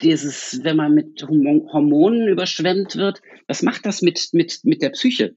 dieses, 0.00 0.60
wenn 0.62 0.76
man 0.76 0.94
mit 0.94 1.22
Hormonen 1.22 2.28
überschwemmt 2.28 2.96
wird, 2.96 3.20
was 3.46 3.62
macht 3.62 3.84
das 3.86 4.02
mit, 4.02 4.28
mit, 4.32 4.60
mit 4.62 4.82
der 4.82 4.90
Psyche? 4.90 5.36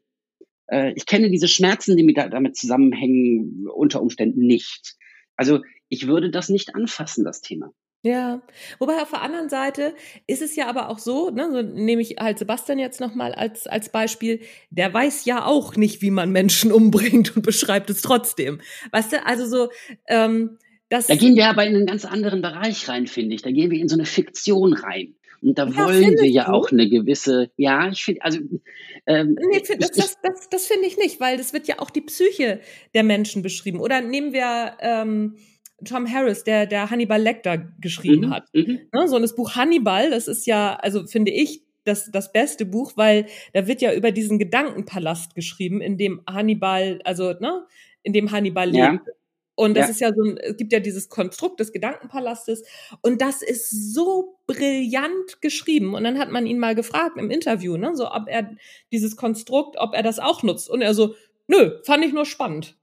Äh, 0.67 0.93
ich 0.95 1.05
kenne 1.05 1.29
diese 1.29 1.47
Schmerzen, 1.47 1.97
die 1.97 2.03
mit 2.03 2.17
damit 2.17 2.55
zusammenhängen, 2.55 3.67
unter 3.67 4.01
Umständen 4.01 4.45
nicht. 4.45 4.95
Also 5.35 5.61
ich 5.89 6.07
würde 6.07 6.29
das 6.29 6.49
nicht 6.49 6.75
anfassen, 6.75 7.23
das 7.23 7.41
Thema. 7.41 7.71
Ja, 8.01 8.41
wobei 8.79 9.01
auf 9.01 9.09
der 9.09 9.21
anderen 9.21 9.49
Seite 9.49 9.93
ist 10.25 10.41
es 10.41 10.55
ja 10.55 10.67
aber 10.67 10.89
auch 10.89 10.99
so, 10.99 11.31
ne, 11.31 11.49
so 11.51 11.61
nehme 11.61 12.01
ich 12.01 12.15
halt 12.17 12.39
Sebastian 12.39 12.79
jetzt 12.79 13.01
nochmal 13.01 13.33
als, 13.33 13.67
als 13.67 13.89
Beispiel, 13.89 14.39
der 14.69 14.93
weiß 14.93 15.25
ja 15.25 15.45
auch 15.45 15.75
nicht, 15.75 16.01
wie 16.01 16.11
man 16.11 16.31
Menschen 16.31 16.71
umbringt 16.71 17.35
und 17.35 17.45
beschreibt 17.45 17.89
es 17.89 18.01
trotzdem. 18.01 18.61
Weißt 18.91 19.11
du, 19.11 19.25
also 19.25 19.45
so, 19.45 19.69
ähm, 20.07 20.57
das. 20.87 21.07
Da 21.07 21.15
gehen 21.15 21.35
wir 21.35 21.47
aber 21.47 21.65
in 21.65 21.75
einen 21.75 21.85
ganz 21.85 22.05
anderen 22.05 22.41
Bereich 22.41 22.87
rein, 22.87 23.05
finde 23.05 23.35
ich. 23.35 23.41
Da 23.41 23.51
gehen 23.51 23.69
wir 23.69 23.79
in 23.79 23.89
so 23.89 23.95
eine 23.95 24.05
Fiktion 24.05 24.73
rein. 24.73 25.15
Und 25.41 25.57
da 25.57 25.67
ja, 25.67 25.85
wollen 25.85 26.17
wir 26.17 26.29
ja 26.29 26.45
du? 26.45 26.53
auch 26.53 26.71
eine 26.71 26.89
gewisse, 26.89 27.51
ja, 27.57 27.89
ich 27.89 28.03
finde, 28.03 28.21
also. 28.23 28.39
Ähm, 29.05 29.37
nee, 29.51 29.61
das, 29.77 29.91
das, 29.91 30.17
das, 30.21 30.49
das 30.49 30.67
finde 30.67 30.87
ich 30.87 30.97
nicht, 30.97 31.19
weil 31.19 31.37
das 31.37 31.53
wird 31.53 31.67
ja 31.67 31.79
auch 31.79 31.89
die 31.89 32.01
Psyche 32.01 32.59
der 32.93 33.03
Menschen 33.03 33.41
beschrieben. 33.41 33.79
Oder 33.79 34.01
nehmen 34.01 34.33
wir, 34.33 34.73
ähm, 34.79 35.37
Tom 35.85 36.11
Harris, 36.11 36.43
der, 36.43 36.65
der 36.65 36.89
Hannibal 36.89 37.21
Lecter 37.21 37.57
geschrieben 37.79 38.27
mhm, 38.27 38.29
hat. 38.31 38.47
Mhm. 38.53 38.79
Ne, 38.93 39.07
so 39.07 39.19
das 39.19 39.35
Buch 39.35 39.55
Hannibal, 39.55 40.09
das 40.09 40.27
ist 40.27 40.45
ja, 40.45 40.75
also 40.75 41.05
finde 41.07 41.31
ich, 41.31 41.63
das, 41.85 42.11
das 42.11 42.31
beste 42.31 42.65
Buch, 42.65 42.93
weil 42.95 43.25
da 43.53 43.67
wird 43.67 43.81
ja 43.81 43.93
über 43.93 44.11
diesen 44.11 44.37
Gedankenpalast 44.37 45.35
geschrieben, 45.35 45.81
in 45.81 45.97
dem 45.97 46.21
Hannibal, 46.29 46.99
also, 47.03 47.33
ne, 47.33 47.65
in 48.03 48.13
dem 48.13 48.31
Hannibal 48.31 48.75
ja. 48.75 48.91
lebt. 48.91 49.09
Und 49.55 49.75
das 49.75 49.87
ja. 49.87 49.91
ist 49.91 49.99
ja 49.99 50.13
so 50.15 50.23
ein, 50.23 50.37
es 50.37 50.55
gibt 50.55 50.71
ja 50.71 50.79
dieses 50.79 51.09
Konstrukt 51.09 51.59
des 51.59 51.73
Gedankenpalastes 51.73 52.63
und 53.01 53.21
das 53.21 53.41
ist 53.41 53.93
so 53.93 54.39
brillant 54.47 55.41
geschrieben. 55.41 55.95
Und 55.95 56.05
dann 56.05 56.17
hat 56.17 56.31
man 56.31 56.45
ihn 56.45 56.59
mal 56.59 56.75
gefragt 56.75 57.17
im 57.17 57.29
Interview, 57.29 57.75
ne, 57.75 57.93
so 57.93 58.09
ob 58.09 58.29
er 58.29 58.55
dieses 58.93 59.17
Konstrukt, 59.17 59.75
ob 59.77 59.93
er 59.93 60.03
das 60.03 60.19
auch 60.19 60.43
nutzt. 60.43 60.69
Und 60.69 60.81
er 60.81 60.93
so, 60.93 61.13
nö, 61.47 61.81
fand 61.83 62.05
ich 62.05 62.13
nur 62.13 62.25
spannend. 62.25 62.78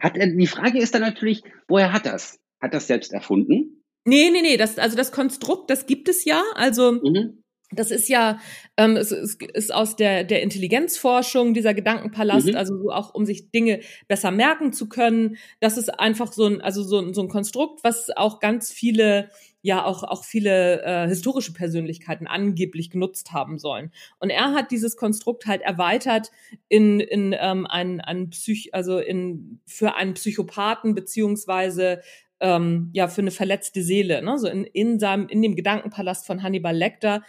Hat 0.00 0.16
er, 0.16 0.26
die 0.26 0.46
Frage 0.46 0.78
ist 0.78 0.94
dann 0.94 1.02
natürlich, 1.02 1.42
woher 1.66 1.92
hat 1.92 2.06
das? 2.06 2.38
Hat 2.60 2.74
das 2.74 2.86
selbst 2.86 3.12
erfunden? 3.12 3.82
Nee, 4.04 4.30
nee, 4.30 4.42
nee, 4.42 4.56
das, 4.56 4.78
also 4.78 4.96
das 4.96 5.12
Konstrukt, 5.12 5.70
das 5.70 5.86
gibt 5.86 6.08
es 6.08 6.24
ja. 6.24 6.42
Also 6.54 6.92
mhm. 6.92 7.42
das 7.70 7.90
ist 7.90 8.08
ja, 8.08 8.40
ähm, 8.76 8.96
es, 8.96 9.12
es 9.12 9.36
ist 9.54 9.74
aus 9.74 9.96
der, 9.96 10.24
der 10.24 10.42
Intelligenzforschung, 10.42 11.52
dieser 11.52 11.74
Gedankenpalast, 11.74 12.46
mhm. 12.46 12.56
also 12.56 12.78
so 12.78 12.90
auch 12.90 13.14
um 13.14 13.26
sich 13.26 13.50
Dinge 13.50 13.80
besser 14.08 14.30
merken 14.30 14.72
zu 14.72 14.88
können. 14.88 15.36
Das 15.60 15.76
ist 15.76 15.90
einfach 16.00 16.32
so 16.32 16.46
ein, 16.46 16.60
also 16.60 16.82
so, 16.82 17.12
so 17.12 17.20
ein 17.20 17.28
Konstrukt, 17.28 17.84
was 17.84 18.08
auch 18.16 18.40
ganz 18.40 18.72
viele 18.72 19.30
ja 19.62 19.84
auch, 19.84 20.02
auch 20.04 20.24
viele 20.24 20.82
äh, 20.82 21.08
historische 21.08 21.52
Persönlichkeiten 21.52 22.26
angeblich 22.26 22.90
genutzt 22.90 23.32
haben 23.32 23.58
sollen. 23.58 23.90
Und 24.18 24.30
er 24.30 24.52
hat 24.52 24.70
dieses 24.70 24.96
Konstrukt 24.96 25.46
halt 25.46 25.62
erweitert 25.62 26.30
in, 26.68 27.00
in 27.00 27.34
ähm, 27.38 27.66
ein, 27.66 28.00
ein 28.00 28.30
Psych, 28.30 28.74
also 28.74 28.98
in 28.98 29.60
für 29.66 29.94
einen 29.94 30.14
Psychopathen 30.14 30.94
beziehungsweise 30.94 32.02
ähm, 32.40 32.90
ja 32.92 33.08
für 33.08 33.20
eine 33.20 33.32
verletzte 33.32 33.82
Seele. 33.82 34.22
Ne? 34.22 34.38
So 34.38 34.48
in, 34.48 34.64
in 34.64 35.00
seinem, 35.00 35.28
in 35.28 35.42
dem 35.42 35.56
Gedankenpalast 35.56 36.26
von 36.26 36.42
Hannibal 36.42 36.76
Lecter 36.76 37.22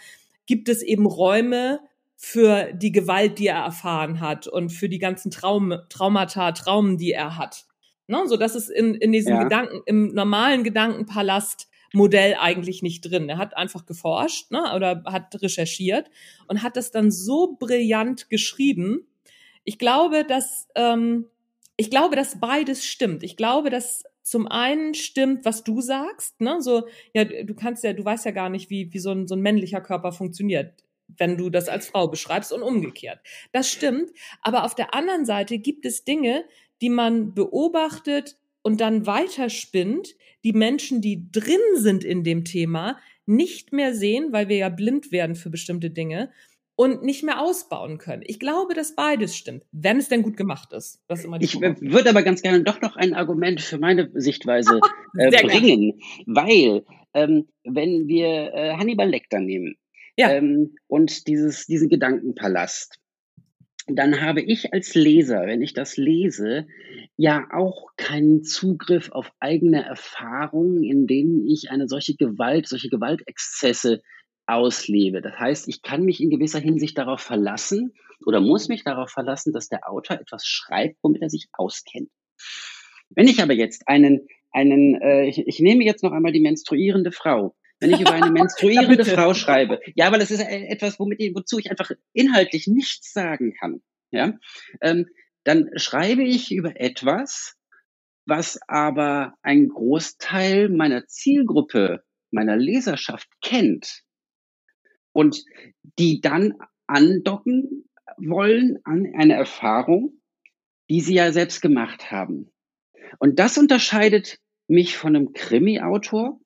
gibt 0.46 0.68
es 0.68 0.82
eben 0.82 1.06
Räume, 1.06 1.80
für 2.22 2.74
die 2.74 2.92
Gewalt, 2.92 3.38
die 3.38 3.46
er 3.46 3.64
erfahren 3.64 4.20
hat 4.20 4.46
und 4.46 4.68
für 4.68 4.90
die 4.90 4.98
ganzen 4.98 5.30
Traum, 5.30 5.74
Traumata, 5.88 6.52
Traumen, 6.52 6.98
die 6.98 7.12
er 7.12 7.38
hat. 7.38 7.64
Ne? 8.08 8.24
So 8.26 8.36
dass 8.36 8.54
es 8.54 8.68
in, 8.68 8.94
in 8.94 9.10
diesem 9.10 9.36
ja. 9.36 9.42
Gedanken, 9.44 9.80
im 9.86 10.12
normalen 10.12 10.62
Gedankenpalast 10.62 11.69
Modell 11.92 12.36
eigentlich 12.38 12.82
nicht 12.82 13.02
drin. 13.02 13.28
Er 13.28 13.38
hat 13.38 13.56
einfach 13.56 13.86
geforscht 13.86 14.50
ne, 14.50 14.74
oder 14.74 15.02
hat 15.06 15.40
recherchiert 15.42 16.10
und 16.46 16.62
hat 16.62 16.76
das 16.76 16.90
dann 16.90 17.10
so 17.10 17.56
brillant 17.58 18.30
geschrieben. 18.30 19.06
Ich 19.64 19.78
glaube, 19.78 20.24
dass 20.24 20.68
ähm, 20.74 21.26
ich 21.76 21.90
glaube, 21.90 22.14
dass 22.14 22.38
beides 22.38 22.84
stimmt. 22.84 23.22
Ich 23.22 23.38
glaube, 23.38 23.70
dass 23.70 24.04
zum 24.22 24.46
einen 24.46 24.92
stimmt, 24.94 25.46
was 25.46 25.64
du 25.64 25.80
sagst, 25.80 26.40
ne? 26.40 26.60
So, 26.60 26.86
ja, 27.14 27.24
du 27.24 27.54
kannst 27.54 27.82
ja, 27.84 27.94
du 27.94 28.04
weißt 28.04 28.26
ja 28.26 28.32
gar 28.32 28.50
nicht, 28.50 28.68
wie, 28.68 28.92
wie 28.92 28.98
so 28.98 29.12
ein, 29.12 29.26
so 29.26 29.34
ein 29.34 29.40
männlicher 29.40 29.80
Körper 29.80 30.12
funktioniert, 30.12 30.84
wenn 31.08 31.38
du 31.38 31.48
das 31.48 31.68
als 31.68 31.88
Frau 31.88 32.06
beschreibst 32.08 32.52
und 32.52 32.62
umgekehrt. 32.62 33.20
Das 33.52 33.70
stimmt. 33.70 34.10
Aber 34.42 34.64
auf 34.64 34.74
der 34.74 34.94
anderen 34.94 35.24
Seite 35.24 35.58
gibt 35.58 35.86
es 35.86 36.04
Dinge, 36.04 36.44
die 36.82 36.90
man 36.90 37.34
beobachtet 37.34 38.36
und 38.62 38.80
dann 38.80 39.06
weiterspinnt, 39.06 40.16
die 40.44 40.52
Menschen, 40.52 41.00
die 41.00 41.30
drin 41.30 41.60
sind 41.74 42.04
in 42.04 42.24
dem 42.24 42.44
Thema, 42.44 42.98
nicht 43.26 43.72
mehr 43.72 43.94
sehen, 43.94 44.32
weil 44.32 44.48
wir 44.48 44.56
ja 44.56 44.68
blind 44.68 45.12
werden 45.12 45.36
für 45.36 45.50
bestimmte 45.50 45.90
Dinge 45.90 46.30
und 46.80 47.02
nicht 47.02 47.22
mehr 47.22 47.42
ausbauen 47.42 47.98
können. 47.98 48.22
Ich 48.24 48.38
glaube, 48.40 48.72
dass 48.72 48.94
beides 48.94 49.36
stimmt, 49.36 49.64
wenn 49.70 49.98
es 49.98 50.08
denn 50.08 50.22
gut 50.22 50.38
gemacht 50.38 50.72
ist. 50.72 51.02
ist 51.08 51.26
ich 51.40 51.60
würde 51.60 52.08
aber 52.08 52.22
ganz 52.22 52.40
gerne 52.40 52.62
doch 52.62 52.80
noch 52.80 52.96
ein 52.96 53.12
Argument 53.12 53.60
für 53.60 53.78
meine 53.78 54.10
Sichtweise 54.14 54.80
äh, 55.18 55.30
bringen, 55.30 55.98
gerne. 55.98 56.24
weil 56.26 56.84
ähm, 57.12 57.48
wenn 57.64 58.08
wir 58.08 58.54
äh, 58.54 58.72
Hannibal 58.78 59.10
Lecter 59.10 59.40
nehmen 59.40 59.76
ja. 60.16 60.30
ähm, 60.30 60.76
und 60.86 61.26
dieses, 61.26 61.66
diesen 61.66 61.88
Gedankenpalast, 61.88 62.99
dann 63.86 64.20
habe 64.20 64.42
ich 64.42 64.72
als 64.72 64.94
Leser, 64.94 65.46
wenn 65.46 65.62
ich 65.62 65.72
das 65.72 65.96
lese, 65.96 66.66
ja 67.16 67.48
auch 67.52 67.88
keinen 67.96 68.42
Zugriff 68.44 69.10
auf 69.10 69.32
eigene 69.40 69.84
Erfahrungen, 69.84 70.82
in 70.84 71.06
denen 71.06 71.46
ich 71.46 71.70
eine 71.70 71.88
solche 71.88 72.14
Gewalt, 72.14 72.68
solche 72.68 72.88
Gewaltexzesse 72.88 74.00
auslebe. 74.46 75.22
Das 75.22 75.38
heißt, 75.38 75.68
ich 75.68 75.82
kann 75.82 76.04
mich 76.04 76.20
in 76.20 76.30
gewisser 76.30 76.58
Hinsicht 76.58 76.98
darauf 76.98 77.20
verlassen 77.20 77.92
oder 78.26 78.40
muss 78.40 78.68
mich 78.68 78.84
darauf 78.84 79.10
verlassen, 79.10 79.52
dass 79.52 79.68
der 79.68 79.88
Autor 79.88 80.20
etwas 80.20 80.46
schreibt, 80.46 80.96
womit 81.02 81.22
er 81.22 81.30
sich 81.30 81.46
auskennt. 81.52 82.10
Wenn 83.10 83.28
ich 83.28 83.42
aber 83.42 83.54
jetzt 83.54 83.88
einen, 83.88 84.26
einen 84.52 85.00
äh, 85.00 85.26
ich, 85.26 85.46
ich 85.46 85.60
nehme 85.60 85.84
jetzt 85.84 86.02
noch 86.02 86.12
einmal 86.12 86.32
die 86.32 86.40
menstruierende 86.40 87.12
Frau, 87.12 87.54
wenn 87.80 87.90
ich 87.90 88.00
über 88.00 88.12
eine 88.12 88.30
menstruierende 88.30 89.02
ja, 89.02 89.14
Frau 89.14 89.34
schreibe. 89.34 89.80
Ja, 89.94 90.12
weil 90.12 90.20
das 90.20 90.30
ist 90.30 90.40
etwas, 90.40 90.98
womit 90.98 91.20
ich, 91.20 91.34
wozu 91.34 91.58
ich 91.58 91.70
einfach 91.70 91.90
inhaltlich 92.12 92.66
nichts 92.66 93.12
sagen 93.12 93.54
kann. 93.58 93.82
Ja, 94.10 94.34
ähm, 94.80 95.06
dann 95.44 95.70
schreibe 95.76 96.22
ich 96.22 96.52
über 96.52 96.80
etwas, 96.80 97.56
was 98.26 98.60
aber 98.68 99.34
ein 99.42 99.68
Großteil 99.68 100.68
meiner 100.68 101.06
Zielgruppe, 101.06 102.04
meiner 102.30 102.56
Leserschaft 102.56 103.28
kennt 103.40 104.02
und 105.12 105.44
die 105.98 106.20
dann 106.20 106.54
andocken 106.86 107.88
wollen 108.18 108.78
an 108.84 109.06
eine 109.16 109.34
Erfahrung, 109.34 110.20
die 110.90 111.00
sie 111.00 111.14
ja 111.14 111.32
selbst 111.32 111.62
gemacht 111.62 112.10
haben. 112.10 112.50
Und 113.18 113.38
das 113.38 113.58
unterscheidet 113.58 114.38
mich 114.68 114.96
von 114.96 115.16
einem 115.16 115.32
Krimi-Autor, 115.32 116.40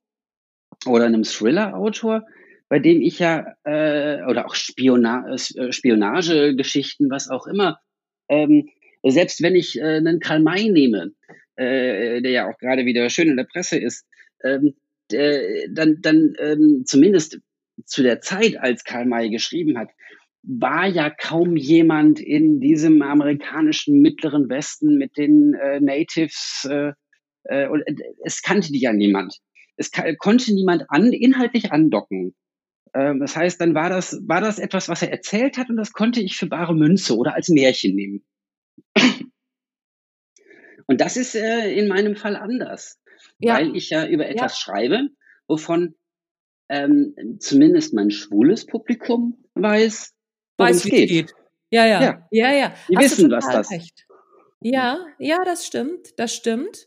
oder 0.87 1.07
einem 1.07 1.23
Thriller-Autor, 1.23 2.27
bei 2.69 2.79
dem 2.79 3.01
ich 3.03 3.19
ja, 3.19 3.55
äh, 3.65 4.23
oder 4.25 4.47
auch 4.47 4.55
Spiona 4.55 5.27
äh, 5.29 5.73
Spionagegeschichten, 5.73 7.11
was 7.11 7.29
auch 7.29 7.47
immer, 7.47 7.79
ähm, 8.29 8.69
selbst 9.03 9.43
wenn 9.43 9.55
ich 9.55 9.79
äh, 9.79 9.97
einen 9.97 10.21
Karl 10.21 10.41
May 10.41 10.71
nehme, 10.71 11.13
äh, 11.57 12.23
der 12.23 12.31
ja 12.31 12.49
auch 12.49 12.59
gerade 12.59 12.87
wieder 12.87 13.09
schön 13.11 13.29
in 13.29 13.37
der 13.37 13.45
Presse 13.45 13.79
ist, 13.79 14.07
ähm, 14.43 14.75
der, 15.11 15.69
dann, 15.71 15.99
dann 16.01 16.35
ähm, 16.39 16.83
zumindest 16.87 17.39
zu 17.85 18.03
der 18.03 18.21
Zeit, 18.21 18.57
als 18.59 18.85
Karl 18.85 19.05
May 19.05 19.31
geschrieben 19.31 19.79
hat, 19.79 19.91
war 20.43 20.87
ja 20.87 21.11
kaum 21.11 21.57
jemand 21.57 22.21
in 22.21 22.61
diesem 22.61 23.01
amerikanischen 23.03 24.01
mittleren 24.01 24.49
Westen 24.49 24.97
mit 24.97 25.17
den 25.17 25.55
äh, 25.55 25.81
Natives, 25.81 26.67
äh, 26.71 26.93
äh, 27.45 27.65
äh, 27.65 27.95
es 28.25 28.43
kannte 28.43 28.73
die 28.73 28.81
ja 28.81 28.93
niemand 28.93 29.39
es 29.77 29.91
konnte 30.19 30.55
niemand 30.55 30.85
an, 30.89 31.13
inhaltlich 31.13 31.73
andocken. 31.73 32.35
Ähm, 32.95 33.21
das 33.21 33.37
heißt, 33.37 33.61
dann 33.61 33.75
war 33.75 33.91
das, 33.91 34.21
war 34.27 34.41
das 34.41 34.59
etwas, 34.59 34.89
was 34.89 35.03
er 35.03 35.11
erzählt 35.11 35.59
hat 35.59 35.69
und 35.69 35.77
das 35.77 35.93
konnte 35.93 36.21
ich 36.21 36.37
für 36.37 36.47
bare 36.47 36.75
Münze 36.75 37.17
oder 37.17 37.35
als 37.35 37.49
Märchen 37.49 37.95
nehmen. 37.95 38.25
Und 40.87 41.01
das 41.01 41.17
ist 41.17 41.35
äh, 41.35 41.73
in 41.73 41.89
meinem 41.89 42.15
Fall 42.15 42.37
anders, 42.37 43.01
ja. 43.39 43.55
weil 43.55 43.75
ich 43.75 43.89
ja 43.89 44.07
über 44.07 44.29
etwas 44.29 44.53
ja. 44.53 44.59
schreibe, 44.59 45.09
wovon 45.49 45.95
ähm, 46.69 47.39
zumindest 47.41 47.95
mein 47.95 48.11
schwules 48.11 48.67
Publikum 48.67 49.43
weiß, 49.55 50.15
worum 50.59 50.73
es 50.73 50.83
geht. 50.83 51.09
geht. 51.09 51.35
Ja, 51.71 51.87
ja, 51.87 52.03
ja, 52.03 52.29
ja, 52.31 52.53
ja. 52.53 52.75
Die 52.89 52.97
Hast 52.97 53.05
wissen, 53.19 53.31
was 53.31 53.47
das. 53.47 53.71
Recht. 53.71 54.07
Ja, 54.61 55.07
ja, 55.19 55.43
das 55.45 55.67
stimmt, 55.67 56.19
das 56.19 56.35
stimmt. 56.35 56.87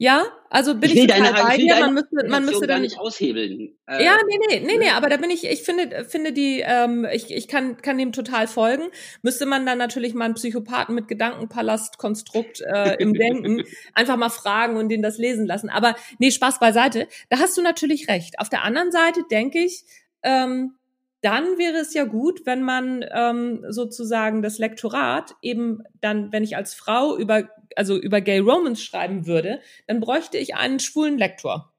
Ja, 0.00 0.26
also 0.48 0.76
bin 0.76 0.90
ich, 0.90 0.96
ich 0.96 1.06
total 1.08 1.32
deine, 1.32 1.42
bei 1.42 1.56
dir. 1.56 1.74
Man 1.80 1.94
müsste, 1.94 2.28
man 2.28 2.44
müsste 2.44 2.68
dann 2.68 2.82
nicht 2.82 3.00
aushebeln. 3.00 3.76
Äh, 3.88 4.04
ja, 4.04 4.16
nee, 4.28 4.38
nee, 4.48 4.60
nee, 4.60 4.78
nee, 4.78 4.84
ne? 4.86 4.94
aber 4.94 5.08
da 5.08 5.16
bin 5.16 5.28
ich, 5.28 5.44
ich 5.44 5.62
finde, 5.62 6.04
finde 6.04 6.32
die, 6.32 6.62
ähm, 6.64 7.04
ich, 7.12 7.32
ich 7.34 7.48
kann, 7.48 7.78
kann 7.78 7.98
dem 7.98 8.12
total 8.12 8.46
folgen. 8.46 8.84
Müsste 9.22 9.44
man 9.44 9.66
dann 9.66 9.76
natürlich 9.76 10.14
mal 10.14 10.26
einen 10.26 10.34
Psychopathen 10.34 10.94
mit 10.94 11.08
Gedankenpalastkonstrukt 11.08 12.60
äh, 12.60 12.94
im 13.00 13.12
Denken 13.12 13.64
einfach 13.92 14.16
mal 14.16 14.30
fragen 14.30 14.76
und 14.76 14.88
den 14.88 15.02
das 15.02 15.18
lesen 15.18 15.46
lassen. 15.46 15.68
Aber 15.68 15.96
nee, 16.20 16.30
Spaß 16.30 16.60
beiseite. 16.60 17.08
Da 17.28 17.40
hast 17.40 17.58
du 17.58 17.62
natürlich 17.62 18.06
recht. 18.06 18.38
Auf 18.38 18.48
der 18.48 18.62
anderen 18.62 18.92
Seite 18.92 19.24
denke 19.28 19.58
ich, 19.58 19.82
ähm, 20.22 20.77
dann 21.20 21.58
wäre 21.58 21.78
es 21.78 21.94
ja 21.94 22.04
gut, 22.04 22.46
wenn 22.46 22.62
man 22.62 23.04
ähm, 23.12 23.64
sozusagen 23.68 24.42
das 24.42 24.58
Lektorat 24.58 25.34
eben 25.42 25.82
dann, 26.00 26.32
wenn 26.32 26.44
ich 26.44 26.56
als 26.56 26.74
Frau 26.74 27.16
über, 27.16 27.48
also 27.74 27.96
über 27.96 28.20
Gay 28.20 28.38
Romans 28.38 28.82
schreiben 28.82 29.26
würde, 29.26 29.60
dann 29.86 30.00
bräuchte 30.00 30.38
ich 30.38 30.54
einen 30.54 30.78
schwulen 30.78 31.18
Lektor. 31.18 31.72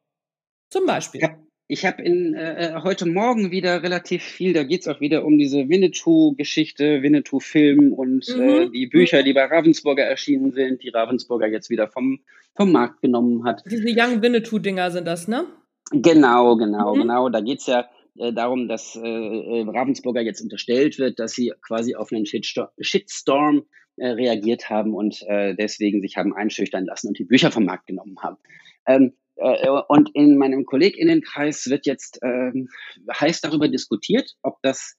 Zum 0.70 0.86
Beispiel. 0.86 1.22
Ja. 1.22 1.38
Ich 1.72 1.86
habe 1.86 2.02
in 2.02 2.34
äh, 2.34 2.70
äh, 2.70 2.82
heute 2.82 3.06
Morgen 3.06 3.52
wieder 3.52 3.84
relativ 3.84 4.24
viel, 4.24 4.54
da 4.54 4.64
geht's 4.64 4.88
auch 4.88 5.02
wieder 5.02 5.24
um 5.24 5.38
diese 5.38 5.70
Winnetou-Geschichte, 5.70 7.04
Winnetou-Film 7.04 7.94
und 7.94 8.28
äh, 8.28 8.34
mhm. 8.34 8.50
äh, 8.50 8.70
die 8.72 8.88
Bücher, 8.88 9.22
mhm. 9.22 9.26
die 9.26 9.34
bei 9.34 9.46
Ravensburger 9.46 10.04
erschienen 10.04 10.52
sind, 10.52 10.82
die 10.82 10.90
Ravensburger 10.90 11.46
jetzt 11.46 11.70
wieder 11.70 11.88
vom, 11.88 12.22
vom 12.56 12.72
Markt 12.72 13.02
genommen 13.02 13.44
hat. 13.44 13.62
Diese 13.70 13.88
Young 13.88 14.24
Winnetou-Dinger 14.24 14.90
sind 14.90 15.06
das, 15.06 15.28
ne? 15.28 15.46
Genau, 15.92 16.56
genau, 16.56 16.96
mhm. 16.96 17.02
genau. 17.02 17.30
Da 17.30 17.40
geht's 17.40 17.68
ja 17.68 17.88
äh, 18.20 18.34
darum, 18.34 18.68
dass 18.68 18.96
äh, 18.96 19.00
äh, 19.02 19.66
Ravensburger 19.68 20.22
jetzt 20.22 20.42
unterstellt 20.42 21.00
wird, 21.00 21.20
dass 21.20 21.34
sie 21.34 21.54
quasi 21.62 21.96
auf 21.96 22.12
einen 22.12 22.26
Shitstorm 22.26 23.66
äh, 23.98 24.08
reagiert 24.08 24.70
haben 24.70 24.94
und 24.94 25.22
äh, 25.28 25.56
deswegen 25.56 26.02
sich 26.02 26.18
haben 26.18 26.34
einschüchtern 26.34 26.86
lassen 26.86 27.10
und 27.10 27.20
die 27.20 27.26
Bücher 27.26 27.52
vom 27.52 27.66
Markt 27.66 27.88
genommen 27.88 28.18
haben. 28.22 28.38
Ähm, 28.86 29.14
äh, 29.36 29.70
und 29.88 30.10
in 30.14 30.38
meinem 30.38 30.66
Kolleginnenkreis 30.66 31.70
wird 31.70 31.86
jetzt 31.86 32.20
äh, 32.22 32.52
heiß 33.14 33.42
darüber 33.42 33.68
diskutiert, 33.68 34.36
ob 34.42 34.62
das 34.62 34.98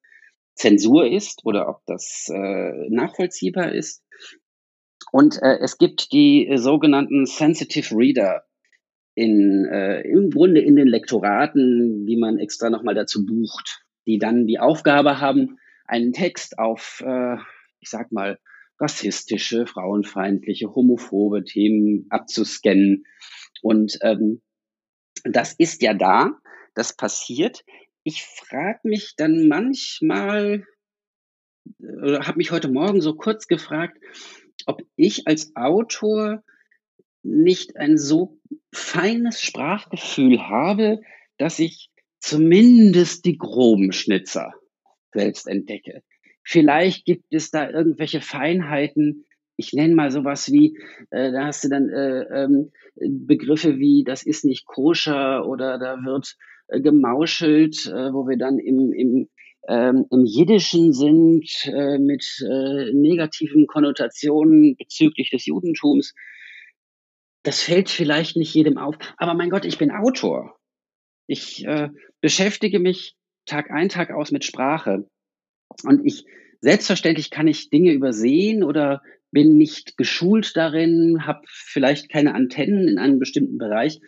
Zensur 0.55 1.07
ist 1.07 1.45
oder 1.45 1.69
ob 1.69 1.81
das 1.87 2.29
äh, 2.33 2.89
nachvollziehbar 2.91 3.73
ist. 3.73 4.03
Und 5.13 5.41
äh, 5.43 5.59
es 5.61 5.79
gibt 5.79 6.13
die 6.13 6.47
äh, 6.47 6.59
sogenannten 6.59 7.27
Sensitive 7.27 7.95
Reader 7.97 8.45
in, 9.21 9.67
äh, 9.67 10.01
im 10.01 10.31
Grunde 10.31 10.63
in 10.63 10.77
den 10.77 10.89
Lektoraten, 10.89 12.07
die 12.07 12.17
man 12.17 12.39
extra 12.39 12.71
nochmal 12.71 12.95
dazu 12.95 13.27
bucht, 13.27 13.83
die 14.07 14.19
dann 14.19 14.47
die 14.47 14.59
Aufgabe 14.59 15.21
haben, 15.21 15.59
einen 15.85 16.15
Text 16.15 16.59
auf, 16.59 17.05
äh, 17.07 17.37
ich 17.81 17.91
sag 17.91 18.13
mal, 18.13 18.39
rassistische, 18.81 19.67
frauenfeindliche, 19.67 20.75
homophobe 20.75 21.45
Themen 21.45 22.07
abzuscannen. 22.09 23.05
Und 23.61 23.99
ähm, 24.01 24.41
das 25.25 25.53
ist 25.53 25.83
ja 25.83 25.93
da, 25.93 26.31
das 26.75 26.97
passiert. 26.97 27.63
Ich 28.05 28.23
frage 28.23 28.81
mich 28.85 29.17
dann 29.19 29.49
manchmal, 29.49 30.65
oder 31.79 32.27
habe 32.27 32.39
mich 32.39 32.53
heute 32.53 32.69
Morgen 32.69 33.03
so 33.03 33.17
kurz 33.17 33.49
gefragt, 33.49 33.99
ob 34.65 34.81
ich 34.97 35.27
als 35.27 35.55
Autor 35.57 36.43
nicht 37.23 37.77
ein 37.77 37.99
so 37.99 38.39
feines 38.73 39.43
Sprachgefühl 39.43 40.49
habe, 40.49 41.01
dass 41.39 41.59
ich 41.59 41.91
zumindest 42.19 43.25
die 43.25 43.39
groben 43.39 43.93
Schnitzer 43.93 44.53
selbst 45.13 45.47
entdecke. 45.47 46.03
Vielleicht 46.45 47.05
gibt 47.05 47.33
es 47.33 47.51
da 47.51 47.69
irgendwelche 47.69 48.21
Feinheiten. 48.21 49.27
Ich 49.57 49.73
nenne 49.73 49.95
mal 49.95 50.11
sowas 50.11 50.51
wie, 50.53 50.79
äh, 51.11 51.33
da 51.33 51.47
hast 51.47 51.65
du 51.65 51.69
dann 51.69 51.89
äh, 51.91 52.23
ähm, 52.45 52.71
Begriffe 52.97 53.79
wie, 53.79 54.05
das 54.05 54.25
ist 54.25 54.45
nicht 54.45 54.67
koscher 54.67 55.47
oder 55.47 55.79
da 55.79 55.97
wird 56.05 56.37
äh, 56.69 56.81
gemauschelt, 56.81 57.87
äh, 57.87 58.13
wo 58.13 58.27
wir 58.27 58.39
dann 58.39 58.59
im, 58.59 58.93
im, 58.93 59.29
ähm, 59.69 60.07
im 60.11 60.25
Jiddischen 60.25 60.93
sind 60.93 61.47
äh, 61.67 61.99
mit 61.99 62.25
äh, 62.49 62.93
negativen 62.95 63.67
Konnotationen 63.67 64.77
bezüglich 64.77 65.31
des 65.31 65.47
Judentums 65.47 66.15
das 67.43 67.63
fällt 67.63 67.89
vielleicht 67.89 68.37
nicht 68.37 68.55
jedem 68.55 68.79
auf, 68.79 68.97
aber 69.17 69.35
mein 69.35 69.51
Gott, 69.51 69.65
ich 69.65 69.79
bin 69.79 69.91
Autor. 69.91 70.57
Ich 71.27 71.65
äh, 71.65 71.89
beschäftige 72.21 72.79
mich 72.79 73.17
Tag 73.47 73.71
ein, 73.71 73.89
Tag 73.89 74.11
aus 74.11 74.31
mit 74.31 74.45
Sprache. 74.45 75.07
Und 75.85 76.05
ich, 76.05 76.27
selbstverständlich 76.61 77.31
kann 77.31 77.47
ich 77.47 77.71
Dinge 77.71 77.93
übersehen 77.93 78.63
oder 78.63 79.03
bin 79.31 79.57
nicht 79.57 79.97
geschult 79.97 80.57
darin, 80.57 81.27
habe 81.27 81.43
vielleicht 81.47 82.11
keine 82.11 82.35
Antennen 82.35 82.89
in 82.89 82.99
einem 82.99 83.19
bestimmten 83.19 83.59
Bereich. 83.59 84.01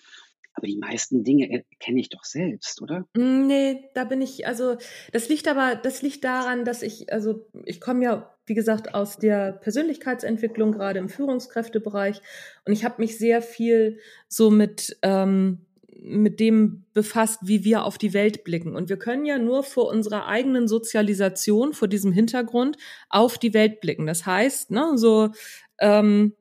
Aber 0.54 0.66
die 0.66 0.76
meisten 0.76 1.24
Dinge 1.24 1.64
kenne 1.80 2.00
ich 2.00 2.10
doch 2.10 2.24
selbst, 2.24 2.82
oder? 2.82 3.06
Mm, 3.16 3.46
nee, 3.46 3.88
da 3.94 4.04
bin 4.04 4.20
ich, 4.20 4.46
also 4.46 4.76
das 5.12 5.28
liegt 5.30 5.48
aber, 5.48 5.76
das 5.76 6.02
liegt 6.02 6.24
daran, 6.24 6.64
dass 6.64 6.82
ich, 6.82 7.10
also 7.10 7.46
ich 7.64 7.80
komme 7.80 8.04
ja, 8.04 8.31
wie 8.46 8.54
gesagt, 8.54 8.94
aus 8.94 9.18
der 9.18 9.52
Persönlichkeitsentwicklung, 9.52 10.72
gerade 10.72 10.98
im 10.98 11.08
Führungskräftebereich. 11.08 12.20
Und 12.64 12.72
ich 12.72 12.84
habe 12.84 13.00
mich 13.00 13.18
sehr 13.18 13.40
viel 13.42 13.98
so 14.28 14.50
mit, 14.50 14.96
ähm, 15.02 15.66
mit 16.02 16.40
dem 16.40 16.84
befasst, 16.94 17.40
wie 17.42 17.64
wir 17.64 17.84
auf 17.84 17.98
die 17.98 18.12
Welt 18.12 18.42
blicken. 18.42 18.74
Und 18.74 18.88
wir 18.88 18.98
können 18.98 19.24
ja 19.24 19.38
nur 19.38 19.62
vor 19.62 19.88
unserer 19.88 20.26
eigenen 20.26 20.66
Sozialisation, 20.66 21.72
vor 21.72 21.86
diesem 21.86 22.10
Hintergrund, 22.12 22.76
auf 23.08 23.38
die 23.38 23.54
Welt 23.54 23.80
blicken. 23.80 24.06
Das 24.06 24.26
heißt, 24.26 24.72
ne, 24.72 24.92
so 24.96 25.30
ähm, 25.78 26.34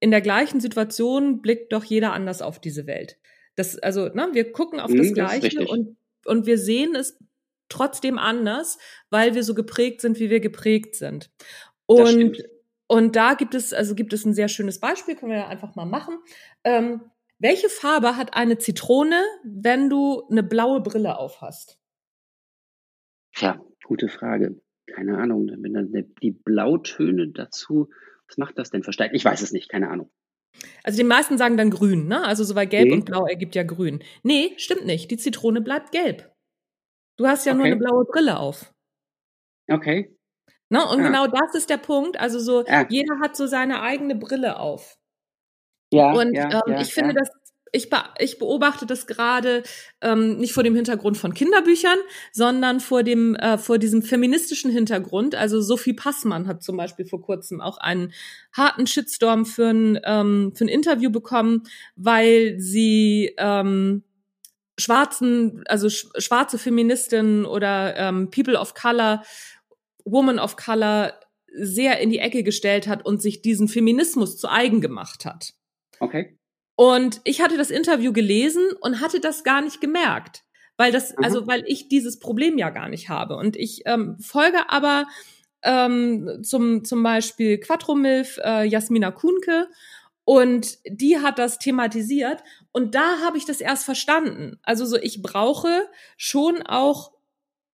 in 0.00 0.10
der 0.10 0.20
gleichen 0.20 0.60
Situation 0.60 1.40
blickt 1.40 1.72
doch 1.72 1.84
jeder 1.84 2.12
anders 2.12 2.42
auf 2.42 2.60
diese 2.60 2.86
Welt. 2.86 3.16
Das, 3.54 3.78
also, 3.78 4.08
ne, 4.08 4.28
wir 4.32 4.52
gucken 4.52 4.80
auf 4.80 4.90
mhm, 4.90 4.98
das 4.98 5.14
Gleiche 5.14 5.60
das 5.60 5.68
und, 5.68 5.96
und 6.26 6.44
wir 6.44 6.58
sehen 6.58 6.94
es 6.94 7.18
trotzdem 7.68 8.18
anders, 8.18 8.78
weil 9.10 9.34
wir 9.34 9.42
so 9.42 9.54
geprägt 9.54 10.00
sind, 10.00 10.18
wie 10.18 10.30
wir 10.30 10.40
geprägt 10.40 10.96
sind. 10.96 11.30
Und, 11.86 12.42
und 12.86 13.16
da 13.16 13.34
gibt 13.34 13.54
es, 13.54 13.72
also 13.72 13.94
gibt 13.94 14.12
es 14.12 14.24
ein 14.24 14.34
sehr 14.34 14.48
schönes 14.48 14.80
Beispiel, 14.80 15.16
können 15.16 15.32
wir 15.32 15.38
ja 15.38 15.48
einfach 15.48 15.74
mal 15.74 15.86
machen. 15.86 16.18
Ähm, 16.64 17.00
welche 17.38 17.68
Farbe 17.68 18.16
hat 18.16 18.34
eine 18.34 18.58
Zitrone, 18.58 19.22
wenn 19.44 19.90
du 19.90 20.26
eine 20.30 20.42
blaue 20.42 20.80
Brille 20.80 21.18
aufhast? 21.18 21.78
Ja, 23.36 23.60
gute 23.84 24.08
Frage. 24.08 24.60
Keine 24.86 25.18
Ahnung. 25.18 25.50
Wenn 25.58 25.74
dann 25.74 25.92
die 26.22 26.30
Blautöne 26.30 27.28
dazu, 27.28 27.90
was 28.26 28.38
macht 28.38 28.58
das 28.58 28.70
denn 28.70 28.82
verstärkt? 28.82 29.14
Ich 29.14 29.24
weiß 29.24 29.42
es 29.42 29.52
nicht, 29.52 29.68
keine 29.68 29.90
Ahnung. 29.90 30.10
Also 30.82 30.96
die 30.96 31.04
meisten 31.04 31.36
sagen 31.36 31.58
dann 31.58 31.70
grün, 31.70 32.08
ne? 32.08 32.24
Also 32.24 32.44
so 32.44 32.54
weil 32.54 32.66
gelb 32.66 32.88
nee. 32.88 32.94
und 32.94 33.04
blau 33.04 33.26
ergibt 33.26 33.54
ja 33.54 33.62
grün. 33.62 34.02
Nee, 34.22 34.54
stimmt 34.56 34.86
nicht. 34.86 35.10
Die 35.10 35.18
Zitrone 35.18 35.60
bleibt 35.60 35.92
gelb. 35.92 36.32
Du 37.16 37.26
hast 37.26 37.46
ja 37.46 37.52
okay. 37.52 37.58
nur 37.58 37.66
eine 37.66 37.76
blaue 37.76 38.04
Brille 38.04 38.38
auf. 38.38 38.72
Okay. 39.68 40.16
Ne? 40.68 40.84
Und 40.86 41.00
ja. 41.00 41.06
genau 41.06 41.26
das 41.26 41.54
ist 41.54 41.70
der 41.70 41.78
Punkt. 41.78 42.18
Also 42.18 42.38
so, 42.38 42.64
ja. 42.66 42.86
jeder 42.88 43.20
hat 43.20 43.36
so 43.36 43.46
seine 43.46 43.82
eigene 43.82 44.14
Brille 44.14 44.58
auf. 44.58 44.98
Ja. 45.92 46.12
Und 46.12 46.34
ja, 46.34 46.62
ähm, 46.66 46.76
ich 46.80 46.92
finde, 46.92 47.14
das 47.14 47.30
ich, 47.72 47.90
be 47.90 47.98
ich 48.18 48.38
beobachte 48.38 48.86
das 48.86 49.06
gerade 49.06 49.62
ähm, 50.00 50.38
nicht 50.38 50.52
vor 50.52 50.62
dem 50.62 50.74
Hintergrund 50.74 51.18
von 51.18 51.34
Kinderbüchern, 51.34 51.98
sondern 52.32 52.80
vor 52.80 53.02
dem 53.02 53.34
äh, 53.36 53.58
vor 53.58 53.78
diesem 53.78 54.02
feministischen 54.02 54.70
Hintergrund. 54.70 55.34
Also 55.34 55.60
Sophie 55.60 55.92
Passmann 55.92 56.46
hat 56.46 56.62
zum 56.62 56.76
Beispiel 56.76 57.06
vor 57.06 57.20
kurzem 57.20 57.60
auch 57.60 57.78
einen 57.78 58.12
harten 58.52 58.86
Shitstorm 58.86 59.44
für 59.44 59.68
ein 59.68 60.00
ähm, 60.04 60.52
für 60.54 60.64
ein 60.64 60.68
Interview 60.68 61.10
bekommen, 61.10 61.64
weil 61.96 62.58
sie 62.58 63.34
ähm, 63.36 64.02
schwarzen, 64.78 65.64
also 65.66 65.88
sch 65.88 66.08
schwarze 66.18 66.58
Feministinnen 66.58 67.44
oder 67.44 67.96
ähm, 67.96 68.30
People 68.30 68.58
of 68.58 68.74
Color, 68.74 69.22
Woman 70.04 70.38
of 70.38 70.56
Color 70.56 71.14
sehr 71.58 72.00
in 72.00 72.10
die 72.10 72.18
Ecke 72.18 72.42
gestellt 72.42 72.86
hat 72.86 73.04
und 73.04 73.22
sich 73.22 73.42
diesen 73.42 73.68
Feminismus 73.68 74.36
zu 74.36 74.48
eigen 74.48 74.80
gemacht 74.80 75.24
hat. 75.24 75.54
Okay. 76.00 76.38
Und 76.76 77.20
ich 77.24 77.40
hatte 77.40 77.56
das 77.56 77.70
Interview 77.70 78.12
gelesen 78.12 78.62
und 78.80 79.00
hatte 79.00 79.20
das 79.20 79.44
gar 79.44 79.62
nicht 79.62 79.80
gemerkt, 79.80 80.44
weil 80.76 80.92
das, 80.92 81.16
mhm. 81.16 81.24
also 81.24 81.46
weil 81.46 81.64
ich 81.66 81.88
dieses 81.88 82.18
Problem 82.18 82.58
ja 82.58 82.68
gar 82.70 82.88
nicht 82.88 83.08
habe. 83.08 83.36
Und 83.36 83.56
ich 83.56 83.82
ähm, 83.86 84.18
folge 84.20 84.68
aber 84.68 85.06
ähm, 85.62 86.42
zum 86.42 86.84
zum 86.84 87.02
Beispiel 87.02 87.58
Quattromilf 87.58 88.38
äh, 88.44 88.64
Jasmina 88.64 89.10
Kuhnke 89.10 89.68
und 90.24 90.78
die 90.86 91.18
hat 91.18 91.38
das 91.38 91.58
thematisiert 91.58 92.42
und 92.76 92.94
da 92.94 93.20
habe 93.22 93.38
ich 93.38 93.46
das 93.46 93.62
erst 93.62 93.86
verstanden. 93.86 94.58
Also 94.62 94.84
so 94.84 94.98
ich 94.98 95.22
brauche 95.22 95.88
schon 96.18 96.60
auch 96.60 97.12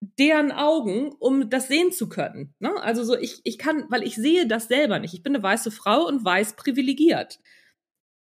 deren 0.01 0.53
Augen, 0.53 1.11
um 1.19 1.51
das 1.51 1.67
sehen 1.67 1.91
zu 1.91 2.09
können. 2.09 2.55
Ne? 2.61 2.73
Also 2.81 3.03
so 3.03 3.17
ich 3.17 3.41
ich 3.43 3.59
kann, 3.59 3.87
weil 3.89 4.05
ich 4.05 4.15
sehe 4.15 4.47
das 4.47 4.69
selber 4.69 5.01
nicht. 5.01 5.13
Ich 5.13 5.25
bin 5.25 5.35
eine 5.35 5.43
weiße 5.43 5.73
Frau 5.73 6.07
und 6.07 6.25
weiß 6.25 6.55
privilegiert. 6.55 7.41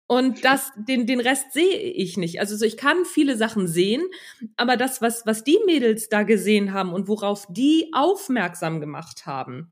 Und 0.06 0.46
das, 0.46 0.72
den, 0.76 1.06
den 1.06 1.20
Rest 1.20 1.52
sehe 1.52 1.76
ich 1.76 2.16
nicht. 2.16 2.40
Also 2.40 2.56
so, 2.56 2.64
ich 2.64 2.78
kann 2.78 3.04
viele 3.04 3.36
Sachen 3.36 3.68
sehen, 3.68 4.02
aber 4.56 4.78
das, 4.78 5.02
was, 5.02 5.26
was 5.26 5.44
die 5.44 5.58
Mädels 5.66 6.08
da 6.08 6.22
gesehen 6.22 6.72
haben 6.72 6.94
und 6.94 7.06
worauf 7.06 7.44
die 7.50 7.90
aufmerksam 7.92 8.80
gemacht 8.80 9.26
haben, 9.26 9.70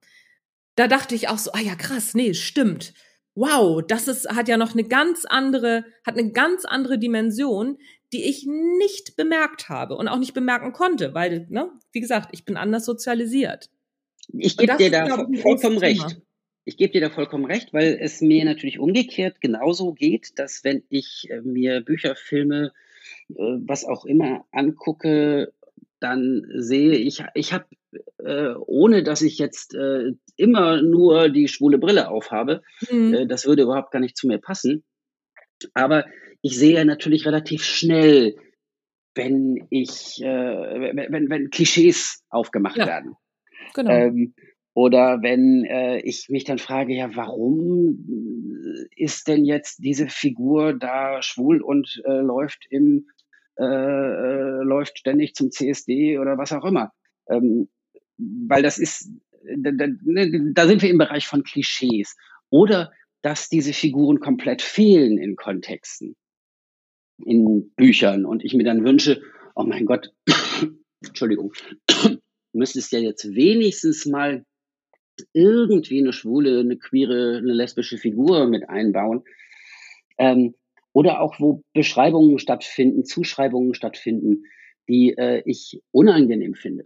da 0.76 0.86
dachte 0.86 1.14
ich 1.14 1.28
auch 1.30 1.38
so, 1.38 1.53
ah 1.53 1.61
ja, 1.61 1.76
krass, 1.76 2.12
nee, 2.12 2.34
stimmt. 2.34 2.92
Wow, 3.41 3.80
das 3.86 4.07
ist, 4.07 4.28
hat 4.28 4.49
ja 4.49 4.59
noch 4.59 4.74
eine 4.74 4.84
ganz 4.84 5.24
andere, 5.24 5.86
hat 6.05 6.18
eine 6.18 6.30
ganz 6.30 6.66
andere 6.66 6.99
Dimension, 6.99 7.78
die 8.12 8.24
ich 8.24 8.45
nicht 8.47 9.16
bemerkt 9.16 9.70
habe 9.70 9.97
und 9.97 10.09
auch 10.09 10.18
nicht 10.18 10.34
bemerken 10.34 10.74
konnte, 10.74 11.14
weil, 11.14 11.47
ne, 11.49 11.70
wie 11.91 12.01
gesagt, 12.01 12.28
ich 12.32 12.45
bin 12.45 12.59
anders 12.59 12.84
sozialisiert. 12.84 13.70
Ich 14.28 14.59
gebe 14.59 14.76
dir 14.76 14.91
da 14.91 15.26
vollkommen 15.41 15.78
recht. 15.78 16.20
Ich 16.66 16.76
gebe 16.76 16.93
dir 16.93 17.01
da 17.01 17.09
vollkommen 17.09 17.47
recht, 17.47 17.72
weil 17.72 17.97
es 17.99 18.20
mir 18.20 18.45
natürlich 18.45 18.78
umgekehrt 18.78 19.41
genauso 19.41 19.95
geht, 19.95 20.38
dass 20.38 20.62
wenn 20.62 20.82
ich 20.91 21.28
äh, 21.30 21.41
mir 21.41 21.80
Bücher, 21.80 22.16
Filme, 22.16 22.72
äh, 23.30 23.34
was 23.38 23.86
auch 23.86 24.05
immer 24.05 24.45
angucke, 24.53 25.55
dann 26.01 26.44
sehe 26.55 26.94
ich, 26.94 27.22
ich 27.34 27.53
habe, 27.53 27.66
äh, 28.18 28.55
ohne 28.66 29.03
dass 29.03 29.22
ich 29.22 29.38
jetzt 29.38 29.74
äh, 29.74 30.12
immer 30.36 30.82
nur 30.82 31.28
die 31.28 31.48
schwule 31.48 31.78
Brille 31.78 32.09
aufhabe, 32.09 32.62
mhm. 32.90 33.14
äh, 33.14 33.26
das 33.26 33.46
würde 33.46 33.62
überhaupt 33.62 33.90
gar 33.92 34.01
nicht 34.01 34.16
zu 34.16 34.26
mir 34.26 34.38
passen. 34.38 34.84
Aber 35.74 36.07
ich 36.42 36.57
sehe 36.59 36.84
natürlich 36.84 37.26
relativ 37.26 37.62
schnell, 37.64 38.36
wenn 39.14 39.66
ich, 39.70 40.22
äh, 40.22 40.26
wenn, 40.96 41.28
wenn 41.28 41.51
Klischees 41.51 42.24
aufgemacht 42.30 42.78
ja. 42.78 42.86
werden. 42.86 43.16
Genau. 43.74 43.90
Ähm, 43.90 44.34
oder 44.72 45.20
wenn 45.22 45.64
äh, 45.64 45.98
ich 46.01 46.28
mich 46.28 46.44
dann 46.44 46.59
frage, 46.59 46.94
ja, 46.94 47.14
warum 47.16 47.98
ist 48.96 49.26
denn 49.28 49.44
jetzt 49.44 49.82
diese 49.82 50.09
Figur 50.09 50.74
da 50.74 51.22
schwul 51.22 51.61
und 51.61 52.01
äh, 52.05 52.20
läuft 52.20 52.66
im 52.70 53.07
äh, 53.61 53.65
äh, 53.65 54.63
läuft 54.63 54.99
ständig 54.99 55.35
zum 55.35 55.51
CSD 55.51 56.19
oder 56.19 56.39
was 56.39 56.53
auch 56.53 56.65
immer? 56.65 56.93
Ähm, 57.29 57.69
weil 58.17 58.63
das 58.63 58.79
ist, 58.79 59.11
da, 59.57 59.71
da, 59.71 59.87
ne, 60.03 60.53
da 60.55 60.67
sind 60.67 60.83
wir 60.83 60.89
im 60.89 60.99
Bereich 60.99 61.27
von 61.27 61.43
Klischees. 61.43 62.17
Oder 62.49 62.91
dass 63.23 63.49
diese 63.49 63.73
Figuren 63.73 64.21
komplett 64.21 64.63
fehlen 64.63 65.19
in 65.19 65.37
Kontexten, 65.37 66.17
in 67.19 67.71
Büchern 67.77 68.25
und 68.25 68.45
ich 68.45 68.55
mir 68.55 68.65
dann 68.65 68.85
wünsche, 68.85 69.21
oh 69.55 69.65
mein 69.65 69.85
Gott, 69.85 70.13
Entschuldigung, 71.05 71.53
müsstest 72.53 72.93
ja 72.93 72.99
jetzt 72.99 73.35
wenigstens 73.35 74.07
mal 74.07 74.45
irgendwie 75.35 75.99
eine 75.99 76.15
schwule, 76.15 76.61
eine 76.61 76.79
queere, 76.79 77.37
eine 77.39 77.53
lesbische 77.53 77.99
Figur 77.99 78.49
mit 78.49 78.71
einbauen. 78.71 79.23
Ähm, 80.17 80.55
oder 80.93 81.20
auch 81.20 81.38
wo 81.38 81.62
Beschreibungen 81.72 82.38
stattfinden, 82.38 83.05
Zuschreibungen 83.05 83.74
stattfinden, 83.74 84.45
die 84.88 85.14
äh, 85.16 85.43
ich 85.45 85.80
unangenehm 85.93 86.55
finde. 86.55 86.84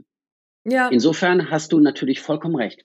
Ja. 0.64 0.88
Insofern 0.88 1.50
hast 1.50 1.72
du 1.72 1.80
natürlich 1.80 2.20
vollkommen 2.20 2.56
recht. 2.56 2.84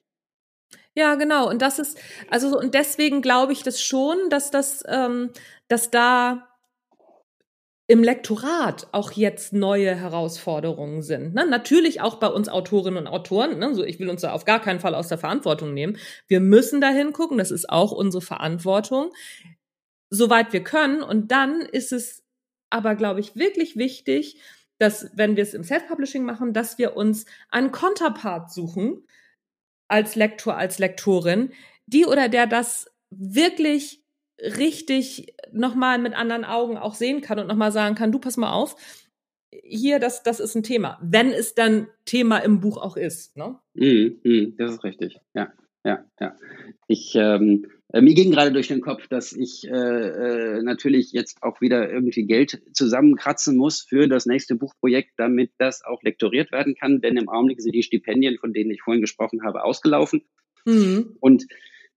Ja, 0.95 1.15
genau. 1.15 1.49
Und 1.49 1.61
das 1.61 1.80
ist, 1.80 1.99
also, 2.30 2.57
und 2.57 2.74
deswegen 2.74 3.22
glaube 3.22 3.53
ich 3.53 3.63
das 3.63 3.82
schon, 3.82 4.17
dass 4.30 4.51
das, 4.51 4.84
ähm, 4.88 5.32
dass 5.67 5.91
da 5.91 6.49
im 7.88 8.03
Lektorat 8.03 8.88
auch 8.91 9.13
jetzt 9.13 9.51
neue 9.51 9.95
Herausforderungen 9.95 11.01
sind. 11.01 11.34
Ne? 11.34 11.47
Natürlich 11.47 12.01
auch 12.01 12.15
bei 12.15 12.28
uns 12.28 12.47
Autorinnen 12.47 12.99
und 12.99 13.07
Autoren. 13.07 13.57
Ne? 13.57 13.74
So, 13.74 13.84
ich 13.84 13.99
will 13.99 14.09
uns 14.09 14.22
da 14.22 14.32
auf 14.32 14.45
gar 14.45 14.61
keinen 14.61 14.80
Fall 14.80 14.93
aus 14.93 15.07
der 15.07 15.17
Verantwortung 15.17 15.74
nehmen. 15.74 15.97
Wir 16.28 16.39
müssen 16.39 16.82
da 16.82 16.89
hingucken. 16.89 17.39
Das 17.39 17.49
ist 17.49 17.67
auch 17.67 17.91
unsere 17.91 18.22
Verantwortung, 18.22 19.11
soweit 20.10 20.53
wir 20.53 20.64
können. 20.64 21.01
Und 21.01 21.32
dann 21.32 21.62
ist 21.62 21.91
es 21.91 22.24
aber, 22.70 22.95
glaube 22.95 23.20
ich, 23.20 23.36
wirklich 23.36 23.76
wichtig, 23.76 24.39
dass, 24.78 25.12
wenn 25.14 25.36
wir 25.36 25.43
es 25.43 25.53
im 25.53 25.64
Self-Publishing 25.64 26.24
machen, 26.24 26.53
dass 26.53 26.78
wir 26.78 26.95
uns 26.95 27.26
einen 27.49 27.72
Konterpart 27.72 28.51
suchen, 28.51 29.03
als 29.88 30.16
Lektor, 30.16 30.55
als 30.55 30.80
Lektorin, 30.80 31.51
die 31.86 32.05
oder 32.05 32.30
der 32.30 32.47
das 32.47 32.89
wirklich 33.10 34.03
richtig 34.39 35.34
nochmal 35.51 35.97
mit 35.97 36.14
anderen 36.14 36.45
Augen 36.45 36.78
auch 36.78 36.93
sehen 36.93 37.22
kann 37.22 37.39
und 37.39 37.47
nochmal 37.47 37.72
sagen 37.72 37.95
kann, 37.95 38.12
du 38.12 38.20
pass 38.20 38.38
mal 38.38 38.51
auf, 38.51 38.76
hier, 39.64 39.99
das, 39.99 40.24
das 40.24 40.39
ist 40.39 40.55
ein 40.55 40.64
Thema, 40.64 40.99
wenn 41.01 41.32
es 41.32 41.55
dann 41.55 41.88
Thema 42.05 42.38
im 42.38 42.60
Buch 42.60 42.78
auch 42.78 42.95
ist. 42.95 43.36
Ne? 43.36 43.57
Mm, 43.74 44.20
mm, 44.24 44.55
das 44.57 44.74
ist 44.74 44.84
richtig, 44.84 45.20
ja, 45.34 45.51
ja, 45.86 46.05
ja. 46.19 46.36
Ich, 46.88 47.15
ähm, 47.15 47.65
äh, 47.93 48.01
mir 48.01 48.13
ging 48.13 48.32
gerade 48.32 48.51
durch 48.51 48.67
den 48.67 48.82
Kopf, 48.82 49.07
dass 49.07 49.32
ich 49.32 49.65
äh, 49.67 49.71
äh, 49.71 50.61
natürlich 50.61 51.11
jetzt 51.11 51.41
auch 51.41 51.61
wieder 51.61 51.89
irgendwie 51.89 52.25
Geld 52.25 52.61
zusammenkratzen 52.73 53.55
muss 53.55 53.82
für 53.82 54.07
das 54.07 54.25
nächste 54.25 54.55
Buchprojekt, 54.55 55.11
damit 55.17 55.51
das 55.57 55.84
auch 55.84 56.03
lektoriert 56.03 56.51
werden 56.51 56.75
kann, 56.75 57.01
denn 57.01 57.17
im 57.17 57.30
Augenblick 57.30 57.61
sind 57.61 57.73
die 57.73 57.84
Stipendien, 57.84 58.38
von 58.38 58.53
denen 58.53 58.71
ich 58.71 58.82
vorhin 58.82 59.01
gesprochen 59.01 59.43
habe, 59.43 59.63
ausgelaufen. 59.63 60.23
Mhm. 60.65 61.15
Und 61.19 61.45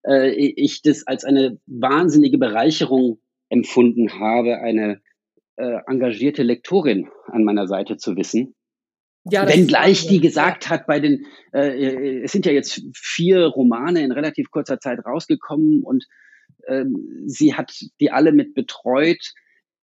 äh, 0.06 0.30
ich 0.30 0.82
das 0.82 1.06
als 1.06 1.24
eine 1.24 1.58
wahnsinnige 1.66 2.38
Bereicherung 2.38 3.20
empfunden 3.48 4.18
habe, 4.18 4.58
eine 4.58 5.00
äh, 5.56 5.78
engagierte 5.86 6.42
Lektorin 6.42 7.08
an 7.26 7.44
meiner 7.44 7.66
Seite 7.66 7.96
zu 7.96 8.16
wissen. 8.16 8.54
Ja, 9.30 9.46
Wenngleich 9.48 10.08
die 10.08 10.20
gesagt 10.20 10.68
hat, 10.68 10.86
bei 10.86 10.98
den, 10.98 11.26
äh, 11.52 12.22
es 12.22 12.32
sind 12.32 12.44
ja 12.44 12.52
jetzt 12.52 12.82
vier 12.94 13.46
Romane 13.46 14.02
in 14.02 14.10
relativ 14.10 14.50
kurzer 14.50 14.80
Zeit 14.80 15.04
rausgekommen 15.04 15.82
und 15.84 16.06
äh, 16.66 16.84
sie 17.26 17.54
hat 17.54 17.72
die 18.00 18.10
alle 18.10 18.32
mit 18.32 18.54
betreut 18.54 19.32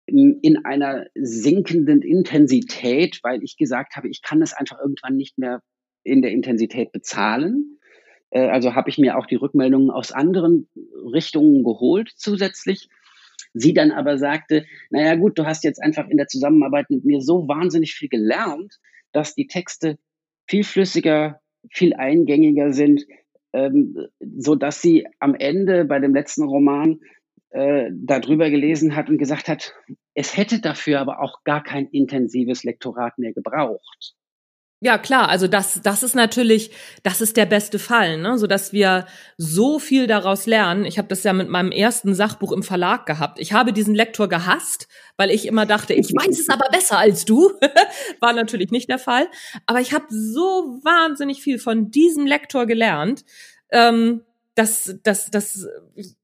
in 0.06 0.58
einer 0.64 1.06
sinkenden 1.14 2.02
Intensität, 2.02 3.20
weil 3.22 3.42
ich 3.42 3.56
gesagt 3.56 3.96
habe, 3.96 4.08
ich 4.08 4.20
kann 4.20 4.42
es 4.42 4.52
einfach 4.52 4.78
irgendwann 4.80 5.16
nicht 5.16 5.38
mehr 5.38 5.62
in 6.02 6.22
der 6.22 6.32
Intensität 6.32 6.92
bezahlen. 6.92 7.78
Äh, 8.30 8.48
also 8.48 8.74
habe 8.74 8.90
ich 8.90 8.98
mir 8.98 9.16
auch 9.16 9.26
die 9.26 9.36
Rückmeldungen 9.36 9.90
aus 9.90 10.12
anderen 10.12 10.68
Richtungen 11.12 11.62
geholt 11.62 12.10
zusätzlich. 12.16 12.88
Sie 13.54 13.74
dann 13.74 13.92
aber 13.92 14.18
sagte, 14.18 14.64
naja 14.90 15.14
gut, 15.14 15.38
du 15.38 15.46
hast 15.46 15.64
jetzt 15.64 15.82
einfach 15.82 16.08
in 16.08 16.16
der 16.16 16.26
Zusammenarbeit 16.26 16.90
mit 16.90 17.04
mir 17.04 17.20
so 17.20 17.46
wahnsinnig 17.48 17.94
viel 17.94 18.08
gelernt, 18.08 18.78
dass 19.12 19.34
die 19.34 19.46
Texte 19.46 19.98
viel 20.48 20.64
flüssiger, 20.64 21.40
viel 21.70 21.94
eingängiger 21.94 22.72
sind, 22.72 23.06
ähm, 23.52 24.08
so 24.20 24.54
dass 24.54 24.80
sie 24.80 25.06
am 25.18 25.34
Ende 25.34 25.84
bei 25.84 25.98
dem 25.98 26.14
letzten 26.14 26.44
Roman 26.44 27.00
äh, 27.50 27.90
darüber 27.92 28.50
gelesen 28.50 28.96
hat 28.96 29.10
und 29.10 29.18
gesagt 29.18 29.48
hat, 29.48 29.74
es 30.14 30.36
hätte 30.36 30.60
dafür 30.60 31.00
aber 31.00 31.20
auch 31.20 31.44
gar 31.44 31.62
kein 31.62 31.86
intensives 31.86 32.64
Lektorat 32.64 33.18
mehr 33.18 33.32
gebraucht. 33.32 34.14
Ja, 34.84 34.98
klar, 34.98 35.28
also 35.28 35.46
das, 35.46 35.80
das 35.84 36.02
ist 36.02 36.16
natürlich, 36.16 36.72
das 37.04 37.20
ist 37.20 37.36
der 37.36 37.46
beste 37.46 37.78
Fall, 37.78 38.18
ne? 38.18 38.36
so 38.36 38.48
dass 38.48 38.72
wir 38.72 39.06
so 39.36 39.78
viel 39.78 40.08
daraus 40.08 40.46
lernen. 40.46 40.84
Ich 40.86 40.98
habe 40.98 41.06
das 41.06 41.22
ja 41.22 41.32
mit 41.32 41.48
meinem 41.48 41.70
ersten 41.70 42.16
Sachbuch 42.16 42.50
im 42.50 42.64
Verlag 42.64 43.06
gehabt. 43.06 43.38
Ich 43.38 43.52
habe 43.52 43.72
diesen 43.72 43.94
Lektor 43.94 44.28
gehasst, 44.28 44.88
weil 45.16 45.30
ich 45.30 45.46
immer 45.46 45.66
dachte, 45.66 45.94
ich 45.94 46.08
weiß 46.08 46.36
es 46.36 46.48
aber 46.48 46.68
besser 46.72 46.98
als 46.98 47.24
du. 47.24 47.52
War 48.20 48.32
natürlich 48.32 48.72
nicht 48.72 48.88
der 48.90 48.98
Fall. 48.98 49.28
Aber 49.66 49.80
ich 49.80 49.92
habe 49.94 50.06
so 50.08 50.80
wahnsinnig 50.82 51.44
viel 51.44 51.60
von 51.60 51.92
diesem 51.92 52.26
Lektor 52.26 52.66
gelernt. 52.66 53.24
Ähm, 53.70 54.22
dass, 54.54 54.98
dass, 55.02 55.30
dass 55.30 55.66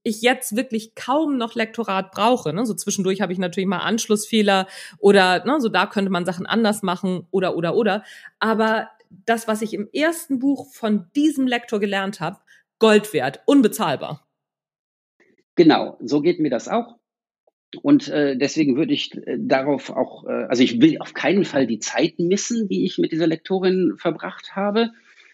ich 0.02 0.22
jetzt 0.22 0.54
wirklich 0.54 0.94
kaum 0.94 1.38
noch 1.38 1.54
Lektorat 1.54 2.10
brauche. 2.12 2.52
Ne? 2.52 2.66
So 2.66 2.74
zwischendurch 2.74 3.20
habe 3.20 3.32
ich 3.32 3.38
natürlich 3.38 3.68
mal 3.68 3.78
Anschlussfehler 3.78 4.66
oder 4.98 5.44
ne, 5.44 5.60
so 5.60 5.68
da 5.68 5.86
könnte 5.86 6.10
man 6.10 6.26
Sachen 6.26 6.46
anders 6.46 6.82
machen 6.82 7.26
oder 7.30 7.56
oder 7.56 7.74
oder. 7.74 8.04
Aber 8.38 8.88
das, 9.10 9.48
was 9.48 9.62
ich 9.62 9.72
im 9.72 9.88
ersten 9.92 10.38
Buch 10.38 10.72
von 10.72 11.06
diesem 11.16 11.46
Lektor 11.46 11.80
gelernt 11.80 12.20
habe, 12.20 12.38
Gold 12.78 13.12
wert, 13.12 13.40
unbezahlbar. 13.46 14.26
Genau, 15.56 15.96
so 16.00 16.20
geht 16.20 16.38
mir 16.38 16.50
das 16.50 16.68
auch. 16.68 16.96
Und 17.82 18.08
äh, 18.08 18.36
deswegen 18.36 18.76
würde 18.76 18.94
ich 18.94 19.14
äh, 19.26 19.36
darauf 19.38 19.90
auch, 19.90 20.24
äh, 20.24 20.46
also 20.48 20.62
ich 20.62 20.80
will 20.80 20.98
auf 21.00 21.12
keinen 21.14 21.44
Fall 21.44 21.66
die 21.66 21.80
Zeit 21.80 22.18
missen, 22.18 22.68
die 22.68 22.84
ich 22.84 22.98
mit 22.98 23.12
dieser 23.12 23.26
Lektorin 23.26 23.94
verbracht 23.98 24.54
habe. 24.56 24.90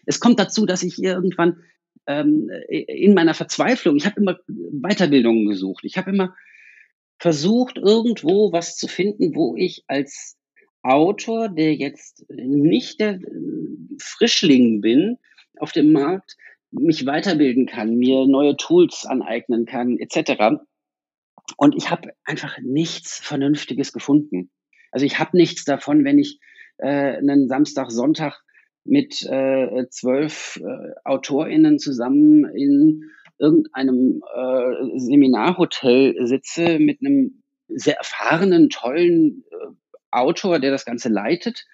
Es 0.07 0.21
kommt 0.21 0.39
dazu, 0.41 0.67
dass 0.67 0.83
ich 0.83 1.03
irgendwann 1.03 1.63
ähm, 2.07 2.51
in 2.69 3.15
meiner 3.15 3.35
Verzweiflung, 3.35 3.97
ich 3.97 4.07
habe 4.07 4.21
immer 4.21 4.39
Weiterbildungen 4.47 5.47
gesucht. 5.47 5.85
Ich 5.85 5.97
habe 5.97 6.11
immer 6.11 6.35
versucht, 7.19 7.79
irgendwo 7.79 8.53
was 8.53 8.77
zu 8.77 8.89
finden, 8.89 9.35
wo 9.35 9.57
ich 9.57 9.85
als 9.87 10.37
Autor, 10.83 11.49
der 11.49 11.75
jetzt 11.75 12.25
nicht 12.29 13.01
der 13.01 13.19
Frischling 13.99 14.81
bin 14.81 15.17
auf 15.59 15.73
dem 15.73 15.93
Markt, 15.93 16.37
mich 16.71 17.07
weiterbilden 17.07 17.67
kann, 17.67 17.97
mir 17.97 18.27
neue 18.27 18.57
Tools 18.57 19.07
aneignen 19.07 19.65
kann, 19.65 19.99
etc. 19.99 20.61
Und 21.57 21.75
ich 21.77 21.91
habe 21.91 22.13
einfach 22.25 22.59
nichts 22.59 23.19
Vernünftiges 23.19 23.93
gefunden. 23.93 24.51
Also 24.91 25.07
ich 25.07 25.19
habe 25.19 25.37
nichts 25.37 25.65
davon, 25.65 26.05
wenn 26.05 26.19
ich 26.19 26.41
äh, 26.79 27.17
einen 27.17 27.49
Samstag, 27.49 27.91
Sonntag 27.91 28.44
mit 28.85 29.23
äh, 29.23 29.87
zwölf 29.89 30.61
äh, 30.63 30.93
AutorInnen 31.05 31.79
zusammen 31.79 32.45
in 32.55 33.11
irgendeinem 33.39 34.23
äh, 34.35 34.99
Seminarhotel 34.99 36.27
sitze 36.27 36.79
mit 36.79 37.01
einem 37.01 37.43
sehr 37.69 37.97
erfahrenen, 37.97 38.69
tollen 38.69 39.45
äh, 39.51 39.75
Autor, 40.11 40.61
der 40.61 40.71
das 40.71 40.85
Ganze 40.85 41.09
leitet, 41.09 41.67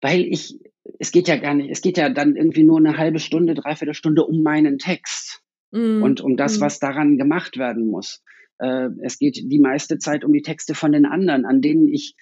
weil 0.00 0.22
ich, 0.22 0.58
es 0.98 1.12
geht 1.12 1.28
ja 1.28 1.36
gar 1.36 1.54
nicht, 1.54 1.70
es 1.70 1.82
geht 1.82 1.98
ja 1.98 2.08
dann 2.08 2.36
irgendwie 2.36 2.64
nur 2.64 2.78
eine 2.78 2.96
halbe 2.96 3.18
Stunde, 3.18 3.54
dreiviertel 3.54 3.94
Stunde 3.94 4.24
um 4.24 4.42
meinen 4.42 4.78
Text 4.78 5.42
mm. 5.72 6.02
und 6.02 6.20
um 6.20 6.36
das, 6.36 6.58
mm. 6.58 6.60
was 6.62 6.78
daran 6.78 7.18
gemacht 7.18 7.58
werden 7.58 7.86
muss. 7.86 8.22
Äh, 8.58 8.88
es 9.02 9.18
geht 9.18 9.36
die 9.44 9.60
meiste 9.60 9.98
Zeit 9.98 10.24
um 10.24 10.32
die 10.32 10.42
Texte 10.42 10.74
von 10.74 10.92
den 10.92 11.04
anderen, 11.04 11.44
an 11.44 11.60
denen 11.60 11.88
ich 11.88 12.14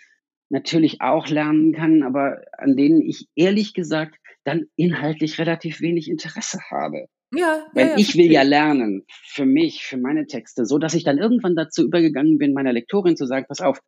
natürlich 0.50 1.00
auch 1.00 1.28
lernen 1.28 1.72
kann, 1.72 2.02
aber 2.02 2.42
an 2.58 2.76
denen 2.76 3.00
ich 3.00 3.28
ehrlich 3.34 3.72
gesagt 3.72 4.16
dann 4.44 4.66
inhaltlich 4.76 5.38
relativ 5.38 5.80
wenig 5.80 6.08
Interesse 6.08 6.58
habe. 6.70 7.06
Ja, 7.32 7.66
Weil 7.74 7.86
ja, 7.86 7.90
ja, 7.92 7.98
ich 7.98 8.16
will 8.16 8.30
ja 8.30 8.42
lernen 8.42 9.04
für 9.08 9.46
mich, 9.46 9.84
für 9.84 9.96
meine 9.96 10.26
Texte, 10.26 10.66
so 10.66 10.78
dass 10.78 10.94
ich 10.94 11.04
dann 11.04 11.18
irgendwann 11.18 11.54
dazu 11.54 11.84
übergegangen 11.84 12.38
bin, 12.38 12.52
meiner 12.52 12.72
Lektorin 12.72 13.16
zu 13.16 13.26
sagen, 13.26 13.46
pass 13.48 13.60
auf, 13.60 13.80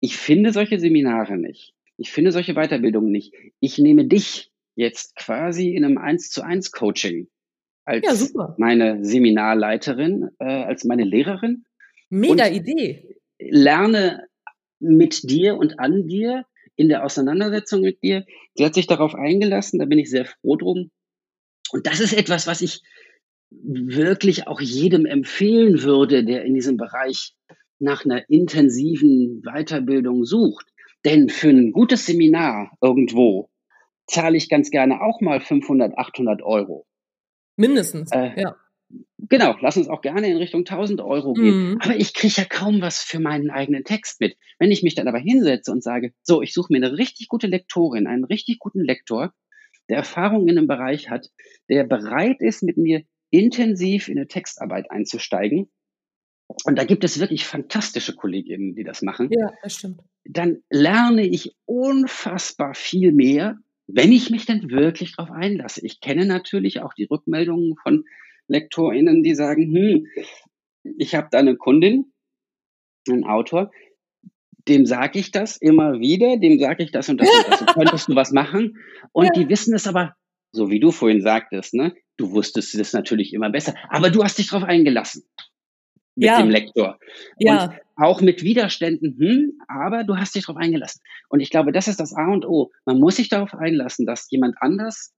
ich 0.00 0.16
finde 0.16 0.52
solche 0.52 0.78
Seminare 0.78 1.38
nicht. 1.38 1.74
Ich 1.96 2.10
finde 2.10 2.32
solche 2.32 2.54
Weiterbildungen 2.54 3.10
nicht. 3.10 3.34
Ich 3.60 3.78
nehme 3.78 4.06
dich 4.06 4.50
jetzt 4.74 5.16
quasi 5.16 5.74
in 5.74 5.84
einem 5.84 5.98
1 5.98 6.30
zu 6.30 6.42
1 6.42 6.72
Coaching 6.72 7.28
als 7.84 8.32
ja, 8.32 8.54
meine 8.58 9.04
Seminarleiterin, 9.04 10.30
äh, 10.38 10.44
als 10.44 10.84
meine 10.84 11.04
Lehrerin. 11.04 11.64
Mega 12.08 12.46
Idee. 12.46 13.16
Lerne 13.38 14.26
mit 14.80 15.30
dir 15.30 15.56
und 15.56 15.78
an 15.78 16.08
dir 16.08 16.44
in 16.76 16.88
der 16.88 17.04
Auseinandersetzung 17.04 17.82
mit 17.82 18.02
dir. 18.02 18.24
Sie 18.54 18.64
hat 18.64 18.74
sich 18.74 18.86
darauf 18.86 19.14
eingelassen, 19.14 19.78
da 19.78 19.84
bin 19.84 19.98
ich 19.98 20.10
sehr 20.10 20.24
froh 20.24 20.56
drum. 20.56 20.90
Und 21.70 21.86
das 21.86 22.00
ist 22.00 22.12
etwas, 22.12 22.46
was 22.46 22.62
ich 22.62 22.82
wirklich 23.50 24.46
auch 24.46 24.60
jedem 24.60 25.06
empfehlen 25.06 25.82
würde, 25.82 26.24
der 26.24 26.44
in 26.44 26.54
diesem 26.54 26.76
Bereich 26.76 27.34
nach 27.78 28.04
einer 28.04 28.28
intensiven 28.28 29.42
Weiterbildung 29.42 30.24
sucht. 30.24 30.66
Denn 31.04 31.28
für 31.28 31.48
ein 31.48 31.72
gutes 31.72 32.06
Seminar 32.06 32.76
irgendwo 32.80 33.50
zahle 34.06 34.36
ich 34.36 34.48
ganz 34.48 34.70
gerne 34.70 35.00
auch 35.02 35.20
mal 35.20 35.40
500, 35.40 35.96
800 35.96 36.42
Euro. 36.42 36.86
Mindestens, 37.56 38.10
äh, 38.12 38.40
ja. 38.40 38.56
Genau, 39.28 39.56
lass 39.60 39.76
uns 39.76 39.88
auch 39.88 40.00
gerne 40.00 40.28
in 40.28 40.36
Richtung 40.36 40.60
1000 40.60 41.00
Euro 41.00 41.34
gehen. 41.34 41.70
Mhm. 41.70 41.78
Aber 41.80 41.96
ich 41.96 42.14
kriege 42.14 42.34
ja 42.36 42.44
kaum 42.44 42.80
was 42.80 43.02
für 43.02 43.20
meinen 43.20 43.50
eigenen 43.50 43.84
Text 43.84 44.20
mit. 44.20 44.36
Wenn 44.58 44.70
ich 44.70 44.82
mich 44.82 44.94
dann 44.94 45.08
aber 45.08 45.18
hinsetze 45.18 45.72
und 45.72 45.82
sage, 45.82 46.12
so, 46.22 46.42
ich 46.42 46.54
suche 46.54 46.72
mir 46.72 46.78
eine 46.78 46.96
richtig 46.96 47.28
gute 47.28 47.46
Lektorin, 47.46 48.06
einen 48.06 48.24
richtig 48.24 48.58
guten 48.58 48.84
Lektor, 48.84 49.34
der 49.88 49.98
Erfahrung 49.98 50.48
in 50.48 50.56
einem 50.56 50.68
Bereich 50.68 51.10
hat, 51.10 51.28
der 51.68 51.84
bereit 51.84 52.40
ist, 52.40 52.62
mit 52.62 52.76
mir 52.76 53.02
intensiv 53.30 54.08
in 54.08 54.18
eine 54.18 54.28
Textarbeit 54.28 54.90
einzusteigen. 54.90 55.70
Und 56.64 56.78
da 56.78 56.84
gibt 56.84 57.04
es 57.04 57.20
wirklich 57.20 57.44
fantastische 57.44 58.14
Kolleginnen, 58.14 58.74
die 58.74 58.84
das 58.84 59.02
machen. 59.02 59.28
Ja, 59.30 59.52
das 59.62 59.74
stimmt. 59.74 60.00
Dann 60.24 60.62
lerne 60.68 61.26
ich 61.26 61.54
unfassbar 61.64 62.74
viel 62.74 63.12
mehr, 63.12 63.58
wenn 63.86 64.12
ich 64.12 64.30
mich 64.30 64.46
denn 64.46 64.70
wirklich 64.70 65.16
darauf 65.16 65.30
einlasse. 65.30 65.84
Ich 65.84 66.00
kenne 66.00 66.26
natürlich 66.26 66.80
auch 66.80 66.94
die 66.94 67.04
Rückmeldungen 67.04 67.76
von 67.82 68.04
LektorInnen, 68.50 69.22
die 69.22 69.34
sagen, 69.34 69.72
hm, 69.74 70.06
ich 70.98 71.14
habe 71.14 71.28
da 71.30 71.38
eine 71.38 71.56
Kundin, 71.56 72.12
einen 73.08 73.24
Autor, 73.24 73.70
dem 74.68 74.86
sage 74.86 75.18
ich 75.18 75.30
das 75.30 75.56
immer 75.56 76.00
wieder, 76.00 76.36
dem 76.36 76.58
sage 76.58 76.82
ich 76.82 76.92
das 76.92 77.08
und 77.08 77.20
das 77.20 77.28
und 77.30 77.48
das, 77.48 77.66
könntest 77.74 78.08
du 78.08 78.14
was 78.14 78.32
machen? 78.32 78.76
Und 79.12 79.34
die 79.36 79.48
wissen 79.48 79.74
es 79.74 79.86
aber, 79.86 80.16
so 80.52 80.70
wie 80.70 80.80
du 80.80 80.90
vorhin 80.90 81.22
sagtest, 81.22 81.74
ne? 81.74 81.94
Du 82.16 82.32
wusstest 82.32 82.74
es 82.74 82.92
natürlich 82.92 83.32
immer 83.32 83.50
besser, 83.50 83.74
aber 83.88 84.10
du 84.10 84.22
hast 84.22 84.38
dich 84.38 84.48
darauf 84.48 84.68
eingelassen 84.68 85.22
mit 86.16 86.26
ja. 86.26 86.42
dem 86.42 86.50
Lektor. 86.50 86.98
Ja. 87.38 87.64
Und 87.64 87.72
auch 87.96 88.20
mit 88.20 88.42
Widerständen, 88.42 89.16
hm, 89.18 89.52
aber 89.68 90.04
du 90.04 90.16
hast 90.16 90.34
dich 90.34 90.44
darauf 90.44 90.60
eingelassen. 90.60 91.00
Und 91.28 91.40
ich 91.40 91.50
glaube, 91.50 91.72
das 91.72 91.88
ist 91.88 92.00
das 92.00 92.14
A 92.14 92.26
und 92.30 92.46
O. 92.46 92.70
Man 92.84 92.98
muss 92.98 93.16
sich 93.16 93.28
darauf 93.28 93.54
einlassen, 93.54 94.06
dass 94.06 94.30
jemand 94.30 94.56
anders 94.60 95.14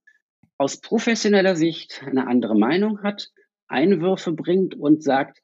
aus 0.62 0.80
professioneller 0.80 1.56
Sicht 1.56 2.02
eine 2.06 2.28
andere 2.28 2.56
Meinung 2.56 3.02
hat, 3.02 3.30
Einwürfe 3.66 4.32
bringt 4.32 4.76
und 4.76 5.02
sagt, 5.02 5.38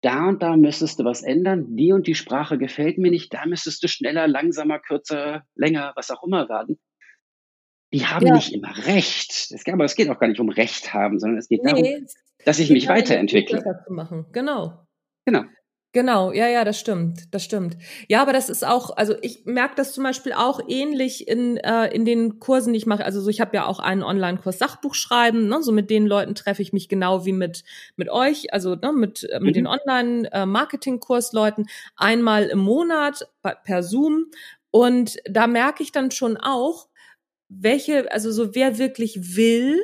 da 0.00 0.28
und 0.28 0.42
da 0.42 0.56
müsstest 0.56 0.98
du 0.98 1.04
was 1.04 1.22
ändern, 1.22 1.76
die 1.76 1.92
und 1.92 2.08
die 2.08 2.16
Sprache 2.16 2.58
gefällt 2.58 2.98
mir 2.98 3.10
nicht, 3.10 3.32
da 3.32 3.46
müsstest 3.46 3.84
du 3.84 3.88
schneller, 3.88 4.26
langsamer, 4.26 4.80
kürzer, 4.80 5.44
länger, 5.54 5.92
was 5.94 6.10
auch 6.10 6.24
immer 6.24 6.48
werden. 6.48 6.80
Die 7.92 8.04
haben 8.04 8.26
ja. 8.26 8.34
nicht 8.34 8.52
immer 8.52 8.76
Recht. 8.86 9.30
Es, 9.30 9.62
aber 9.72 9.84
es 9.84 9.94
geht 9.94 10.10
auch 10.10 10.18
gar 10.18 10.26
nicht 10.26 10.40
um 10.40 10.48
Recht 10.48 10.92
haben, 10.92 11.20
sondern 11.20 11.38
es 11.38 11.48
geht 11.48 11.62
nee, 11.62 11.70
darum, 11.70 12.06
dass 12.44 12.58
ich 12.58 12.68
mich 12.70 12.88
weiterentwickle. 12.88 13.62
Genau. 14.32 14.84
Genau. 15.24 15.44
Genau, 15.94 16.32
ja, 16.32 16.48
ja, 16.48 16.64
das 16.64 16.80
stimmt, 16.80 17.32
das 17.32 17.44
stimmt. 17.44 17.76
Ja, 18.08 18.20
aber 18.20 18.32
das 18.32 18.50
ist 18.50 18.66
auch, 18.66 18.96
also 18.96 19.14
ich 19.22 19.44
merke 19.44 19.76
das 19.76 19.92
zum 19.92 20.02
Beispiel 20.02 20.32
auch 20.32 20.58
ähnlich 20.66 21.28
in, 21.28 21.56
äh, 21.58 21.86
in 21.94 22.04
den 22.04 22.40
Kursen, 22.40 22.72
die 22.72 22.78
ich 22.78 22.86
mache. 22.86 23.04
Also 23.04 23.20
so, 23.20 23.30
ich 23.30 23.40
habe 23.40 23.54
ja 23.54 23.64
auch 23.64 23.78
einen 23.78 24.02
Online-Kurs 24.02 24.58
Sachbuch 24.58 24.96
schreiben, 24.96 25.46
ne? 25.46 25.62
so 25.62 25.70
mit 25.70 25.90
den 25.90 26.08
Leuten 26.08 26.34
treffe 26.34 26.62
ich 26.62 26.72
mich 26.72 26.88
genau 26.88 27.24
wie 27.26 27.32
mit 27.32 27.62
mit 27.94 28.10
euch, 28.10 28.52
also 28.52 28.74
ne, 28.74 28.92
mit 28.92 29.22
äh, 29.30 29.38
mit 29.38 29.54
mhm. 29.54 29.54
den 29.54 29.68
Online-Marketing-Kursleuten 29.68 31.68
einmal 31.94 32.46
im 32.46 32.58
Monat 32.58 33.28
per 33.62 33.84
Zoom. 33.84 34.32
Und 34.72 35.18
da 35.30 35.46
merke 35.46 35.84
ich 35.84 35.92
dann 35.92 36.10
schon 36.10 36.36
auch, 36.36 36.88
welche, 37.48 38.10
also 38.10 38.32
so 38.32 38.56
wer 38.56 38.78
wirklich 38.78 39.36
will, 39.36 39.80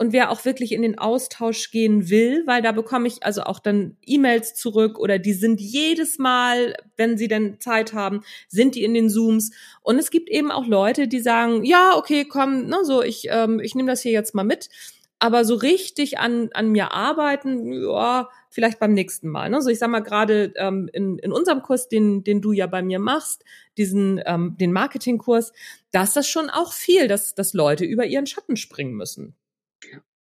und 0.00 0.14
wer 0.14 0.30
auch 0.30 0.46
wirklich 0.46 0.72
in 0.72 0.80
den 0.80 0.96
Austausch 0.98 1.70
gehen 1.70 2.08
will, 2.08 2.42
weil 2.46 2.62
da 2.62 2.72
bekomme 2.72 3.06
ich 3.06 3.22
also 3.22 3.42
auch 3.42 3.58
dann 3.58 3.98
E-Mails 4.00 4.54
zurück 4.54 4.98
oder 4.98 5.18
die 5.18 5.34
sind 5.34 5.60
jedes 5.60 6.18
Mal, 6.18 6.74
wenn 6.96 7.18
sie 7.18 7.28
denn 7.28 7.60
Zeit 7.60 7.92
haben, 7.92 8.22
sind 8.48 8.76
die 8.76 8.84
in 8.84 8.94
den 8.94 9.10
Zooms. 9.10 9.50
Und 9.82 9.98
es 9.98 10.10
gibt 10.10 10.30
eben 10.30 10.50
auch 10.50 10.66
Leute, 10.66 11.06
die 11.06 11.20
sagen, 11.20 11.64
ja, 11.64 11.94
okay, 11.98 12.24
komm, 12.24 12.64
ne, 12.64 12.78
so 12.82 13.02
ich 13.02 13.26
ähm, 13.28 13.60
ich 13.60 13.74
nehme 13.74 13.90
das 13.90 14.00
hier 14.00 14.12
jetzt 14.12 14.34
mal 14.34 14.42
mit, 14.42 14.70
aber 15.18 15.44
so 15.44 15.54
richtig 15.54 16.18
an 16.18 16.48
an 16.54 16.70
mir 16.70 16.94
arbeiten, 16.94 17.70
ja, 17.70 18.30
vielleicht 18.48 18.78
beim 18.78 18.94
nächsten 18.94 19.28
Mal. 19.28 19.50
Ne? 19.50 19.60
So 19.60 19.68
ich 19.68 19.78
sag 19.78 19.90
mal 19.90 20.00
gerade 20.00 20.54
ähm, 20.56 20.88
in, 20.94 21.18
in 21.18 21.30
unserem 21.30 21.60
Kurs, 21.60 21.90
den 21.90 22.24
den 22.24 22.40
du 22.40 22.52
ja 22.52 22.66
bei 22.66 22.80
mir 22.80 23.00
machst, 23.00 23.44
diesen 23.76 24.18
ähm, 24.24 24.56
den 24.58 24.72
Marketingkurs, 24.72 25.52
da 25.90 26.04
ist 26.04 26.16
das 26.16 26.26
schon 26.26 26.48
auch 26.48 26.72
viel, 26.72 27.06
dass 27.06 27.34
dass 27.34 27.52
Leute 27.52 27.84
über 27.84 28.06
ihren 28.06 28.26
Schatten 28.26 28.56
springen 28.56 28.94
müssen. 28.94 29.36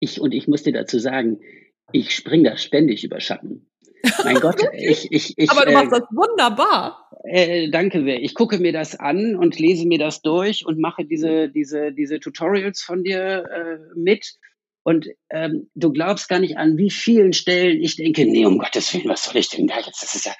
Ich, 0.01 0.21
und 0.21 0.33
ich 0.35 0.49
muss 0.49 0.63
dir 0.63 0.73
dazu 0.73 0.99
sagen, 0.99 1.41
ich 1.93 2.15
springe 2.15 2.51
da 2.51 2.57
ständig 2.57 3.05
über 3.05 3.21
Schatten. 3.21 3.71
Mein 4.25 4.37
Gott, 4.41 4.61
ich, 4.77 5.13
ich, 5.13 5.35
ich. 5.37 5.51
Aber 5.51 5.65
du 5.65 5.73
machst 5.73 5.93
äh, 5.93 6.01
das 6.01 6.09
wunderbar. 6.11 7.09
Äh, 7.25 7.71
danke 7.71 8.03
sehr. 8.03 8.21
Ich 8.21 8.35
gucke 8.35 8.59
mir 8.59 8.73
das 8.73 8.99
an 8.99 9.37
und 9.37 9.59
lese 9.59 9.87
mir 9.87 9.99
das 9.99 10.23
durch 10.23 10.67
und 10.67 10.79
mache 10.79 11.05
diese, 11.05 11.49
diese, 11.49 11.93
diese 11.93 12.19
Tutorials 12.19 12.83
von 12.83 13.05
dir 13.05 13.45
äh, 13.45 13.79
mit. 13.95 14.35
Und 14.85 15.09
ähm, 15.31 15.71
du 15.75 15.93
glaubst 15.93 16.29
gar 16.29 16.41
nicht 16.41 16.57
an 16.57 16.77
wie 16.77 16.91
vielen 16.91 17.33
Stellen 17.33 17.81
ich 17.81 17.97
denke, 17.97 18.25
nee, 18.25 18.45
um 18.45 18.59
Gottes 18.59 18.93
Willen, 18.93 19.09
was 19.09 19.25
soll 19.25 19.37
ich 19.37 19.49
denn 19.49 19.69
da 19.69 19.77
jetzt? 19.77 20.03
Das 20.03 20.17
ist 20.17 20.27
ja, 20.27 20.33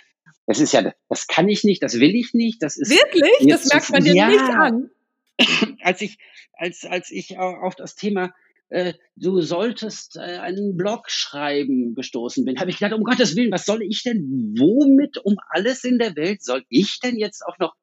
das 0.47 0.59
ist 0.59 0.73
ja, 0.73 0.93
das 1.09 1.29
kann 1.29 1.49
ich 1.49 1.63
nicht, 1.63 1.83
das 1.83 2.01
will 2.01 2.17
ich 2.17 2.35
nicht. 2.35 2.61
Das 2.61 2.77
ist 2.77 2.91
wirklich, 2.91 3.49
das 3.49 3.69
merkt 3.73 3.91
man 3.91 4.03
dir 4.03 4.17
ja, 4.17 4.29
nicht 4.29 4.41
an. 4.41 4.91
als 5.81 6.01
ich, 6.01 6.19
als 6.55 6.85
als 6.85 7.11
ich 7.13 7.39
auf 7.39 7.77
das 7.77 7.95
Thema 7.95 8.35
äh, 8.73 8.95
du 9.17 9.41
solltest 9.41 10.17
äh, 10.17 10.39
einen 10.39 10.77
Blog 10.77 11.11
schreiben 11.11 11.95
gestoßen 11.95 12.45
bin, 12.45 12.59
habe 12.59 12.71
ich 12.71 12.79
gedacht, 12.79 12.95
um 12.95 13.05
Gottes 13.05 13.37
Willen, 13.37 13.53
was 13.53 13.67
soll 13.67 13.83
ich 13.83 14.03
denn, 14.03 14.55
womit 14.59 15.19
um 15.19 15.37
alles 15.51 15.85
in 15.85 15.99
der 15.99 16.17
Welt 16.17 16.43
soll 16.43 16.65
ich 16.69 16.99
denn 16.99 17.19
jetzt 17.19 17.43
auch 17.47 17.59
noch 17.59 17.75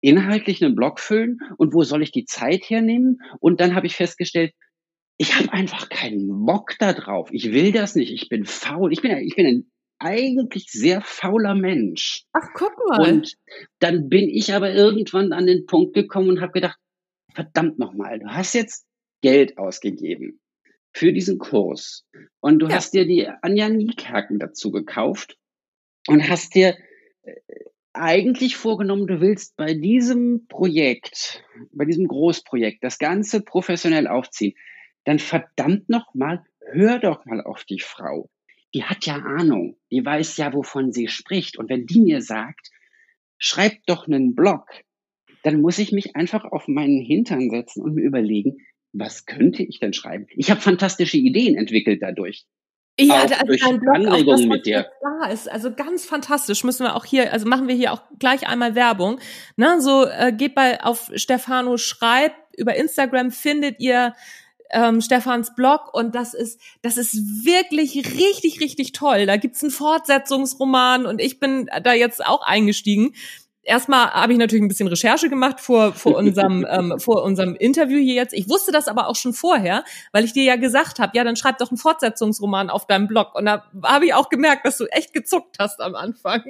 inhaltlich 0.00 0.64
einen 0.64 0.74
Blog 0.74 1.00
füllen 1.00 1.38
und 1.58 1.74
wo 1.74 1.82
soll 1.82 2.02
ich 2.02 2.12
die 2.12 2.24
Zeit 2.24 2.70
hernehmen? 2.70 3.18
Und 3.40 3.60
dann 3.60 3.74
habe 3.74 3.86
ich 3.86 3.96
festgestellt, 3.96 4.52
ich 5.18 5.36
habe 5.38 5.52
einfach 5.52 5.88
keinen 5.90 6.46
Bock 6.46 6.76
da 6.78 6.94
drauf. 6.94 7.28
Ich 7.30 7.52
will 7.52 7.72
das 7.72 7.94
nicht. 7.94 8.10
Ich 8.12 8.28
bin 8.28 8.46
faul. 8.46 8.92
Ich 8.92 9.02
bin, 9.02 9.16
ich 9.18 9.36
bin 9.36 9.46
ein 9.46 9.70
eigentlich 9.98 10.66
sehr 10.70 11.00
fauler 11.02 11.54
Mensch. 11.54 12.24
Ach, 12.32 12.48
guck 12.54 12.72
mal. 12.88 13.12
Und 13.12 13.34
dann 13.78 14.08
bin 14.08 14.28
ich 14.28 14.54
aber 14.54 14.72
irgendwann 14.72 15.32
an 15.32 15.46
den 15.46 15.66
Punkt 15.66 15.94
gekommen 15.94 16.30
und 16.30 16.40
habe 16.40 16.52
gedacht, 16.52 16.78
verdammt 17.34 17.78
nochmal, 17.78 18.18
du 18.18 18.26
hast 18.26 18.54
jetzt 18.54 18.86
Geld 19.22 19.56
ausgegeben 19.56 20.40
für 20.92 21.12
diesen 21.12 21.38
Kurs. 21.38 22.06
Und 22.40 22.58
du 22.58 22.66
ja. 22.68 22.74
hast 22.74 22.92
dir 22.92 23.06
die 23.06 23.26
Anja 23.40 23.68
Niekerken 23.68 24.38
dazu 24.38 24.70
gekauft 24.70 25.38
und 26.06 26.28
hast 26.28 26.54
dir 26.54 26.76
äh, 27.22 27.32
eigentlich 27.94 28.56
vorgenommen, 28.56 29.06
du 29.06 29.20
willst 29.20 29.56
bei 29.56 29.74
diesem 29.74 30.46
Projekt, 30.48 31.44
bei 31.72 31.84
diesem 31.84 32.08
Großprojekt, 32.08 32.82
das 32.82 32.98
Ganze 32.98 33.42
professionell 33.42 34.06
aufziehen, 34.06 34.54
dann 35.04 35.18
verdammt 35.18 35.88
noch 35.88 36.14
mal, 36.14 36.44
hör 36.70 36.98
doch 36.98 37.24
mal 37.26 37.40
auf 37.42 37.64
die 37.64 37.80
Frau. 37.80 38.30
Die 38.74 38.84
hat 38.84 39.04
ja 39.04 39.16
Ahnung, 39.16 39.76
die 39.90 40.04
weiß 40.04 40.38
ja, 40.38 40.52
wovon 40.54 40.92
sie 40.92 41.08
spricht. 41.08 41.58
Und 41.58 41.68
wenn 41.68 41.86
die 41.86 42.00
mir 42.00 42.22
sagt, 42.22 42.70
schreib 43.36 43.84
doch 43.86 44.06
einen 44.06 44.34
Blog, 44.34 44.66
dann 45.42 45.60
muss 45.60 45.78
ich 45.78 45.92
mich 45.92 46.16
einfach 46.16 46.44
auf 46.44 46.68
meinen 46.68 47.02
Hintern 47.02 47.50
setzen 47.50 47.82
und 47.82 47.94
mir 47.94 48.02
überlegen, 48.02 48.64
was 48.92 49.26
könnte 49.26 49.62
ich 49.62 49.80
denn 49.80 49.92
schreiben? 49.92 50.26
Ich 50.30 50.50
habe 50.50 50.60
fantastische 50.60 51.16
Ideen 51.16 51.56
entwickelt 51.56 52.02
dadurch. 52.02 52.44
Ja, 53.00 53.14
auch 53.14 53.22
also 53.22 53.36
dein 53.46 53.80
Blog, 53.80 53.94
Anregungen 53.94 54.48
mit 54.48 54.66
dir. 54.66 54.90
Da 55.00 55.28
ist 55.30 55.50
also 55.50 55.72
ganz 55.72 56.04
fantastisch. 56.04 56.62
Müssen 56.62 56.84
wir 56.84 56.94
auch 56.94 57.06
hier, 57.06 57.32
also 57.32 57.48
machen 57.48 57.68
wir 57.68 57.74
hier 57.74 57.92
auch 57.92 58.02
gleich 58.18 58.46
einmal 58.46 58.74
Werbung. 58.74 59.18
Ne, 59.56 59.80
so 59.80 60.04
äh, 60.04 60.32
geht 60.32 60.54
bei 60.54 60.82
auf 60.82 61.10
Stefano 61.14 61.78
schreibt 61.78 62.36
über 62.56 62.76
Instagram 62.76 63.30
findet 63.30 63.80
ihr 63.80 64.14
ähm, 64.72 65.00
Stefans 65.00 65.54
Blog 65.54 65.94
und 65.94 66.14
das 66.14 66.34
ist 66.34 66.60
das 66.82 66.98
ist 66.98 67.14
wirklich 67.44 67.96
richtig 67.96 68.60
richtig 68.60 68.92
toll. 68.92 69.24
Da 69.24 69.36
gibt's 69.36 69.62
einen 69.62 69.70
Fortsetzungsroman 69.70 71.06
und 71.06 71.20
ich 71.20 71.40
bin 71.40 71.70
da 71.82 71.94
jetzt 71.94 72.24
auch 72.24 72.42
eingestiegen 72.42 73.14
erstmal 73.62 74.10
habe 74.10 74.32
ich 74.32 74.38
natürlich 74.38 74.62
ein 74.62 74.68
bisschen 74.68 74.88
Recherche 74.88 75.28
gemacht 75.28 75.60
vor, 75.60 75.92
vor, 75.92 76.16
unserem, 76.16 76.66
ähm, 76.70 76.98
vor 76.98 77.22
unserem 77.22 77.54
Interview 77.54 77.98
hier 77.98 78.14
jetzt. 78.14 78.34
Ich 78.34 78.48
wusste 78.48 78.72
das 78.72 78.88
aber 78.88 79.08
auch 79.08 79.16
schon 79.16 79.32
vorher, 79.32 79.84
weil 80.12 80.24
ich 80.24 80.32
dir 80.32 80.44
ja 80.44 80.56
gesagt 80.56 80.98
habe, 80.98 81.16
ja, 81.16 81.24
dann 81.24 81.36
schreib 81.36 81.58
doch 81.58 81.70
einen 81.70 81.78
Fortsetzungsroman 81.78 82.70
auf 82.70 82.86
deinem 82.86 83.08
Blog. 83.08 83.34
Und 83.34 83.46
da 83.46 83.64
habe 83.82 84.06
ich 84.06 84.14
auch 84.14 84.28
gemerkt, 84.28 84.66
dass 84.66 84.78
du 84.78 84.86
echt 84.86 85.12
gezuckt 85.12 85.56
hast 85.58 85.80
am 85.80 85.94
Anfang. 85.94 86.42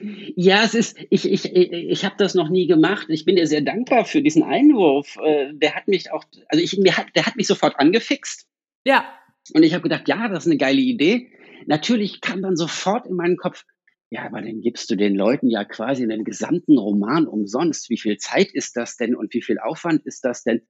Ja, 0.00 0.62
es 0.64 0.74
ist, 0.74 0.96
ich, 1.10 1.30
ich, 1.30 1.52
ich 1.52 2.04
habe 2.04 2.14
das 2.16 2.34
noch 2.34 2.48
nie 2.48 2.66
gemacht. 2.66 3.06
Ich 3.10 3.24
bin 3.24 3.36
dir 3.36 3.46
sehr 3.46 3.60
dankbar 3.60 4.04
für 4.04 4.22
diesen 4.22 4.42
Einwurf. 4.42 5.16
Äh, 5.22 5.52
der 5.52 5.74
hat 5.74 5.88
mich 5.88 6.10
auch, 6.12 6.24
also 6.48 6.62
ich, 6.62 6.78
mir 6.78 6.96
hat, 6.96 7.06
der 7.14 7.26
hat 7.26 7.36
mich 7.36 7.46
sofort 7.46 7.78
angefixt. 7.78 8.46
Ja. 8.84 9.04
Und 9.52 9.62
ich 9.62 9.74
habe 9.74 9.82
gedacht, 9.82 10.08
ja, 10.08 10.28
das 10.28 10.44
ist 10.44 10.46
eine 10.46 10.58
geile 10.58 10.80
Idee. 10.80 11.28
Natürlich 11.66 12.20
kam 12.20 12.40
dann 12.40 12.56
sofort 12.56 13.06
in 13.06 13.16
meinen 13.16 13.36
Kopf, 13.36 13.64
ja, 14.10 14.26
aber 14.26 14.42
dann 14.42 14.60
gibst 14.60 14.90
du 14.90 14.96
den 14.96 15.14
Leuten 15.14 15.48
ja 15.48 15.64
quasi 15.64 16.02
einen 16.02 16.24
gesamten 16.24 16.76
Roman 16.76 17.28
umsonst. 17.28 17.90
Wie 17.90 17.98
viel 17.98 18.18
Zeit 18.18 18.52
ist 18.52 18.76
das 18.76 18.96
denn 18.96 19.14
und 19.14 19.32
wie 19.32 19.42
viel 19.42 19.60
Aufwand 19.60 20.04
ist 20.04 20.24
das 20.24 20.42
denn? 20.42 20.62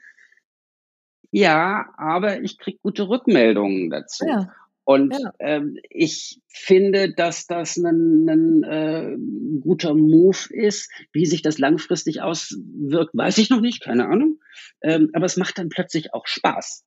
Ja, 1.30 1.94
aber 1.96 2.42
ich 2.42 2.58
krieg 2.58 2.82
gute 2.82 3.08
Rückmeldungen 3.08 3.88
dazu. 3.88 4.26
Ja. 4.26 4.52
Und 4.84 5.14
ja. 5.14 5.32
ähm, 5.38 5.78
ich 5.88 6.40
finde, 6.48 7.14
dass 7.14 7.46
das 7.46 7.78
ein, 7.78 8.28
ein 8.28 8.62
äh, 8.64 9.16
guter 9.60 9.94
Move 9.94 10.48
ist. 10.50 10.90
Wie 11.12 11.24
sich 11.24 11.40
das 11.40 11.58
langfristig 11.58 12.20
auswirkt, 12.20 13.14
weiß 13.14 13.38
ich 13.38 13.48
noch 13.48 13.60
nicht, 13.60 13.82
keine 13.82 14.08
Ahnung. 14.08 14.40
Ähm, 14.82 15.08
aber 15.14 15.24
es 15.24 15.36
macht 15.38 15.58
dann 15.58 15.68
plötzlich 15.70 16.12
auch 16.12 16.26
Spaß. 16.26 16.84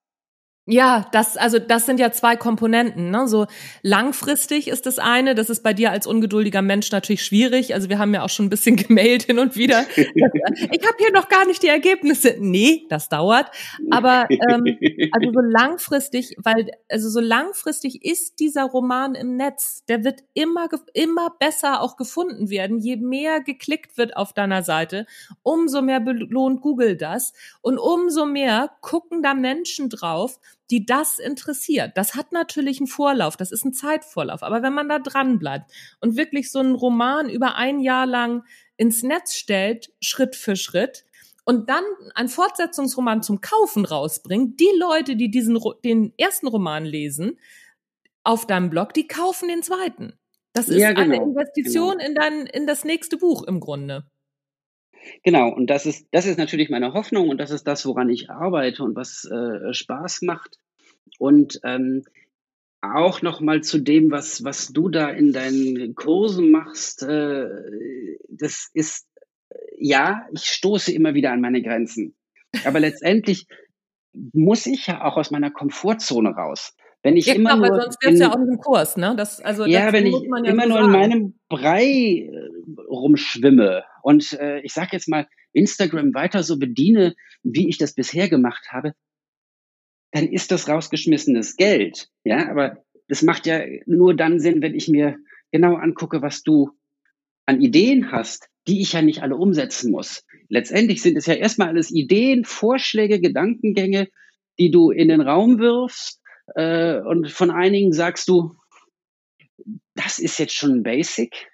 Ja, 0.66 1.08
das, 1.12 1.36
also 1.36 1.60
das 1.60 1.86
sind 1.86 2.00
ja 2.00 2.14
zwei 2.14 2.38
Komponenten. 2.38 3.10
Ne? 3.10 3.28
So 3.28 3.48
langfristig 3.82 4.70
ist 4.70 4.86
das 4.86 4.98
eine, 4.98 5.36
das 5.36 5.50
ist 5.50 5.62
bei 5.62 5.74
dir 5.74 5.92
als 5.92 6.08
ungeduldiger 6.08 6.62
Mensch 6.62 6.90
natürlich 6.90 7.26
schwierig. 7.26 7.74
Also 7.74 7.90
wir 7.90 8.00
haben 8.00 8.14
ja 8.14 8.24
auch 8.24 8.30
schon 8.30 8.46
ein 8.46 8.50
bisschen 8.50 8.76
gemailt 8.78 9.24
hin 9.24 9.40
und 9.40 9.58
wieder. 9.58 9.86
ich 9.98 10.88
habe 10.88 10.96
hier 11.00 11.12
noch 11.12 11.28
gar 11.28 11.46
nicht 11.46 11.64
die 11.64 11.68
Ergebnisse. 11.68 12.38
Nee, 12.40 12.86
das 12.88 13.10
dauert. 13.10 13.52
Aber 13.92 14.28
ähm, 14.30 14.78
also 15.12 15.34
so 15.34 15.42
langfristig, 15.42 16.38
weil 16.38 16.72
also 16.90 17.10
so 17.10 17.20
langfristig 17.20 18.06
ist 18.06 18.40
dieser 18.40 18.64
Roman 18.64 19.16
im 19.16 19.36
Netz, 19.36 19.84
der 19.90 20.06
wird 20.06 20.22
immer 20.34 20.70
immer 20.94 21.36
besser 21.40 21.82
auch 21.82 21.98
gefunden 21.98 22.50
werden. 22.50 22.80
Je 22.80 22.96
mehr 22.96 23.42
geklickt 23.42 23.98
wird 23.98 24.16
auf 24.16 24.32
deiner 24.32 24.64
Seite, 24.64 25.08
umso 25.42 25.82
mehr 25.82 26.00
belohnt 26.00 26.62
Google 26.62 26.96
das 26.96 27.34
und 27.62 27.78
umso 27.78 28.26
mehr 28.26 28.72
gucken 28.80 29.22
da 29.22 29.34
Menschen 29.34 29.90
drauf 29.90 30.40
die 30.72 30.86
das 30.86 31.20
interessiert. 31.20 31.92
Das 31.96 32.16
hat 32.16 32.32
natürlich 32.32 32.80
einen 32.80 32.88
Vorlauf, 32.88 33.38
das 33.38 33.52
ist 33.52 33.66
ein 33.66 33.74
Zeitvorlauf. 33.74 34.44
Aber 34.44 34.64
wenn 34.64 34.74
man 34.74 34.90
da 34.90 35.00
dran 35.00 35.40
bleibt 35.40 35.72
und 36.00 36.18
wirklich 36.18 36.52
so 36.52 36.60
einen 36.60 36.76
Roman 36.76 37.30
über 37.30 37.56
ein 37.56 37.80
Jahr 37.80 38.06
lang 38.06 38.44
ins 38.78 39.04
Netz 39.04 39.36
stellt, 39.36 39.92
Schritt 40.02 40.36
für 40.36 40.56
Schritt, 40.56 41.06
und 41.46 41.70
dann 41.70 41.84
ein 42.16 42.30
Fortsetzungsroman 42.30 43.22
zum 43.22 43.42
Kaufen 43.42 43.86
rausbringt, 43.86 44.60
die 44.60 44.72
Leute, 44.80 45.16
die 45.16 45.30
diesen 45.30 45.60
den 45.84 46.14
ersten 46.18 46.48
Roman 46.48 46.86
lesen 46.86 47.38
auf 48.24 48.48
deinem 48.48 48.70
Blog, 48.70 48.94
die 48.94 49.08
kaufen 49.08 49.50
den 49.50 49.62
zweiten. 49.62 50.14
Das 50.54 50.70
ist 50.70 50.80
ja, 50.80 50.94
genau, 50.94 51.02
eine 51.02 51.16
Investition 51.18 51.98
genau. 51.98 52.06
in 52.06 52.16
dein 52.16 52.46
in 52.46 52.68
das 52.68 52.86
nächste 52.86 53.18
Buch 53.18 53.44
im 53.44 53.60
Grunde. 53.60 54.06
Genau, 55.24 55.50
und 55.50 55.68
das 55.68 55.86
ist, 55.86 56.08
das 56.12 56.26
ist 56.26 56.38
natürlich 56.38 56.70
meine 56.70 56.94
Hoffnung 56.94 57.30
und 57.30 57.38
das 57.38 57.52
ist 57.52 57.66
das, 57.68 57.86
woran 57.86 58.10
ich 58.10 58.30
arbeite 58.30 58.84
und 58.84 58.96
was 58.96 59.26
äh, 59.26 59.74
Spaß 59.74 60.22
macht. 60.24 60.58
Und 61.20 61.60
ähm, 61.64 62.04
auch 62.82 63.22
nochmal 63.22 63.62
zu 63.62 63.80
dem, 63.80 64.12
was, 64.12 64.44
was 64.44 64.68
du 64.68 64.90
da 64.90 65.10
in 65.10 65.32
deinen 65.32 65.96
Kursen 65.96 66.52
machst, 66.52 67.04
äh, 67.04 67.48
das 68.30 68.70
ist, 68.74 69.08
äh, 69.50 69.56
ja, 69.78 70.28
ich 70.34 70.46
stoße 70.46 70.92
immer 70.92 71.14
wieder 71.14 71.32
an 71.32 71.42
meine 71.42 71.62
Grenzen. 71.62 72.16
Aber 72.66 72.80
letztendlich 72.80 73.48
muss 74.14 74.66
ich 74.66 74.88
ja 74.88 75.04
auch 75.04 75.18
aus 75.18 75.32
meiner 75.32 75.52
Komfortzone 75.52 76.32
raus. 76.32 76.76
Wenn 77.04 77.18
ich 77.18 77.26
ja, 77.26 77.36
immer 77.36 77.58
klar, 77.58 77.70
nur 77.70 77.82
sonst 77.82 78.02
wär's 78.02 78.20
ja 78.20 78.32
auch 78.32 78.40
im 78.40 78.58
Kurs, 78.58 78.96
ne? 78.96 79.14
Das, 79.18 79.42
also, 79.42 79.66
ja, 79.66 79.92
wenn 79.92 80.06
ich 80.06 80.14
ja 80.14 80.52
immer 80.52 80.66
nur 80.66 80.78
sagen. 80.78 80.86
in 80.86 80.92
meinem 80.92 81.40
Brei 81.50 81.84
äh, 81.84 82.50
rumschwimme 82.90 83.84
und 84.02 84.32
äh, 84.40 84.62
ich 84.62 84.74
sage 84.74 84.90
jetzt 84.94 85.10
mal 85.10 85.28
Instagram 85.52 86.14
weiter 86.14 86.44
so 86.44 86.58
bediene, 86.58 87.16
wie 87.44 87.68
ich 87.68 87.78
das 87.78 87.94
bisher 87.94 88.30
gemacht 88.30 88.70
habe, 88.72 88.94
dann 90.12 90.30
ist 90.30 90.52
das 90.52 90.70
rausgeschmissenes 90.70 91.58
Geld. 91.58 92.08
Ja, 92.24 92.50
aber 92.50 92.78
das 93.10 93.22
macht 93.22 93.48
ja 93.48 93.60
nur 93.86 94.16
dann 94.16 94.40
Sinn, 94.40 94.62
wenn 94.62 94.74
ich 94.74 94.88
mir 94.88 95.18
genau 95.52 95.76
angucke, 95.76 96.22
was 96.22 96.42
du 96.42 96.72
an 97.46 97.62
Ideen 97.62 98.14
hast, 98.14 98.48
die 98.66 98.82
ich 98.82 98.94
ja 98.94 99.02
nicht 99.02 99.22
alle 99.22 99.36
umsetzen 99.36 99.92
muss. 99.92 100.24
Letztendlich 100.48 101.02
sind 101.02 101.18
es 101.18 101.26
ja 101.26 101.34
erstmal 101.34 101.68
alles 101.68 101.92
Ideen, 101.92 102.46
Vorschläge, 102.46 103.20
Gedankengänge, 103.20 104.08
die 104.58 104.72
du 104.72 104.92
in 104.92 105.10
den 105.10 105.20
Raum 105.20 105.60
wirfst 105.60 106.23
äh, 106.56 107.00
und 107.00 107.32
von 107.32 107.52
einigen 107.52 107.94
sagst 107.94 108.28
du, 108.28 108.56
das 109.96 110.20
ist 110.20 110.40
jetzt 110.40 110.56
schon 110.56 110.84
Basic. 110.84 111.48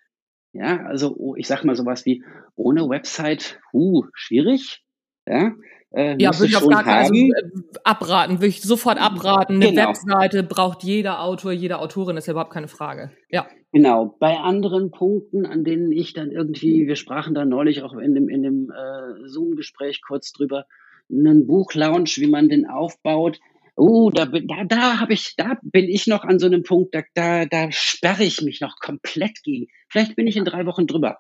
Ja, 0.52 0.86
also 0.86 1.16
oh, 1.16 1.36
ich 1.36 1.48
sag 1.48 1.64
mal 1.64 1.76
sowas 1.76 2.06
wie 2.06 2.24
ohne 2.56 2.90
Website, 2.90 3.60
uh, 3.74 4.04
schwierig. 4.14 4.84
Ja, 5.28 5.52
äh, 5.92 6.16
ja 6.20 6.34
würde 6.34 6.48
ich 6.48 6.58
auf 6.58 6.68
gar 6.68 6.84
keinen 6.84 7.04
also, 7.04 7.14
äh, 7.14 7.80
abraten, 7.84 8.38
würde 8.38 8.48
ich 8.48 8.62
sofort 8.62 9.00
abraten. 9.00 9.56
Eine 9.56 9.70
genau. 9.72 9.90
Webseite 9.90 10.44
braucht 10.44 10.84
jeder 10.84 11.22
Autor, 11.22 11.52
jede 11.52 11.80
Autorin, 11.80 12.18
ist 12.18 12.26
ja 12.26 12.32
überhaupt 12.32 12.54
keine 12.54 12.68
Frage. 12.68 13.12
Ja. 13.30 13.48
Genau. 13.72 14.16
Bei 14.20 14.38
anderen 14.38 14.90
Punkten, 14.90 15.46
an 15.46 15.64
denen 15.64 15.92
ich 15.92 16.14
dann 16.14 16.32
irgendwie, 16.32 16.88
wir 16.88 16.96
sprachen 16.96 17.36
da 17.36 17.46
neulich 17.46 17.84
auch 17.84 17.94
in 17.94 18.16
dem, 18.16 18.28
in 18.28 18.42
dem 18.42 18.72
äh, 18.72 19.28
Zoom-Gespräch 19.28 20.02
kurz 20.02 20.32
drüber, 20.32 20.66
einen 21.12 21.46
Buchlaunch, 21.46 22.18
wie 22.18 22.30
man 22.30 22.50
den 22.50 22.68
aufbaut. 22.68 23.40
Oh, 23.80 24.10
da, 24.10 24.26
da, 24.26 24.66
da 24.66 25.00
habe 25.00 25.14
ich, 25.14 25.36
da 25.38 25.58
bin 25.62 25.86
ich 25.86 26.06
noch 26.06 26.26
an 26.26 26.38
so 26.38 26.48
einem 26.48 26.64
Punkt, 26.64 26.94
da, 26.94 27.04
da, 27.14 27.46
da 27.46 27.72
sperre 27.72 28.24
ich 28.24 28.42
mich 28.42 28.60
noch 28.60 28.76
komplett 28.82 29.42
gegen. 29.44 29.68
Vielleicht 29.90 30.18
bin 30.18 30.28
ich 30.28 30.36
in 30.36 30.44
drei 30.44 30.66
Wochen 30.66 30.86
drüber 30.86 31.20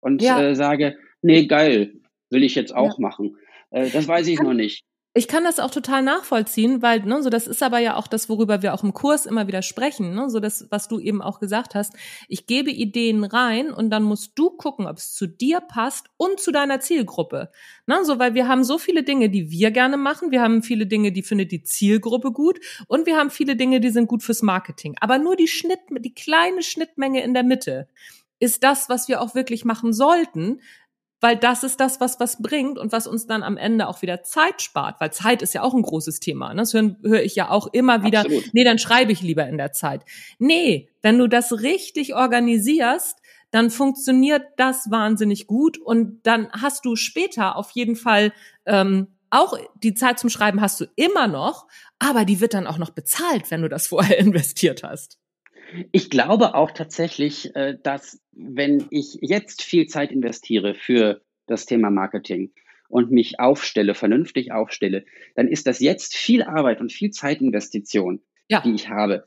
und 0.00 0.20
ja. 0.20 0.40
äh, 0.42 0.54
sage, 0.54 0.98
nee, 1.22 1.46
geil, 1.46 1.94
will 2.28 2.42
ich 2.42 2.54
jetzt 2.54 2.74
auch 2.74 2.98
ja. 2.98 3.00
machen. 3.00 3.38
Äh, 3.70 3.88
das 3.88 4.06
weiß 4.06 4.26
ich 4.26 4.38
noch 4.38 4.52
nicht. 4.52 4.84
Ich 5.16 5.28
kann 5.28 5.44
das 5.44 5.60
auch 5.60 5.70
total 5.70 6.02
nachvollziehen, 6.02 6.82
weil 6.82 7.00
ne, 7.04 7.22
so 7.22 7.30
das 7.30 7.46
ist 7.46 7.62
aber 7.62 7.78
ja 7.78 7.94
auch 7.94 8.08
das, 8.08 8.28
worüber 8.28 8.62
wir 8.62 8.74
auch 8.74 8.82
im 8.82 8.92
Kurs 8.92 9.26
immer 9.26 9.46
wieder 9.46 9.62
sprechen, 9.62 10.12
ne, 10.12 10.28
so 10.28 10.40
das, 10.40 10.66
was 10.70 10.88
du 10.88 10.98
eben 10.98 11.22
auch 11.22 11.38
gesagt 11.38 11.76
hast. 11.76 11.92
Ich 12.26 12.48
gebe 12.48 12.72
Ideen 12.72 13.22
rein 13.22 13.72
und 13.72 13.90
dann 13.90 14.02
musst 14.02 14.32
du 14.34 14.50
gucken, 14.50 14.88
ob 14.88 14.96
es 14.96 15.12
zu 15.12 15.28
dir 15.28 15.60
passt 15.60 16.08
und 16.16 16.40
zu 16.40 16.50
deiner 16.50 16.80
Zielgruppe. 16.80 17.52
Ne, 17.86 18.04
so 18.04 18.18
weil 18.18 18.34
wir 18.34 18.48
haben 18.48 18.64
so 18.64 18.76
viele 18.76 19.04
Dinge, 19.04 19.30
die 19.30 19.52
wir 19.52 19.70
gerne 19.70 19.96
machen, 19.96 20.32
wir 20.32 20.42
haben 20.42 20.64
viele 20.64 20.88
Dinge, 20.88 21.12
die 21.12 21.22
findet 21.22 21.52
die 21.52 21.62
Zielgruppe 21.62 22.32
gut 22.32 22.58
und 22.88 23.06
wir 23.06 23.16
haben 23.16 23.30
viele 23.30 23.54
Dinge, 23.54 23.78
die 23.78 23.90
sind 23.90 24.08
gut 24.08 24.24
fürs 24.24 24.42
Marketing. 24.42 24.96
Aber 25.00 25.18
nur 25.18 25.36
die 25.36 25.46
Schnitt, 25.46 25.78
die 25.90 26.14
kleine 26.14 26.64
Schnittmenge 26.64 27.22
in 27.22 27.34
der 27.34 27.44
Mitte 27.44 27.88
ist 28.40 28.64
das, 28.64 28.88
was 28.88 29.06
wir 29.06 29.20
auch 29.20 29.36
wirklich 29.36 29.64
machen 29.64 29.92
sollten, 29.92 30.60
weil 31.24 31.38
das 31.38 31.64
ist 31.64 31.80
das, 31.80 32.02
was 32.02 32.20
was 32.20 32.42
bringt 32.42 32.76
und 32.76 32.92
was 32.92 33.06
uns 33.06 33.26
dann 33.26 33.42
am 33.42 33.56
Ende 33.56 33.88
auch 33.88 34.02
wieder 34.02 34.22
Zeit 34.24 34.60
spart, 34.60 35.00
weil 35.00 35.10
Zeit 35.10 35.40
ist 35.40 35.54
ja 35.54 35.62
auch 35.62 35.72
ein 35.72 35.80
großes 35.80 36.20
Thema. 36.20 36.52
Ne? 36.52 36.60
Das 36.60 36.74
höre 36.74 36.96
hör 37.02 37.22
ich 37.22 37.34
ja 37.34 37.48
auch 37.48 37.68
immer 37.72 38.04
wieder. 38.04 38.20
Absolut. 38.20 38.52
Nee, 38.52 38.62
dann 38.62 38.78
schreibe 38.78 39.10
ich 39.10 39.22
lieber 39.22 39.48
in 39.48 39.56
der 39.56 39.72
Zeit. 39.72 40.02
Nee, 40.38 40.90
wenn 41.00 41.18
du 41.18 41.26
das 41.26 41.62
richtig 41.62 42.14
organisierst, 42.14 43.16
dann 43.50 43.70
funktioniert 43.70 44.42
das 44.58 44.90
wahnsinnig 44.90 45.46
gut 45.46 45.78
und 45.78 46.20
dann 46.26 46.52
hast 46.52 46.84
du 46.84 46.94
später 46.94 47.56
auf 47.56 47.70
jeden 47.70 47.96
Fall 47.96 48.34
ähm, 48.66 49.06
auch 49.30 49.58
die 49.82 49.94
Zeit 49.94 50.18
zum 50.18 50.28
Schreiben 50.28 50.60
hast 50.60 50.78
du 50.82 50.84
immer 50.94 51.26
noch, 51.26 51.68
aber 51.98 52.26
die 52.26 52.42
wird 52.42 52.52
dann 52.52 52.66
auch 52.66 52.76
noch 52.76 52.90
bezahlt, 52.90 53.50
wenn 53.50 53.62
du 53.62 53.70
das 53.70 53.86
vorher 53.88 54.18
investiert 54.18 54.82
hast. 54.82 55.18
Ich 55.90 56.10
glaube 56.10 56.54
auch 56.54 56.70
tatsächlich, 56.70 57.56
äh, 57.56 57.78
dass 57.82 58.20
wenn 58.32 58.86
ich 58.90 59.18
jetzt 59.22 59.62
viel 59.62 59.86
Zeit 59.86 60.12
investiere 60.12 60.74
für 60.74 61.23
das 61.46 61.66
Thema 61.66 61.90
Marketing 61.90 62.52
und 62.88 63.10
mich 63.10 63.40
aufstelle, 63.40 63.94
vernünftig 63.94 64.52
aufstelle, 64.52 65.04
dann 65.34 65.48
ist 65.48 65.66
das 65.66 65.80
jetzt 65.80 66.14
viel 66.14 66.42
Arbeit 66.42 66.80
und 66.80 66.92
viel 66.92 67.10
Zeitinvestition, 67.10 68.22
ja. 68.48 68.60
die 68.60 68.74
ich 68.74 68.88
habe. 68.88 69.24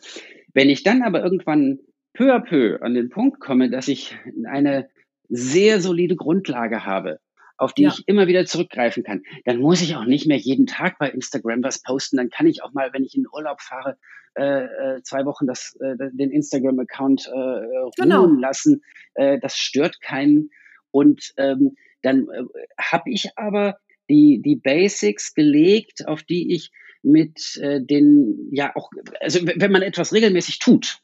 Wenn 0.53 0.69
ich 0.69 0.83
dann 0.83 1.03
aber 1.03 1.23
irgendwann 1.23 1.79
peu 2.13 2.33
à 2.33 2.39
peu 2.39 2.81
an 2.81 2.93
den 2.93 3.09
Punkt 3.09 3.39
komme, 3.39 3.69
dass 3.69 3.87
ich 3.87 4.17
eine 4.45 4.89
sehr 5.29 5.81
solide 5.81 6.15
Grundlage 6.15 6.85
habe, 6.85 7.19
auf 7.57 7.73
die 7.73 7.83
ja. 7.83 7.89
ich 7.89 8.07
immer 8.07 8.27
wieder 8.27 8.45
zurückgreifen 8.45 9.03
kann. 9.03 9.23
Dann 9.45 9.59
muss 9.59 9.81
ich 9.81 9.95
auch 9.95 10.05
nicht 10.05 10.27
mehr 10.27 10.37
jeden 10.37 10.67
Tag 10.67 10.99
bei 10.99 11.09
Instagram 11.09 11.63
was 11.63 11.81
posten. 11.81 12.17
Dann 12.17 12.29
kann 12.29 12.47
ich 12.47 12.63
auch 12.63 12.73
mal, 12.73 12.93
wenn 12.93 13.03
ich 13.03 13.15
in 13.15 13.23
den 13.23 13.29
Urlaub 13.33 13.61
fahre, 13.61 13.97
äh, 14.35 14.65
äh 14.65 15.01
zwei 15.03 15.25
Wochen 15.25 15.47
das, 15.47 15.75
äh, 15.79 15.95
den 16.11 16.29
Instagram-Account 16.31 17.27
äh, 17.27 17.31
ruhen 17.31 17.91
genau. 17.97 18.25
lassen. 18.27 18.83
Äh, 19.15 19.39
das 19.39 19.57
stört 19.57 20.01
keinen. 20.01 20.51
Und 20.91 21.33
ähm, 21.37 21.75
dann 22.07 22.27
äh, 22.29 22.43
habe 22.79 23.11
ich 23.11 23.29
aber 23.35 23.77
die, 24.09 24.41
die 24.43 24.55
Basics 24.55 25.33
gelegt, 25.33 26.07
auf 26.07 26.23
die 26.23 26.55
ich 26.55 26.71
mit 27.03 27.57
äh, 27.57 27.81
den, 27.81 28.49
ja 28.51 28.75
auch, 28.75 28.89
also 29.19 29.39
wenn 29.43 29.71
man 29.71 29.81
etwas 29.81 30.13
regelmäßig 30.13 30.59
tut, 30.59 30.99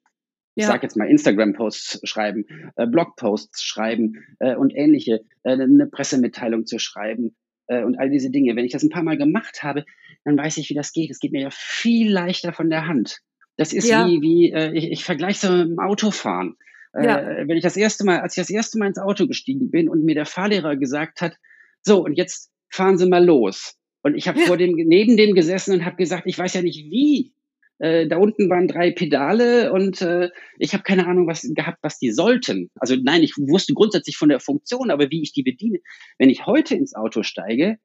ja. 0.55 0.63
ich 0.63 0.65
sage 0.65 0.83
jetzt 0.83 0.97
mal 0.97 1.09
Instagram-Posts 1.09 2.01
schreiben, 2.03 2.45
äh, 2.75 2.87
Blog-Posts 2.87 3.63
schreiben 3.63 4.23
äh, 4.39 4.55
und 4.55 4.73
ähnliche, 4.75 5.25
äh, 5.43 5.51
eine 5.51 5.87
Pressemitteilung 5.87 6.65
zu 6.65 6.79
schreiben 6.79 7.35
äh, 7.67 7.83
und 7.83 7.99
all 7.99 8.09
diese 8.09 8.31
Dinge. 8.31 8.55
Wenn 8.55 8.65
ich 8.65 8.71
das 8.71 8.83
ein 8.83 8.89
paar 8.89 9.03
Mal 9.03 9.17
gemacht 9.17 9.63
habe, 9.63 9.85
dann 10.23 10.37
weiß 10.37 10.57
ich, 10.57 10.69
wie 10.69 10.75
das 10.75 10.93
geht. 10.93 11.11
Es 11.11 11.19
geht 11.19 11.31
mir 11.31 11.41
ja 11.41 11.49
viel 11.51 12.11
leichter 12.11 12.53
von 12.53 12.69
der 12.69 12.87
Hand. 12.87 13.19
Das 13.57 13.73
ist 13.73 13.87
ja. 13.87 14.07
wie, 14.07 14.21
wie 14.21 14.51
äh, 14.51 14.71
ich, 14.73 14.91
ich 14.91 15.03
vergleiche 15.03 15.47
so 15.47 15.51
mit 15.51 15.67
dem 15.67 15.79
Autofahren. 15.79 16.55
Äh, 16.93 17.05
ja. 17.05 17.19
Äh, 17.19 17.47
wenn 17.47 17.57
ich 17.57 17.63
das 17.63 17.77
erste 17.77 18.05
Mal, 18.05 18.21
als 18.21 18.37
ich 18.37 18.41
das 18.41 18.49
erste 18.49 18.77
Mal 18.77 18.87
ins 18.87 18.99
Auto 18.99 19.27
gestiegen 19.27 19.71
bin 19.71 19.89
und 19.89 20.03
mir 20.03 20.15
der 20.15 20.25
Fahrlehrer 20.25 20.75
gesagt 20.75 21.21
hat, 21.21 21.37
so 21.81 22.03
und 22.03 22.13
jetzt 22.13 22.51
fahren 22.69 22.97
Sie 22.97 23.07
mal 23.07 23.23
los. 23.23 23.75
Und 24.03 24.15
ich 24.15 24.27
habe 24.27 24.39
ja. 24.39 24.45
vor 24.45 24.57
dem 24.57 24.71
neben 24.75 25.17
dem 25.17 25.33
gesessen 25.33 25.73
und 25.73 25.85
habe 25.85 25.95
gesagt, 25.95 26.23
ich 26.25 26.37
weiß 26.37 26.53
ja 26.53 26.61
nicht 26.61 26.89
wie. 26.89 27.33
Äh, 27.79 28.07
da 28.07 28.17
unten 28.17 28.49
waren 28.49 28.67
drei 28.67 28.91
Pedale 28.91 29.73
und 29.73 30.01
äh, 30.01 30.29
ich 30.57 30.73
habe 30.73 30.83
keine 30.83 31.07
Ahnung 31.07 31.27
was 31.27 31.41
gehabt, 31.53 31.79
was 31.81 31.99
die 31.99 32.11
sollten. 32.11 32.69
Also 32.75 32.95
nein, 32.95 33.23
ich 33.23 33.35
wusste 33.37 33.73
grundsätzlich 33.73 34.17
von 34.17 34.29
der 34.29 34.39
Funktion, 34.39 34.91
aber 34.91 35.09
wie 35.09 35.21
ich 35.21 35.33
die 35.33 35.43
bediene. 35.43 35.79
Wenn 36.17 36.29
ich 36.29 36.45
heute 36.45 36.75
ins 36.75 36.95
Auto 36.95 37.23
steige, 37.23 37.77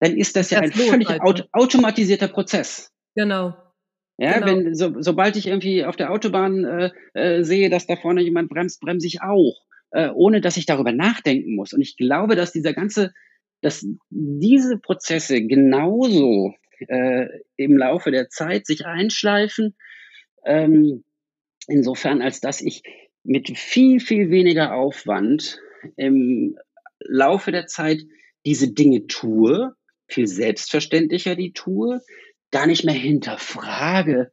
dann 0.00 0.16
ist 0.16 0.36
das 0.36 0.50
ja 0.50 0.60
das 0.60 0.72
ein 0.72 0.88
völlig 0.88 1.08
halt, 1.08 1.20
auto 1.20 1.44
automatisierter 1.52 2.28
Prozess. 2.28 2.92
Genau. 3.14 3.54
Ja, 4.18 4.38
genau. 4.38 4.46
wenn 4.46 4.74
so, 4.74 4.94
sobald 5.00 5.36
ich 5.36 5.46
irgendwie 5.46 5.84
auf 5.84 5.96
der 5.96 6.10
Autobahn 6.10 6.64
äh, 6.64 6.90
äh, 7.14 7.42
sehe, 7.42 7.68
dass 7.68 7.86
da 7.86 7.96
vorne 7.96 8.22
jemand 8.22 8.48
bremst, 8.48 8.80
bremse 8.80 9.06
ich 9.06 9.20
auch, 9.22 9.62
äh, 9.90 10.08
ohne 10.08 10.40
dass 10.40 10.56
ich 10.56 10.66
darüber 10.66 10.92
nachdenken 10.92 11.54
muss. 11.54 11.72
Und 11.72 11.82
ich 11.82 11.96
glaube, 11.96 12.34
dass 12.34 12.52
dieser 12.52 12.72
ganze, 12.72 13.12
dass 13.60 13.86
diese 14.08 14.78
Prozesse 14.78 15.42
genauso 15.42 16.54
äh, 16.88 17.26
im 17.56 17.76
Laufe 17.76 18.10
der 18.10 18.28
Zeit 18.28 18.66
sich 18.66 18.86
einschleifen. 18.86 19.76
Ähm, 20.44 21.04
insofern, 21.68 22.22
als 22.22 22.40
dass 22.40 22.62
ich 22.62 22.82
mit 23.22 23.58
viel, 23.58 24.00
viel 24.00 24.30
weniger 24.30 24.74
Aufwand 24.74 25.60
im 25.96 26.56
Laufe 27.00 27.52
der 27.52 27.66
Zeit 27.66 28.00
diese 28.46 28.72
Dinge 28.72 29.06
tue, 29.08 29.74
viel 30.08 30.26
selbstverständlicher 30.26 31.34
die 31.34 31.52
tue, 31.52 32.00
gar 32.56 32.66
nicht 32.66 32.84
mehr 32.84 32.94
hinterfrage, 32.94 34.32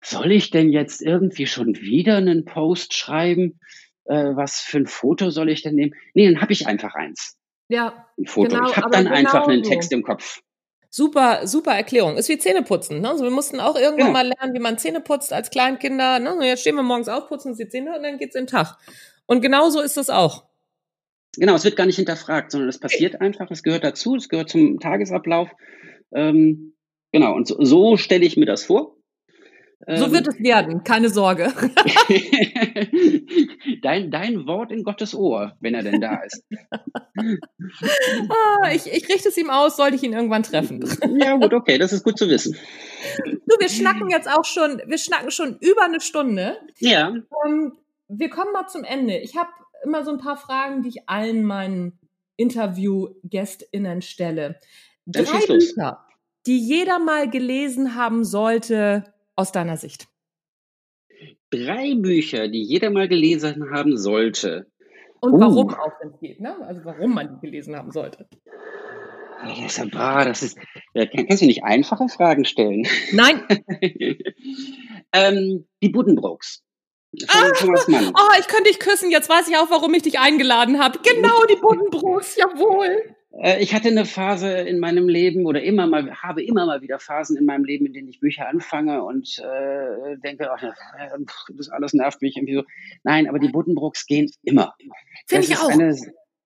soll 0.00 0.30
ich 0.30 0.50
denn 0.50 0.70
jetzt 0.70 1.02
irgendwie 1.02 1.46
schon 1.46 1.74
wieder 1.76 2.18
einen 2.18 2.44
Post 2.44 2.94
schreiben? 2.94 3.58
Äh, 4.04 4.36
was 4.36 4.60
für 4.60 4.78
ein 4.78 4.86
Foto 4.86 5.30
soll 5.30 5.50
ich 5.50 5.62
denn 5.62 5.74
nehmen? 5.74 5.92
Nee, 6.14 6.30
dann 6.30 6.40
habe 6.40 6.52
ich 6.52 6.68
einfach 6.68 6.94
eins. 6.94 7.36
Ja. 7.68 8.06
Ein 8.16 8.26
Foto. 8.26 8.54
Genau, 8.54 8.70
ich 8.70 8.76
habe 8.76 8.90
dann 8.90 9.06
genau 9.06 9.16
einfach 9.16 9.48
einen 9.48 9.64
Text 9.64 9.92
im 9.92 10.04
Kopf. 10.04 10.40
Super, 10.88 11.48
super 11.48 11.72
Erklärung. 11.72 12.16
Ist 12.16 12.28
wie 12.28 12.38
Zähneputzen. 12.38 13.00
Ne? 13.00 13.10
Also 13.10 13.24
wir 13.24 13.30
mussten 13.32 13.58
auch 13.58 13.76
irgendwann 13.76 14.06
ja. 14.06 14.12
mal 14.12 14.28
lernen, 14.28 14.54
wie 14.54 14.60
man 14.60 14.78
Zähne 14.78 15.00
putzt 15.00 15.32
als 15.32 15.50
Kleinkinder. 15.50 16.20
Ne? 16.20 16.38
Jetzt 16.42 16.60
stehen 16.60 16.76
wir 16.76 16.84
morgens 16.84 17.08
auf, 17.08 17.28
putzen 17.28 17.56
die 17.56 17.68
Zähne 17.68 17.96
und 17.96 18.04
dann 18.04 18.18
geht's 18.18 18.36
in 18.36 18.42
den 18.44 18.46
Tag. 18.46 18.78
Und 19.26 19.42
genauso 19.42 19.80
ist 19.80 19.96
das 19.96 20.10
auch. 20.10 20.44
Genau, 21.36 21.56
es 21.56 21.64
wird 21.64 21.76
gar 21.76 21.86
nicht 21.86 21.96
hinterfragt, 21.96 22.52
sondern 22.52 22.68
es 22.68 22.78
passiert 22.78 23.20
einfach, 23.20 23.50
es 23.50 23.64
gehört 23.64 23.84
dazu, 23.84 24.14
es 24.14 24.28
gehört 24.28 24.48
zum 24.48 24.78
Tagesablauf. 24.78 25.50
Ähm, 26.12 26.74
genau, 27.12 27.34
und 27.34 27.46
so, 27.48 27.56
so 27.64 27.96
stelle 27.96 28.24
ich 28.24 28.36
mir 28.36 28.46
das 28.46 28.64
vor. 28.64 28.98
So 29.86 30.06
ähm, 30.06 30.12
wird 30.12 30.28
es 30.28 30.38
werden, 30.40 30.82
keine 30.82 31.08
Sorge. 31.08 31.52
dein, 33.82 34.10
dein 34.10 34.46
Wort 34.46 34.72
in 34.72 34.82
Gottes 34.82 35.14
Ohr, 35.14 35.56
wenn 35.60 35.74
er 35.74 35.84
denn 35.84 36.00
da 36.00 36.16
ist. 36.16 36.44
ah, 38.28 38.70
ich, 38.74 38.86
ich 38.86 39.08
richte 39.08 39.28
es 39.28 39.36
ihm 39.38 39.50
aus, 39.50 39.76
sollte 39.76 39.94
ich 39.94 40.02
ihn 40.02 40.12
irgendwann 40.12 40.42
treffen. 40.42 40.84
ja, 41.20 41.36
gut, 41.36 41.54
okay, 41.54 41.78
das 41.78 41.92
ist 41.92 42.02
gut 42.02 42.18
zu 42.18 42.28
wissen. 42.28 42.56
Du, 43.24 43.56
wir 43.58 43.68
schnacken 43.68 44.10
jetzt 44.10 44.28
auch 44.28 44.44
schon, 44.44 44.82
wir 44.84 44.98
schnacken 44.98 45.30
schon 45.30 45.56
über 45.60 45.84
eine 45.84 46.00
Stunde. 46.00 46.58
Ja. 46.80 47.14
Ähm, 47.46 47.78
wir 48.08 48.30
kommen 48.30 48.52
mal 48.52 48.66
zum 48.66 48.82
Ende. 48.82 49.16
Ich 49.18 49.36
habe 49.36 49.50
immer 49.84 50.04
so 50.04 50.10
ein 50.10 50.18
paar 50.18 50.36
Fragen, 50.36 50.82
die 50.82 50.88
ich 50.88 51.08
allen 51.08 51.44
meinen 51.44 51.98
Interview-GästInnen 52.36 54.02
stelle. 54.02 54.58
Drei 55.06 55.46
Bücher, 55.46 56.04
die 56.46 56.58
jeder 56.58 56.98
mal 56.98 57.28
gelesen 57.28 57.94
haben 57.94 58.24
sollte, 58.24 59.04
aus 59.36 59.52
deiner 59.52 59.76
Sicht? 59.76 60.08
Drei 61.50 61.94
Bücher, 61.94 62.48
die 62.48 62.62
jeder 62.62 62.90
mal 62.90 63.08
gelesen 63.08 63.70
haben 63.70 63.96
sollte. 63.96 64.66
Und 65.20 65.34
uh. 65.34 65.40
warum 65.40 65.74
auch, 65.74 65.92
wenn 66.00 66.10
es 66.10 66.20
geht, 66.20 66.40
ne? 66.40 66.56
Also 66.66 66.84
warum 66.84 67.14
man 67.14 67.34
die 67.34 67.46
gelesen 67.46 67.76
haben 67.76 67.90
sollte. 67.90 68.28
Das 69.42 69.78
ist, 69.78 69.90
boah, 69.92 70.24
das 70.24 70.42
ist, 70.42 70.58
kannst 70.94 71.42
du 71.42 71.46
nicht 71.46 71.62
einfache 71.62 72.08
Fragen 72.08 72.44
stellen? 72.44 72.86
Nein. 73.12 73.42
ähm, 75.12 75.66
die 75.80 75.88
Buddenbrooks. 75.90 76.64
Ah, 77.28 77.50
oh, 77.62 78.38
ich 78.38 78.48
könnte 78.48 78.68
dich 78.68 78.80
küssen. 78.80 79.10
Jetzt 79.10 79.30
weiß 79.30 79.48
ich 79.48 79.56
auch, 79.56 79.70
warum 79.70 79.94
ich 79.94 80.02
dich 80.02 80.18
eingeladen 80.18 80.78
habe. 80.78 80.98
Genau, 81.02 81.44
die 81.46 81.56
Buddenbrooks, 81.56 82.36
jawohl. 82.36 83.14
Äh, 83.40 83.62
ich 83.62 83.74
hatte 83.74 83.88
eine 83.88 84.04
Phase 84.04 84.50
in 84.50 84.78
meinem 84.78 85.08
Leben 85.08 85.46
oder 85.46 85.62
immer 85.62 85.86
mal, 85.86 86.10
habe 86.12 86.42
immer 86.42 86.66
mal 86.66 86.82
wieder 86.82 86.98
Phasen 86.98 87.36
in 87.36 87.44
meinem 87.46 87.64
Leben, 87.64 87.86
in 87.86 87.92
denen 87.92 88.08
ich 88.08 88.20
Bücher 88.20 88.48
anfange 88.48 89.02
und 89.02 89.38
äh, 89.38 90.16
denke, 90.18 90.50
ach, 90.50 90.62
das 91.56 91.68
alles 91.70 91.94
nervt 91.94 92.22
mich 92.22 92.36
irgendwie 92.36 92.56
so. 92.56 92.62
Nein, 93.04 93.28
aber 93.28 93.38
die 93.38 93.48
Buddenbrooks 93.48 94.06
gehen 94.06 94.30
immer. 94.42 94.74
Finde 95.26 95.46
ich 95.46 95.56
auch. 95.56 95.70
Eine 95.70 95.96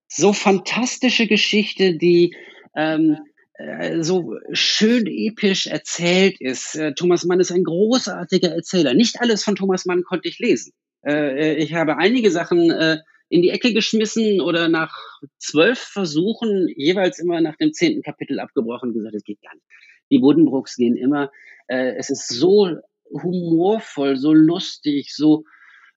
so 0.08 0.32
fantastische 0.32 1.26
Geschichte, 1.26 1.96
die 1.96 2.34
ähm, 2.76 3.16
äh, 3.54 4.02
so 4.02 4.34
schön 4.52 5.06
episch 5.06 5.66
erzählt 5.66 6.40
ist. 6.40 6.74
Äh, 6.74 6.94
Thomas 6.94 7.24
Mann 7.24 7.40
ist 7.40 7.52
ein 7.52 7.64
großartiger 7.64 8.50
Erzähler. 8.50 8.94
Nicht 8.94 9.20
alles 9.20 9.42
von 9.44 9.56
Thomas 9.56 9.86
Mann 9.86 10.02
konnte 10.02 10.28
ich 10.28 10.38
lesen. 10.38 10.72
Äh, 11.06 11.54
ich 11.54 11.74
habe 11.74 11.96
einige 11.96 12.30
Sachen 12.30 12.70
äh, 12.70 12.98
in 13.32 13.40
die 13.40 13.48
Ecke 13.48 13.72
geschmissen 13.72 14.42
oder 14.42 14.68
nach 14.68 14.94
zwölf 15.38 15.78
Versuchen 15.78 16.68
jeweils 16.76 17.18
immer 17.18 17.40
nach 17.40 17.56
dem 17.56 17.72
zehnten 17.72 18.02
Kapitel 18.02 18.38
abgebrochen 18.38 18.90
und 18.90 18.94
gesagt, 18.94 19.14
es 19.14 19.24
geht 19.24 19.40
gar 19.40 19.54
nicht. 19.54 19.64
Die 20.10 20.18
Buddenbrooks 20.18 20.76
gehen 20.76 20.96
immer. 20.96 21.30
Äh, 21.66 21.94
es 21.96 22.10
ist 22.10 22.28
so 22.28 22.76
humorvoll, 23.10 24.16
so 24.16 24.34
lustig, 24.34 25.14
so 25.14 25.44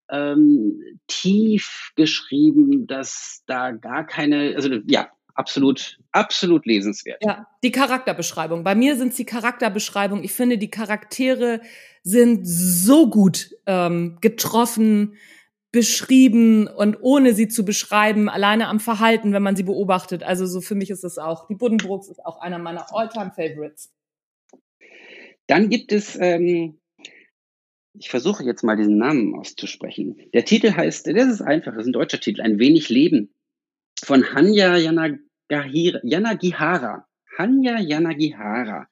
ähm, 0.10 0.82
tief 1.08 1.92
geschrieben, 1.98 2.88
dass 2.88 3.44
da 3.48 3.72
gar 3.72 4.06
keine, 4.06 4.54
also 4.56 4.70
ja, 4.88 5.10
absolut, 5.34 5.98
absolut 6.14 6.66
lesenswert. 6.66 7.22
Ja, 7.22 7.48
die 7.66 7.72
Charakterbeschreibung. 7.72 8.64
Bei 8.64 8.76
mir 8.76 8.96
sind 8.96 9.10
es 9.10 9.18
die 9.18 9.26
Charakterbeschreibung. 9.26 10.24
Ich 10.24 10.32
finde, 10.32 10.58
die 10.58 10.72
Charaktere 10.72 11.60
sind 12.02 12.48
so 12.48 13.10
gut 13.10 13.50
ähm, 13.66 14.20
getroffen, 14.22 15.18
beschrieben 15.76 16.68
und 16.68 16.98
ohne 17.02 17.34
sie 17.34 17.50
zu 17.50 17.66
beschreiben, 17.66 18.30
alleine 18.30 18.70
am 18.70 18.80
Verhalten, 18.80 19.34
wenn 19.34 19.44
man 19.44 19.58
sie 19.58 19.64
beobachtet. 19.64 20.24
Also 20.24 20.46
so 20.46 20.62
für 20.62 20.74
mich 20.74 20.90
ist 20.90 21.04
es 21.04 21.18
auch. 21.18 21.48
Die 21.48 21.56
Buddenbrooks 21.56 22.08
ist 22.08 22.26
auch 22.26 22.40
einer 22.40 22.60
meiner 22.60 22.96
All-Time-Favorites. 22.96 23.92
Dann 25.48 25.70
gibt 25.70 25.92
es, 25.92 26.16
ähm, 26.16 26.80
ich 27.94 28.10
versuche 28.10 28.46
jetzt 28.46 28.64
mal 28.64 28.78
diesen 28.78 28.98
Namen 28.98 29.36
auszusprechen. 29.36 30.16
Der 30.34 30.46
Titel 30.46 30.72
heißt, 30.72 31.08
das 31.08 31.28
ist 31.28 31.42
einfach, 31.42 31.74
das 31.74 31.82
ist 31.82 31.90
ein 31.90 31.94
deutscher 31.94 32.22
Titel, 32.22 32.42
Ein 32.42 32.58
wenig 32.58 32.88
Leben 32.88 33.34
von 34.02 34.34
Hanya 34.34 34.78
Yanagihara. 34.78 37.06
Hanya 37.38 37.80
Yanagihara. 37.80 38.88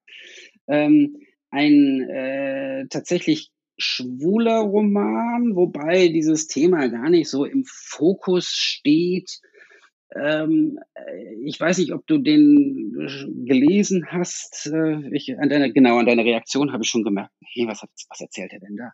Ähm, 0.67 1.21
ein 1.49 2.01
äh, 2.09 2.87
tatsächlich 2.89 3.53
schwuler 3.77 4.59
Roman, 4.59 5.55
wobei 5.55 6.07
dieses 6.07 6.47
Thema 6.47 6.87
gar 6.89 7.09
nicht 7.09 7.29
so 7.29 7.45
im 7.45 7.63
Fokus 7.65 8.47
steht. 8.47 9.41
Ähm, 10.15 10.79
äh, 10.93 11.35
ich 11.45 11.59
weiß 11.59 11.77
nicht, 11.77 11.91
ob 11.93 12.05
du 12.07 12.17
den 12.17 13.45
gelesen 13.45 14.05
hast. 14.09 14.67
Äh, 14.67 15.09
ich, 15.11 15.37
an 15.39 15.49
deiner, 15.49 15.69
genau, 15.69 15.97
an 15.97 16.05
deiner 16.05 16.23
Reaktion 16.23 16.71
habe 16.71 16.83
ich 16.83 16.89
schon 16.89 17.03
gemerkt, 17.03 17.31
hey, 17.53 17.67
was, 17.67 17.81
was 18.09 18.21
erzählt 18.21 18.53
er 18.53 18.59
denn 18.59 18.77
da? 18.77 18.91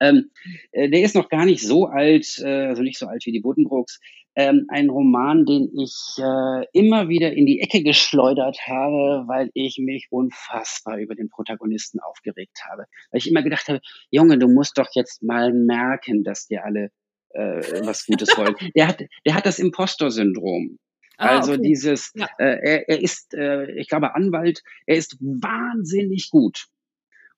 Ähm, 0.00 0.30
äh, 0.72 0.88
der 0.88 1.02
ist 1.02 1.14
noch 1.14 1.28
gar 1.28 1.44
nicht 1.44 1.66
so 1.66 1.86
alt, 1.86 2.40
also 2.42 2.82
nicht 2.82 2.98
so 2.98 3.06
alt 3.06 3.24
wie 3.26 3.32
die 3.32 3.40
Buddenbrooks 3.40 3.98
ähm, 4.36 4.66
ein 4.68 4.88
Roman, 4.88 5.44
den 5.44 5.70
ich 5.76 6.16
äh, 6.18 6.66
immer 6.72 7.08
wieder 7.08 7.32
in 7.32 7.46
die 7.46 7.60
Ecke 7.60 7.82
geschleudert 7.82 8.58
habe, 8.66 9.24
weil 9.26 9.50
ich 9.54 9.78
mich 9.78 10.06
unfassbar 10.10 10.98
über 10.98 11.14
den 11.14 11.28
Protagonisten 11.28 12.00
aufgeregt 12.00 12.60
habe. 12.70 12.84
Weil 13.10 13.18
ich 13.18 13.30
immer 13.30 13.42
gedacht 13.42 13.68
habe, 13.68 13.80
Junge, 14.10 14.38
du 14.38 14.48
musst 14.48 14.78
doch 14.78 14.88
jetzt 14.94 15.22
mal 15.22 15.52
merken, 15.52 16.24
dass 16.24 16.46
dir 16.46 16.64
alle 16.64 16.90
äh, 17.30 17.86
was 17.86 18.06
Gutes 18.06 18.36
wollen. 18.36 18.54
Der 18.74 18.88
hat, 18.88 19.02
der 19.24 19.34
hat 19.34 19.46
das 19.46 19.58
Impostor-Syndrom. 19.58 20.78
Ah, 21.16 21.38
also 21.38 21.52
okay. 21.52 21.62
dieses, 21.62 22.12
ja. 22.14 22.28
äh, 22.38 22.58
er, 22.62 22.88
er 22.88 23.02
ist, 23.02 23.34
äh, 23.34 23.70
ich 23.72 23.88
glaube, 23.88 24.14
Anwalt, 24.14 24.62
er 24.86 24.96
ist 24.96 25.18
wahnsinnig 25.20 26.30
gut. 26.30 26.66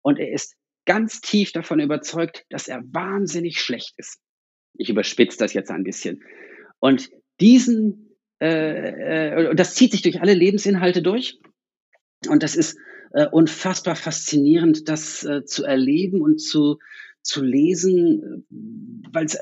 Und 0.02 0.20
er 0.20 0.31
ist 0.31 0.55
ganz 0.85 1.20
tief 1.20 1.52
davon 1.52 1.81
überzeugt, 1.81 2.44
dass 2.48 2.69
er 2.69 2.82
wahnsinnig 2.93 3.60
schlecht 3.60 3.94
ist. 3.97 4.20
Ich 4.74 4.89
überspitze 4.89 5.39
das 5.39 5.52
jetzt 5.52 5.70
ein 5.70 5.85
bisschen. 5.85 6.23
Und 6.78 7.10
diesen, 7.40 8.16
äh, 8.40 9.48
äh, 9.51 9.55
das 9.55 9.74
zieht 9.74 9.93
sich 9.93 10.02
durch 10.02 10.20
alle 10.20 10.35
Lebensinhalte 10.35 11.02
durch. 11.02 11.40
Und 12.28 12.43
das 12.43 12.55
ist 12.55 12.78
äh, 13.12 13.27
unfassbar 13.27 13.97
faszinierend, 13.97 14.89
das 14.89 15.24
äh, 15.24 15.44
zu 15.44 15.64
erleben 15.64 16.23
und 16.23 16.39
zu, 16.39 16.78
zu 17.23 17.43
lesen, 17.43 18.47
weil 19.12 19.27
es, 19.27 19.39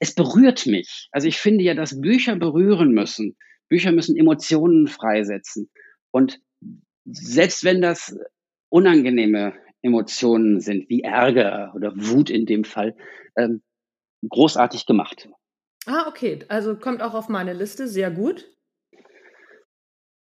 es 0.00 0.14
berührt 0.14 0.66
mich. 0.66 1.08
Also 1.12 1.28
ich 1.28 1.38
finde 1.38 1.64
ja, 1.64 1.74
dass 1.74 2.00
Bücher 2.00 2.36
berühren 2.36 2.92
müssen. 2.92 3.36
Bücher 3.68 3.92
müssen 3.92 4.16
Emotionen 4.16 4.88
freisetzen. 4.88 5.70
Und 6.10 6.40
selbst 7.04 7.64
wenn 7.64 7.80
das 7.80 8.16
unangenehme 8.68 9.54
Emotionen 9.82 10.60
sind, 10.60 10.88
wie 10.88 11.02
Ärger 11.02 11.72
oder 11.74 11.92
Wut 11.94 12.30
in 12.30 12.46
dem 12.46 12.64
Fall, 12.64 12.96
ähm, 13.36 13.62
großartig 14.28 14.86
gemacht. 14.86 15.28
Ah, 15.86 16.06
okay. 16.08 16.44
Also 16.48 16.76
kommt 16.76 17.02
auch 17.02 17.14
auf 17.14 17.28
meine 17.28 17.52
Liste. 17.52 17.88
Sehr 17.88 18.10
gut. 18.10 18.46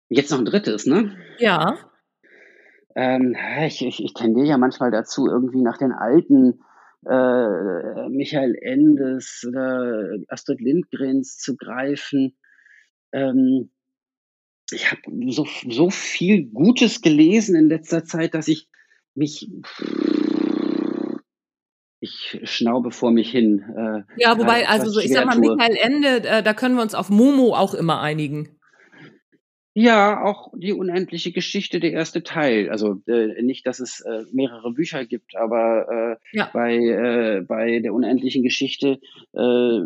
Jetzt 0.09 0.31
noch 0.31 0.39
ein 0.39 0.45
drittes, 0.45 0.85
ne? 0.85 1.17
Ja. 1.39 1.77
Ähm, 2.95 3.35
ich, 3.65 3.83
ich, 3.85 4.03
ich 4.03 4.13
tendiere 4.13 4.47
ja 4.47 4.57
manchmal 4.57 4.91
dazu, 4.91 5.27
irgendwie 5.27 5.61
nach 5.61 5.77
den 5.77 5.91
alten 5.91 6.61
äh, 7.05 8.09
Michael 8.09 8.55
Endes 8.61 9.45
oder 9.47 10.17
Astrid 10.27 10.61
Lindgrens 10.61 11.37
zu 11.37 11.55
greifen. 11.55 12.35
Ähm, 13.11 13.71
ich 14.71 14.91
habe 14.91 15.01
so, 15.29 15.45
so 15.69 15.89
viel 15.89 16.49
Gutes 16.49 17.01
gelesen 17.01 17.55
in 17.55 17.69
letzter 17.69 18.03
Zeit, 18.05 18.33
dass 18.33 18.47
ich 18.47 18.67
mich 19.15 19.49
ich 22.03 22.41
schnaube 22.43 22.91
vor 22.91 23.11
mich 23.11 23.31
hin. 23.31 23.63
Äh, 23.77 24.21
ja, 24.21 24.37
wobei, 24.37 24.67
also 24.67 24.89
so, 24.89 24.99
ich 24.99 25.13
sag 25.13 25.25
mal, 25.25 25.37
Michael 25.37 25.77
Ende, 25.77 26.27
äh, 26.27 26.43
da 26.43 26.53
können 26.53 26.75
wir 26.75 26.81
uns 26.81 26.95
auf 26.95 27.09
Momo 27.09 27.55
auch 27.55 27.73
immer 27.73 28.01
einigen. 28.01 28.59
Ja, 29.75 30.23
auch 30.23 30.51
die 30.55 30.71
unendliche 30.71 31.31
Geschichte, 31.31 31.79
der 31.79 31.93
erste 31.93 32.21
Teil. 32.21 32.69
Also 32.69 33.01
äh, 33.07 33.41
nicht, 33.41 33.65
dass 33.65 33.79
es 33.79 34.01
äh, 34.01 34.23
mehrere 34.31 34.71
Bücher 34.71 35.03
gibt, 35.05 35.35
aber 35.35 36.19
äh, 36.31 36.37
ja. 36.37 36.51
bei, 36.53 36.75
äh, 36.75 37.41
bei 37.41 37.79
der 37.79 37.93
unendlichen 37.93 38.43
Geschichte 38.43 38.99
äh, 39.33 39.79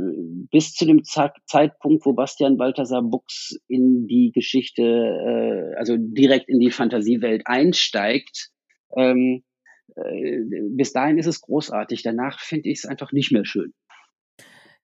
bis 0.51 0.73
zu 0.73 0.85
dem 0.85 1.05
Ze 1.05 1.31
Zeitpunkt, 1.45 2.05
wo 2.05 2.11
Bastian 2.11 2.57
Balthasar 2.57 3.01
Buchs 3.01 3.57
in 3.69 4.07
die 4.07 4.31
Geschichte, 4.33 4.81
äh, 4.83 5.77
also 5.77 5.95
direkt 5.97 6.49
in 6.49 6.59
die 6.59 6.71
Fantasiewelt 6.71 7.43
einsteigt, 7.45 8.49
ähm, 8.97 9.43
äh, 9.95 10.39
bis 10.69 10.91
dahin 10.91 11.17
ist 11.17 11.27
es 11.27 11.39
großartig. 11.39 12.03
Danach 12.03 12.41
finde 12.41 12.67
ich 12.69 12.79
es 12.79 12.85
einfach 12.85 13.13
nicht 13.13 13.31
mehr 13.31 13.45
schön. 13.45 13.73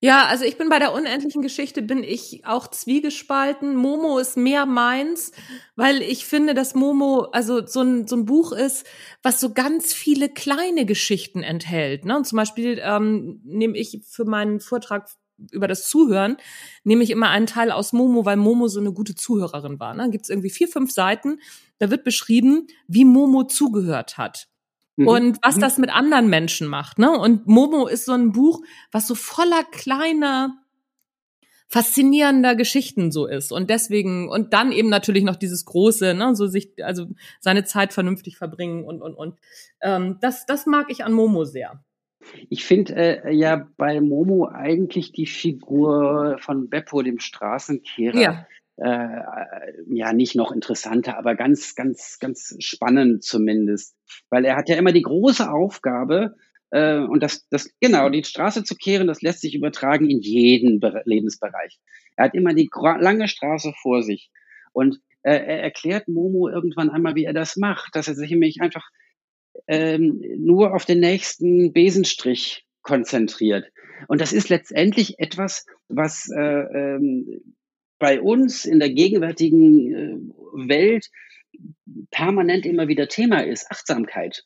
Ja, 0.04 0.26
also 0.26 0.44
ich 0.44 0.58
bin 0.58 0.68
bei 0.68 0.80
der 0.80 0.92
unendlichen 0.92 1.42
Geschichte 1.42 1.82
bin 1.82 2.04
ich 2.04 2.46
auch 2.46 2.68
zwiegespalten. 2.68 3.74
Momo 3.74 4.20
ist 4.20 4.36
mehr 4.36 4.66
meins, 4.66 5.32
weil 5.78 6.02
ich 6.02 6.26
finde, 6.26 6.54
dass 6.54 6.76
Momo 6.76 7.30
also 7.32 7.66
so 7.66 7.80
ein, 7.80 8.06
so 8.06 8.18
ein 8.18 8.26
Buch 8.26 8.52
ist, 8.52 8.86
was 9.22 9.40
so 9.40 9.54
ganz 9.54 9.94
viele 9.94 10.28
kleine 10.28 10.86
Geschichten 10.86 11.42
enthält. 11.42 12.04
Ne? 12.04 12.18
Und 12.18 12.28
zum 12.28 12.36
Beispiel 12.36 12.82
ähm, 12.84 13.40
nehme 13.46 13.78
ich 13.78 14.02
für 14.06 14.26
meinen 14.26 14.60
Vortrag 14.60 15.08
über 15.54 15.70
das 15.70 15.88
Zuhören, 15.88 16.36
nehme 16.84 17.06
ich 17.06 17.10
immer 17.10 17.30
einen 17.30 17.48
Teil 17.48 17.72
aus 17.72 17.94
Momo, 17.94 18.26
weil 18.26 18.36
Momo 18.36 18.68
so 18.68 18.82
eine 18.82 18.92
gute 18.92 19.16
Zuhörerin 19.16 19.80
war. 19.80 19.94
Ne? 19.94 20.10
Gibt 20.10 20.26
es 20.26 20.30
irgendwie 20.30 20.50
vier, 20.50 20.68
fünf 20.68 20.92
Seiten, 20.92 21.40
da 21.80 21.90
wird 21.90 22.04
beschrieben, 22.04 22.68
wie 22.90 23.06
Momo 23.06 23.46
zugehört 23.46 24.18
hat. 24.18 24.50
Mhm. 24.96 25.08
Und 25.08 25.38
was 25.42 25.58
mhm. 25.58 25.62
das 25.62 25.78
mit 25.78 25.90
anderen 25.90 26.30
Menschen 26.30 26.68
macht, 26.68 27.00
ne? 27.00 27.12
Und 27.12 27.48
Momo 27.48 27.88
ist 27.88 28.06
so 28.06 28.14
ein 28.14 28.32
Buch, 28.32 28.62
was 28.92 29.08
so 29.08 29.16
voller 29.16 29.64
kleiner, 29.72 30.56
faszinierender 31.68 32.56
Geschichten 32.56 33.12
so 33.12 33.26
ist. 33.26 33.52
Und 33.52 33.70
deswegen, 33.70 34.30
und 34.30 34.54
dann 34.54 34.72
eben 34.72 34.90
natürlich 34.90 35.24
noch 35.24 35.36
dieses 35.36 35.66
große, 35.66 36.14
ne, 36.14 36.36
so 36.36 36.46
sich, 36.46 36.72
also 36.84 37.08
seine 37.40 37.64
Zeit 37.64 37.94
vernünftig 37.94 38.38
verbringen 38.38 38.84
und, 38.84 39.02
und, 39.02 39.16
und. 39.16 39.40
Ähm, 39.82 40.18
das, 40.22 40.46
das 40.46 40.68
mag 40.68 40.92
ich 40.92 41.04
an 41.04 41.14
Momo 41.14 41.46
sehr. 41.46 41.84
Ich 42.50 42.64
finde 42.64 42.96
äh, 42.96 43.34
ja 43.34 43.68
bei 43.78 44.00
Momo 44.00 44.48
eigentlich 44.48 45.12
die 45.12 45.26
Figur 45.26 46.38
von 46.40 46.70
Beppo, 46.70 47.02
dem 47.02 47.20
Straßenkehrer, 47.20 48.22
ja 48.22 48.46
äh, 48.78 49.22
ja 49.88 50.14
nicht 50.14 50.36
noch 50.36 50.52
interessanter, 50.52 51.18
aber 51.18 51.36
ganz, 51.36 51.76
ganz, 51.76 52.18
ganz 52.20 52.56
spannend 52.60 53.24
zumindest. 53.24 53.96
Weil 54.30 54.46
er 54.46 54.56
hat 54.56 54.70
ja 54.70 54.76
immer 54.76 54.92
die 54.92 55.02
große 55.02 55.50
Aufgabe, 55.50 56.36
äh, 56.72 57.00
und 57.00 57.22
das, 57.22 57.48
das, 57.50 57.70
genau, 57.80 58.10
die 58.10 58.24
Straße 58.24 58.64
zu 58.64 58.76
kehren, 58.76 59.08
das 59.08 59.22
lässt 59.22 59.42
sich 59.42 59.54
übertragen 59.54 60.10
in 60.10 60.22
jeden 60.22 60.80
Be 60.80 61.04
Lebensbereich. 61.06 61.80
Er 62.16 62.26
hat 62.26 62.34
immer 62.34 62.54
die 62.54 62.70
lange 62.74 63.28
Straße 63.28 63.74
vor 63.82 64.02
sich. 64.02 64.32
Und 64.74 65.00
äh, 65.22 65.36
er 65.36 65.62
erklärt 65.62 66.08
Momo 66.08 66.50
irgendwann 66.50 66.90
einmal, 66.90 67.16
wie 67.16 67.26
er 67.26 67.34
das 67.34 67.58
macht, 67.58 67.96
dass 67.96 68.08
er 68.08 68.16
sich 68.16 68.32
nämlich 68.32 68.60
einfach 68.60 68.90
ähm, 69.68 70.20
nur 70.38 70.74
auf 70.74 70.86
den 70.86 71.00
nächsten 71.00 71.74
Besenstrich 71.74 72.66
konzentriert. 72.82 73.72
Und 74.08 74.20
das 74.20 74.34
ist 74.34 74.50
letztendlich 74.50 75.20
etwas, 75.20 75.66
was 75.88 76.30
äh, 76.36 76.42
ähm, 76.42 77.56
bei 78.04 78.20
uns 78.20 78.66
in 78.66 78.80
der 78.80 78.90
gegenwärtigen 78.90 79.94
äh, 79.94 80.68
Welt 80.68 81.10
permanent 82.12 82.66
immer 82.66 82.90
wieder 82.90 83.08
Thema 83.08 83.46
ist, 83.46 83.72
Achtsamkeit. 83.72 84.44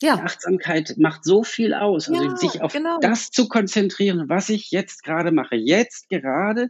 Ja. 0.00 0.14
Achtsamkeit 0.14 0.94
macht 0.96 1.24
so 1.24 1.42
viel 1.42 1.74
aus. 1.74 2.08
Also 2.08 2.22
ja, 2.22 2.36
sich 2.36 2.62
auf 2.62 2.72
genau. 2.72 3.00
das 3.00 3.32
zu 3.32 3.48
konzentrieren, 3.48 4.28
was 4.28 4.48
ich 4.48 4.70
jetzt 4.70 5.02
gerade 5.02 5.32
mache. 5.32 5.56
Jetzt 5.56 6.08
gerade 6.08 6.68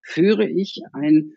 führe 0.00 0.48
ich 0.48 0.80
ein 0.92 1.34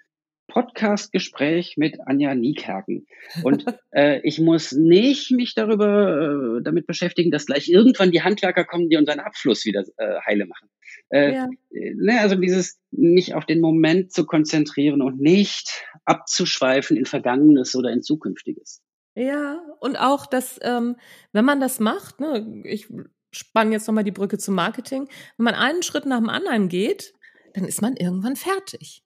Podcast-Gespräch 0.49 1.73
mit 1.77 1.97
Anja 2.05 2.35
Niekerken. 2.35 3.07
Und 3.41 3.65
äh, 3.91 4.21
ich 4.23 4.39
muss 4.39 4.71
nicht 4.71 5.31
mich 5.31 5.55
darüber 5.55 6.59
äh, 6.59 6.63
damit 6.63 6.85
beschäftigen, 6.85 7.31
dass 7.31 7.47
gleich 7.47 7.69
irgendwann 7.69 8.11
die 8.11 8.21
Handwerker 8.21 8.65
kommen, 8.65 8.87
die 8.87 8.97
unseren 8.97 9.19
Abfluss 9.19 9.65
wieder 9.65 9.83
äh, 9.97 10.19
heile 10.27 10.45
machen. 10.45 10.69
Äh, 11.13 11.33
ja. 11.35 11.47
ne, 11.69 12.19
also 12.21 12.35
dieses 12.35 12.79
mich 12.89 13.35
auf 13.35 13.45
den 13.45 13.61
Moment 13.61 14.11
zu 14.11 14.25
konzentrieren 14.25 15.01
und 15.03 15.21
nicht 15.21 15.85
abzuschweifen 16.05 16.97
in 16.97 17.05
Vergangenes 17.05 17.75
oder 17.75 17.91
in 17.91 18.01
Zukünftiges. 18.01 18.81
Ja, 19.15 19.61
und 19.79 19.95
auch, 19.97 20.25
dass, 20.25 20.59
ähm, 20.63 20.95
wenn 21.31 21.45
man 21.45 21.59
das 21.59 21.79
macht, 21.79 22.19
ne, 22.19 22.63
ich 22.63 22.87
spanne 23.31 23.73
jetzt 23.73 23.87
nochmal 23.87 24.03
die 24.03 24.11
Brücke 24.11 24.39
zum 24.39 24.55
Marketing, 24.55 25.07
wenn 25.37 25.43
man 25.43 25.53
einen 25.53 25.83
Schritt 25.83 26.07
nach 26.07 26.17
dem 26.17 26.29
anderen 26.29 26.67
geht, 26.67 27.13
dann 27.53 27.65
ist 27.65 27.83
man 27.83 27.95
irgendwann 27.95 28.35
fertig 28.35 29.02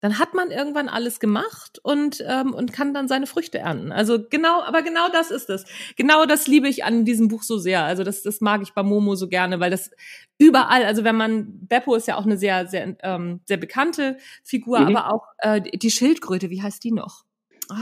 dann 0.00 0.18
hat 0.18 0.34
man 0.34 0.50
irgendwann 0.50 0.88
alles 0.88 1.20
gemacht 1.20 1.78
und 1.82 2.24
ähm, 2.26 2.54
und 2.54 2.72
kann 2.72 2.94
dann 2.94 3.08
seine 3.08 3.26
Früchte 3.26 3.58
ernten. 3.58 3.92
Also 3.92 4.18
genau, 4.28 4.62
aber 4.62 4.82
genau 4.82 5.08
das 5.12 5.30
ist 5.30 5.50
es. 5.50 5.64
Genau 5.96 6.24
das 6.24 6.46
liebe 6.46 6.68
ich 6.68 6.84
an 6.84 7.04
diesem 7.04 7.28
Buch 7.28 7.42
so 7.42 7.58
sehr. 7.58 7.84
Also 7.84 8.02
das 8.02 8.22
das 8.22 8.40
mag 8.40 8.62
ich 8.62 8.72
bei 8.72 8.82
Momo 8.82 9.14
so 9.14 9.28
gerne, 9.28 9.60
weil 9.60 9.70
das 9.70 9.90
überall, 10.38 10.84
also 10.84 11.04
wenn 11.04 11.16
man 11.16 11.66
Beppo 11.66 11.94
ist 11.94 12.08
ja 12.08 12.16
auch 12.16 12.24
eine 12.24 12.38
sehr 12.38 12.66
sehr 12.66 12.96
ähm, 13.02 13.40
sehr 13.44 13.58
bekannte 13.58 14.16
Figur, 14.42 14.80
mhm. 14.80 14.96
aber 14.96 15.12
auch 15.12 15.26
äh, 15.38 15.60
die 15.60 15.90
Schildkröte, 15.90 16.50
wie 16.50 16.62
heißt 16.62 16.82
die 16.82 16.92
noch? 16.92 17.24
Oh. 17.70 17.74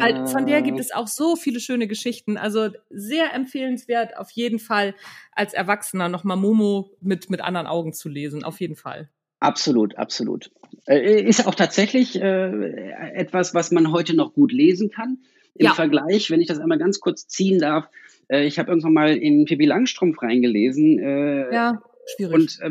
Äh, 0.00 0.26
von 0.26 0.46
der 0.46 0.62
gibt 0.62 0.80
es 0.80 0.92
auch 0.92 1.06
so 1.06 1.36
viele 1.36 1.60
schöne 1.60 1.86
Geschichten. 1.86 2.36
Also 2.36 2.70
sehr 2.88 3.32
empfehlenswert, 3.32 4.16
auf 4.16 4.30
jeden 4.30 4.58
Fall 4.58 4.94
als 5.32 5.54
Erwachsener 5.54 6.08
nochmal 6.08 6.36
Momo 6.36 6.90
mit, 7.00 7.30
mit 7.30 7.40
anderen 7.42 7.68
Augen 7.68 7.92
zu 7.92 8.08
lesen. 8.08 8.42
Auf 8.42 8.60
jeden 8.60 8.76
Fall. 8.76 9.08
Absolut, 9.40 9.96
absolut. 9.96 10.50
Äh, 10.86 11.22
ist 11.22 11.46
auch 11.46 11.54
tatsächlich 11.54 12.20
äh, 12.20 13.12
etwas, 13.14 13.54
was 13.54 13.70
man 13.70 13.90
heute 13.90 14.14
noch 14.14 14.34
gut 14.34 14.52
lesen 14.52 14.90
kann. 14.90 15.18
Im 15.54 15.66
ja. 15.66 15.74
Vergleich, 15.74 16.30
wenn 16.30 16.40
ich 16.40 16.46
das 16.46 16.58
einmal 16.58 16.78
ganz 16.78 17.00
kurz 17.00 17.26
ziehen 17.26 17.58
darf, 17.58 17.88
äh, 18.28 18.46
ich 18.46 18.58
habe 18.58 18.70
irgendwann 18.70 18.92
mal 18.92 19.16
in 19.16 19.44
Pippi 19.46 19.66
Langstrumpf 19.66 20.22
reingelesen. 20.22 20.98
Äh, 20.98 21.54
ja, 21.54 21.82
schwierig. 22.14 22.34
Und 22.34 22.58
äh, 22.60 22.70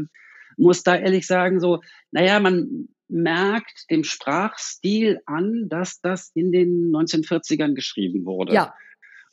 muss 0.58 0.84
da 0.84 0.96
ehrlich 0.96 1.26
sagen, 1.26 1.60
so, 1.60 1.82
naja, 2.12 2.40
man 2.40 2.90
merkt 3.08 3.90
dem 3.90 4.04
Sprachstil 4.04 5.20
an, 5.26 5.68
dass 5.70 6.00
das 6.02 6.32
in 6.36 6.52
den 6.52 6.92
1940ern 6.92 7.74
geschrieben 7.74 8.26
wurde. 8.26 8.54
Ja. 8.54 8.74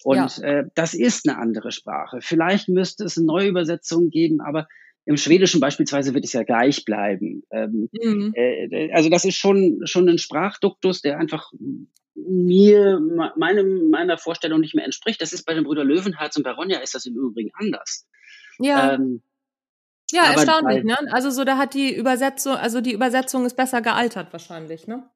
Und 0.03 0.39
ja. 0.39 0.43
Äh, 0.43 0.69
das 0.75 0.95
ist 0.95 1.29
eine 1.29 1.39
andere 1.39 1.73
Sprache. 1.73 2.19
Vielleicht 2.21 2.69
müsste 2.69 3.05
es 3.05 3.17
eine 3.17 3.27
Neuübersetzung 3.27 4.11
geben, 4.11 4.41
aber 4.41 4.69
im 5.07 5.17
Schwedischen 5.17 5.61
beispielsweise 5.61 6.15
wird 6.15 6.25
es 6.25 6.33
ja 6.33 6.43
gleich 6.43 6.85
bleiben. 6.85 7.45
Ähm, 7.51 7.89
mhm. 7.93 8.33
äh, 8.35 8.93
also 8.93 9.09
das 9.09 9.25
ist 9.25 9.37
schon, 9.37 9.81
schon 9.85 10.09
ein 10.09 10.19
Sprachduktus, 10.19 11.01
der 11.01 11.19
einfach 11.19 11.53
mir, 12.15 13.01
meinem, 13.37 13.91
meiner 13.91 14.19
Vorstellung 14.19 14.61
nicht 14.61 14.75
mehr 14.75 14.85
entspricht. 14.85 15.23
Das 15.23 15.33
ist 15.33 15.45
bei 15.45 15.55
den 15.55 15.65
Brüder 15.65 15.85
Löwenherz 15.85 16.37
und 16.37 16.43
bei 16.43 16.51
Ronja 16.51 16.81
ist 16.81 16.95
das 16.95 17.07
im 17.07 17.15
Übrigen 17.15 17.51
anders. 17.55 18.07
Ja. 18.59 18.95
Ähm, 18.95 19.23
Ja, 20.13 20.33
erstaunlich, 20.33 20.85
ne? 20.85 20.97
Also 21.13 21.31
so, 21.31 21.45
da 21.45 21.57
hat 21.57 21.75
die 21.75 21.95
Übersetzung, 21.95 22.55
also 22.55 22.81
die 22.81 22.93
Übersetzung 22.93 23.45
ist 23.45 23.57
besser 23.57 23.83
gealtert 23.83 24.33
wahrscheinlich, 24.33 24.87
ne? 24.87 25.09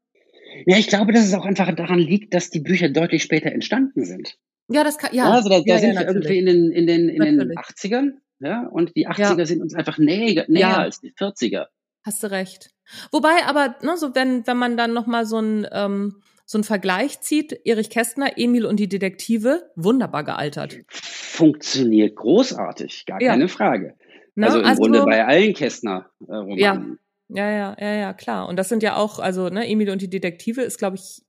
Ja, 0.66 0.78
ich 0.78 0.88
glaube, 0.88 1.12
dass 1.12 1.24
es 1.24 1.34
auch 1.34 1.44
einfach 1.44 1.74
daran 1.74 1.98
liegt, 1.98 2.34
dass 2.34 2.50
die 2.50 2.60
Bücher 2.60 2.88
deutlich 2.88 3.22
später 3.22 3.52
entstanden 3.52 4.04
sind. 4.04 4.36
Ja, 4.68 4.84
das 4.84 4.98
kann, 4.98 5.14
ja. 5.14 5.30
Also 5.30 5.48
da, 5.48 5.60
da 5.60 5.64
ja, 5.64 5.78
sind 5.78 5.94
ja, 5.94 6.00
wir 6.00 6.08
irgendwie 6.08 6.38
in 6.38 6.46
den, 6.46 6.70
in 6.72 6.86
den, 6.86 7.08
in 7.08 7.38
den 7.38 7.52
80ern, 7.52 8.12
ja, 8.40 8.66
und 8.66 8.96
die 8.96 9.08
80er 9.08 9.38
ja. 9.38 9.46
sind 9.46 9.62
uns 9.62 9.74
einfach 9.74 9.98
näher, 9.98 10.46
näher 10.48 10.78
als 10.78 11.00
die 11.00 11.12
40er. 11.12 11.66
Hast 12.04 12.22
du 12.22 12.30
recht. 12.30 12.70
Wobei 13.12 13.44
aber, 13.46 13.76
ne, 13.82 13.96
so 13.96 14.14
wenn, 14.14 14.46
wenn 14.46 14.56
man 14.56 14.76
dann 14.76 14.92
nochmal 14.92 15.26
so 15.26 15.38
ein, 15.38 15.66
ähm, 15.70 16.22
so 16.46 16.58
einen 16.58 16.64
Vergleich 16.64 17.20
zieht, 17.20 17.52
Erich 17.64 17.90
Kästner, 17.90 18.38
Emil 18.38 18.66
und 18.66 18.80
die 18.80 18.88
Detektive, 18.88 19.70
wunderbar 19.76 20.24
gealtert. 20.24 20.78
Funktioniert 20.88 22.16
großartig, 22.16 23.04
gar 23.06 23.18
keine 23.18 23.48
Frage. 23.48 23.94
Ne? 24.34 24.46
Also 24.46 24.58
im 24.58 24.64
also, 24.64 24.82
Grunde 24.82 25.04
bei 25.04 25.24
allen 25.24 25.54
Kästner-Romanen. 25.54 26.58
Äh, 26.58 26.60
ja. 26.60 26.84
Ja, 27.32 27.48
ja, 27.48 27.76
ja, 27.78 27.94
ja, 27.94 28.12
klar. 28.12 28.48
Und 28.48 28.56
das 28.56 28.68
sind 28.68 28.82
ja 28.82 28.96
auch, 28.96 29.20
also, 29.20 29.50
ne, 29.50 29.68
Emil 29.68 29.90
und 29.90 30.02
die 30.02 30.10
Detektive 30.10 30.62
ist, 30.62 30.78
glaube 30.78 30.96
ich, 30.96 31.22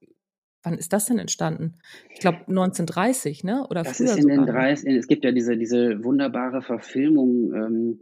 wann 0.63 0.77
ist 0.77 0.93
das 0.93 1.05
denn 1.05 1.19
entstanden? 1.19 1.75
Ich 2.13 2.19
glaube 2.19 2.39
1930, 2.47 3.43
ne? 3.43 3.67
Oder 3.69 3.83
das 3.83 3.97
früher 3.97 4.07
ist 4.07 4.17
in 4.17 4.21
sogar. 4.23 4.45
den 4.45 4.45
30, 4.45 4.95
es 4.95 5.07
gibt 5.07 5.23
ja 5.23 5.31
diese, 5.31 5.57
diese 5.57 6.03
wunderbare 6.03 6.61
Verfilmung 6.61 7.53
ähm, 7.53 7.99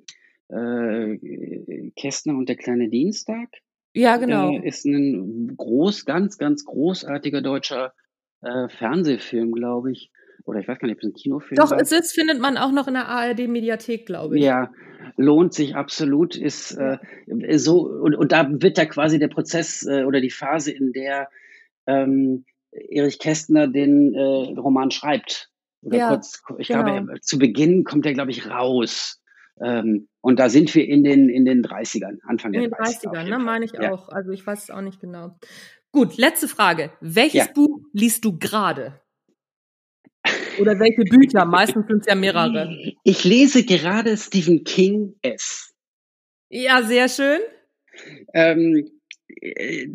äh, 0.49 1.91
Kästner 1.95 2.35
und 2.35 2.49
der 2.49 2.55
kleine 2.55 2.89
Dienstag. 2.89 3.49
Ja, 3.93 4.17
genau. 4.17 4.51
Äh, 4.51 4.67
ist 4.67 4.85
ein 4.85 5.55
groß, 5.55 6.05
ganz, 6.05 6.37
ganz 6.37 6.65
großartiger 6.65 7.41
deutscher 7.41 7.93
äh, 8.41 8.69
Fernsehfilm, 8.69 9.51
glaube 9.51 9.91
ich. 9.91 10.11
Oder 10.45 10.59
ich 10.59 10.67
weiß 10.67 10.79
gar 10.79 10.87
nicht, 10.87 10.97
ob 10.97 11.03
es 11.03 11.09
ein 11.09 11.13
Kinofilm 11.13 11.57
Doch, 11.57 11.71
war. 11.71 11.79
es 11.79 11.91
ist, 11.91 12.13
findet 12.13 12.39
man 12.39 12.57
auch 12.57 12.71
noch 12.71 12.87
in 12.87 12.93
der 12.95 13.07
ARD-Mediathek, 13.07 14.05
glaube 14.05 14.37
ich. 14.37 14.43
Ja, 14.43 14.71
lohnt 15.15 15.53
sich 15.53 15.75
absolut. 15.75 16.35
Ist 16.35 16.71
äh, 16.71 16.97
so, 17.57 17.81
und, 17.81 18.15
und 18.15 18.31
da 18.31 18.47
wird 18.49 18.77
da 18.77 18.85
quasi 18.85 19.19
der 19.19 19.27
Prozess 19.27 19.85
äh, 19.85 20.03
oder 20.05 20.21
die 20.21 20.31
Phase, 20.31 20.71
in 20.71 20.91
der 20.91 21.29
ähm, 21.89 22.45
Erich 22.71 23.19
Kästner 23.19 23.67
den 23.67 24.13
äh, 24.13 24.59
Roman 24.59 24.91
schreibt. 24.91 25.49
Oder 25.81 25.97
ja, 25.97 26.09
kurz, 26.09 26.41
ich 26.57 26.67
genau. 26.67 26.83
glaube, 26.83 27.21
zu 27.21 27.39
Beginn 27.39 27.83
kommt 27.83 28.05
er, 28.05 28.13
glaube 28.13 28.31
ich, 28.31 28.49
raus. 28.49 29.21
Ähm, 29.61 30.07
und 30.21 30.39
da 30.39 30.49
sind 30.49 30.73
wir 30.75 30.87
in 30.87 31.03
den, 31.03 31.29
in 31.29 31.45
den 31.45 31.63
30ern, 31.63 32.19
Anfang 32.27 32.53
in 32.53 32.61
der 32.61 32.71
30er. 32.71 33.03
In 33.03 33.11
den 33.11 33.11
30ern, 33.11 33.29
ne, 33.29 33.39
meine 33.39 33.65
ich 33.65 33.71
ja. 33.71 33.91
auch. 33.91 34.09
Also 34.09 34.31
ich 34.31 34.45
weiß 34.45 34.63
es 34.63 34.69
auch 34.69 34.81
nicht 34.81 34.99
genau. 34.99 35.37
Gut, 35.91 36.17
letzte 36.17 36.47
Frage. 36.47 36.91
Welches 37.01 37.47
ja. 37.47 37.51
Buch 37.53 37.79
liest 37.93 38.23
du 38.23 38.37
gerade? 38.37 39.01
Oder 40.59 40.79
welche 40.79 41.03
Bücher? 41.03 41.45
Meistens 41.45 41.87
sind 41.87 42.01
es 42.01 42.07
ja 42.07 42.15
mehrere. 42.15 42.93
Ich 43.03 43.23
lese 43.23 43.65
gerade 43.65 44.15
Stephen 44.17 44.63
King 44.63 45.15
S. 45.21 45.73
Ja, 46.49 46.83
sehr 46.83 47.09
schön. 47.09 47.39
Ähm, 48.33 48.98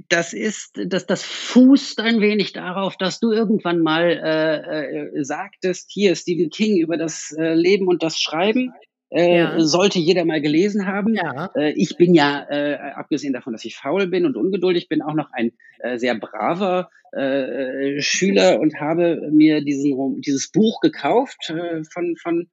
das 0.09 0.33
ist, 0.33 0.81
das, 0.87 1.07
das 1.07 1.23
fußt 1.25 2.01
ein 2.01 2.21
wenig 2.21 2.53
darauf, 2.53 2.97
dass 2.97 3.21
du 3.21 3.33
irgendwann 3.33 3.81
mal 3.81 4.11
äh, 4.11 5.19
äh, 5.19 5.25
sagtest, 5.25 5.91
hier 5.91 6.15
Stephen 6.15 6.51
King 6.51 6.79
über 6.79 6.97
das 6.97 7.35
äh, 7.39 7.55
Leben 7.55 7.89
und 7.89 8.03
das 8.03 8.19
Schreiben. 8.19 8.73
Äh, 9.11 9.37
ja. 9.37 9.61
sollte 9.61 10.01
jeder 10.01 10.25
mal 10.25 10.41
gelesen 10.41 10.87
haben. 10.87 11.15
Ja. 11.15 11.51
Äh, 11.55 11.73
ich 11.77 11.97
bin 11.97 12.15
ja, 12.15 12.47
äh, 12.51 12.75
abgesehen 12.97 13.33
davon, 13.33 13.53
dass 13.53 13.65
ich 13.65 13.77
faul 13.77 14.09
bin 14.09 14.27
und 14.27 14.37
ungeduldig 14.37 14.89
bin, 14.89 15.03
auch 15.03 15.15
noch 15.15 15.31
ein 15.31 15.53
äh, 15.79 15.99
sehr 15.99 16.17
braver 16.17 16.91
äh, 17.13 18.01
Schüler 18.01 18.59
und 18.59 18.81
habe 18.81 19.29
mir 19.31 19.63
diesen, 19.63 20.21
dieses 20.21 20.51
Buch 20.51 20.81
gekauft 20.81 21.51
äh, 21.51 21.85
von, 21.85 22.17
von 22.17 22.49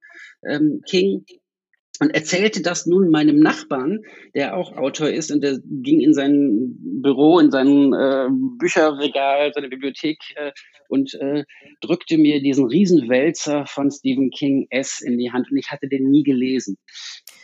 ähm, 0.46 0.82
King 0.88 1.24
und 2.00 2.10
erzählte 2.10 2.62
das 2.62 2.86
nun 2.86 3.10
meinem 3.10 3.38
Nachbarn, 3.38 4.00
der 4.34 4.56
auch 4.56 4.76
Autor 4.76 5.10
ist 5.10 5.30
und 5.30 5.42
der 5.42 5.58
ging 5.64 6.00
in 6.00 6.14
sein 6.14 6.74
Büro, 7.02 7.38
in 7.38 7.50
sein 7.50 7.92
äh, 7.92 8.28
Bücherregal, 8.58 9.52
seine 9.54 9.68
Bibliothek 9.68 10.18
äh, 10.36 10.52
und 10.88 11.14
äh, 11.14 11.44
drückte 11.80 12.18
mir 12.18 12.40
diesen 12.40 12.66
Riesenwälzer 12.66 13.66
von 13.66 13.90
Stephen 13.90 14.30
King 14.30 14.66
S 14.70 15.00
in 15.00 15.18
die 15.18 15.32
Hand 15.32 15.50
und 15.50 15.56
ich 15.58 15.70
hatte 15.70 15.88
den 15.88 16.10
nie 16.10 16.22
gelesen. 16.22 16.78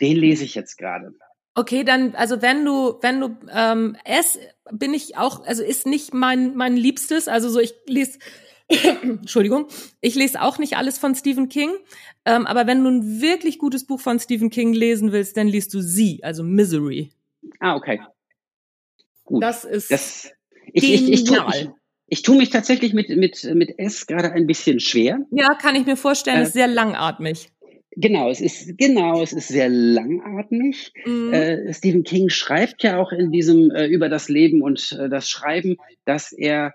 Den 0.01 0.17
lese 0.17 0.45
ich 0.45 0.55
jetzt 0.55 0.77
gerade. 0.77 1.13
Okay, 1.55 1.83
dann, 1.83 2.15
also 2.15 2.41
wenn 2.41 2.65
du, 2.65 2.99
wenn 3.03 3.21
du 3.21 3.37
ähm, 3.53 3.97
S 4.05 4.39
bin 4.71 4.95
ich 4.95 5.17
auch, 5.17 5.45
also 5.45 5.63
ist 5.63 5.87
nicht 5.87 6.15
mein 6.15 6.55
mein 6.55 6.77
Liebstes. 6.77 7.27
Also 7.27 7.49
so, 7.49 7.59
ich 7.59 7.75
lese 7.87 8.19
Entschuldigung, 9.03 9.67
ich 10.01 10.15
lese 10.15 10.43
auch 10.43 10.59
nicht 10.59 10.77
alles 10.77 10.99
von 10.99 11.15
Stephen 11.15 11.49
King, 11.49 11.71
ähm, 12.25 12.47
aber 12.47 12.67
wenn 12.67 12.83
du 12.83 12.91
ein 12.91 13.21
wirklich 13.21 13.59
gutes 13.59 13.87
Buch 13.87 14.01
von 14.01 14.19
Stephen 14.19 14.51
King 14.51 14.73
lesen 14.73 15.13
willst, 15.13 15.37
dann 15.37 15.49
liest 15.49 15.73
du 15.73 15.81
sie, 15.81 16.23
also 16.23 16.43
Misery. 16.43 17.11
Ah, 17.61 17.77
okay. 17.77 18.01
Gut. 19.25 19.43
Das 19.43 19.65
ist 19.65 19.91
das, 19.91 20.33
ich, 20.73 20.85
ich, 20.85 21.09
ich, 21.09 21.31
ich, 21.31 21.31
ich, 21.31 21.69
ich 22.11 22.23
tue 22.23 22.37
mich 22.37 22.51
tatsächlich 22.51 22.95
mit, 22.95 23.11
mit, 23.11 23.45
mit 23.55 23.79
S 23.79 24.07
gerade 24.07 24.33
ein 24.33 24.47
bisschen 24.47 24.81
schwer. 24.81 25.21
Ja, 25.31 25.55
kann 25.55 25.77
ich 25.77 25.87
mir 25.87 25.97
vorstellen, 25.97 26.39
äh, 26.39 26.43
ist 26.45 26.55
sehr 26.55 26.69
langatmig. 26.69 27.51
Genau, 27.97 28.31
es 28.31 28.41
ist 28.41 28.79
genau, 28.79 29.23
es 29.23 29.33
ist 29.33 29.49
sehr 29.49 29.69
langatmig. 29.69 30.93
Mhm. 31.05 31.33
Äh, 31.33 31.75
Stephen 31.75 32.05
King 32.05 32.29
schreibt 32.29 32.83
ja 32.83 32.99
auch 32.99 33.13
in 33.13 33.33
diesem 33.33 33.71
äh, 33.71 33.87
über 33.87 34.09
das 34.09 34.29
Leben 34.29 34.63
und 34.63 34.93
äh, 34.93 35.09
das 35.09 35.29
Schreiben, 35.29 35.77
dass 36.05 36.33
er 36.33 36.75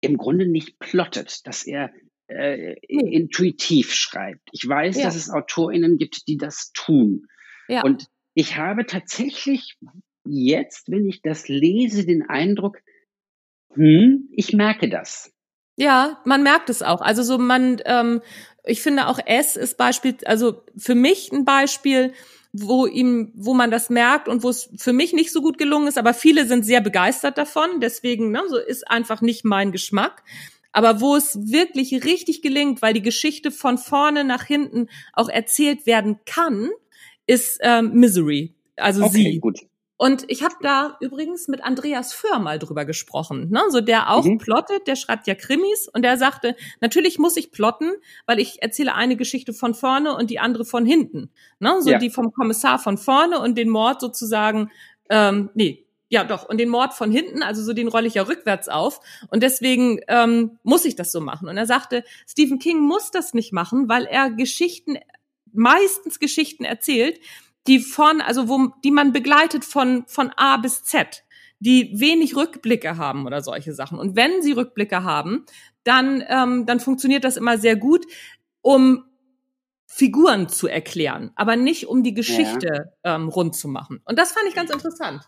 im 0.00 0.16
Grunde 0.16 0.46
nicht 0.46 0.78
plottet, 0.78 1.46
dass 1.46 1.66
er 1.66 1.92
äh, 2.28 2.76
intuitiv 2.86 3.92
schreibt. 3.92 4.48
Ich 4.52 4.66
weiß, 4.66 4.96
ja. 4.96 5.04
dass 5.04 5.16
es 5.16 5.30
AutorInnen 5.30 5.98
gibt, 5.98 6.28
die 6.28 6.36
das 6.36 6.72
tun. 6.72 7.26
Ja. 7.68 7.82
Und 7.82 8.06
ich 8.34 8.56
habe 8.56 8.86
tatsächlich 8.86 9.76
jetzt, 10.24 10.90
wenn 10.90 11.06
ich 11.08 11.22
das 11.22 11.48
lese, 11.48 12.06
den 12.06 12.28
Eindruck, 12.28 12.78
hm, 13.74 14.28
ich 14.32 14.52
merke 14.52 14.88
das. 14.88 15.32
Ja, 15.76 16.20
man 16.24 16.42
merkt 16.42 16.68
es 16.70 16.82
auch. 16.82 17.00
Also 17.00 17.22
so 17.22 17.38
man, 17.38 17.80
ähm, 17.84 18.20
ich 18.64 18.82
finde 18.82 19.06
auch 19.06 19.18
S 19.24 19.56
ist 19.56 19.76
Beispiel, 19.78 20.16
also 20.26 20.62
für 20.76 20.94
mich 20.94 21.32
ein 21.32 21.44
Beispiel, 21.44 22.12
wo 22.52 22.86
ihm, 22.86 23.32
wo 23.34 23.54
man 23.54 23.70
das 23.70 23.90
merkt 23.90 24.28
und 24.28 24.42
wo 24.42 24.48
es 24.48 24.70
für 24.76 24.92
mich 24.92 25.12
nicht 25.12 25.32
so 25.32 25.40
gut 25.40 25.58
gelungen 25.58 25.86
ist, 25.86 25.98
aber 25.98 26.14
viele 26.14 26.46
sind 26.46 26.64
sehr 26.64 26.80
begeistert 26.80 27.38
davon. 27.38 27.80
Deswegen, 27.80 28.30
ne, 28.30 28.42
so 28.48 28.58
ist 28.58 28.88
einfach 28.88 29.20
nicht 29.20 29.44
mein 29.44 29.72
Geschmack. 29.72 30.22
Aber 30.72 31.00
wo 31.00 31.16
es 31.16 31.38
wirklich 31.50 32.04
richtig 32.04 32.42
gelingt, 32.42 32.82
weil 32.82 32.94
die 32.94 33.02
Geschichte 33.02 33.50
von 33.50 33.78
vorne 33.78 34.24
nach 34.24 34.44
hinten 34.44 34.88
auch 35.12 35.28
erzählt 35.28 35.86
werden 35.86 36.20
kann, 36.26 36.70
ist 37.26 37.58
ähm, 37.62 37.92
Misery. 37.94 38.54
Also 38.76 39.04
okay, 39.04 39.32
sie. 39.32 39.38
Gut. 39.38 39.60
Und 40.00 40.24
ich 40.28 40.42
habe 40.42 40.54
da 40.62 40.96
übrigens 41.00 41.46
mit 41.46 41.62
Andreas 41.62 42.14
Föhr 42.14 42.38
mal 42.38 42.58
drüber 42.58 42.86
gesprochen, 42.86 43.50
ne? 43.50 43.60
so 43.68 43.82
der 43.82 44.10
auch 44.10 44.24
mhm. 44.24 44.38
plottet, 44.38 44.86
der 44.86 44.96
schreibt 44.96 45.26
ja 45.26 45.34
Krimis 45.34 45.90
und 45.92 46.00
der 46.00 46.16
sagte, 46.16 46.56
natürlich 46.80 47.18
muss 47.18 47.36
ich 47.36 47.52
plotten, 47.52 47.92
weil 48.24 48.40
ich 48.40 48.62
erzähle 48.62 48.94
eine 48.94 49.16
Geschichte 49.16 49.52
von 49.52 49.74
vorne 49.74 50.16
und 50.16 50.30
die 50.30 50.38
andere 50.38 50.64
von 50.64 50.86
hinten. 50.86 51.28
Ne? 51.58 51.82
So 51.82 51.90
ja. 51.90 51.98
die 51.98 52.08
vom 52.08 52.32
Kommissar 52.32 52.78
von 52.78 52.96
vorne 52.96 53.40
und 53.40 53.58
den 53.58 53.68
Mord 53.68 54.00
sozusagen, 54.00 54.70
ähm, 55.10 55.50
nee, 55.52 55.84
ja 56.08 56.24
doch, 56.24 56.48
und 56.48 56.56
den 56.56 56.70
Mord 56.70 56.94
von 56.94 57.12
hinten, 57.12 57.42
also 57.42 57.62
so 57.62 57.74
den 57.74 57.88
rolle 57.88 58.06
ich 58.06 58.14
ja 58.14 58.22
rückwärts 58.22 58.70
auf. 58.70 59.00
Und 59.28 59.42
deswegen 59.42 60.00
ähm, 60.08 60.58
muss 60.62 60.86
ich 60.86 60.96
das 60.96 61.12
so 61.12 61.20
machen. 61.20 61.46
Und 61.46 61.58
er 61.58 61.66
sagte, 61.66 62.04
Stephen 62.26 62.58
King 62.58 62.78
muss 62.80 63.10
das 63.10 63.34
nicht 63.34 63.52
machen, 63.52 63.90
weil 63.90 64.06
er 64.06 64.30
Geschichten, 64.30 64.96
meistens 65.52 66.18
Geschichten 66.18 66.64
erzählt, 66.64 67.20
die 67.66 67.78
von, 67.78 68.20
also 68.20 68.48
wo, 68.48 68.72
die 68.84 68.90
man 68.90 69.12
begleitet 69.12 69.64
von, 69.64 70.04
von 70.06 70.30
A 70.36 70.56
bis 70.56 70.84
Z, 70.84 71.24
die 71.58 71.92
wenig 71.98 72.36
Rückblicke 72.36 72.96
haben 72.96 73.26
oder 73.26 73.42
solche 73.42 73.74
Sachen. 73.74 73.98
Und 73.98 74.16
wenn 74.16 74.42
sie 74.42 74.52
Rückblicke 74.52 75.04
haben, 75.04 75.44
dann, 75.84 76.24
ähm, 76.28 76.66
dann 76.66 76.80
funktioniert 76.80 77.24
das 77.24 77.36
immer 77.36 77.58
sehr 77.58 77.76
gut, 77.76 78.06
um 78.62 79.04
Figuren 79.86 80.48
zu 80.48 80.68
erklären, 80.68 81.32
aber 81.34 81.56
nicht 81.56 81.88
um 81.88 82.04
die 82.04 82.14
Geschichte 82.14 82.92
ja. 83.04 83.16
ähm, 83.16 83.28
rund 83.28 83.56
zu 83.56 83.66
machen. 83.68 84.00
Und 84.04 84.18
das 84.18 84.32
fand 84.32 84.46
ich 84.48 84.54
ganz 84.54 84.70
interessant. 84.70 85.22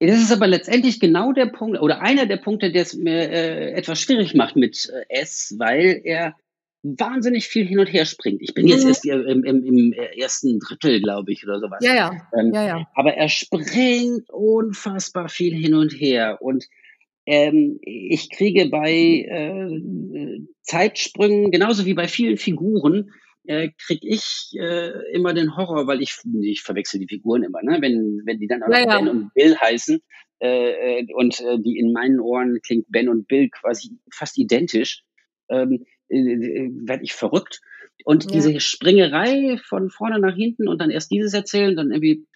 Das 0.00 0.18
ist 0.18 0.32
aber 0.32 0.46
letztendlich 0.46 0.98
genau 0.98 1.32
der 1.32 1.46
Punkt 1.46 1.80
oder 1.80 2.00
einer 2.00 2.26
der 2.26 2.38
Punkte, 2.38 2.72
der 2.72 2.82
es 2.82 2.94
mir 2.94 3.30
äh, 3.30 3.72
etwas 3.72 4.00
schwierig 4.00 4.34
macht 4.34 4.56
mit 4.56 4.90
äh, 4.90 5.20
S, 5.20 5.54
weil 5.58 6.00
er 6.02 6.34
wahnsinnig 6.82 7.46
viel 7.46 7.66
hin 7.66 7.78
und 7.78 7.86
her 7.86 8.06
springt. 8.06 8.40
Ich 8.42 8.54
bin 8.54 8.66
jetzt 8.66 8.84
mhm. 8.84 8.88
erst 8.88 9.04
im, 9.04 9.44
im, 9.44 9.64
im, 9.64 9.92
ersten 9.92 10.58
Drittel, 10.58 11.00
glaube 11.00 11.32
ich, 11.32 11.44
oder 11.44 11.60
sowas. 11.60 11.80
Ja, 11.82 11.94
ja. 11.94 12.28
Ähm, 12.38 12.52
ja, 12.54 12.66
ja. 12.66 12.86
Aber 12.94 13.14
er 13.14 13.28
springt 13.28 14.28
unfassbar 14.30 15.28
viel 15.28 15.54
hin 15.54 15.74
und 15.74 15.92
her. 15.92 16.38
Und 16.40 16.66
ähm, 17.26 17.78
ich 17.82 18.30
kriege 18.30 18.68
bei 18.70 18.92
äh, 18.92 20.40
Zeitsprüngen, 20.62 21.50
genauso 21.50 21.84
wie 21.84 21.94
bei 21.94 22.08
vielen 22.08 22.38
Figuren, 22.38 23.10
äh, 23.44 23.70
kriege 23.86 24.08
ich 24.08 24.52
äh, 24.58 24.90
immer 25.12 25.34
den 25.34 25.56
Horror, 25.56 25.86
weil 25.86 26.00
ich, 26.00 26.16
ich 26.42 26.62
verwechsel 26.62 27.00
die 27.00 27.08
Figuren 27.08 27.42
immer, 27.42 27.62
ne? 27.62 27.78
wenn, 27.80 28.22
wenn 28.24 28.38
die 28.38 28.46
dann 28.46 28.62
auch 28.62 28.70
ja. 28.70 28.98
Ben 28.98 29.08
und 29.08 29.34
Bill 29.34 29.56
heißen 29.56 30.00
äh, 30.40 31.00
äh, 31.00 31.06
und 31.14 31.40
die 31.40 31.78
in 31.78 31.92
meinen 31.92 32.20
Ohren 32.20 32.60
klingt 32.62 32.86
Ben 32.88 33.08
und 33.08 33.28
Bill 33.28 33.48
quasi 33.50 33.90
fast 34.12 34.38
identisch. 34.38 35.02
Ähm, 35.50 35.72
äh, 35.74 35.84
werde 36.10 37.04
ich 37.04 37.12
verrückt. 37.14 37.60
Und 38.04 38.24
ja. 38.24 38.30
diese 38.32 38.60
Springerei 38.60 39.58
von 39.62 39.90
vorne 39.90 40.18
nach 40.18 40.34
hinten 40.34 40.68
und 40.68 40.80
dann 40.80 40.90
erst 40.90 41.10
dieses 41.10 41.34
erzählen, 41.34 41.76
dann 41.76 41.90
irgendwie 41.90 42.26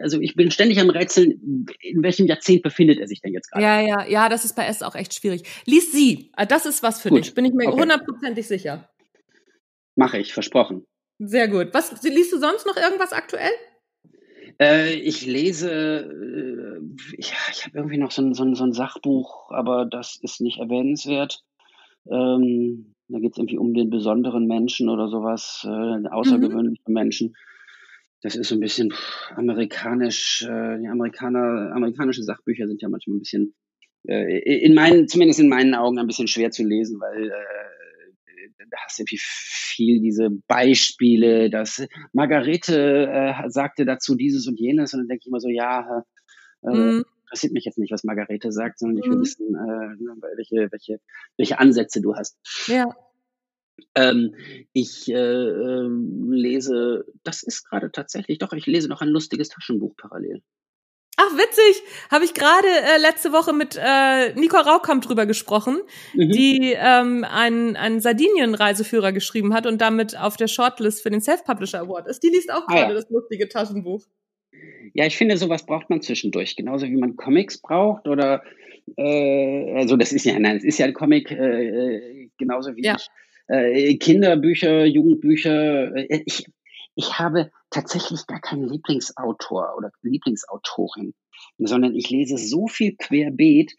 also 0.00 0.20
ich 0.20 0.36
bin 0.36 0.50
ständig 0.50 0.80
am 0.80 0.90
Rätseln, 0.90 1.66
in 1.80 2.02
welchem 2.02 2.26
Jahrzehnt 2.26 2.62
befindet 2.62 2.98
er 2.98 3.08
sich 3.08 3.20
denn 3.20 3.32
jetzt 3.32 3.50
gerade? 3.50 3.64
Ja, 3.64 3.80
ja, 3.80 4.06
ja, 4.06 4.28
das 4.28 4.44
ist 4.44 4.54
bei 4.54 4.66
S 4.66 4.82
auch 4.82 4.94
echt 4.94 5.14
schwierig. 5.14 5.42
Lies 5.66 5.90
sie. 5.92 6.30
Ah, 6.34 6.46
das 6.46 6.66
ist 6.66 6.82
was 6.82 7.00
für 7.00 7.08
gut. 7.08 7.24
dich, 7.24 7.34
bin 7.34 7.44
ich 7.44 7.52
mir 7.52 7.72
hundertprozentig 7.72 8.46
okay. 8.46 8.56
sicher. 8.56 8.88
Mache 9.96 10.18
ich, 10.18 10.32
versprochen. 10.32 10.84
Sehr 11.18 11.48
gut. 11.48 11.68
Was 11.72 12.02
liest 12.02 12.32
du 12.32 12.38
sonst 12.38 12.66
noch 12.66 12.76
irgendwas 12.76 13.12
aktuell? 13.12 13.50
Äh, 14.60 14.94
ich 14.94 15.26
lese, 15.26 15.70
äh, 15.70 17.20
ja, 17.20 17.36
ich 17.52 17.64
habe 17.64 17.78
irgendwie 17.78 17.98
noch 17.98 18.10
so 18.10 18.22
ein, 18.22 18.34
so, 18.34 18.44
ein, 18.44 18.54
so 18.54 18.64
ein 18.64 18.72
Sachbuch, 18.72 19.50
aber 19.50 19.84
das 19.84 20.18
ist 20.22 20.40
nicht 20.40 20.58
erwähnenswert. 20.58 21.40
Ähm, 22.08 22.93
da 23.08 23.18
geht 23.18 23.32
es 23.32 23.38
irgendwie 23.38 23.58
um 23.58 23.74
den 23.74 23.90
besonderen 23.90 24.46
Menschen 24.46 24.88
oder 24.88 25.08
sowas, 25.08 25.62
äh, 25.64 26.08
außergewöhnliche 26.08 26.82
mhm. 26.86 26.94
Menschen. 26.94 27.34
Das 28.22 28.36
ist 28.36 28.48
so 28.48 28.54
ein 28.54 28.60
bisschen 28.60 28.92
amerikanisch. 29.34 30.42
Äh, 30.42 30.78
die 30.78 30.88
Amerikaner, 30.88 31.72
amerikanische 31.74 32.22
Sachbücher 32.22 32.66
sind 32.66 32.80
ja 32.80 32.88
manchmal 32.88 33.16
ein 33.16 33.20
bisschen, 33.20 33.54
äh, 34.08 34.38
in 34.38 34.74
meinen, 34.74 35.08
zumindest 35.08 35.40
in 35.40 35.48
meinen 35.48 35.74
Augen, 35.74 35.98
ein 35.98 36.06
bisschen 36.06 36.28
schwer 36.28 36.50
zu 36.50 36.64
lesen, 36.64 36.98
weil 37.00 37.26
äh, 37.26 38.64
da 38.70 38.78
hast 38.84 38.98
du 38.98 39.02
irgendwie 39.02 39.20
viel 39.20 40.00
diese 40.00 40.30
Beispiele, 40.48 41.50
dass 41.50 41.86
Margarete 42.12 43.08
äh, 43.08 43.50
sagte 43.50 43.84
dazu 43.84 44.14
dieses 44.14 44.46
und 44.46 44.58
jenes 44.58 44.94
und 44.94 45.00
dann 45.00 45.08
denke 45.08 45.22
ich 45.22 45.28
immer 45.28 45.40
so, 45.40 45.48
ja, 45.48 46.02
äh, 46.62 46.74
mhm. 46.74 47.04
Interessiert 47.34 47.52
mich 47.52 47.64
jetzt 47.64 47.78
nicht, 47.78 47.92
was 47.92 48.04
Margarete 48.04 48.52
sagt, 48.52 48.78
sondern 48.78 48.98
ich 48.98 49.10
will 49.10 49.16
mhm. 49.16 49.22
wissen, 49.22 49.54
äh, 49.54 50.36
welche, 50.36 50.68
welche, 50.70 51.00
welche 51.36 51.58
Ansätze 51.58 52.00
du 52.00 52.14
hast. 52.14 52.38
Ja. 52.68 52.94
Ähm, 53.96 54.36
ich 54.72 55.08
äh, 55.08 55.14
äh, 55.14 55.88
lese, 56.30 57.06
das 57.24 57.42
ist 57.42 57.64
gerade 57.64 57.90
tatsächlich, 57.90 58.38
doch, 58.38 58.52
ich 58.52 58.66
lese 58.66 58.88
noch 58.88 59.00
ein 59.00 59.08
lustiges 59.08 59.48
Taschenbuch 59.48 59.96
parallel. 59.96 60.42
Ach, 61.16 61.32
witzig. 61.36 61.82
Habe 62.10 62.24
ich 62.24 62.34
gerade 62.34 62.68
äh, 62.68 62.98
letzte 62.98 63.32
Woche 63.32 63.52
mit 63.52 63.78
äh, 63.80 64.34
Nico 64.34 64.56
Raukamp 64.56 65.04
drüber 65.04 65.26
gesprochen, 65.26 65.80
mhm. 66.12 66.30
die 66.30 66.74
ähm, 66.76 67.24
einen, 67.24 67.76
einen 67.76 68.00
Sardinien-Reiseführer 68.00 69.12
geschrieben 69.12 69.54
hat 69.54 69.66
und 69.66 69.80
damit 69.80 70.16
auf 70.16 70.36
der 70.36 70.48
Shortlist 70.48 71.02
für 71.02 71.10
den 71.10 71.20
Self-Publisher 71.20 71.80
Award 71.80 72.08
ist. 72.08 72.22
Die 72.22 72.28
liest 72.28 72.52
auch 72.52 72.66
gerade 72.66 72.86
ah, 72.86 72.88
ja. 72.88 72.94
das 72.94 73.10
lustige 73.10 73.48
Taschenbuch. 73.48 74.04
Ja, 74.94 75.06
ich 75.06 75.16
finde, 75.16 75.36
sowas 75.36 75.66
braucht 75.66 75.90
man 75.90 76.02
zwischendurch. 76.02 76.56
Genauso 76.56 76.86
wie 76.86 76.96
man 76.96 77.16
Comics 77.16 77.58
braucht 77.58 78.06
oder 78.06 78.42
äh, 78.96 79.74
also 79.74 79.96
das 79.96 80.12
ist 80.12 80.24
ja, 80.24 80.38
nein, 80.38 80.56
es 80.56 80.64
ist 80.64 80.78
ja 80.78 80.86
ein 80.86 80.94
Comic, 80.94 81.30
äh, 81.30 81.66
äh 81.66 82.30
genauso 82.38 82.76
wie 82.76 82.84
ja. 82.84 82.96
ich 82.96 83.08
äh, 83.48 83.96
Kinderbücher, 83.96 84.84
Jugendbücher. 84.84 85.94
Äh, 85.96 86.22
ich, 86.26 86.46
ich 86.94 87.18
habe 87.18 87.50
tatsächlich 87.70 88.26
gar 88.26 88.40
keinen 88.40 88.68
Lieblingsautor 88.68 89.74
oder 89.76 89.90
Lieblingsautorin, 90.02 91.14
sondern 91.58 91.94
ich 91.94 92.10
lese 92.10 92.38
so 92.38 92.68
viel 92.68 92.96
querbeet, 92.96 93.74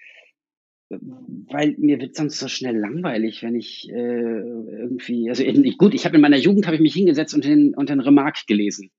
weil 0.90 1.76
mir 1.78 2.00
wird 2.00 2.16
sonst 2.16 2.40
so 2.40 2.48
schnell 2.48 2.78
langweilig, 2.78 3.42
wenn 3.42 3.56
ich 3.56 3.90
äh, 3.90 3.94
irgendwie, 4.40 5.30
also 5.30 5.44
gut, 5.78 5.94
ich 5.94 6.06
habe 6.06 6.16
in 6.16 6.22
meiner 6.22 6.38
Jugend 6.38 6.68
habe 6.68 6.76
ich 6.76 6.82
mich 6.82 6.94
hingesetzt 6.94 7.34
und 7.34 7.44
den 7.44 7.74
und 7.74 7.90
den 7.90 8.02
Remarque 8.02 8.46
gelesen. 8.48 8.92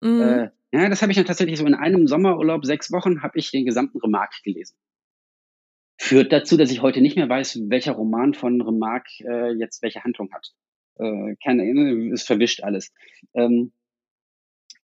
Mhm. 0.00 0.20
Äh, 0.20 0.50
ja, 0.72 0.88
das 0.88 1.02
habe 1.02 1.12
ich 1.12 1.16
dann 1.16 1.26
tatsächlich 1.26 1.58
so 1.58 1.66
in 1.66 1.74
einem 1.74 2.06
Sommerurlaub, 2.06 2.64
sechs 2.64 2.90
Wochen, 2.92 3.22
habe 3.22 3.38
ich 3.38 3.50
den 3.50 3.64
gesamten 3.64 3.98
Remarque 3.98 4.40
gelesen 4.42 4.76
führt 6.02 6.32
dazu, 6.32 6.56
dass 6.56 6.72
ich 6.72 6.82
heute 6.82 7.00
nicht 7.00 7.16
mehr 7.16 7.28
weiß, 7.28 7.60
welcher 7.68 7.92
Roman 7.92 8.34
von 8.34 8.60
Remarque 8.60 9.20
äh, 9.20 9.52
jetzt 9.52 9.82
welche 9.82 10.02
Handlung 10.02 10.32
hat. 10.32 10.48
Äh, 10.98 11.36
keine, 11.42 12.10
es 12.12 12.24
verwischt 12.24 12.64
alles. 12.64 12.92
Ähm, 13.34 13.72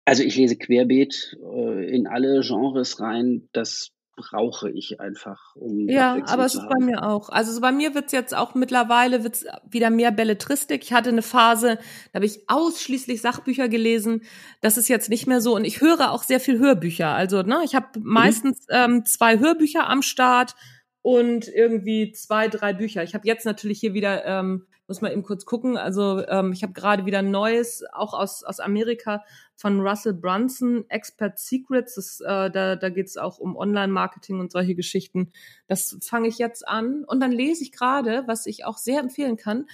also 0.05 0.23
ich 0.23 0.37
lese 0.37 0.57
querbeet 0.57 1.37
äh, 1.43 1.93
in 1.93 2.07
alle 2.07 2.41
Genres 2.41 3.01
rein. 3.01 3.49
Das 3.51 3.91
brauche 4.15 4.69
ich 4.69 4.99
einfach, 4.99 5.55
um 5.55 5.87
Ja, 5.87 6.17
aber 6.27 6.45
es 6.45 6.55
ist 6.55 6.67
bei 6.67 6.83
mir 6.83 7.03
auch. 7.03 7.29
Also 7.29 7.51
so 7.51 7.61
bei 7.61 7.71
mir 7.71 7.95
wird's 7.95 8.11
jetzt 8.11 8.35
auch 8.35 8.55
mittlerweile 8.55 9.23
wird's 9.23 9.45
wieder 9.69 9.89
mehr 9.89 10.11
Belletristik. 10.11 10.83
Ich 10.83 10.93
hatte 10.93 11.09
eine 11.09 11.21
Phase, 11.21 11.77
da 12.11 12.17
habe 12.17 12.25
ich 12.25 12.43
ausschließlich 12.47 13.21
Sachbücher 13.21 13.69
gelesen. 13.69 14.23
Das 14.61 14.77
ist 14.77 14.89
jetzt 14.89 15.09
nicht 15.09 15.27
mehr 15.27 15.41
so. 15.41 15.55
Und 15.55 15.65
ich 15.65 15.81
höre 15.81 16.11
auch 16.11 16.23
sehr 16.23 16.39
viel 16.39 16.59
Hörbücher. 16.59 17.09
Also 17.09 17.41
ne, 17.41 17.61
ich 17.63 17.73
habe 17.75 17.99
mhm. 17.99 18.05
meistens 18.05 18.65
ähm, 18.69 19.05
zwei 19.05 19.39
Hörbücher 19.39 19.89
am 19.89 20.01
Start 20.01 20.55
und 21.01 21.47
irgendwie 21.47 22.11
zwei, 22.11 22.47
drei 22.47 22.73
Bücher. 22.73 23.03
Ich 23.03 23.13
habe 23.13 23.27
jetzt 23.27 23.45
natürlich 23.45 23.79
hier 23.79 23.93
wieder, 23.93 24.25
ähm, 24.25 24.67
muss 24.91 24.99
mal 24.99 25.13
eben 25.13 25.23
kurz 25.23 25.45
gucken, 25.45 25.77
also 25.77 26.21
ähm, 26.27 26.51
ich 26.51 26.63
habe 26.63 26.73
gerade 26.73 27.05
wieder 27.05 27.19
ein 27.19 27.31
neues, 27.31 27.81
auch 27.93 28.13
aus, 28.13 28.43
aus 28.43 28.59
Amerika, 28.59 29.23
von 29.55 29.79
Russell 29.79 30.13
Brunson, 30.13 30.83
Expert 30.89 31.39
Secrets. 31.39 31.95
Das, 31.95 32.19
äh, 32.19 32.51
da 32.51 32.75
da 32.75 32.89
geht 32.89 33.07
es 33.07 33.15
auch 33.15 33.39
um 33.39 33.55
Online-Marketing 33.55 34.41
und 34.41 34.51
solche 34.51 34.75
Geschichten. 34.75 35.31
Das 35.67 35.97
fange 36.01 36.27
ich 36.27 36.39
jetzt 36.39 36.67
an. 36.67 37.05
Und 37.05 37.21
dann 37.21 37.31
lese 37.31 37.63
ich 37.63 37.71
gerade, 37.71 38.23
was 38.27 38.47
ich 38.47 38.65
auch 38.65 38.77
sehr 38.77 38.99
empfehlen 38.99 39.37
kann, 39.37 39.67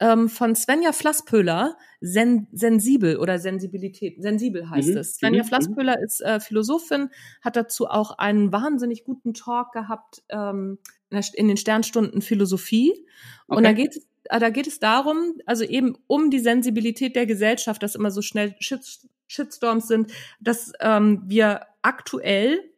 ähm, 0.00 0.28
von 0.28 0.56
Svenja 0.56 0.92
Flasspöhler, 0.92 1.76
Sen 2.00 2.48
Sensibel 2.50 3.16
oder 3.18 3.38
Sensibilität. 3.38 4.20
Sensibel 4.20 4.68
heißt 4.68 4.88
mhm. 4.88 4.96
es. 4.96 5.14
Svenja 5.18 5.44
mhm. 5.44 5.46
Flasspöhler 5.46 6.00
ist 6.02 6.20
äh, 6.20 6.40
Philosophin, 6.40 7.10
hat 7.42 7.54
dazu 7.54 7.86
auch 7.86 8.18
einen 8.18 8.52
wahnsinnig 8.52 9.04
guten 9.04 9.34
Talk 9.34 9.70
gehabt 9.70 10.24
ähm, 10.30 10.78
in 11.34 11.46
den 11.46 11.56
Sternstunden 11.56 12.22
Philosophie. 12.22 12.92
Okay. 13.46 13.56
Und 13.56 13.62
da 13.62 13.72
geht 13.72 13.92
es 13.96 14.06
da 14.30 14.50
geht 14.50 14.66
es 14.66 14.78
darum, 14.80 15.34
also 15.46 15.64
eben 15.64 15.96
um 16.06 16.30
die 16.30 16.38
Sensibilität 16.38 17.16
der 17.16 17.26
Gesellschaft, 17.26 17.82
dass 17.82 17.94
immer 17.94 18.10
so 18.10 18.22
schnell 18.22 18.54
Shitstorms 19.26 19.88
sind, 19.88 20.12
dass 20.40 20.72
ähm, 20.80 21.22
wir 21.26 21.66
aktuell 21.82 22.70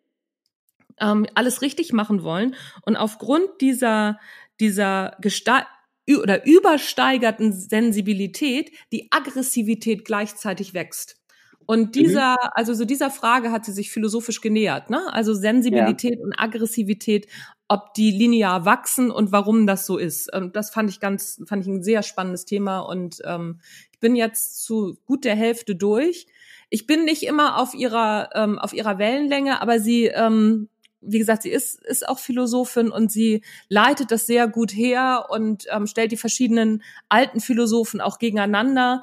ähm, 1.00 1.26
alles 1.34 1.62
richtig 1.62 1.92
machen 1.92 2.22
wollen 2.22 2.54
und 2.82 2.96
aufgrund 2.96 3.60
dieser 3.60 4.18
dieser 4.60 5.16
Gestalt 5.20 5.66
oder 6.08 6.46
übersteigerten 6.46 7.52
Sensibilität 7.52 8.70
die 8.92 9.08
Aggressivität 9.10 10.04
gleichzeitig 10.04 10.72
wächst. 10.72 11.20
Und 11.66 11.88
mhm. 11.88 11.92
dieser, 11.92 12.56
also 12.56 12.74
so 12.74 12.84
dieser 12.84 13.10
Frage 13.10 13.50
hat 13.50 13.64
sie 13.64 13.72
sich 13.72 13.90
philosophisch 13.90 14.40
genähert, 14.40 14.88
ne? 14.88 15.12
Also 15.12 15.34
Sensibilität 15.34 16.18
ja. 16.18 16.24
und 16.24 16.38
Aggressivität, 16.38 17.26
ob 17.68 17.94
die 17.94 18.12
linear 18.12 18.64
wachsen 18.64 19.10
und 19.10 19.32
warum 19.32 19.66
das 19.66 19.86
so 19.86 19.98
ist. 19.98 20.32
Und 20.32 20.54
das 20.54 20.70
fand 20.70 20.88
ich 20.90 21.00
ganz, 21.00 21.42
fand 21.46 21.62
ich 21.62 21.68
ein 21.68 21.82
sehr 21.82 22.02
spannendes 22.02 22.44
Thema 22.44 22.80
und 22.80 23.20
ähm, 23.24 23.60
ich 23.92 23.98
bin 23.98 24.14
jetzt 24.14 24.64
zu 24.64 24.96
gut 25.04 25.24
der 25.24 25.34
Hälfte 25.34 25.74
durch. 25.74 26.26
Ich 26.68 26.86
bin 26.86 27.04
nicht 27.04 27.24
immer 27.24 27.58
auf 27.58 27.74
ihrer 27.74 28.30
ähm, 28.34 28.58
auf 28.58 28.72
ihrer 28.72 28.98
Wellenlänge, 28.98 29.60
aber 29.60 29.80
sie 29.80 30.06
ähm, 30.06 30.68
wie 31.06 31.18
gesagt, 31.18 31.42
sie 31.42 31.50
ist, 31.50 31.84
ist 31.84 32.08
auch 32.08 32.18
Philosophin 32.18 32.90
und 32.90 33.10
sie 33.10 33.42
leitet 33.68 34.10
das 34.10 34.26
sehr 34.26 34.48
gut 34.48 34.72
her 34.74 35.26
und 35.30 35.66
ähm, 35.70 35.86
stellt 35.86 36.12
die 36.12 36.16
verschiedenen 36.16 36.82
alten 37.08 37.40
Philosophen 37.40 38.00
auch 38.00 38.18
gegeneinander. 38.18 39.02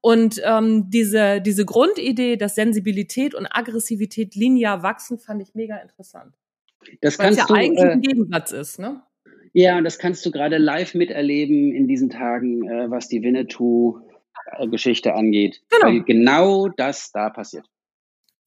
Und 0.00 0.40
ähm, 0.44 0.90
diese, 0.90 1.40
diese 1.40 1.64
Grundidee, 1.64 2.36
dass 2.36 2.54
Sensibilität 2.54 3.34
und 3.34 3.46
Aggressivität 3.46 4.34
linear 4.34 4.82
wachsen, 4.82 5.18
fand 5.18 5.42
ich 5.42 5.54
mega 5.54 5.76
interessant. 5.78 6.34
Das 7.00 7.16
kannst 7.18 7.38
ja 7.38 7.46
du, 7.46 7.54
eigentlich 7.54 7.84
äh, 7.84 7.92
ein 7.92 8.02
Gegensatz 8.02 8.52
ist, 8.52 8.78
ne? 8.78 9.02
Ja, 9.52 9.78
und 9.78 9.84
das 9.84 9.98
kannst 9.98 10.26
du 10.26 10.30
gerade 10.30 10.58
live 10.58 10.94
miterleben 10.94 11.72
in 11.72 11.86
diesen 11.86 12.10
Tagen, 12.10 12.68
äh, 12.68 12.90
was 12.90 13.08
die 13.08 13.22
Winnetou-Geschichte 13.22 15.14
angeht. 15.14 15.62
Genau. 15.70 15.86
Weil 15.86 16.02
genau 16.02 16.68
das 16.68 17.12
da 17.12 17.30
passiert. 17.30 17.66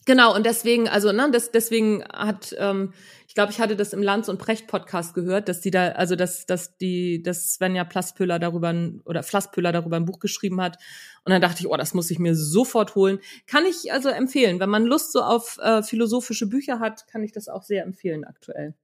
Genau, 0.08 0.34
und 0.34 0.46
deswegen, 0.46 0.88
also, 0.88 1.12
ne, 1.12 1.30
das, 1.34 1.52
deswegen 1.52 2.02
hat, 2.06 2.56
ähm, 2.58 2.94
ich 3.28 3.36
glaube, 3.36 3.52
ich 3.52 3.60
hatte 3.60 3.76
das 3.76 3.92
im 3.92 4.02
Lanz 4.02 4.30
und 4.30 4.38
Precht 4.38 4.66
Podcast 4.66 5.14
gehört, 5.14 5.50
dass 5.50 5.60
die 5.60 5.70
da, 5.70 5.90
also 5.90 6.16
dass, 6.16 6.46
dass 6.46 6.78
die, 6.78 7.22
dass 7.22 7.56
Svenja 7.56 7.84
Plasspöhler 7.84 8.40
darüber 8.40 8.74
oder 9.04 9.22
Flasspöhler 9.22 9.74
darüber 9.74 9.98
ein 9.98 10.06
Buch 10.06 10.20
geschrieben 10.20 10.62
hat. 10.62 10.78
Und 11.26 11.34
dann 11.34 11.42
dachte 11.42 11.60
ich, 11.60 11.68
oh, 11.68 11.76
das 11.76 11.94
muss 11.94 12.10
ich 12.10 12.20
mir 12.20 12.36
sofort 12.36 12.96
holen. 12.96 13.20
Kann 13.48 13.66
ich 13.66 13.92
also 13.92 14.08
empfehlen. 14.08 14.62
Wenn 14.62 14.70
man 14.70 14.86
Lust 14.86 15.12
so 15.12 15.20
auf 15.20 15.58
äh, 15.62 15.84
philosophische 15.84 16.48
Bücher 16.48 16.80
hat, 16.80 17.06
kann 17.08 17.22
ich 17.22 17.34
das 17.34 17.50
auch 17.50 17.64
sehr 17.64 17.84
empfehlen 17.84 18.24
aktuell. 18.24 18.76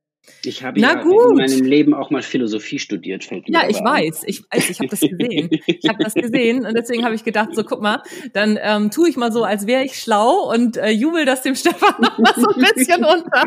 Ich 0.45 0.63
habe 0.63 0.79
ja 0.79 1.01
gut. 1.01 1.31
in 1.31 1.37
meinem 1.37 1.65
Leben 1.65 1.93
auch 1.93 2.09
mal 2.09 2.21
Philosophie 2.21 2.79
studiert, 2.79 3.25
fällt 3.25 3.47
mir 3.47 3.53
Ja, 3.53 3.69
ich 3.69 3.77
weiß, 3.77 4.23
ich 4.25 4.43
weiß, 4.51 4.69
ich 4.69 4.79
habe 4.79 4.89
das 4.89 5.01
gesehen. 5.01 5.49
ich 5.67 5.89
habe 5.89 6.03
das 6.03 6.13
gesehen 6.13 6.65
und 6.65 6.75
deswegen 6.77 7.03
habe 7.03 7.15
ich 7.15 7.23
gedacht, 7.23 7.49
so 7.53 7.63
guck 7.63 7.81
mal, 7.81 8.01
dann 8.33 8.57
ähm, 8.61 8.89
tue 8.89 9.09
ich 9.09 9.17
mal 9.17 9.31
so, 9.31 9.43
als 9.43 9.67
wäre 9.67 9.83
ich 9.83 9.99
schlau 9.99 10.49
und 10.51 10.77
äh, 10.77 10.89
jubel 10.91 11.25
das 11.25 11.41
dem 11.41 11.55
Stefan 11.63 11.95
noch 11.99 12.17
mal 12.17 12.33
so 12.35 12.47
ein 12.47 12.61
bisschen 12.73 13.03
unter. 13.03 13.45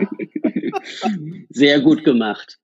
Sehr 1.51 1.81
gut 1.81 2.05
gemacht. 2.05 2.59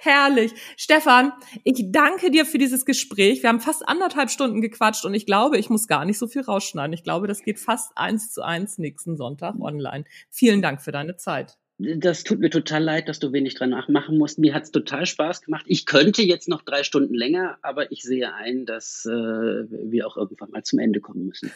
Herrlich. 0.00 0.52
Stefan, 0.76 1.32
ich 1.64 1.84
danke 1.90 2.30
dir 2.30 2.46
für 2.46 2.56
dieses 2.56 2.86
Gespräch. 2.86 3.42
Wir 3.42 3.50
haben 3.50 3.60
fast 3.60 3.86
anderthalb 3.86 4.30
Stunden 4.30 4.62
gequatscht 4.62 5.04
und 5.04 5.12
ich 5.12 5.26
glaube, 5.26 5.58
ich 5.58 5.68
muss 5.68 5.86
gar 5.86 6.06
nicht 6.06 6.18
so 6.18 6.26
viel 6.26 6.42
rausschneiden. 6.42 6.94
Ich 6.94 7.04
glaube, 7.04 7.26
das 7.26 7.42
geht 7.42 7.58
fast 7.58 7.92
eins 7.96 8.32
zu 8.32 8.42
eins 8.42 8.78
nächsten 8.78 9.16
Sonntag 9.16 9.56
online. 9.60 10.04
Vielen 10.30 10.62
Dank 10.62 10.80
für 10.80 10.92
deine 10.92 11.16
Zeit. 11.16 11.59
Das 11.96 12.24
tut 12.24 12.40
mir 12.40 12.50
total 12.50 12.82
leid, 12.82 13.08
dass 13.08 13.18
du 13.18 13.32
wenig 13.32 13.54
dran 13.54 13.74
machen 13.88 14.18
musst. 14.18 14.38
Mir 14.38 14.54
hat 14.54 14.64
es 14.64 14.70
total 14.70 15.06
Spaß 15.06 15.42
gemacht. 15.42 15.64
Ich 15.66 15.86
könnte 15.86 16.22
jetzt 16.22 16.48
noch 16.48 16.62
drei 16.62 16.82
Stunden 16.82 17.14
länger, 17.14 17.58
aber 17.62 17.90
ich 17.90 18.02
sehe 18.02 18.34
ein, 18.34 18.66
dass 18.66 19.06
äh, 19.06 19.10
wir 19.10 20.06
auch 20.06 20.16
irgendwann 20.16 20.50
mal 20.50 20.62
zum 20.62 20.78
Ende 20.78 21.00
kommen 21.00 21.26
müssen. 21.26 21.50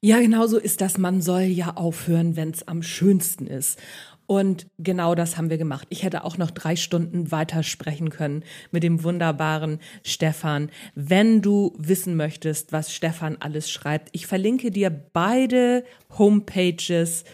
Ja, 0.00 0.20
genau 0.20 0.46
so 0.46 0.58
ist 0.58 0.80
das. 0.80 0.98
Man 0.98 1.22
soll 1.22 1.42
ja 1.42 1.74
aufhören, 1.76 2.36
wenn 2.36 2.50
es 2.50 2.68
am 2.68 2.82
schönsten 2.82 3.46
ist. 3.46 3.80
Und 4.26 4.66
genau 4.78 5.14
das 5.14 5.36
haben 5.36 5.50
wir 5.50 5.58
gemacht. 5.58 5.86
Ich 5.90 6.02
hätte 6.02 6.24
auch 6.24 6.36
noch 6.36 6.50
drei 6.50 6.74
Stunden 6.74 7.30
weiter 7.30 7.62
sprechen 7.62 8.10
können 8.10 8.42
mit 8.72 8.82
dem 8.82 9.04
wunderbaren 9.04 9.78
Stefan. 10.02 10.70
Wenn 10.94 11.42
du 11.42 11.74
wissen 11.78 12.16
möchtest, 12.16 12.72
was 12.72 12.92
Stefan 12.92 13.36
alles 13.38 13.70
schreibt, 13.70 14.08
ich 14.12 14.26
verlinke 14.26 14.72
dir 14.72 14.90
beide 14.90 15.84
Homepages 16.18 17.24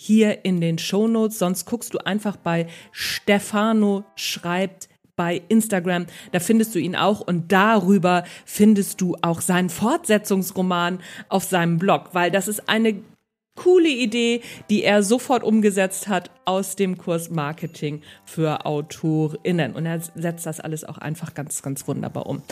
hier 0.00 0.44
in 0.44 0.60
den 0.60 0.78
Shownotes. 0.78 1.40
Sonst 1.40 1.64
guckst 1.64 1.92
du 1.92 1.98
einfach 1.98 2.36
bei 2.36 2.68
Stefano 2.92 4.04
schreibt 4.14 4.88
bei 5.16 5.42
Instagram. 5.48 6.06
Da 6.30 6.38
findest 6.38 6.72
du 6.76 6.78
ihn 6.78 6.94
auch 6.94 7.20
und 7.20 7.50
darüber 7.50 8.22
findest 8.44 9.00
du 9.00 9.16
auch 9.22 9.40
seinen 9.40 9.70
Fortsetzungsroman 9.70 11.00
auf 11.28 11.42
seinem 11.42 11.78
Blog, 11.78 12.10
weil 12.12 12.30
das 12.30 12.46
ist 12.46 12.68
eine 12.68 13.02
coole 13.56 13.88
Idee, 13.88 14.42
die 14.70 14.84
er 14.84 15.02
sofort 15.02 15.42
umgesetzt 15.42 16.06
hat 16.06 16.30
aus 16.44 16.76
dem 16.76 16.96
Kurs 16.96 17.28
Marketing 17.28 18.02
für 18.24 18.66
AutorInnen. 18.66 19.74
Und 19.74 19.84
er 19.84 20.00
setzt 20.14 20.46
das 20.46 20.60
alles 20.60 20.84
auch 20.84 20.98
einfach 20.98 21.34
ganz, 21.34 21.60
ganz 21.60 21.88
wunderbar 21.88 22.26
um. 22.26 22.42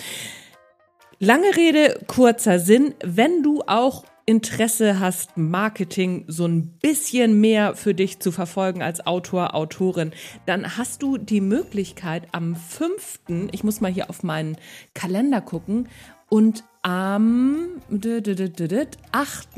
Lange 1.20 1.54
Rede, 1.56 2.00
kurzer 2.08 2.58
Sinn. 2.58 2.94
Wenn 3.04 3.44
du 3.44 3.62
auch 3.68 4.04
Interesse 4.28 4.98
hast, 4.98 5.36
Marketing 5.36 6.24
so 6.26 6.46
ein 6.46 6.66
bisschen 6.82 7.40
mehr 7.40 7.76
für 7.76 7.94
dich 7.94 8.18
zu 8.18 8.32
verfolgen 8.32 8.82
als 8.82 9.06
Autor, 9.06 9.54
Autorin, 9.54 10.10
dann 10.46 10.76
hast 10.76 11.02
du 11.02 11.16
die 11.16 11.40
Möglichkeit 11.40 12.24
am 12.32 12.56
5., 12.56 13.20
ich 13.52 13.62
muss 13.62 13.80
mal 13.80 13.92
hier 13.92 14.10
auf 14.10 14.24
meinen 14.24 14.56
Kalender 14.94 15.40
gucken, 15.40 15.88
und 16.28 16.64
am 16.82 17.80
8. 17.90 19.48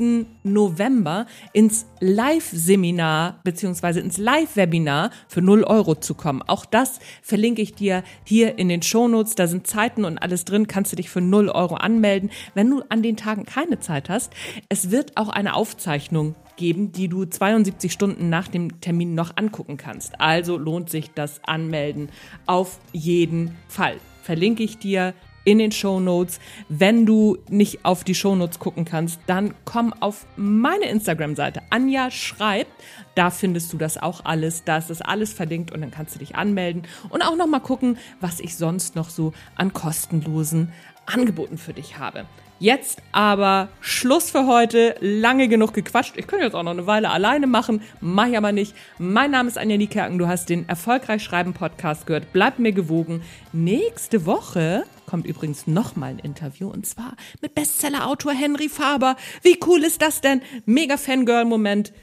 November 0.43 1.27
ins 1.53 1.85
Live-Seminar 1.99 3.39
beziehungsweise 3.43 3.99
ins 3.99 4.17
Live-Webinar 4.17 5.11
für 5.27 5.43
0 5.43 5.63
Euro 5.63 5.93
zu 5.93 6.15
kommen. 6.15 6.41
Auch 6.41 6.65
das 6.65 6.99
verlinke 7.21 7.61
ich 7.61 7.75
dir 7.75 8.03
hier 8.23 8.57
in 8.57 8.67
den 8.67 8.81
Shownotes. 8.81 9.35
Da 9.35 9.45
sind 9.45 9.67
Zeiten 9.67 10.05
und 10.05 10.17
alles 10.17 10.43
drin. 10.43 10.65
Kannst 10.65 10.91
du 10.91 10.95
dich 10.95 11.11
für 11.11 11.21
0 11.21 11.49
Euro 11.49 11.75
anmelden. 11.75 12.31
Wenn 12.55 12.71
du 12.71 12.81
an 12.89 13.03
den 13.03 13.15
Tagen 13.15 13.45
keine 13.45 13.79
Zeit 13.79 14.09
hast, 14.09 14.33
es 14.69 14.89
wird 14.89 15.15
auch 15.15 15.29
eine 15.29 15.53
Aufzeichnung 15.53 16.33
geben, 16.55 16.91
die 16.91 17.09
du 17.09 17.25
72 17.25 17.93
Stunden 17.93 18.29
nach 18.29 18.47
dem 18.47 18.81
Termin 18.81 19.13
noch 19.13 19.37
angucken 19.37 19.77
kannst. 19.77 20.19
Also 20.19 20.57
lohnt 20.57 20.89
sich 20.89 21.11
das 21.11 21.43
Anmelden 21.43 22.09
auf 22.47 22.79
jeden 22.91 23.55
Fall 23.67 23.97
verlinke 24.29 24.61
ich 24.61 24.77
dir 24.77 25.15
in 25.49 25.57
den 25.57 25.71
Show 25.71 25.99
Notes. 25.99 26.39
Wenn 26.69 27.07
du 27.07 27.39
nicht 27.49 27.83
auf 27.83 28.03
die 28.03 28.13
Show 28.13 28.35
Notes 28.35 28.59
gucken 28.59 28.85
kannst, 28.85 29.19
dann 29.25 29.55
komm 29.65 29.93
auf 29.93 30.27
meine 30.35 30.85
Instagram-Seite. 30.85 31.63
Anja 31.71 32.11
schreibt, 32.11 32.71
da 33.15 33.31
findest 33.31 33.73
du 33.73 33.77
das 33.77 33.97
auch 33.97 34.25
alles. 34.25 34.63
Da 34.63 34.77
ist 34.77 34.91
das 34.91 35.01
alles 35.01 35.33
verlinkt 35.33 35.71
und 35.71 35.81
dann 35.81 35.89
kannst 35.89 36.13
du 36.13 36.19
dich 36.19 36.35
anmelden 36.35 36.83
und 37.09 37.23
auch 37.23 37.35
noch 37.35 37.47
mal 37.47 37.61
gucken, 37.61 37.97
was 38.21 38.39
ich 38.39 38.55
sonst 38.55 38.95
noch 38.95 39.09
so 39.09 39.33
an 39.55 39.73
kostenlosen 39.73 40.71
Angeboten 41.07 41.57
für 41.57 41.73
dich 41.73 41.97
habe. 41.97 42.25
Jetzt 42.61 43.01
aber 43.13 43.69
Schluss 43.79 44.31
für 44.31 44.45
heute. 44.45 44.95
Lange 44.99 45.47
genug 45.47 45.73
gequatscht. 45.73 46.17
Ich 46.17 46.27
könnte 46.27 46.43
jetzt 46.43 46.55
auch 46.55 46.63
noch 46.63 46.71
eine 46.71 46.87
Weile 46.87 47.09
alleine 47.09 47.47
machen. 47.47 47.81
Mach 48.01 48.27
ich 48.27 48.37
aber 48.37 48.51
nicht. 48.51 48.75
Mein 48.97 49.31
Name 49.31 49.47
ist 49.47 49.57
Anja 49.57 49.77
Niekerken. 49.77 50.17
Du 50.17 50.27
hast 50.27 50.49
den 50.49 50.67
Erfolgreich 50.67 51.23
Schreiben 51.23 51.53
Podcast 51.53 52.05
gehört. 52.05 52.33
Bleib 52.33 52.59
mir 52.59 52.73
gewogen. 52.73 53.21
Nächste 53.53 54.25
Woche 54.25 54.83
kommt 55.09 55.25
übrigens 55.25 55.65
nochmal 55.65 56.11
ein 56.11 56.19
Interview 56.19 56.69
und 56.69 56.85
zwar 56.85 57.15
mit 57.41 57.55
Bestseller-Autor 57.55 58.31
Henry 58.31 58.69
Faber. 58.69 59.15
Wie 59.41 59.57
cool 59.65 59.83
ist 59.83 60.03
das 60.03 60.21
denn? 60.21 60.43
Mega 60.67 60.97
Fangirl-Moment. 60.97 61.93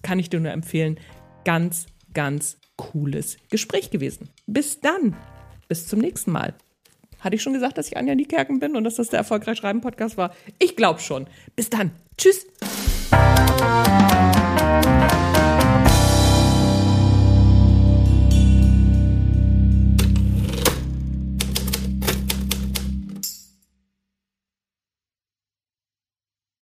Kann 0.00 0.18
ich 0.18 0.30
dir 0.30 0.40
nur 0.40 0.50
empfehlen. 0.50 0.98
Ganz, 1.44 1.84
ganz 2.14 2.56
cooles 2.76 3.36
Gespräch 3.50 3.90
gewesen. 3.90 4.30
Bis 4.46 4.80
dann. 4.80 5.14
Bis 5.68 5.86
zum 5.86 5.98
nächsten 5.98 6.32
Mal. 6.32 6.54
Hatte 7.20 7.36
ich 7.36 7.42
schon 7.42 7.52
gesagt, 7.52 7.76
dass 7.76 7.88
ich 7.88 7.98
Anja 7.98 8.14
Niekerken 8.14 8.58
bin 8.58 8.74
und 8.74 8.84
dass 8.84 8.94
das 8.94 9.10
der 9.10 9.18
Erfolgreich 9.18 9.58
Schreiben 9.58 9.82
Podcast 9.82 10.16
war? 10.16 10.34
Ich 10.58 10.76
glaube 10.76 11.00
schon. 11.00 11.26
Bis 11.54 11.68
dann. 11.68 11.90
Tschüss. 12.16 12.46